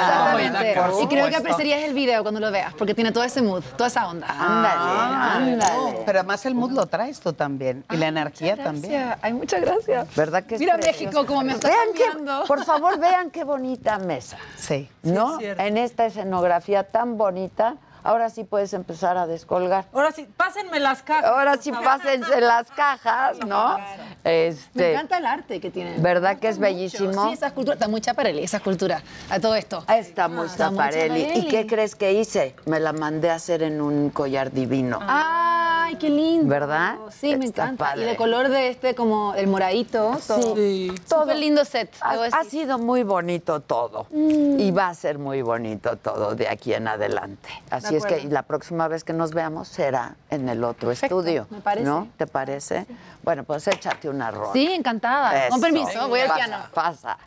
Exactamente. 0.00 1.02
Y 1.02 1.06
creo 1.06 1.28
que 1.28 1.36
apreciarías 1.36 1.82
el 1.82 1.94
video 1.94 2.22
cuando 2.22 2.40
lo 2.40 2.50
veas, 2.50 2.74
porque 2.74 2.94
tiene 2.94 3.12
todo 3.12 3.24
ese 3.24 3.42
mood, 3.42 3.62
toda 3.76 3.88
esa 3.88 4.08
onda. 4.08 4.26
Ah, 4.28 5.36
Ándale, 5.36 5.52
ándale. 5.52 6.02
Pero 6.04 6.18
además 6.20 6.44
el 6.46 6.54
mood 6.54 6.72
lo 6.72 6.86
traes 6.86 7.20
tú 7.20 7.32
también. 7.32 7.84
Y 7.90 7.96
la 7.96 8.08
energía 8.08 8.56
también. 8.56 8.92
Gracias. 8.92 9.18
Ay, 9.22 9.32
muchas 9.32 9.60
gracias. 9.60 10.14
¿Verdad 10.14 10.44
que 10.44 10.58
Mira? 10.58 10.76
México 10.76 11.26
como 11.26 11.42
me 11.42 11.52
está 11.52 11.70
cambiando. 11.70 12.44
Por 12.46 12.64
favor, 12.64 12.98
vean 12.98 13.30
qué 13.30 13.44
bonita 13.44 13.98
mesa. 13.98 14.38
Sí. 14.56 14.88
¿No? 15.02 15.38
en 15.40 15.78
esta 15.78 16.06
escenografía 16.06 16.84
tan 16.84 17.16
bonita. 17.16 17.76
Ahora 18.06 18.30
sí 18.30 18.44
puedes 18.44 18.72
empezar 18.72 19.16
a 19.16 19.26
descolgar. 19.26 19.86
Ahora 19.92 20.12
sí, 20.12 20.28
pásenme 20.36 20.78
las 20.78 21.02
cajas. 21.02 21.24
Ahora 21.24 21.56
sí 21.56 21.72
pásense 21.72 22.40
las 22.40 22.70
cajas, 22.70 23.36
¿no? 23.44 23.78
Me 24.22 24.46
Este, 24.46 24.92
encanta 24.92 25.18
el 25.18 25.26
arte 25.26 25.60
que 25.60 25.70
tiene. 25.72 25.96
¿Verdad 25.98 26.38
que 26.38 26.46
es 26.46 26.58
bellísimo? 26.60 27.26
Sí, 27.26 27.32
esa 27.32 27.48
escultura, 27.48 27.74
está 27.74 27.88
muy 27.88 28.00
chaparelli, 28.00 28.44
esa 28.44 28.58
escultura, 28.58 29.02
a 29.28 29.40
todo 29.40 29.56
esto. 29.56 29.84
Está 29.88 30.28
muy 30.28 30.46
Está 30.46 30.70
muy 30.70 30.78
Schiaparelli. 30.84 31.38
¿Y 31.40 31.48
qué 31.48 31.66
crees 31.66 31.96
que 31.96 32.12
hice? 32.12 32.54
Me 32.64 32.78
la 32.78 32.92
mandé 32.92 33.30
a 33.30 33.34
hacer 33.34 33.64
en 33.64 33.80
un 33.80 34.10
collar 34.10 34.52
divino. 34.52 35.00
Ay, 35.02 35.96
qué 35.96 36.08
lindo. 36.08 36.46
¿Verdad? 36.48 36.94
Sí, 37.10 37.34
me 37.36 37.46
encanta. 37.46 37.84
padre. 37.86 38.02
Y 38.02 38.04
de 38.04 38.16
color 38.16 38.48
de 38.48 38.68
este, 38.68 38.94
como 38.94 39.34
el 39.34 39.48
moradito. 39.48 40.16
Todo. 40.26 40.54
Sí. 40.54 40.92
Todo 41.08 41.34
lindo 41.34 41.64
set. 41.64 41.90
Ha, 42.00 42.44
sido 42.44 42.78
muy 42.78 43.02
bonito 43.02 43.60
todo 43.60 44.06
Mm. 44.10 44.60
y 44.60 44.70
va 44.70 44.88
a 44.90 44.94
ser 44.94 45.18
muy 45.18 45.42
bonito 45.42 45.96
todo 45.96 46.34
de 46.36 46.48
aquí 46.48 46.72
en 46.74 46.86
adelante. 46.88 47.48
Así 47.70 47.95
es 47.96 48.06
que 48.06 48.24
la 48.24 48.42
próxima 48.42 48.88
vez 48.88 49.04
que 49.04 49.12
nos 49.12 49.32
veamos 49.32 49.68
será 49.68 50.16
en 50.30 50.48
el 50.48 50.64
otro 50.64 50.88
Perfecto, 50.88 51.20
estudio. 51.20 51.46
me 51.50 51.60
parece. 51.60 51.84
¿No? 51.86 52.08
¿Te 52.16 52.26
parece? 52.26 52.86
Bueno, 53.22 53.44
pues 53.44 53.66
échate 53.68 54.08
una 54.08 54.30
ronda. 54.30 54.52
Sí, 54.52 54.66
encantada. 54.72 55.48
Con 55.48 55.60
permiso, 55.60 56.08
voy 56.08 56.20
al 56.20 56.28
Pasa, 56.28 56.36
piano. 56.44 56.56
Pasa. 56.74 57.18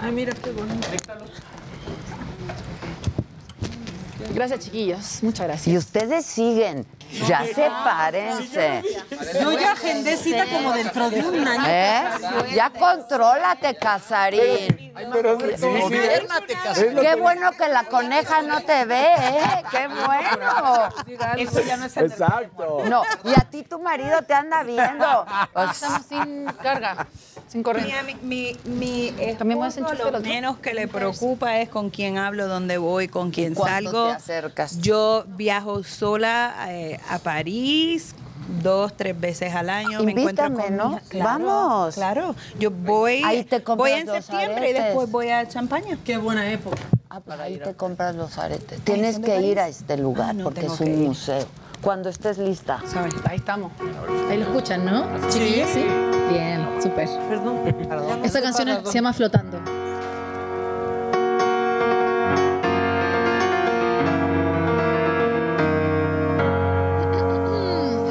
Ay, 0.00 0.12
mira 0.12 0.32
qué 0.34 0.52
bonito. 0.52 0.88
Gracias, 4.34 4.60
chiquillos. 4.60 5.22
Muchas 5.22 5.46
gracias. 5.46 5.68
Y 5.68 5.76
ustedes 5.76 6.26
siguen. 6.26 6.86
Ya 7.26 7.44
sepárense. 7.44 8.82
Yo 9.40 9.52
ya 9.52 9.72
agendé 9.72 10.16
cita 10.16 10.44
como 10.46 10.72
dentro 10.72 11.10
de 11.10 11.20
un 11.20 11.48
año. 11.48 11.64
¿Eh? 11.66 12.04
Ya 12.54 12.70
contrólate, 12.70 13.76
Casarín. 13.76 14.92
Pero 15.12 15.38
sí, 15.38 15.96
Qué 17.00 17.14
bueno 17.16 17.52
que 17.52 17.68
la 17.68 17.84
coneja 17.84 18.42
no 18.42 18.60
te 18.62 18.84
ve, 18.84 19.06
¿eh? 19.16 19.62
Qué 19.70 19.88
bueno. 19.88 20.88
Eso 21.36 21.60
ya 21.60 21.76
no 21.76 21.86
es 21.86 21.96
Exacto. 21.96 22.82
No, 22.86 23.02
y 23.24 23.32
a 23.32 23.44
ti 23.50 23.62
tu 23.62 23.78
marido 23.78 24.22
te 24.22 24.34
anda 24.34 24.62
viendo. 24.62 25.26
Estamos 25.70 26.02
sin 26.08 26.46
carga, 26.62 27.06
sin 27.48 27.62
corriente. 27.62 28.16
Mi, 28.22 28.56
mi, 28.64 29.10
mi 29.10 29.34
También 29.38 29.58
me 29.60 29.66
hacen 29.66 29.84
esposo 29.84 30.10
lo 30.10 30.20
menos 30.20 30.58
que 30.58 30.74
le 30.74 30.86
preocupa 30.88 31.58
es 31.60 31.68
con 31.68 31.90
quién 31.90 32.18
hablo, 32.18 32.46
dónde 32.46 32.78
voy, 32.78 33.08
con 33.08 33.30
quién 33.30 33.54
¿Cuándo 33.54 33.90
salgo. 33.90 34.08
te 34.08 34.14
acercas? 34.16 34.78
Yo 34.80 35.24
viajo 35.28 35.82
sola 35.84 36.54
eh, 36.68 37.00
a 37.08 37.18
París 37.18 38.14
dos, 38.62 38.96
tres 38.96 39.18
veces 39.18 39.54
al 39.54 39.68
año. 39.68 40.02
me 40.02 40.12
encuentro 40.12 40.46
Invítame, 40.46 40.68
con 40.68 40.76
¿no? 40.92 41.00
Claro, 41.08 41.24
Vamos. 41.44 41.94
Claro. 41.94 42.34
Yo 42.58 42.70
voy, 42.70 43.22
Ahí 43.24 43.44
te 43.44 43.62
compras 43.62 43.90
voy 43.90 44.00
en 44.00 44.06
los 44.06 44.24
septiembre 44.24 44.54
y 44.66 44.70
aretes. 44.70 44.84
después 44.84 45.10
voy 45.10 45.28
a 45.28 45.46
Champaña. 45.48 45.98
Qué 46.04 46.16
buena 46.16 46.50
época. 46.50 46.78
Ah, 47.10 47.20
pues 47.20 47.38
ahí 47.40 47.58
te 47.58 47.74
compras 47.74 48.14
los 48.14 48.36
aretes. 48.38 48.80
Tienes 48.82 49.14
¿son 49.14 49.22
de 49.22 49.28
que 49.28 49.40
ir 49.42 49.58
a 49.60 49.68
este 49.68 49.96
lugar 49.96 50.30
Ah, 50.30 50.32
no, 50.34 50.44
porque 50.44 50.66
es 50.66 50.80
un 50.80 50.86
ir. 50.88 50.96
museo. 50.96 51.46
Cuando 51.80 52.08
estés 52.10 52.38
lista. 52.38 52.80
Ahí 53.28 53.36
estamos. 53.36 53.72
Ahí 54.28 54.36
lo 54.38 54.44
escuchan, 54.44 54.84
¿no? 54.84 55.06
Chiquillos, 55.28 55.70
sí. 55.70 55.84
Bien, 56.30 56.66
súper. 56.82 57.08
Perdón. 57.28 57.60
Esta 58.24 58.42
canción 58.42 58.84
se 58.84 58.92
llama 58.92 59.12
Flotando. 59.12 59.58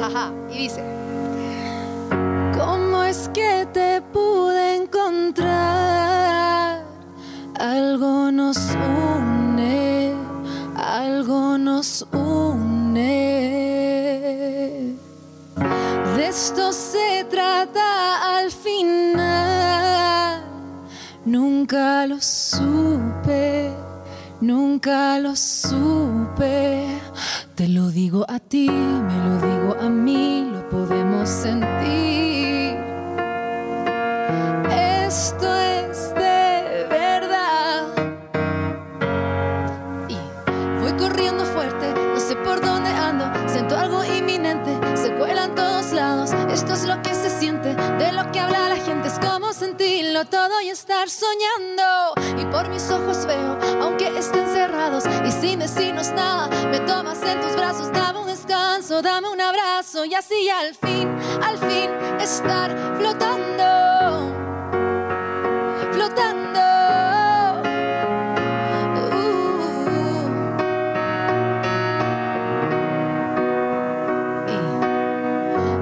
Ajá, 0.02 0.32
y 0.50 0.58
dice. 0.58 0.82
¿Cómo 2.56 3.04
es 3.04 3.30
que 3.32 3.68
te 3.72 4.00
pude 4.12 4.76
encontrar? 4.76 5.98
Algo 7.58 8.32
nos 8.32 8.56
esto 16.38 16.72
se 16.72 17.26
trata 17.28 18.38
al 18.38 18.52
final. 18.52 20.44
Nunca 21.24 22.06
lo 22.06 22.20
supe, 22.20 23.72
nunca 24.40 25.18
lo 25.18 25.34
supe. 25.34 26.86
Te 27.56 27.66
lo 27.66 27.88
digo 27.90 28.24
a 28.28 28.38
ti, 28.38 28.70
me 28.70 29.16
lo 29.26 29.34
digo 29.48 29.76
a 29.80 29.88
mí, 29.88 30.48
lo 30.52 30.68
podemos 30.68 31.28
sentir. 31.28 32.27
Todo 50.24 50.60
y 50.60 50.68
estar 50.68 51.08
soñando. 51.08 52.14
Y 52.38 52.44
por 52.46 52.68
mis 52.68 52.90
ojos 52.90 53.24
veo, 53.26 53.58
aunque 53.82 54.06
estén 54.18 54.46
cerrados 54.48 55.04
y 55.26 55.32
sin 55.32 55.60
decirnos 55.60 56.10
nada, 56.12 56.48
me 56.70 56.80
tomas 56.80 57.22
en 57.22 57.40
tus 57.40 57.54
brazos, 57.54 57.92
dame 57.92 58.18
un 58.20 58.26
descanso, 58.26 59.00
dame 59.02 59.28
un 59.28 59.40
abrazo 59.40 60.04
y 60.04 60.14
así 60.14 60.48
al 60.48 60.74
fin, 60.74 61.08
al 61.42 61.58
fin 61.58 61.90
estar 62.20 62.76
flotando. 62.98 64.34
Flotando. 65.92 66.60
Uh. 69.12 69.48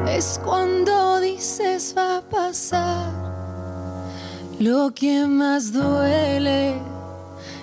Y 0.07 0.11
es 0.11 0.41
cuando 0.45 1.21
dices 1.21 1.95
va 1.97 2.19
a 2.19 2.23
pasar 2.23 3.16
lo 4.59 4.93
que 4.95 5.27
más 5.27 5.73
duele, 5.73 6.75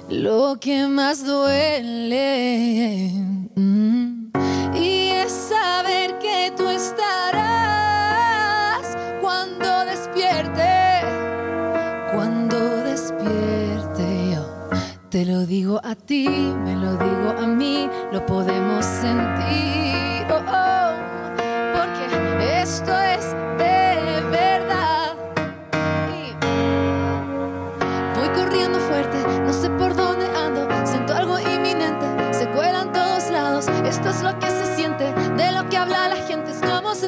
lo 0.09 0.57
que 0.59 0.87
más 0.87 1.25
duele. 1.25 3.09
Mm. 3.55 4.27
Y 4.75 5.09
es 5.09 5.31
saber 5.31 6.19
que 6.19 6.53
tú 6.55 6.67
estarás 6.67 6.97
cuando 9.21 9.85
despierte, 9.85 11.01
cuando 12.13 12.59
despierte 12.83 14.35
yo. 14.35 14.45
Te 15.09 15.25
lo 15.25 15.47
digo 15.47 15.81
a 15.83 15.95
ti, 15.95 16.27
me 16.27 16.75
lo 16.75 16.91
digo 16.97 17.33
a 17.39 17.47
mí, 17.47 17.89
lo 18.11 18.23
podemos 18.25 18.85
sentir. 18.85 20.27
Oh, 20.29 20.41
oh, 20.47 20.93
porque 21.73 22.05
esto 22.61 22.95
es 22.97 23.35
de 23.57 23.72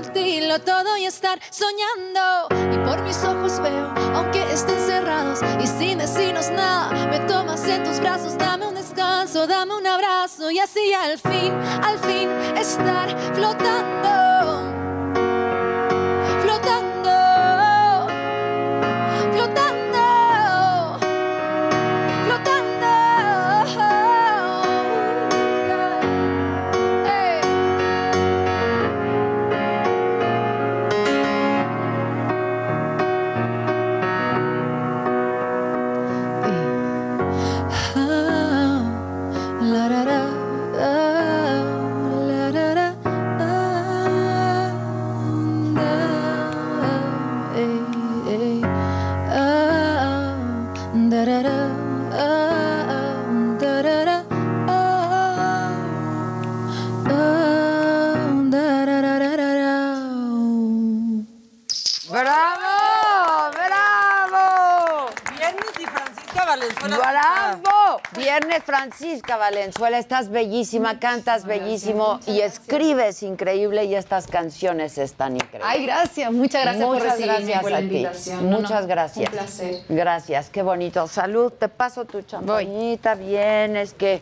sentirlo 0.06 0.60
todo 0.60 0.98
y 0.98 1.06
estar 1.06 1.40
soñando. 1.50 2.48
Y 2.74 2.78
por 2.88 3.02
mis 3.04 3.18
ojos 3.24 3.60
veo, 3.62 3.94
aunque 4.14 4.44
estén 4.52 4.80
cerrados 4.80 5.40
y 5.62 5.68
sin 5.68 5.98
decirnos 5.98 6.50
nada, 6.50 7.08
me 7.08 7.20
tomas 7.22 7.66
en 7.68 7.84
tus 7.84 8.00
brazos, 8.00 8.38
dame 8.38 8.68
un 8.68 8.76
descanso, 8.76 9.48
dame 9.48 9.76
un 9.76 9.88
abrazo 9.88 10.52
y 10.52 10.60
así 10.60 10.94
al 10.94 11.18
fin, 11.18 11.54
al 11.84 11.98
fin 12.00 12.30
estar. 12.58 13.06
Flotando. 13.36 14.35
Francisca 68.62 69.38
Valenzuela, 69.38 69.98
estás 69.98 70.30
bellísima, 70.30 71.00
cantas 71.00 71.46
bellísimo 71.46 72.20
y 72.28 72.42
escribes 72.42 73.24
increíble 73.24 73.86
y 73.86 73.96
estas 73.96 74.28
canciones 74.28 74.98
están 74.98 75.36
increíbles. 75.36 75.64
Ay, 75.66 75.86
gracias, 75.86 76.32
muchas 76.32 76.64
gracias 76.64 76.86
por 76.86 76.96
Muchas 76.96 77.12
recibirme, 77.12 77.38
gracias 77.38 77.62
por 77.62 77.72
la 77.72 77.82
invitación. 77.82 78.50
No, 78.50 78.52
no, 78.52 78.62
Muchas 78.62 78.88
gracias. 78.88 79.30
un 79.30 79.36
placer. 79.36 79.82
Gracias, 79.90 80.50
qué 80.50 80.62
bonito. 80.62 81.08
Salud, 81.08 81.52
te 81.52 81.70
paso 81.70 82.06
tu 82.06 82.22
champañita, 82.22 83.16
bien, 83.16 83.76
es 83.76 83.94
que 83.94 84.22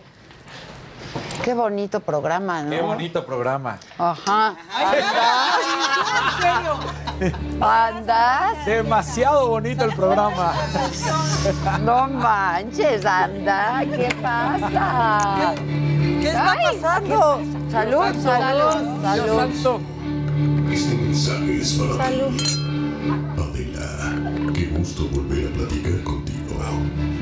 qué 1.44 1.54
bonito 1.54 2.00
programa, 2.00 2.64
¿no? 2.64 2.70
Qué 2.70 2.82
bonito 2.82 3.26
programa. 3.26 3.78
Ajá. 3.98 4.56
¿Andas? 7.62 8.66
Demasiado 8.66 9.48
bonito 9.50 9.86
el 9.86 9.94
programa. 9.96 10.54
No 11.82 12.08
manches, 12.08 13.06
anda, 13.06 13.82
¿qué 13.86 14.10
pasa? 14.22 15.54
¿Qué 16.22 16.28
está 16.30 16.52
Ay, 16.52 16.78
pasando? 16.82 17.40
¿qué- 17.40 17.72
Salud, 17.72 18.04
salud, 18.22 19.02
salud. 19.02 19.82
Este 20.72 20.96
mensaje 20.96 21.58
es 21.62 21.74
para 21.74 22.06
Salud. 22.06 22.38
ti, 22.38 22.46
Adela. 23.38 24.52
Qué 24.54 24.66
gusto 24.78 25.08
volver 25.10 25.48
a 25.48 25.58
platicar 25.58 26.04
contigo. 26.04 26.40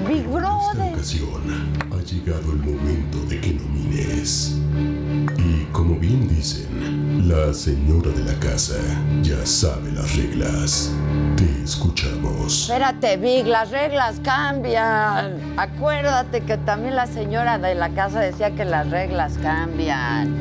Big 0.08 0.18
Esta 0.18 0.30
Brother. 0.30 0.94
ocasión 0.94 1.78
ha 1.92 2.04
llegado 2.04 2.52
el 2.52 2.58
momento 2.58 3.18
de 3.30 3.40
que 3.40 3.54
Y 3.94 5.66
como 5.74 5.96
bien 5.96 6.28
dicen, 6.30 7.28
La 7.28 7.54
señora 7.54 8.10
de 8.12 8.24
la 8.24 8.40
casa 8.40 8.76
ya 9.22 9.46
sabe 9.46 9.92
las 9.92 10.16
reglas. 10.16 10.92
Te 11.36 11.64
escuchamos. 11.64 12.70
Espérate, 12.70 13.18
Vic, 13.18 13.46
las 13.46 13.70
reglas 13.70 14.22
cambian. 14.24 15.54
Acuérdate 15.58 16.42
que 16.42 16.58
también 16.58 16.96
la 16.96 17.06
señora 17.06 17.58
de 17.58 17.76
la 17.76 17.90
casa 17.90 18.22
decía 18.22 18.52
que 18.56 18.64
las 18.64 18.90
reglas 18.90 19.38
cambian. 19.42 20.34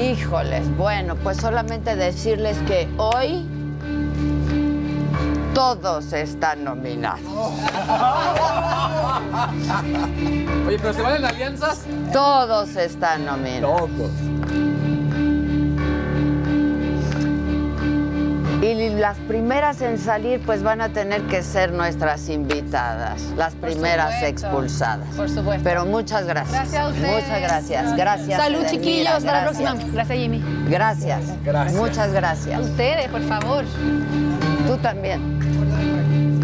Híjoles, 0.00 0.76
bueno, 0.76 1.16
pues 1.16 1.38
solamente 1.38 1.96
decirles 1.96 2.56
que 2.68 2.88
hoy 2.98 3.44
todos 5.58 6.12
están 6.12 6.62
nominados. 6.62 7.20
Oye, 10.68 10.78
pero 10.78 10.92
se 10.92 11.02
valen 11.02 11.24
alianzas. 11.24 11.80
Todos 12.12 12.76
están 12.76 13.26
nominados. 13.26 13.90
Y 18.62 18.90
las 18.90 19.16
primeras 19.18 19.80
en 19.80 19.98
salir 19.98 20.40
pues 20.46 20.62
van 20.62 20.80
a 20.80 20.90
tener 20.90 21.22
que 21.22 21.42
ser 21.42 21.72
nuestras 21.72 22.28
invitadas, 22.28 23.22
las 23.36 23.54
primeras 23.56 24.14
supuesto. 24.14 24.26
expulsadas. 24.46 25.08
Por 25.16 25.28
supuesto. 25.28 25.64
Pero 25.64 25.86
muchas 25.86 26.24
gracias. 26.24 26.52
Gracias 26.70 26.84
a 26.84 26.88
ustedes. 26.88 27.24
Muchas 27.24 27.40
gracias. 27.40 27.96
Gracias. 27.96 28.40
Salud, 28.40 28.60
Edelmira, 28.60 28.84
chiquillos. 28.84 29.12
Hasta 29.14 29.32
la 29.32 29.40
gracias. 29.40 29.70
próxima. 29.72 29.92
Gracias, 29.92 30.18
Jimmy. 30.18 30.44
Gracias. 30.68 31.20
Gracias. 31.44 31.80
Muchas 31.80 32.12
gracias. 32.12 32.60
Ustedes, 32.60 33.08
por 33.08 33.22
favor. 33.22 33.64
Tú 34.68 34.76
también. 34.76 35.40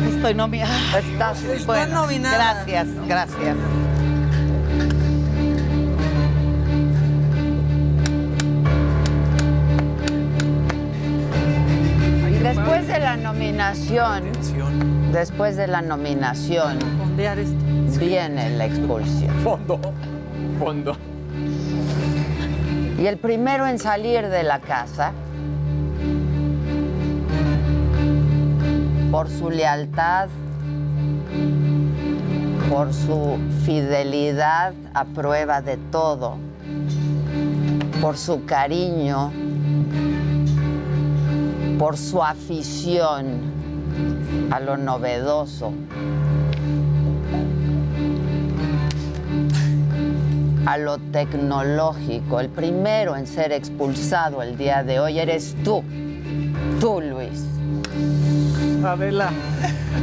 Estoy 0.08 0.32
nominada. 0.32 0.98
Estás 0.98 1.42
Estoy 1.42 1.66
bueno. 1.66 2.06
nominada. 2.06 2.64
Gracias, 2.64 2.88
gracias. 3.06 3.56
Después 12.42 12.88
de 12.88 12.98
la 12.98 13.16
nominación, 13.18 14.22
después 15.12 15.56
de 15.58 15.66
la 15.66 15.82
nominación, 15.82 16.78
viene 17.98 18.56
la 18.56 18.64
expulsión. 18.64 19.34
Fondo. 19.40 19.78
Fondo. 20.58 20.96
Y 22.98 23.06
el 23.06 23.18
primero 23.18 23.66
en 23.66 23.78
salir 23.78 24.28
de 24.28 24.44
la 24.44 24.60
casa, 24.60 25.12
por 29.14 29.30
su 29.30 29.48
lealtad, 29.48 30.28
por 32.68 32.92
su 32.92 33.38
fidelidad 33.64 34.74
a 34.92 35.04
prueba 35.04 35.62
de 35.62 35.76
todo, 35.76 36.36
por 38.00 38.16
su 38.16 38.44
cariño, 38.44 39.30
por 41.78 41.96
su 41.96 42.24
afición 42.24 43.38
a 44.50 44.58
lo 44.58 44.76
novedoso, 44.76 45.72
a 50.66 50.76
lo 50.76 50.98
tecnológico. 50.98 52.40
El 52.40 52.48
primero 52.48 53.14
en 53.14 53.28
ser 53.28 53.52
expulsado 53.52 54.42
el 54.42 54.58
día 54.58 54.82
de 54.82 54.98
hoy 54.98 55.20
eres 55.20 55.54
tú, 55.62 55.84
tú 56.80 57.00
Luis. 57.00 57.53
Adela. 58.84 59.30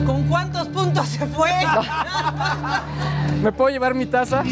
¿Con 0.05 0.23
cuántos 0.27 0.67
puntos 0.69 1.07
se 1.07 1.25
fue? 1.27 1.51
¿Me 3.41 3.51
puedo 3.51 3.69
llevar 3.69 3.93
mi 3.93 4.05
taza? 4.05 4.43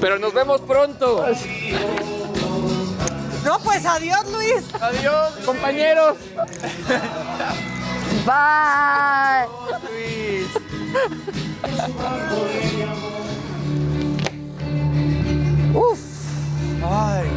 Pero 0.00 0.18
nos 0.18 0.34
vemos 0.34 0.60
pronto. 0.62 1.26
No, 3.44 3.58
pues 3.60 3.86
adiós, 3.86 4.30
Luis. 4.30 4.64
Adiós, 4.80 5.32
compañeros. 5.44 6.16
Bye. 8.26 9.48
Uf. 15.74 16.00
Ay. 16.82 17.28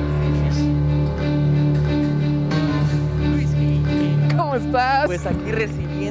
¿Cómo 4.35 4.55
estás? 4.55 5.05
Pues 5.05 5.26
aquí 5.26 5.51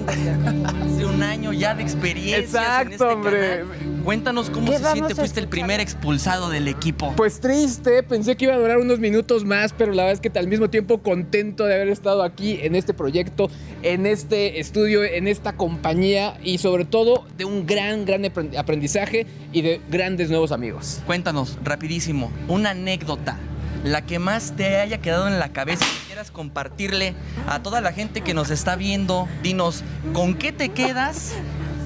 hace 0.07 1.05
un 1.05 1.23
año 1.23 1.53
ya 1.53 1.75
de 1.75 1.83
experiencia. 1.83 2.83
Exacto, 2.83 3.09
hombre. 3.09 3.65
Cuéntanos 4.05 4.51
cómo 4.51 4.71
¿Qué 4.71 4.79
se 4.79 4.93
siente. 4.93 5.13
a 5.13 5.17
Fuiste 5.17 5.39
el 5.39 5.47
primer 5.49 5.79
expulsado 5.79 6.51
del 6.51 6.67
equipo. 6.67 7.13
Pues 7.17 7.41
triste, 7.41 8.03
pensé 8.03 8.37
que 8.37 8.47
iba 8.47 8.55
a 8.55 8.59
durar 8.59 8.79
unos 8.79 8.99
minutos 8.99 9.45
más, 9.45 9.73
pero 9.73 9.93
la 9.93 10.03
verdad 10.05 10.21
es 10.25 10.33
que 10.33 10.37
al 10.39 10.49
mismo 10.49 10.69
tiempo 10.71 10.99
contento 11.03 11.65
de 11.67 11.75
haber 11.77 11.89
estado 11.89 12.25
aquí 12.25 12.59
en 12.63 12.75
este 12.75 12.95
proyecto, 12.95 13.49
en 13.83 14.07
este 14.07 14.59
estudio, 14.59 15.05
en 15.05 15.29
esta 15.29 15.53
compañía 15.57 16.37
y 16.43 16.59
sobre 16.59 16.85
todo 16.85 17.25
de 17.37 17.45
un 17.45 17.65
gran, 17.65 18.05
gran 18.05 18.23
aprend- 18.25 18.57
aprendizaje 18.59 19.27
y 19.53 19.63
de 19.63 19.81
grandes 19.89 20.31
nuevos 20.31 20.51
amigos. 20.51 21.01
Cuéntanos, 21.07 21.57
rapidísimo, 21.63 22.33
una 22.49 22.71
anécdota, 22.71 23.39
la 23.85 24.03
que 24.03 24.19
más 24.19 24.55
te 24.57 24.77
haya 24.77 24.99
quedado 24.99 25.29
en 25.29 25.39
la 25.39 25.53
cabeza 25.53 25.85
y 25.85 26.07
quieras 26.07 26.31
compartirle 26.31 27.15
a 27.49 27.63
toda 27.63 27.81
la 27.81 27.93
gente 27.93 28.21
que 28.21 28.35
nos 28.35 28.51
está 28.51 28.77
viendo. 28.77 29.29
Dinos, 29.43 29.83
¿con 30.13 30.35
qué 30.35 30.53
te 30.53 30.71
quedas 30.71 31.35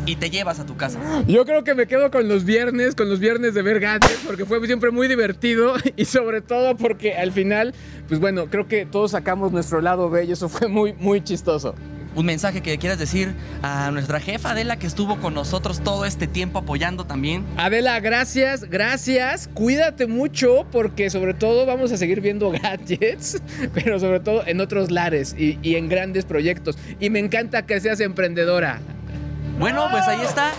y 0.04 0.16
te 0.16 0.30
llevas 0.30 0.60
a 0.60 0.66
tu 0.66 0.76
casa? 0.76 0.98
Yo 1.26 1.44
creo 1.44 1.64
que 1.64 1.74
me 1.74 1.86
quedo 1.86 2.10
con 2.10 2.28
los 2.28 2.44
viernes, 2.44 2.94
con 2.94 3.08
los 3.08 3.18
viernes 3.18 3.54
de 3.54 3.62
ver 3.62 3.76
porque 4.26 4.44
fue 4.44 4.64
siempre 4.66 4.90
muy 4.90 5.08
divertido 5.08 5.74
y 5.96 6.04
sobre 6.04 6.40
todo 6.40 6.76
porque 6.76 7.14
al 7.14 7.32
final, 7.32 7.74
pues 8.08 8.20
bueno, 8.20 8.46
creo 8.46 8.68
que 8.68 8.86
todos 8.86 9.12
sacamos 9.12 9.52
nuestro 9.52 9.80
lado 9.80 10.10
bello, 10.10 10.32
eso 10.32 10.48
fue 10.48 10.68
muy, 10.68 10.92
muy 10.94 11.22
chistoso. 11.22 11.74
Un 12.16 12.24
mensaje 12.24 12.62
que 12.62 12.78
quieras 12.78 12.98
decir 12.98 13.34
a 13.62 13.90
nuestra 13.90 14.20
jefa 14.20 14.52
Adela 14.52 14.78
que 14.78 14.86
estuvo 14.86 15.20
con 15.20 15.34
nosotros 15.34 15.80
todo 15.84 16.06
este 16.06 16.26
tiempo 16.26 16.58
apoyando 16.58 17.04
también. 17.04 17.44
Adela, 17.58 18.00
gracias, 18.00 18.64
gracias. 18.64 19.50
Cuídate 19.52 20.06
mucho 20.06 20.66
porque 20.72 21.10
sobre 21.10 21.34
todo 21.34 21.66
vamos 21.66 21.92
a 21.92 21.98
seguir 21.98 22.22
viendo 22.22 22.50
gadgets, 22.62 23.42
pero 23.74 24.00
sobre 24.00 24.20
todo 24.20 24.46
en 24.46 24.62
otros 24.62 24.90
lares 24.90 25.36
y, 25.38 25.58
y 25.60 25.76
en 25.76 25.90
grandes 25.90 26.24
proyectos. 26.24 26.78
Y 26.98 27.10
me 27.10 27.18
encanta 27.18 27.66
que 27.66 27.78
seas 27.80 28.00
emprendedora. 28.00 28.80
Bueno, 29.58 29.86
pues 29.90 30.06
ahí 30.06 30.20
está. 30.20 30.52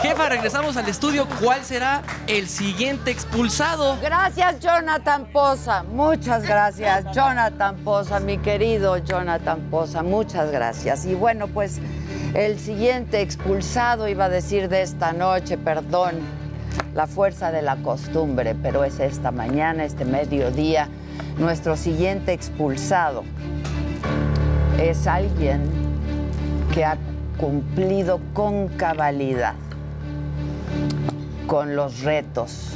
Jefa, 0.00 0.28
regresamos 0.28 0.76
al 0.76 0.88
estudio. 0.88 1.26
¿Cuál 1.42 1.64
será 1.64 2.02
el 2.28 2.48
siguiente 2.48 3.10
expulsado? 3.10 3.98
Gracias, 4.00 4.60
Jonathan 4.60 5.26
Poza. 5.32 5.82
Muchas 5.82 6.44
gracias, 6.44 7.04
Jonathan 7.12 7.76
Poza, 7.78 8.20
mi 8.20 8.38
querido 8.38 8.98
Jonathan 8.98 9.60
Poza. 9.70 10.04
Muchas 10.04 10.52
gracias. 10.52 11.04
Y 11.04 11.14
bueno, 11.14 11.48
pues 11.48 11.80
el 12.34 12.60
siguiente 12.60 13.22
expulsado 13.22 14.08
iba 14.08 14.26
a 14.26 14.28
decir 14.28 14.68
de 14.68 14.82
esta 14.82 15.12
noche, 15.12 15.58
perdón, 15.58 16.20
la 16.94 17.08
fuerza 17.08 17.50
de 17.50 17.62
la 17.62 17.76
costumbre, 17.76 18.54
pero 18.54 18.84
es 18.84 19.00
esta 19.00 19.32
mañana, 19.32 19.84
este 19.84 20.04
mediodía. 20.04 20.88
Nuestro 21.38 21.76
siguiente 21.76 22.32
expulsado 22.32 23.24
es 24.78 25.08
alguien 25.08 25.62
que 26.72 26.84
ha 26.84 26.96
cumplido 27.38 28.20
con 28.32 28.68
cabalidad 28.68 29.54
con 31.46 31.76
los 31.76 32.02
retos 32.02 32.70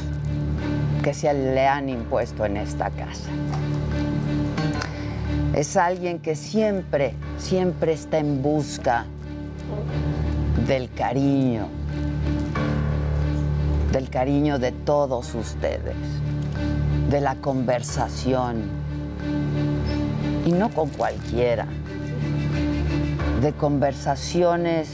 que 1.02 1.14
se 1.14 1.32
le 1.32 1.66
han 1.66 1.88
impuesto 1.88 2.44
en 2.44 2.56
esta 2.56 2.90
casa. 2.90 3.30
Es 5.54 5.76
alguien 5.76 6.18
que 6.18 6.36
siempre, 6.36 7.14
siempre 7.38 7.92
está 7.92 8.18
en 8.18 8.42
busca 8.42 9.06
del 10.66 10.92
cariño, 10.92 11.68
del 13.92 14.10
cariño 14.10 14.58
de 14.58 14.72
todos 14.72 15.34
ustedes, 15.34 15.96
de 17.08 17.20
la 17.20 17.36
conversación, 17.36 18.62
y 20.44 20.52
no 20.52 20.68
con 20.68 20.90
cualquiera, 20.90 21.66
de 23.40 23.52
conversaciones 23.52 24.88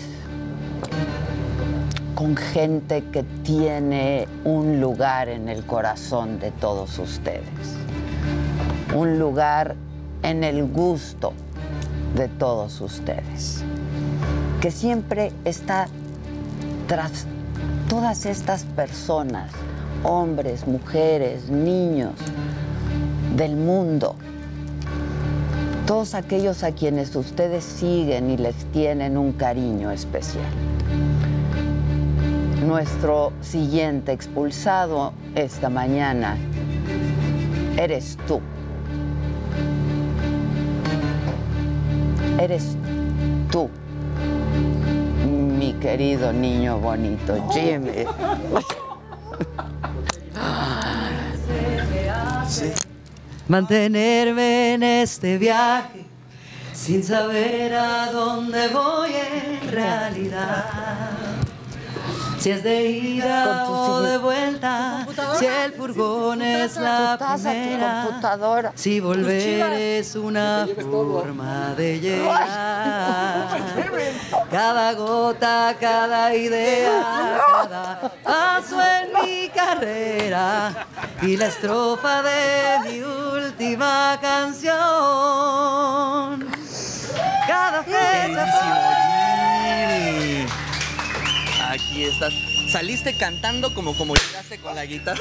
con 2.15 2.37
gente 2.37 3.05
que 3.11 3.23
tiene 3.43 4.29
un 4.45 4.81
lugar 4.81 5.29
en 5.29 5.49
el 5.49 5.65
corazón 5.65 6.39
de 6.39 6.51
todos 6.51 6.99
ustedes, 6.99 7.43
un 8.95 9.19
lugar 9.19 9.77
en 10.23 10.45
el 10.45 10.65
gusto 10.66 11.33
de 12.15 12.29
todos 12.29 12.81
ustedes, 12.81 13.62
que 14.61 14.71
siempre 14.71 15.33
está 15.45 15.87
tras 16.87 17.27
todas 17.89 18.27
estas 18.27 18.65
personas, 18.65 19.51
hombres, 20.03 20.66
mujeres, 20.66 21.49
niños 21.49 22.12
del 23.37 23.57
mundo, 23.57 24.16
todos 25.86 26.15
aquellos 26.15 26.62
a 26.62 26.73
quienes 26.73 27.15
ustedes 27.15 27.62
siguen 27.62 28.31
y 28.31 28.36
les 28.39 28.55
tienen 28.73 29.19
un 29.19 29.32
cariño 29.32 29.90
especial. 29.90 30.47
Nuestro 32.66 33.32
siguiente 33.43 34.12
expulsado 34.12 35.12
esta 35.35 35.69
mañana 35.69 36.39
eres 37.77 38.16
tú. 38.27 38.40
Eres 42.39 42.77
tú, 43.51 43.69
mi 45.27 45.74
querido 45.74 46.32
niño 46.32 46.78
bonito, 46.78 47.36
Jimmy. 47.52 48.06
Mantenerme 53.47 54.75
en 54.75 54.83
este 54.83 55.37
viaje 55.37 56.07
sin 56.73 57.05
saber 57.05 57.75
a 57.75 58.11
dónde 58.11 58.69
voy 58.69 59.11
en 59.15 59.71
realidad. 59.71 61.14
Si 62.39 62.51
es 62.51 62.62
de 62.62 62.85
ida 62.85 63.69
o 63.70 64.02
de 64.02 64.19
vuelta, 64.19 65.06
si 65.39 65.47
el 65.47 65.73
furgón 65.73 66.43
es 66.43 66.77
la 66.77 67.16
Tu 67.16 67.24
taza, 67.24 67.51
tu 67.51 67.56
primera, 67.56 68.05
computadora, 68.06 68.73
si 68.74 69.01
volver 69.01 69.73
es 69.73 70.15
una 70.15 70.66
forma 70.90 71.74
de 71.77 72.01
llegar. 72.01 72.48
Cada 74.51 74.93
gota, 74.94 75.74
cada 75.81 76.35
idea, 76.35 77.39
cada 77.69 78.12
paso 78.23 78.77
en 78.81 79.12
mi 79.12 79.48
carrera. 79.48 80.86
Y 81.23 81.36
la 81.36 81.47
estrofa 81.47 82.23
de 82.23 82.78
mi 82.85 83.01
última 83.02 84.19
canción. 84.20 84.74
Cada 87.47 87.82
fecha. 87.82 89.03
Aquí 91.75 92.05
estás. 92.05 92.33
Saliste 92.71 93.17
cantando 93.17 93.75
como 93.75 93.97
como 93.97 94.15
llegaste 94.15 94.59
con 94.59 94.77
la 94.77 94.85
guitarra. 94.85 95.21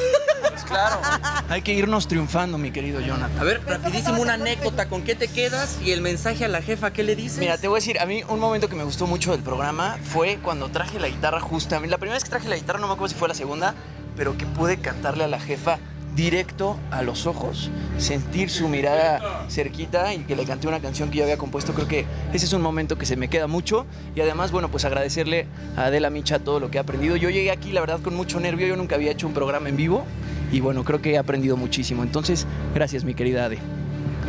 Pues 0.49 0.63
claro. 0.65 1.01
Hay 1.49 1.63
que 1.63 1.73
irnos 1.73 2.07
triunfando, 2.07 2.59
mi 2.59 2.69
querido 2.69 3.01
Jonathan. 3.01 3.39
A 3.39 3.43
ver, 3.43 3.61
rapidísimo 3.65 4.21
una 4.21 4.35
anécdota. 4.35 4.87
¿Con 4.87 5.03
qué 5.03 5.15
te 5.15 5.27
quedas? 5.27 5.79
Y 5.83 5.91
el 5.93 6.01
mensaje 6.01 6.45
a 6.45 6.47
la 6.47 6.61
jefa, 6.61 6.93
¿qué 6.93 7.01
le 7.01 7.15
dices? 7.15 7.39
Mira, 7.39 7.57
te 7.57 7.67
voy 7.67 7.77
a 7.77 7.79
decir, 7.79 7.99
a 7.99 8.05
mí 8.05 8.23
un 8.27 8.39
momento 8.39 8.69
que 8.69 8.75
me 8.75 8.83
gustó 8.83 9.07
mucho 9.07 9.31
del 9.31 9.41
programa 9.41 9.97
fue 10.03 10.37
cuando 10.43 10.69
traje 10.69 10.99
la 10.99 11.07
guitarra 11.07 11.39
justamente. 11.39 11.89
La 11.89 11.97
primera 11.97 12.17
vez 12.17 12.23
que 12.23 12.29
traje 12.29 12.47
la 12.47 12.55
guitarra, 12.55 12.79
no 12.79 12.87
me 12.87 12.93
acuerdo 12.93 13.13
si 13.13 13.19
fue 13.19 13.27
la 13.27 13.33
segunda, 13.33 13.73
pero 14.15 14.37
que 14.37 14.45
pude 14.45 14.77
cantarle 14.77 15.23
a 15.23 15.27
la 15.27 15.39
jefa 15.39 15.79
directo 16.15 16.77
a 16.91 17.01
los 17.01 17.25
ojos, 17.25 17.71
sentir 17.97 18.49
su 18.49 18.67
mirada 18.67 19.45
cerquita 19.49 20.13
y 20.13 20.19
que 20.19 20.35
le 20.35 20.45
canté 20.45 20.67
una 20.67 20.79
canción 20.79 21.09
que 21.09 21.17
yo 21.17 21.23
había 21.23 21.37
compuesto. 21.37 21.73
Creo 21.73 21.87
que 21.87 22.05
ese 22.33 22.45
es 22.45 22.53
un 22.53 22.61
momento 22.61 22.97
que 22.97 23.05
se 23.05 23.15
me 23.15 23.29
queda 23.29 23.47
mucho 23.47 23.85
y 24.15 24.21
además, 24.21 24.51
bueno, 24.51 24.69
pues 24.69 24.85
agradecerle 24.85 25.47
a 25.75 25.85
Adela 25.85 26.09
Micha 26.09 26.39
todo 26.39 26.59
lo 26.59 26.69
que 26.69 26.77
ha 26.77 26.81
aprendido. 26.81 27.15
Yo 27.15 27.29
llegué 27.29 27.51
aquí, 27.51 27.71
la 27.71 27.81
verdad, 27.81 27.99
con 28.01 28.15
mucho 28.15 28.39
nervio. 28.39 28.67
Yo 28.67 28.75
nunca 28.75 28.95
había 28.95 29.11
hecho 29.11 29.27
un 29.27 29.33
programa 29.33 29.69
en 29.69 29.77
vivo 29.77 30.05
y 30.51 30.59
bueno, 30.59 30.83
creo 30.83 31.01
que 31.01 31.13
he 31.13 31.17
aprendido 31.17 31.57
muchísimo. 31.57 32.03
Entonces, 32.03 32.45
gracias, 32.73 33.03
mi 33.03 33.13
querida 33.15 33.45
Ade. 33.45 33.57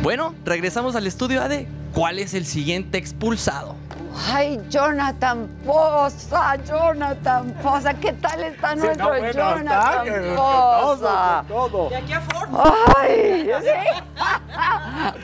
Bueno, 0.01 0.33
regresamos 0.43 0.95
al 0.95 1.07
estudio, 1.07 1.41
Ade. 1.41 1.67
¿Cuál 1.93 2.19
es 2.19 2.33
el 2.33 2.45
siguiente 2.45 2.97
expulsado? 2.97 3.84
Ay, 4.31 4.61
Jonathan 4.69 5.47
Poza, 5.65 6.55
Jonathan 6.63 7.51
Poza, 7.61 7.93
¿qué 7.95 8.13
tal 8.13 8.41
está 8.43 8.71
Sí, 8.71 8.77
nuestro 8.79 9.05
no, 9.05 9.09
bueno, 9.19 9.33
Jonathan 9.33 9.65
está, 9.65 10.03
que 10.03 10.11
Poza? 10.35 11.43
todo, 11.47 11.65
que 11.69 11.71
todo. 11.71 11.89
De 11.89 11.95
aquí 11.97 12.13
a 12.13 12.21
Ay, 12.97 13.51
sí. 13.61 13.67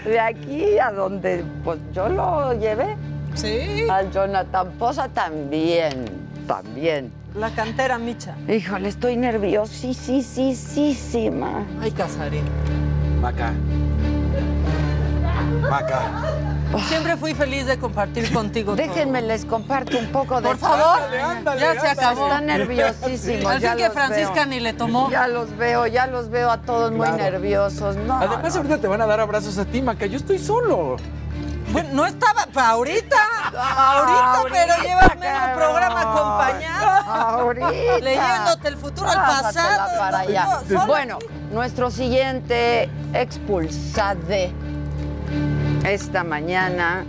De 0.09 0.19
aquí 0.19 0.79
a 0.79 0.91
donde, 0.91 1.45
pues 1.63 1.79
yo 1.93 2.09
lo 2.09 2.53
llevé. 2.53 2.97
Sí. 3.35 3.87
Al 3.89 4.11
Jonathan 4.11 4.71
Poza 4.77 5.07
también, 5.07 6.05
también. 6.47 7.13
La 7.35 7.49
cantera 7.51 7.97
Micha. 7.97 8.35
Híjole, 8.47 8.89
estoy 8.89 9.15
nerviosísima. 9.15 11.63
Ay, 11.81 11.91
Casarín. 11.91 12.43
Maca. 13.21 13.53
Maca. 15.69 16.01
Siempre 16.87 17.17
fui 17.17 17.33
feliz 17.33 17.65
de 17.65 17.77
compartir 17.77 18.31
contigo. 18.33 18.75
Déjenme 18.75 19.21
les 19.21 19.45
comparto 19.45 19.97
un 19.97 20.07
poco 20.07 20.39
de 20.41 20.47
Por 20.47 20.57
favor, 20.57 21.01
Ándale, 21.03 21.21
ándale, 21.21 21.61
ya 21.61 21.71
se 21.73 21.77
ándale. 21.87 21.91
acabó. 21.91 22.27
Están 22.27 22.45
nerviosísimos. 22.45 23.51
Al 23.51 23.59
ya 23.59 23.69
fin 23.75 23.77
que 23.79 23.89
Francisca 23.91 24.33
veo. 24.33 24.45
ni 24.45 24.59
le 24.59 24.73
tomó. 24.73 25.09
Ya 25.09 25.27
los 25.27 25.55
veo, 25.57 25.87
ya 25.87 26.07
los 26.07 26.29
veo 26.29 26.49
a 26.49 26.61
todos 26.61 26.91
muy 26.91 27.09
nerviosos. 27.11 27.95
No, 27.97 28.17
Además, 28.17 28.55
ahorita 28.55 28.77
te 28.77 28.87
van 28.87 29.01
a 29.01 29.05
dar 29.05 29.19
abrazos 29.19 29.57
a 29.57 29.65
ti, 29.65 29.81
Maca. 29.81 30.05
Yo 30.05 30.17
estoy 30.17 30.39
solo. 30.39 30.97
Bueno, 31.71 31.89
no 31.93 32.05
estaba 32.05 32.45
pa' 32.47 32.69
ahorita. 32.69 33.15
Ahorita, 33.55 34.43
pero 34.51 34.73
llevas 34.83 35.17
medio 35.19 35.55
programa 35.55 36.01
acompañado. 36.01 37.11
Ahorita. 37.11 37.71
Leyéndote 38.01 38.67
el 38.67 38.77
futuro 38.77 39.09
al 39.09 39.15
pasado. 39.17 39.89
para 39.97 40.11
No, 40.11 40.17
allá. 40.17 40.47
yo 40.63 40.67
sola. 40.67 40.85
Bueno, 40.85 41.19
nuestro 41.51 41.89
siguiente 41.91 42.89
expulsade 43.13 44.51
esta 45.85 46.23
mañana, 46.23 47.05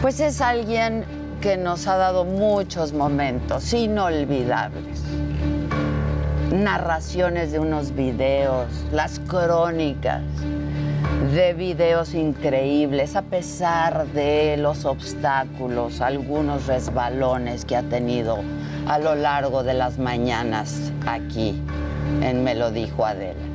pues 0.00 0.20
es 0.20 0.40
alguien 0.40 1.04
que 1.40 1.56
nos 1.56 1.86
ha 1.86 1.96
dado 1.96 2.24
muchos 2.24 2.92
momentos 2.92 3.72
inolvidables. 3.72 5.02
Narraciones 6.52 7.50
de 7.50 7.58
unos 7.58 7.94
videos, 7.94 8.68
las 8.92 9.18
crónicas 9.18 10.22
de 11.34 11.52
videos 11.52 12.14
increíbles, 12.14 13.16
a 13.16 13.22
pesar 13.22 14.06
de 14.08 14.56
los 14.56 14.84
obstáculos, 14.84 16.00
algunos 16.00 16.66
resbalones 16.66 17.64
que 17.64 17.76
ha 17.76 17.82
tenido 17.82 18.38
a 18.86 18.98
lo 18.98 19.16
largo 19.16 19.64
de 19.64 19.74
las 19.74 19.98
mañanas 19.98 20.92
aquí 21.06 21.60
en 22.22 22.44
Me 22.44 22.54
lo 22.54 22.70
dijo 22.70 23.04
Adela. 23.04 23.53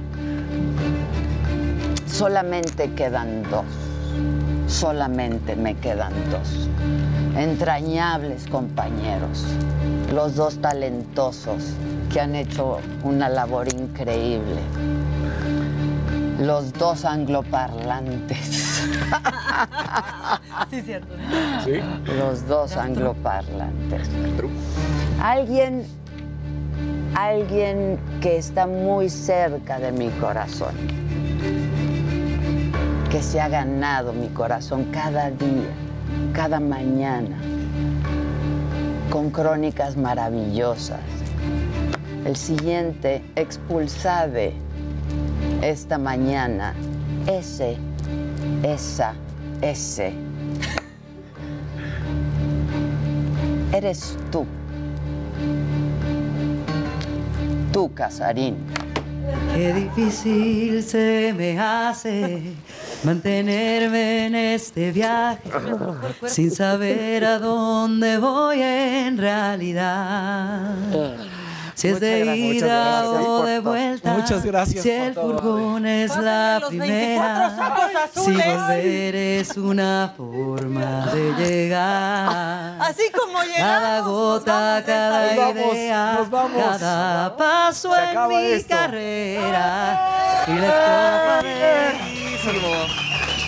Solamente 2.11 2.91
quedan 2.93 3.43
dos, 3.43 3.65
solamente 4.67 5.55
me 5.55 5.75
quedan 5.75 6.13
dos. 6.29 6.69
Entrañables 7.37 8.47
compañeros, 8.47 9.45
los 10.13 10.35
dos 10.35 10.59
talentosos 10.59 11.73
que 12.11 12.19
han 12.19 12.35
hecho 12.35 12.79
una 13.03 13.29
labor 13.29 13.67
increíble 13.73 14.61
los 16.39 16.71
dos 16.73 17.05
angloparlantes. 17.05 18.37
Sí, 20.69 20.81
cierto. 20.81 21.13
Sí. 21.65 21.79
Los 22.17 22.47
dos 22.47 22.77
angloparlantes. 22.77 24.07
Alguien, 25.21 25.83
alguien 27.15 27.99
que 28.21 28.37
está 28.37 28.67
muy 28.67 29.09
cerca 29.09 29.79
de 29.79 29.91
mi 29.91 30.09
corazón, 30.11 30.75
que 33.09 33.23
se 33.23 33.41
ha 33.41 33.49
ganado 33.49 34.13
mi 34.13 34.27
corazón 34.27 34.85
cada 34.91 35.31
día, 35.31 35.73
cada 36.31 36.59
mañana, 36.59 37.37
con 39.09 39.31
crónicas 39.31 39.97
maravillosas. 39.97 40.99
El 42.23 42.35
siguiente, 42.35 43.23
expulsade 43.35 44.53
esta 45.63 45.97
mañana, 45.97 46.75
ese, 47.25 47.77
esa, 48.61 49.15
ese. 49.61 50.13
Eres 53.73 54.15
tú. 54.31 54.45
Tú, 57.73 57.91
Casarín. 57.91 58.57
Qué 59.55 59.73
difícil 59.73 60.83
se 60.83 61.33
me 61.35 61.59
hace 61.59 62.55
mantenerme 63.03 64.25
en 64.27 64.35
este 64.35 64.91
viaje 64.91 65.49
sin 66.27 66.51
saber 66.51 67.25
a 67.25 67.39
dónde 67.39 68.17
voy 68.17 68.61
en 68.61 69.17
realidad. 69.17 70.75
Si 71.75 71.87
es 71.87 71.99
de 72.01 72.25
gracias. 72.25 72.55
ida 72.57 72.67
gracias 72.67 73.25
o 73.25 73.43
de 73.45 73.59
vuelta, 73.59 74.13
Muchas 74.15 74.43
gracias 74.43 74.83
si 74.83 74.89
el 74.89 75.13
todo, 75.13 75.39
furgón 75.39 75.85
es 75.85 76.13
la 76.17 76.59
los 76.59 76.71
24 76.75 77.55
primera, 77.55 78.09
si 78.13 78.31
volver 78.33 79.15
es 79.15 79.55
una 79.55 80.13
forma 80.17 81.05
de 81.13 81.33
llegar. 81.37 82.81
Así 82.81 83.03
como 83.17 83.41
llegamos. 83.43 83.79
Cada 83.79 84.01
gota, 84.01 84.83
cada 84.85 85.27
Nos 85.27 85.37
vamos, 85.37 85.73
idea, 85.73 86.15
nos 86.19 86.29
vamos. 86.29 86.63
cada 86.79 87.37
paso 87.37 87.91
en 87.95 88.27
mi 88.27 88.35
esto. 88.47 88.75
carrera 88.75 90.43
y 90.47 90.51
la 90.51 90.67
estrofa 90.67 91.41
de... 91.43 92.18
Buenísimo. 92.43 92.69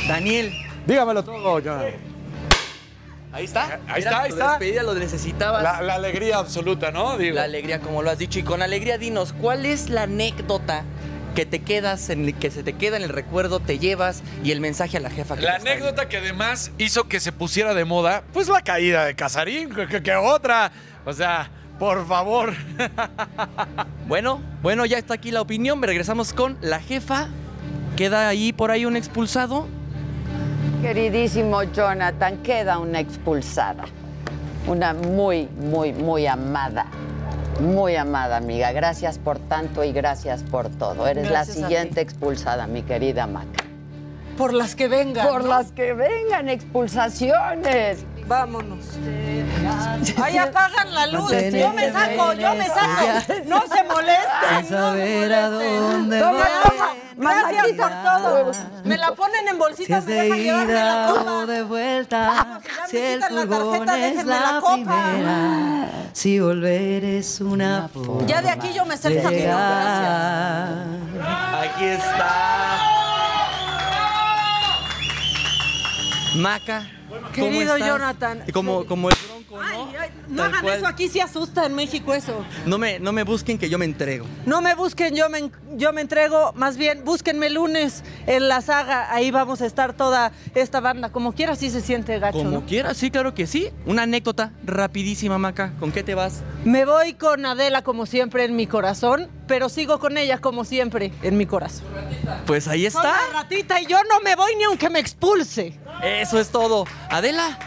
Daniel. 0.07 0.53
Dígamelo 0.85 1.23
todo, 1.23 1.59
Jonathan. 1.59 1.93
Ahí 3.33 3.45
está. 3.45 3.63
Ahí 3.65 3.79
Mira, 3.87 3.97
está, 3.97 4.21
ahí 4.23 4.29
está. 4.29 4.49
despedida 4.49 4.83
lo 4.83 4.93
necesitabas. 4.93 5.63
La, 5.63 5.81
la 5.81 5.95
alegría 5.95 6.37
absoluta, 6.37 6.91
¿no? 6.91 7.17
Digo. 7.17 7.35
La 7.35 7.43
alegría, 7.43 7.79
como 7.79 8.01
lo 8.03 8.09
has 8.11 8.17
dicho. 8.17 8.39
Y 8.39 8.43
con 8.43 8.61
alegría, 8.61 8.97
dinos, 8.97 9.33
¿cuál 9.39 9.65
es 9.65 9.89
la 9.89 10.03
anécdota 10.03 10.83
que 11.35 11.45
te 11.45 11.59
quedas, 11.59 12.09
en 12.09 12.25
el- 12.25 12.33
que 12.35 12.51
se 12.51 12.61
te 12.63 12.73
queda 12.73 12.97
en 12.97 13.03
el 13.03 13.09
recuerdo, 13.09 13.61
te 13.61 13.79
llevas 13.79 14.21
y 14.43 14.51
el 14.51 14.59
mensaje 14.59 14.97
a 14.97 14.99
la 14.99 15.09
jefa? 15.09 15.37
que 15.37 15.43
La 15.43 15.55
anécdota 15.55 16.09
que 16.09 16.17
además 16.17 16.71
hizo 16.77 17.07
que 17.07 17.21
se 17.21 17.31
pusiera 17.31 17.73
de 17.73 17.85
moda, 17.85 18.23
pues 18.33 18.49
la 18.49 18.61
caída 18.61 19.05
de 19.05 19.15
Casarín, 19.15 19.73
que, 19.73 19.87
que- 19.87 20.03
que 20.03 20.15
otra. 20.15 20.71
O 21.05 21.13
sea, 21.13 21.49
Por 21.79 22.05
favor. 22.05 22.53
bueno, 24.07 24.39
bueno, 24.61 24.85
ya 24.85 24.97
está 24.99 25.15
aquí 25.15 25.31
la 25.31 25.41
opinión. 25.41 25.81
Regresamos 25.81 26.31
con 26.33 26.57
la 26.61 26.79
jefa. 26.79 27.29
¿Queda 27.95 28.27
ahí 28.27 28.53
por 28.53 28.71
ahí 28.71 28.85
un 28.85 28.95
expulsado? 28.95 29.67
Queridísimo 30.81 31.63
Jonathan, 31.63 32.37
queda 32.37 32.79
una 32.79 32.99
expulsada. 32.99 33.83
Una 34.67 34.93
muy, 34.93 35.47
muy, 35.59 35.93
muy 35.93 36.25
amada. 36.25 36.87
Muy 37.59 37.95
amada 37.95 38.37
amiga. 38.37 38.71
Gracias 38.71 39.19
por 39.19 39.37
tanto 39.37 39.83
y 39.83 39.91
gracias 39.91 40.43
por 40.43 40.69
todo. 40.69 41.05
Eres 41.05 41.29
Gracias 41.29 41.57
la 41.57 41.67
siguiente 41.67 42.01
expulsada, 42.01 42.65
mi 42.65 42.81
querida 42.81 43.27
Maca. 43.27 43.63
Por 44.37 44.53
las 44.53 44.75
que 44.75 44.87
vengan. 44.87 45.27
Por 45.27 45.43
¿no? 45.43 45.49
las 45.49 45.71
que 45.71 45.93
vengan, 45.93 46.49
expulsaciones. 46.49 48.05
Vámonos. 48.31 48.85
Ahí 50.23 50.37
apagan 50.37 50.95
la 50.95 51.05
luz. 51.07 51.33
Yo 51.51 51.73
me 51.73 51.91
saco, 51.91 52.31
yo 52.31 52.55
me 52.55 52.65
saco. 52.65 53.33
No 53.45 53.61
se 53.67 53.83
molesten. 53.83 54.69
saber 54.69 55.33
a 55.33 55.49
dónde 55.49 56.19
Toma, 56.21 56.47
toma. 56.63 56.93
Gracias 57.17 57.67
por 57.73 57.89
todo. 57.89 58.51
Me 58.85 58.97
la 58.97 59.11
ponen 59.15 59.49
en 59.49 59.55
Si 59.55 59.59
bolsitas, 59.59 60.05
me 60.05 60.13
dejan 60.13 60.39
llevarme 60.39 60.73
la 60.73 61.13
copa. 61.13 61.45
de 61.45 61.63
vuelta, 61.63 62.61
si 62.87 62.97
el 62.99 63.21
furgón 63.21 63.85
tarjeta, 63.85 64.07
es 64.07 64.15
déjenme 64.15 64.39
la 64.39 64.61
primera, 64.61 65.89
si 66.13 66.39
volver 66.39 67.03
es 67.03 67.41
una 67.41 67.89
forma 67.89 68.25
Ya 68.27 68.41
de 68.41 68.49
aquí 68.49 68.71
yo 68.71 68.85
me 68.85 68.95
sé 68.95 69.09
el 69.09 69.21
camino. 69.23 69.57
Aquí 71.59 71.83
está. 71.83 72.79
Maca. 76.37 77.00
¿Cómo 77.11 77.31
Querido? 77.31 77.77
Jonathan. 77.77 78.43
Y 78.47 78.51
como, 78.51 78.85
como 78.85 79.09
el 79.09 79.15
bronco, 79.49 79.61
¿no? 79.63 79.67
Ay, 79.69 79.95
ay, 79.99 80.09
no 80.27 80.37
Tal 80.43 80.51
hagan 80.51 80.61
cual. 80.63 80.77
eso 80.77 80.87
aquí, 80.87 81.07
se 81.09 81.21
asusta 81.21 81.65
en 81.65 81.73
México 81.75 82.13
eso. 82.13 82.45
No 82.65 82.77
me, 82.77 82.99
no 82.99 83.11
me 83.11 83.23
busquen 83.23 83.57
que 83.57 83.69
yo 83.69 83.77
me 83.77 83.85
entrego. 83.85 84.25
No 84.45 84.61
me 84.61 84.73
busquen, 84.75 85.15
yo 85.15 85.29
me, 85.29 85.49
yo 85.75 85.93
me 85.93 86.01
entrego, 86.01 86.53
más 86.55 86.77
bien 86.77 87.03
búsquenme 87.03 87.47
el 87.47 87.55
lunes 87.55 88.03
en 88.27 88.47
la 88.47 88.61
saga, 88.61 89.13
ahí 89.13 89.31
vamos 89.31 89.61
a 89.61 89.65
estar 89.65 89.93
toda 89.93 90.31
esta 90.55 90.79
banda, 90.79 91.11
como 91.11 91.33
quiera 91.33 91.55
sí 91.55 91.69
se 91.69 91.81
siente 91.81 92.19
gacho, 92.19 92.37
Como 92.39 92.49
¿no? 92.51 92.65
quieras, 92.65 92.97
sí, 92.97 93.11
claro 93.11 93.33
que 93.33 93.47
sí. 93.47 93.69
Una 93.85 94.03
anécdota 94.03 94.51
rapidísima, 94.63 95.37
Maca. 95.37 95.73
¿Con 95.79 95.91
qué 95.91 96.03
te 96.03 96.15
vas? 96.15 96.41
Me 96.65 96.85
voy 96.85 97.13
con 97.13 97.45
Adela 97.45 97.81
como 97.83 98.05
siempre 98.05 98.43
en 98.45 98.55
mi 98.55 98.67
corazón, 98.67 99.29
pero 99.47 99.69
sigo 99.69 99.99
con 99.99 100.17
ella 100.17 100.37
como 100.39 100.63
siempre 100.65 101.11
en 101.23 101.37
mi 101.37 101.45
corazón. 101.45 101.85
Pues 102.45 102.67
ahí 102.67 102.81
Soy 102.89 103.01
está. 103.03 103.03
la 103.33 103.41
ratita 103.41 103.81
y 103.81 103.85
yo 103.85 103.97
no 104.09 104.19
me 104.21 104.35
voy 104.35 104.55
ni 104.55 104.63
aunque 104.65 104.89
me 104.89 104.99
expulse. 104.99 105.77
Eso 106.03 106.39
es 106.39 106.49
todo. 106.49 106.85
Adela, 107.09 107.57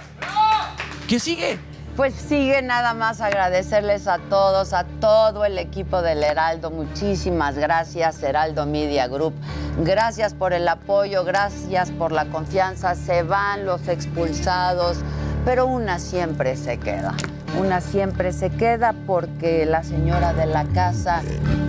¿qué 1.09 1.19
sigue? 1.21 1.59
Pues 1.97 2.13
sigue 2.15 2.61
nada 2.61 2.93
más 2.93 3.21
agradecerles 3.21 4.09
a 4.09 4.19
todos, 4.19 4.73
a 4.73 4.83
todo 4.85 5.45
el 5.45 5.59
equipo 5.59 6.03
del 6.03 6.25
Heraldo. 6.25 6.73
Muchísimas 6.73 7.57
gracias, 7.57 8.21
Heraldo 8.21 8.67
Media 8.67 9.07
Group. 9.07 9.33
Gracias 9.79 10.35
por 10.35 10.53
el 10.53 10.67
apoyo, 10.67 11.25
gracias 11.25 11.93
por 11.93 12.11
la 12.11 12.25
confianza. 12.27 12.97
Se 12.97 13.23
van 13.23 13.65
los 13.65 13.87
expulsados, 13.87 14.99
pero 15.45 15.67
una 15.67 16.01
siempre 16.01 16.57
se 16.57 16.79
queda. 16.79 17.15
Una 17.61 17.81
siempre 17.81 18.33
se 18.33 18.51
queda 18.51 18.93
porque 19.07 19.65
la 19.65 19.85
señora 19.85 20.33
de 20.35 20.47
la 20.47 20.65
casa 20.65 21.23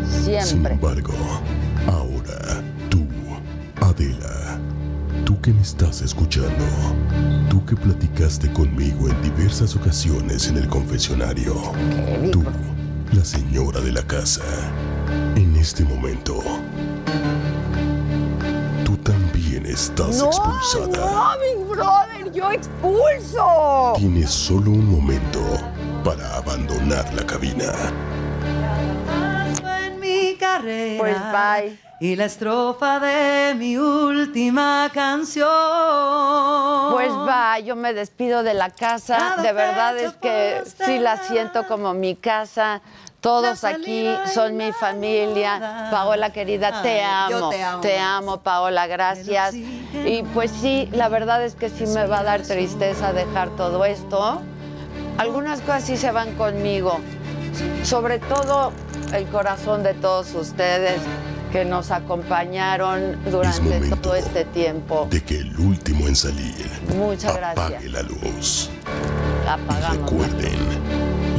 Sin 0.10 0.24
siempre. 0.42 0.74
embargo, 0.74 1.14
ahora 1.88 2.64
tú, 2.90 3.06
Adela, 3.80 4.58
tú 5.26 5.40
que 5.42 5.52
me 5.54 5.62
estás 5.62 6.02
escuchando, 6.02 6.64
tú 7.50 7.64
que 7.66 7.76
platicaste 7.76 8.52
conmigo 8.54 9.10
en 9.10 9.22
diversas 9.22 9.76
ocasiones 9.76 10.48
en 10.48 10.58
el 10.58 10.68
confesionario, 10.68 11.56
tú, 12.32 12.44
la 13.14 13.24
señora 13.26 13.80
de 13.82 13.92
la 13.92 14.04
casa, 14.04 14.44
en 15.36 15.56
este 15.56 15.84
momento, 15.84 16.42
tú 18.84 18.96
también 18.98 19.66
estás 19.66 20.18
No, 20.20 20.28
expulsada. 20.28 20.88
no, 21.12 21.32
Big 21.40 21.68
Brother, 21.68 22.32
yo 22.34 22.52
expulso. 22.52 23.94
Tienes 23.98 24.30
solo 24.32 24.72
un 24.72 24.86
momento 24.90 25.40
para 26.04 26.38
abandonar 26.38 27.12
la 27.14 27.26
cabina. 27.26 27.72
Carrera. 30.58 31.00
Pues 31.00 31.18
bye. 31.32 31.86
Y 32.00 32.18
la 32.18 32.26
estrofa 32.26 33.00
de 33.00 33.56
mi 33.56 33.78
última 33.78 34.90
canción. 34.94 35.48
Pues 36.92 37.10
va, 37.10 37.58
yo 37.60 37.78
me 37.78 37.94
despido 37.94 38.44
de 38.44 38.54
la 38.54 38.70
casa. 38.70 39.38
De 39.42 39.54
verdad 39.54 39.98
es 39.98 40.14
que 40.14 40.64
sí 40.86 41.00
la 41.00 41.18
siento 41.18 41.66
como 41.68 41.94
mi 41.94 42.16
casa. 42.16 42.82
Todos 43.22 43.64
aquí 43.64 44.08
son 44.34 44.58
mi 44.58 44.72
familia. 44.74 45.88
Paola 45.90 46.32
querida, 46.32 46.68
amo. 46.68 47.50
te 47.50 47.64
amo. 47.64 47.82
Te 47.82 47.98
amo, 47.98 48.42
Paola, 48.42 48.88
gracias. 48.88 49.56
Y 49.56 50.24
pues 50.34 50.52
sí, 50.52 50.90
la 50.92 51.08
verdad 51.10 51.44
es 51.44 51.56
que 51.56 51.70
sí 51.70 51.88
me 51.88 52.06
va 52.06 52.20
a 52.20 52.24
dar 52.24 52.42
tristeza 52.42 53.14
dejar 53.14 53.50
todo 53.56 53.86
esto. 53.86 54.42
Algunas 55.18 55.62
cosas 55.62 55.86
sí 55.86 55.98
se 55.98 56.12
van 56.12 56.36
conmigo. 56.36 57.00
Sobre 57.84 58.20
todo 58.20 58.74
el 59.18 59.26
corazón 59.28 59.84
de 59.84 59.94
todos 59.94 60.34
ustedes 60.34 61.00
que 61.52 61.64
nos 61.64 61.92
acompañaron 61.92 63.18
durante 63.32 63.80
todo 63.96 64.16
este 64.16 64.44
tiempo. 64.46 65.08
De 65.10 65.24
que 65.24 65.38
el 65.38 65.58
último 65.58 66.08
en 66.08 66.16
salir 66.16 66.70
Muchas 66.98 67.36
gracias. 67.36 67.68
apague 67.68 67.90
la 67.90 68.02
luz. 68.02 68.70
Apagamos. 69.48 70.12
Recuerden, 70.12 70.58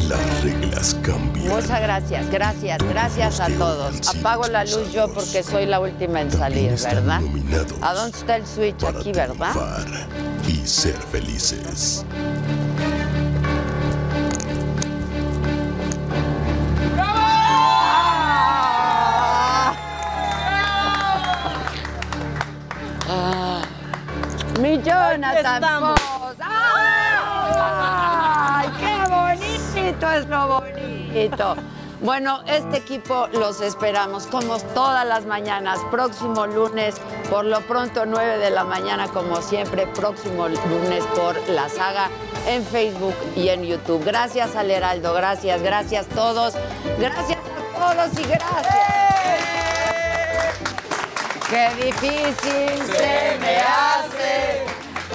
las 0.08 0.42
reglas 0.42 0.96
cambian. 1.02 1.48
Muchas 1.48 1.80
gracias, 1.80 2.30
gracias, 2.30 2.78
gracias 2.88 3.40
a 3.40 3.48
todos. 3.48 4.08
Apago 4.08 4.46
la 4.46 4.64
luz 4.64 4.92
yo 4.92 5.12
porque 5.12 5.42
soy 5.42 5.66
la 5.66 5.80
última 5.80 6.22
en 6.22 6.30
salir, 6.30 6.70
¿verdad? 6.82 7.20
¿A 7.82 7.92
dónde 7.94 8.16
está 8.16 8.36
el 8.36 8.46
switch? 8.46 8.84
Aquí, 8.84 9.12
¿verdad? 9.12 9.54
Y 10.48 10.66
ser 10.66 10.94
felices. 10.94 12.06
Mi 24.66 24.82
Jonathan 24.82 25.36
estamos. 25.36 26.00
Foss. 26.00 26.36
¡Ay, 26.40 28.68
qué 28.80 28.96
bonito 29.08 30.10
es 30.10 30.26
lo 30.26 30.48
bonito! 30.48 31.54
Bueno, 32.00 32.40
este 32.46 32.78
equipo 32.78 33.28
los 33.32 33.60
esperamos 33.62 34.26
como 34.26 34.58
todas 34.74 35.06
las 35.06 35.24
mañanas, 35.24 35.78
próximo 35.90 36.46
lunes, 36.46 36.96
por 37.30 37.44
lo 37.44 37.60
pronto 37.62 38.04
9 38.04 38.38
de 38.38 38.50
la 38.50 38.64
mañana 38.64 39.08
como 39.08 39.40
siempre, 39.40 39.86
próximo 39.86 40.48
lunes 40.48 41.04
por 41.14 41.36
la 41.48 41.70
saga 41.70 42.10
en 42.46 42.62
Facebook 42.64 43.14
y 43.34 43.48
en 43.48 43.64
YouTube. 43.64 44.04
Gracias 44.04 44.56
al 44.56 44.70
Heraldo, 44.70 45.14
gracias, 45.14 45.62
gracias 45.62 46.06
a 46.06 46.14
todos, 46.14 46.54
gracias 46.98 47.38
a 47.38 47.94
todos 47.94 48.18
y 48.18 48.22
gracias. 48.24 48.86
Qué 51.48 51.68
difícil 51.76 52.84
se 52.92 53.38
me 53.40 53.58
hace 53.58 54.55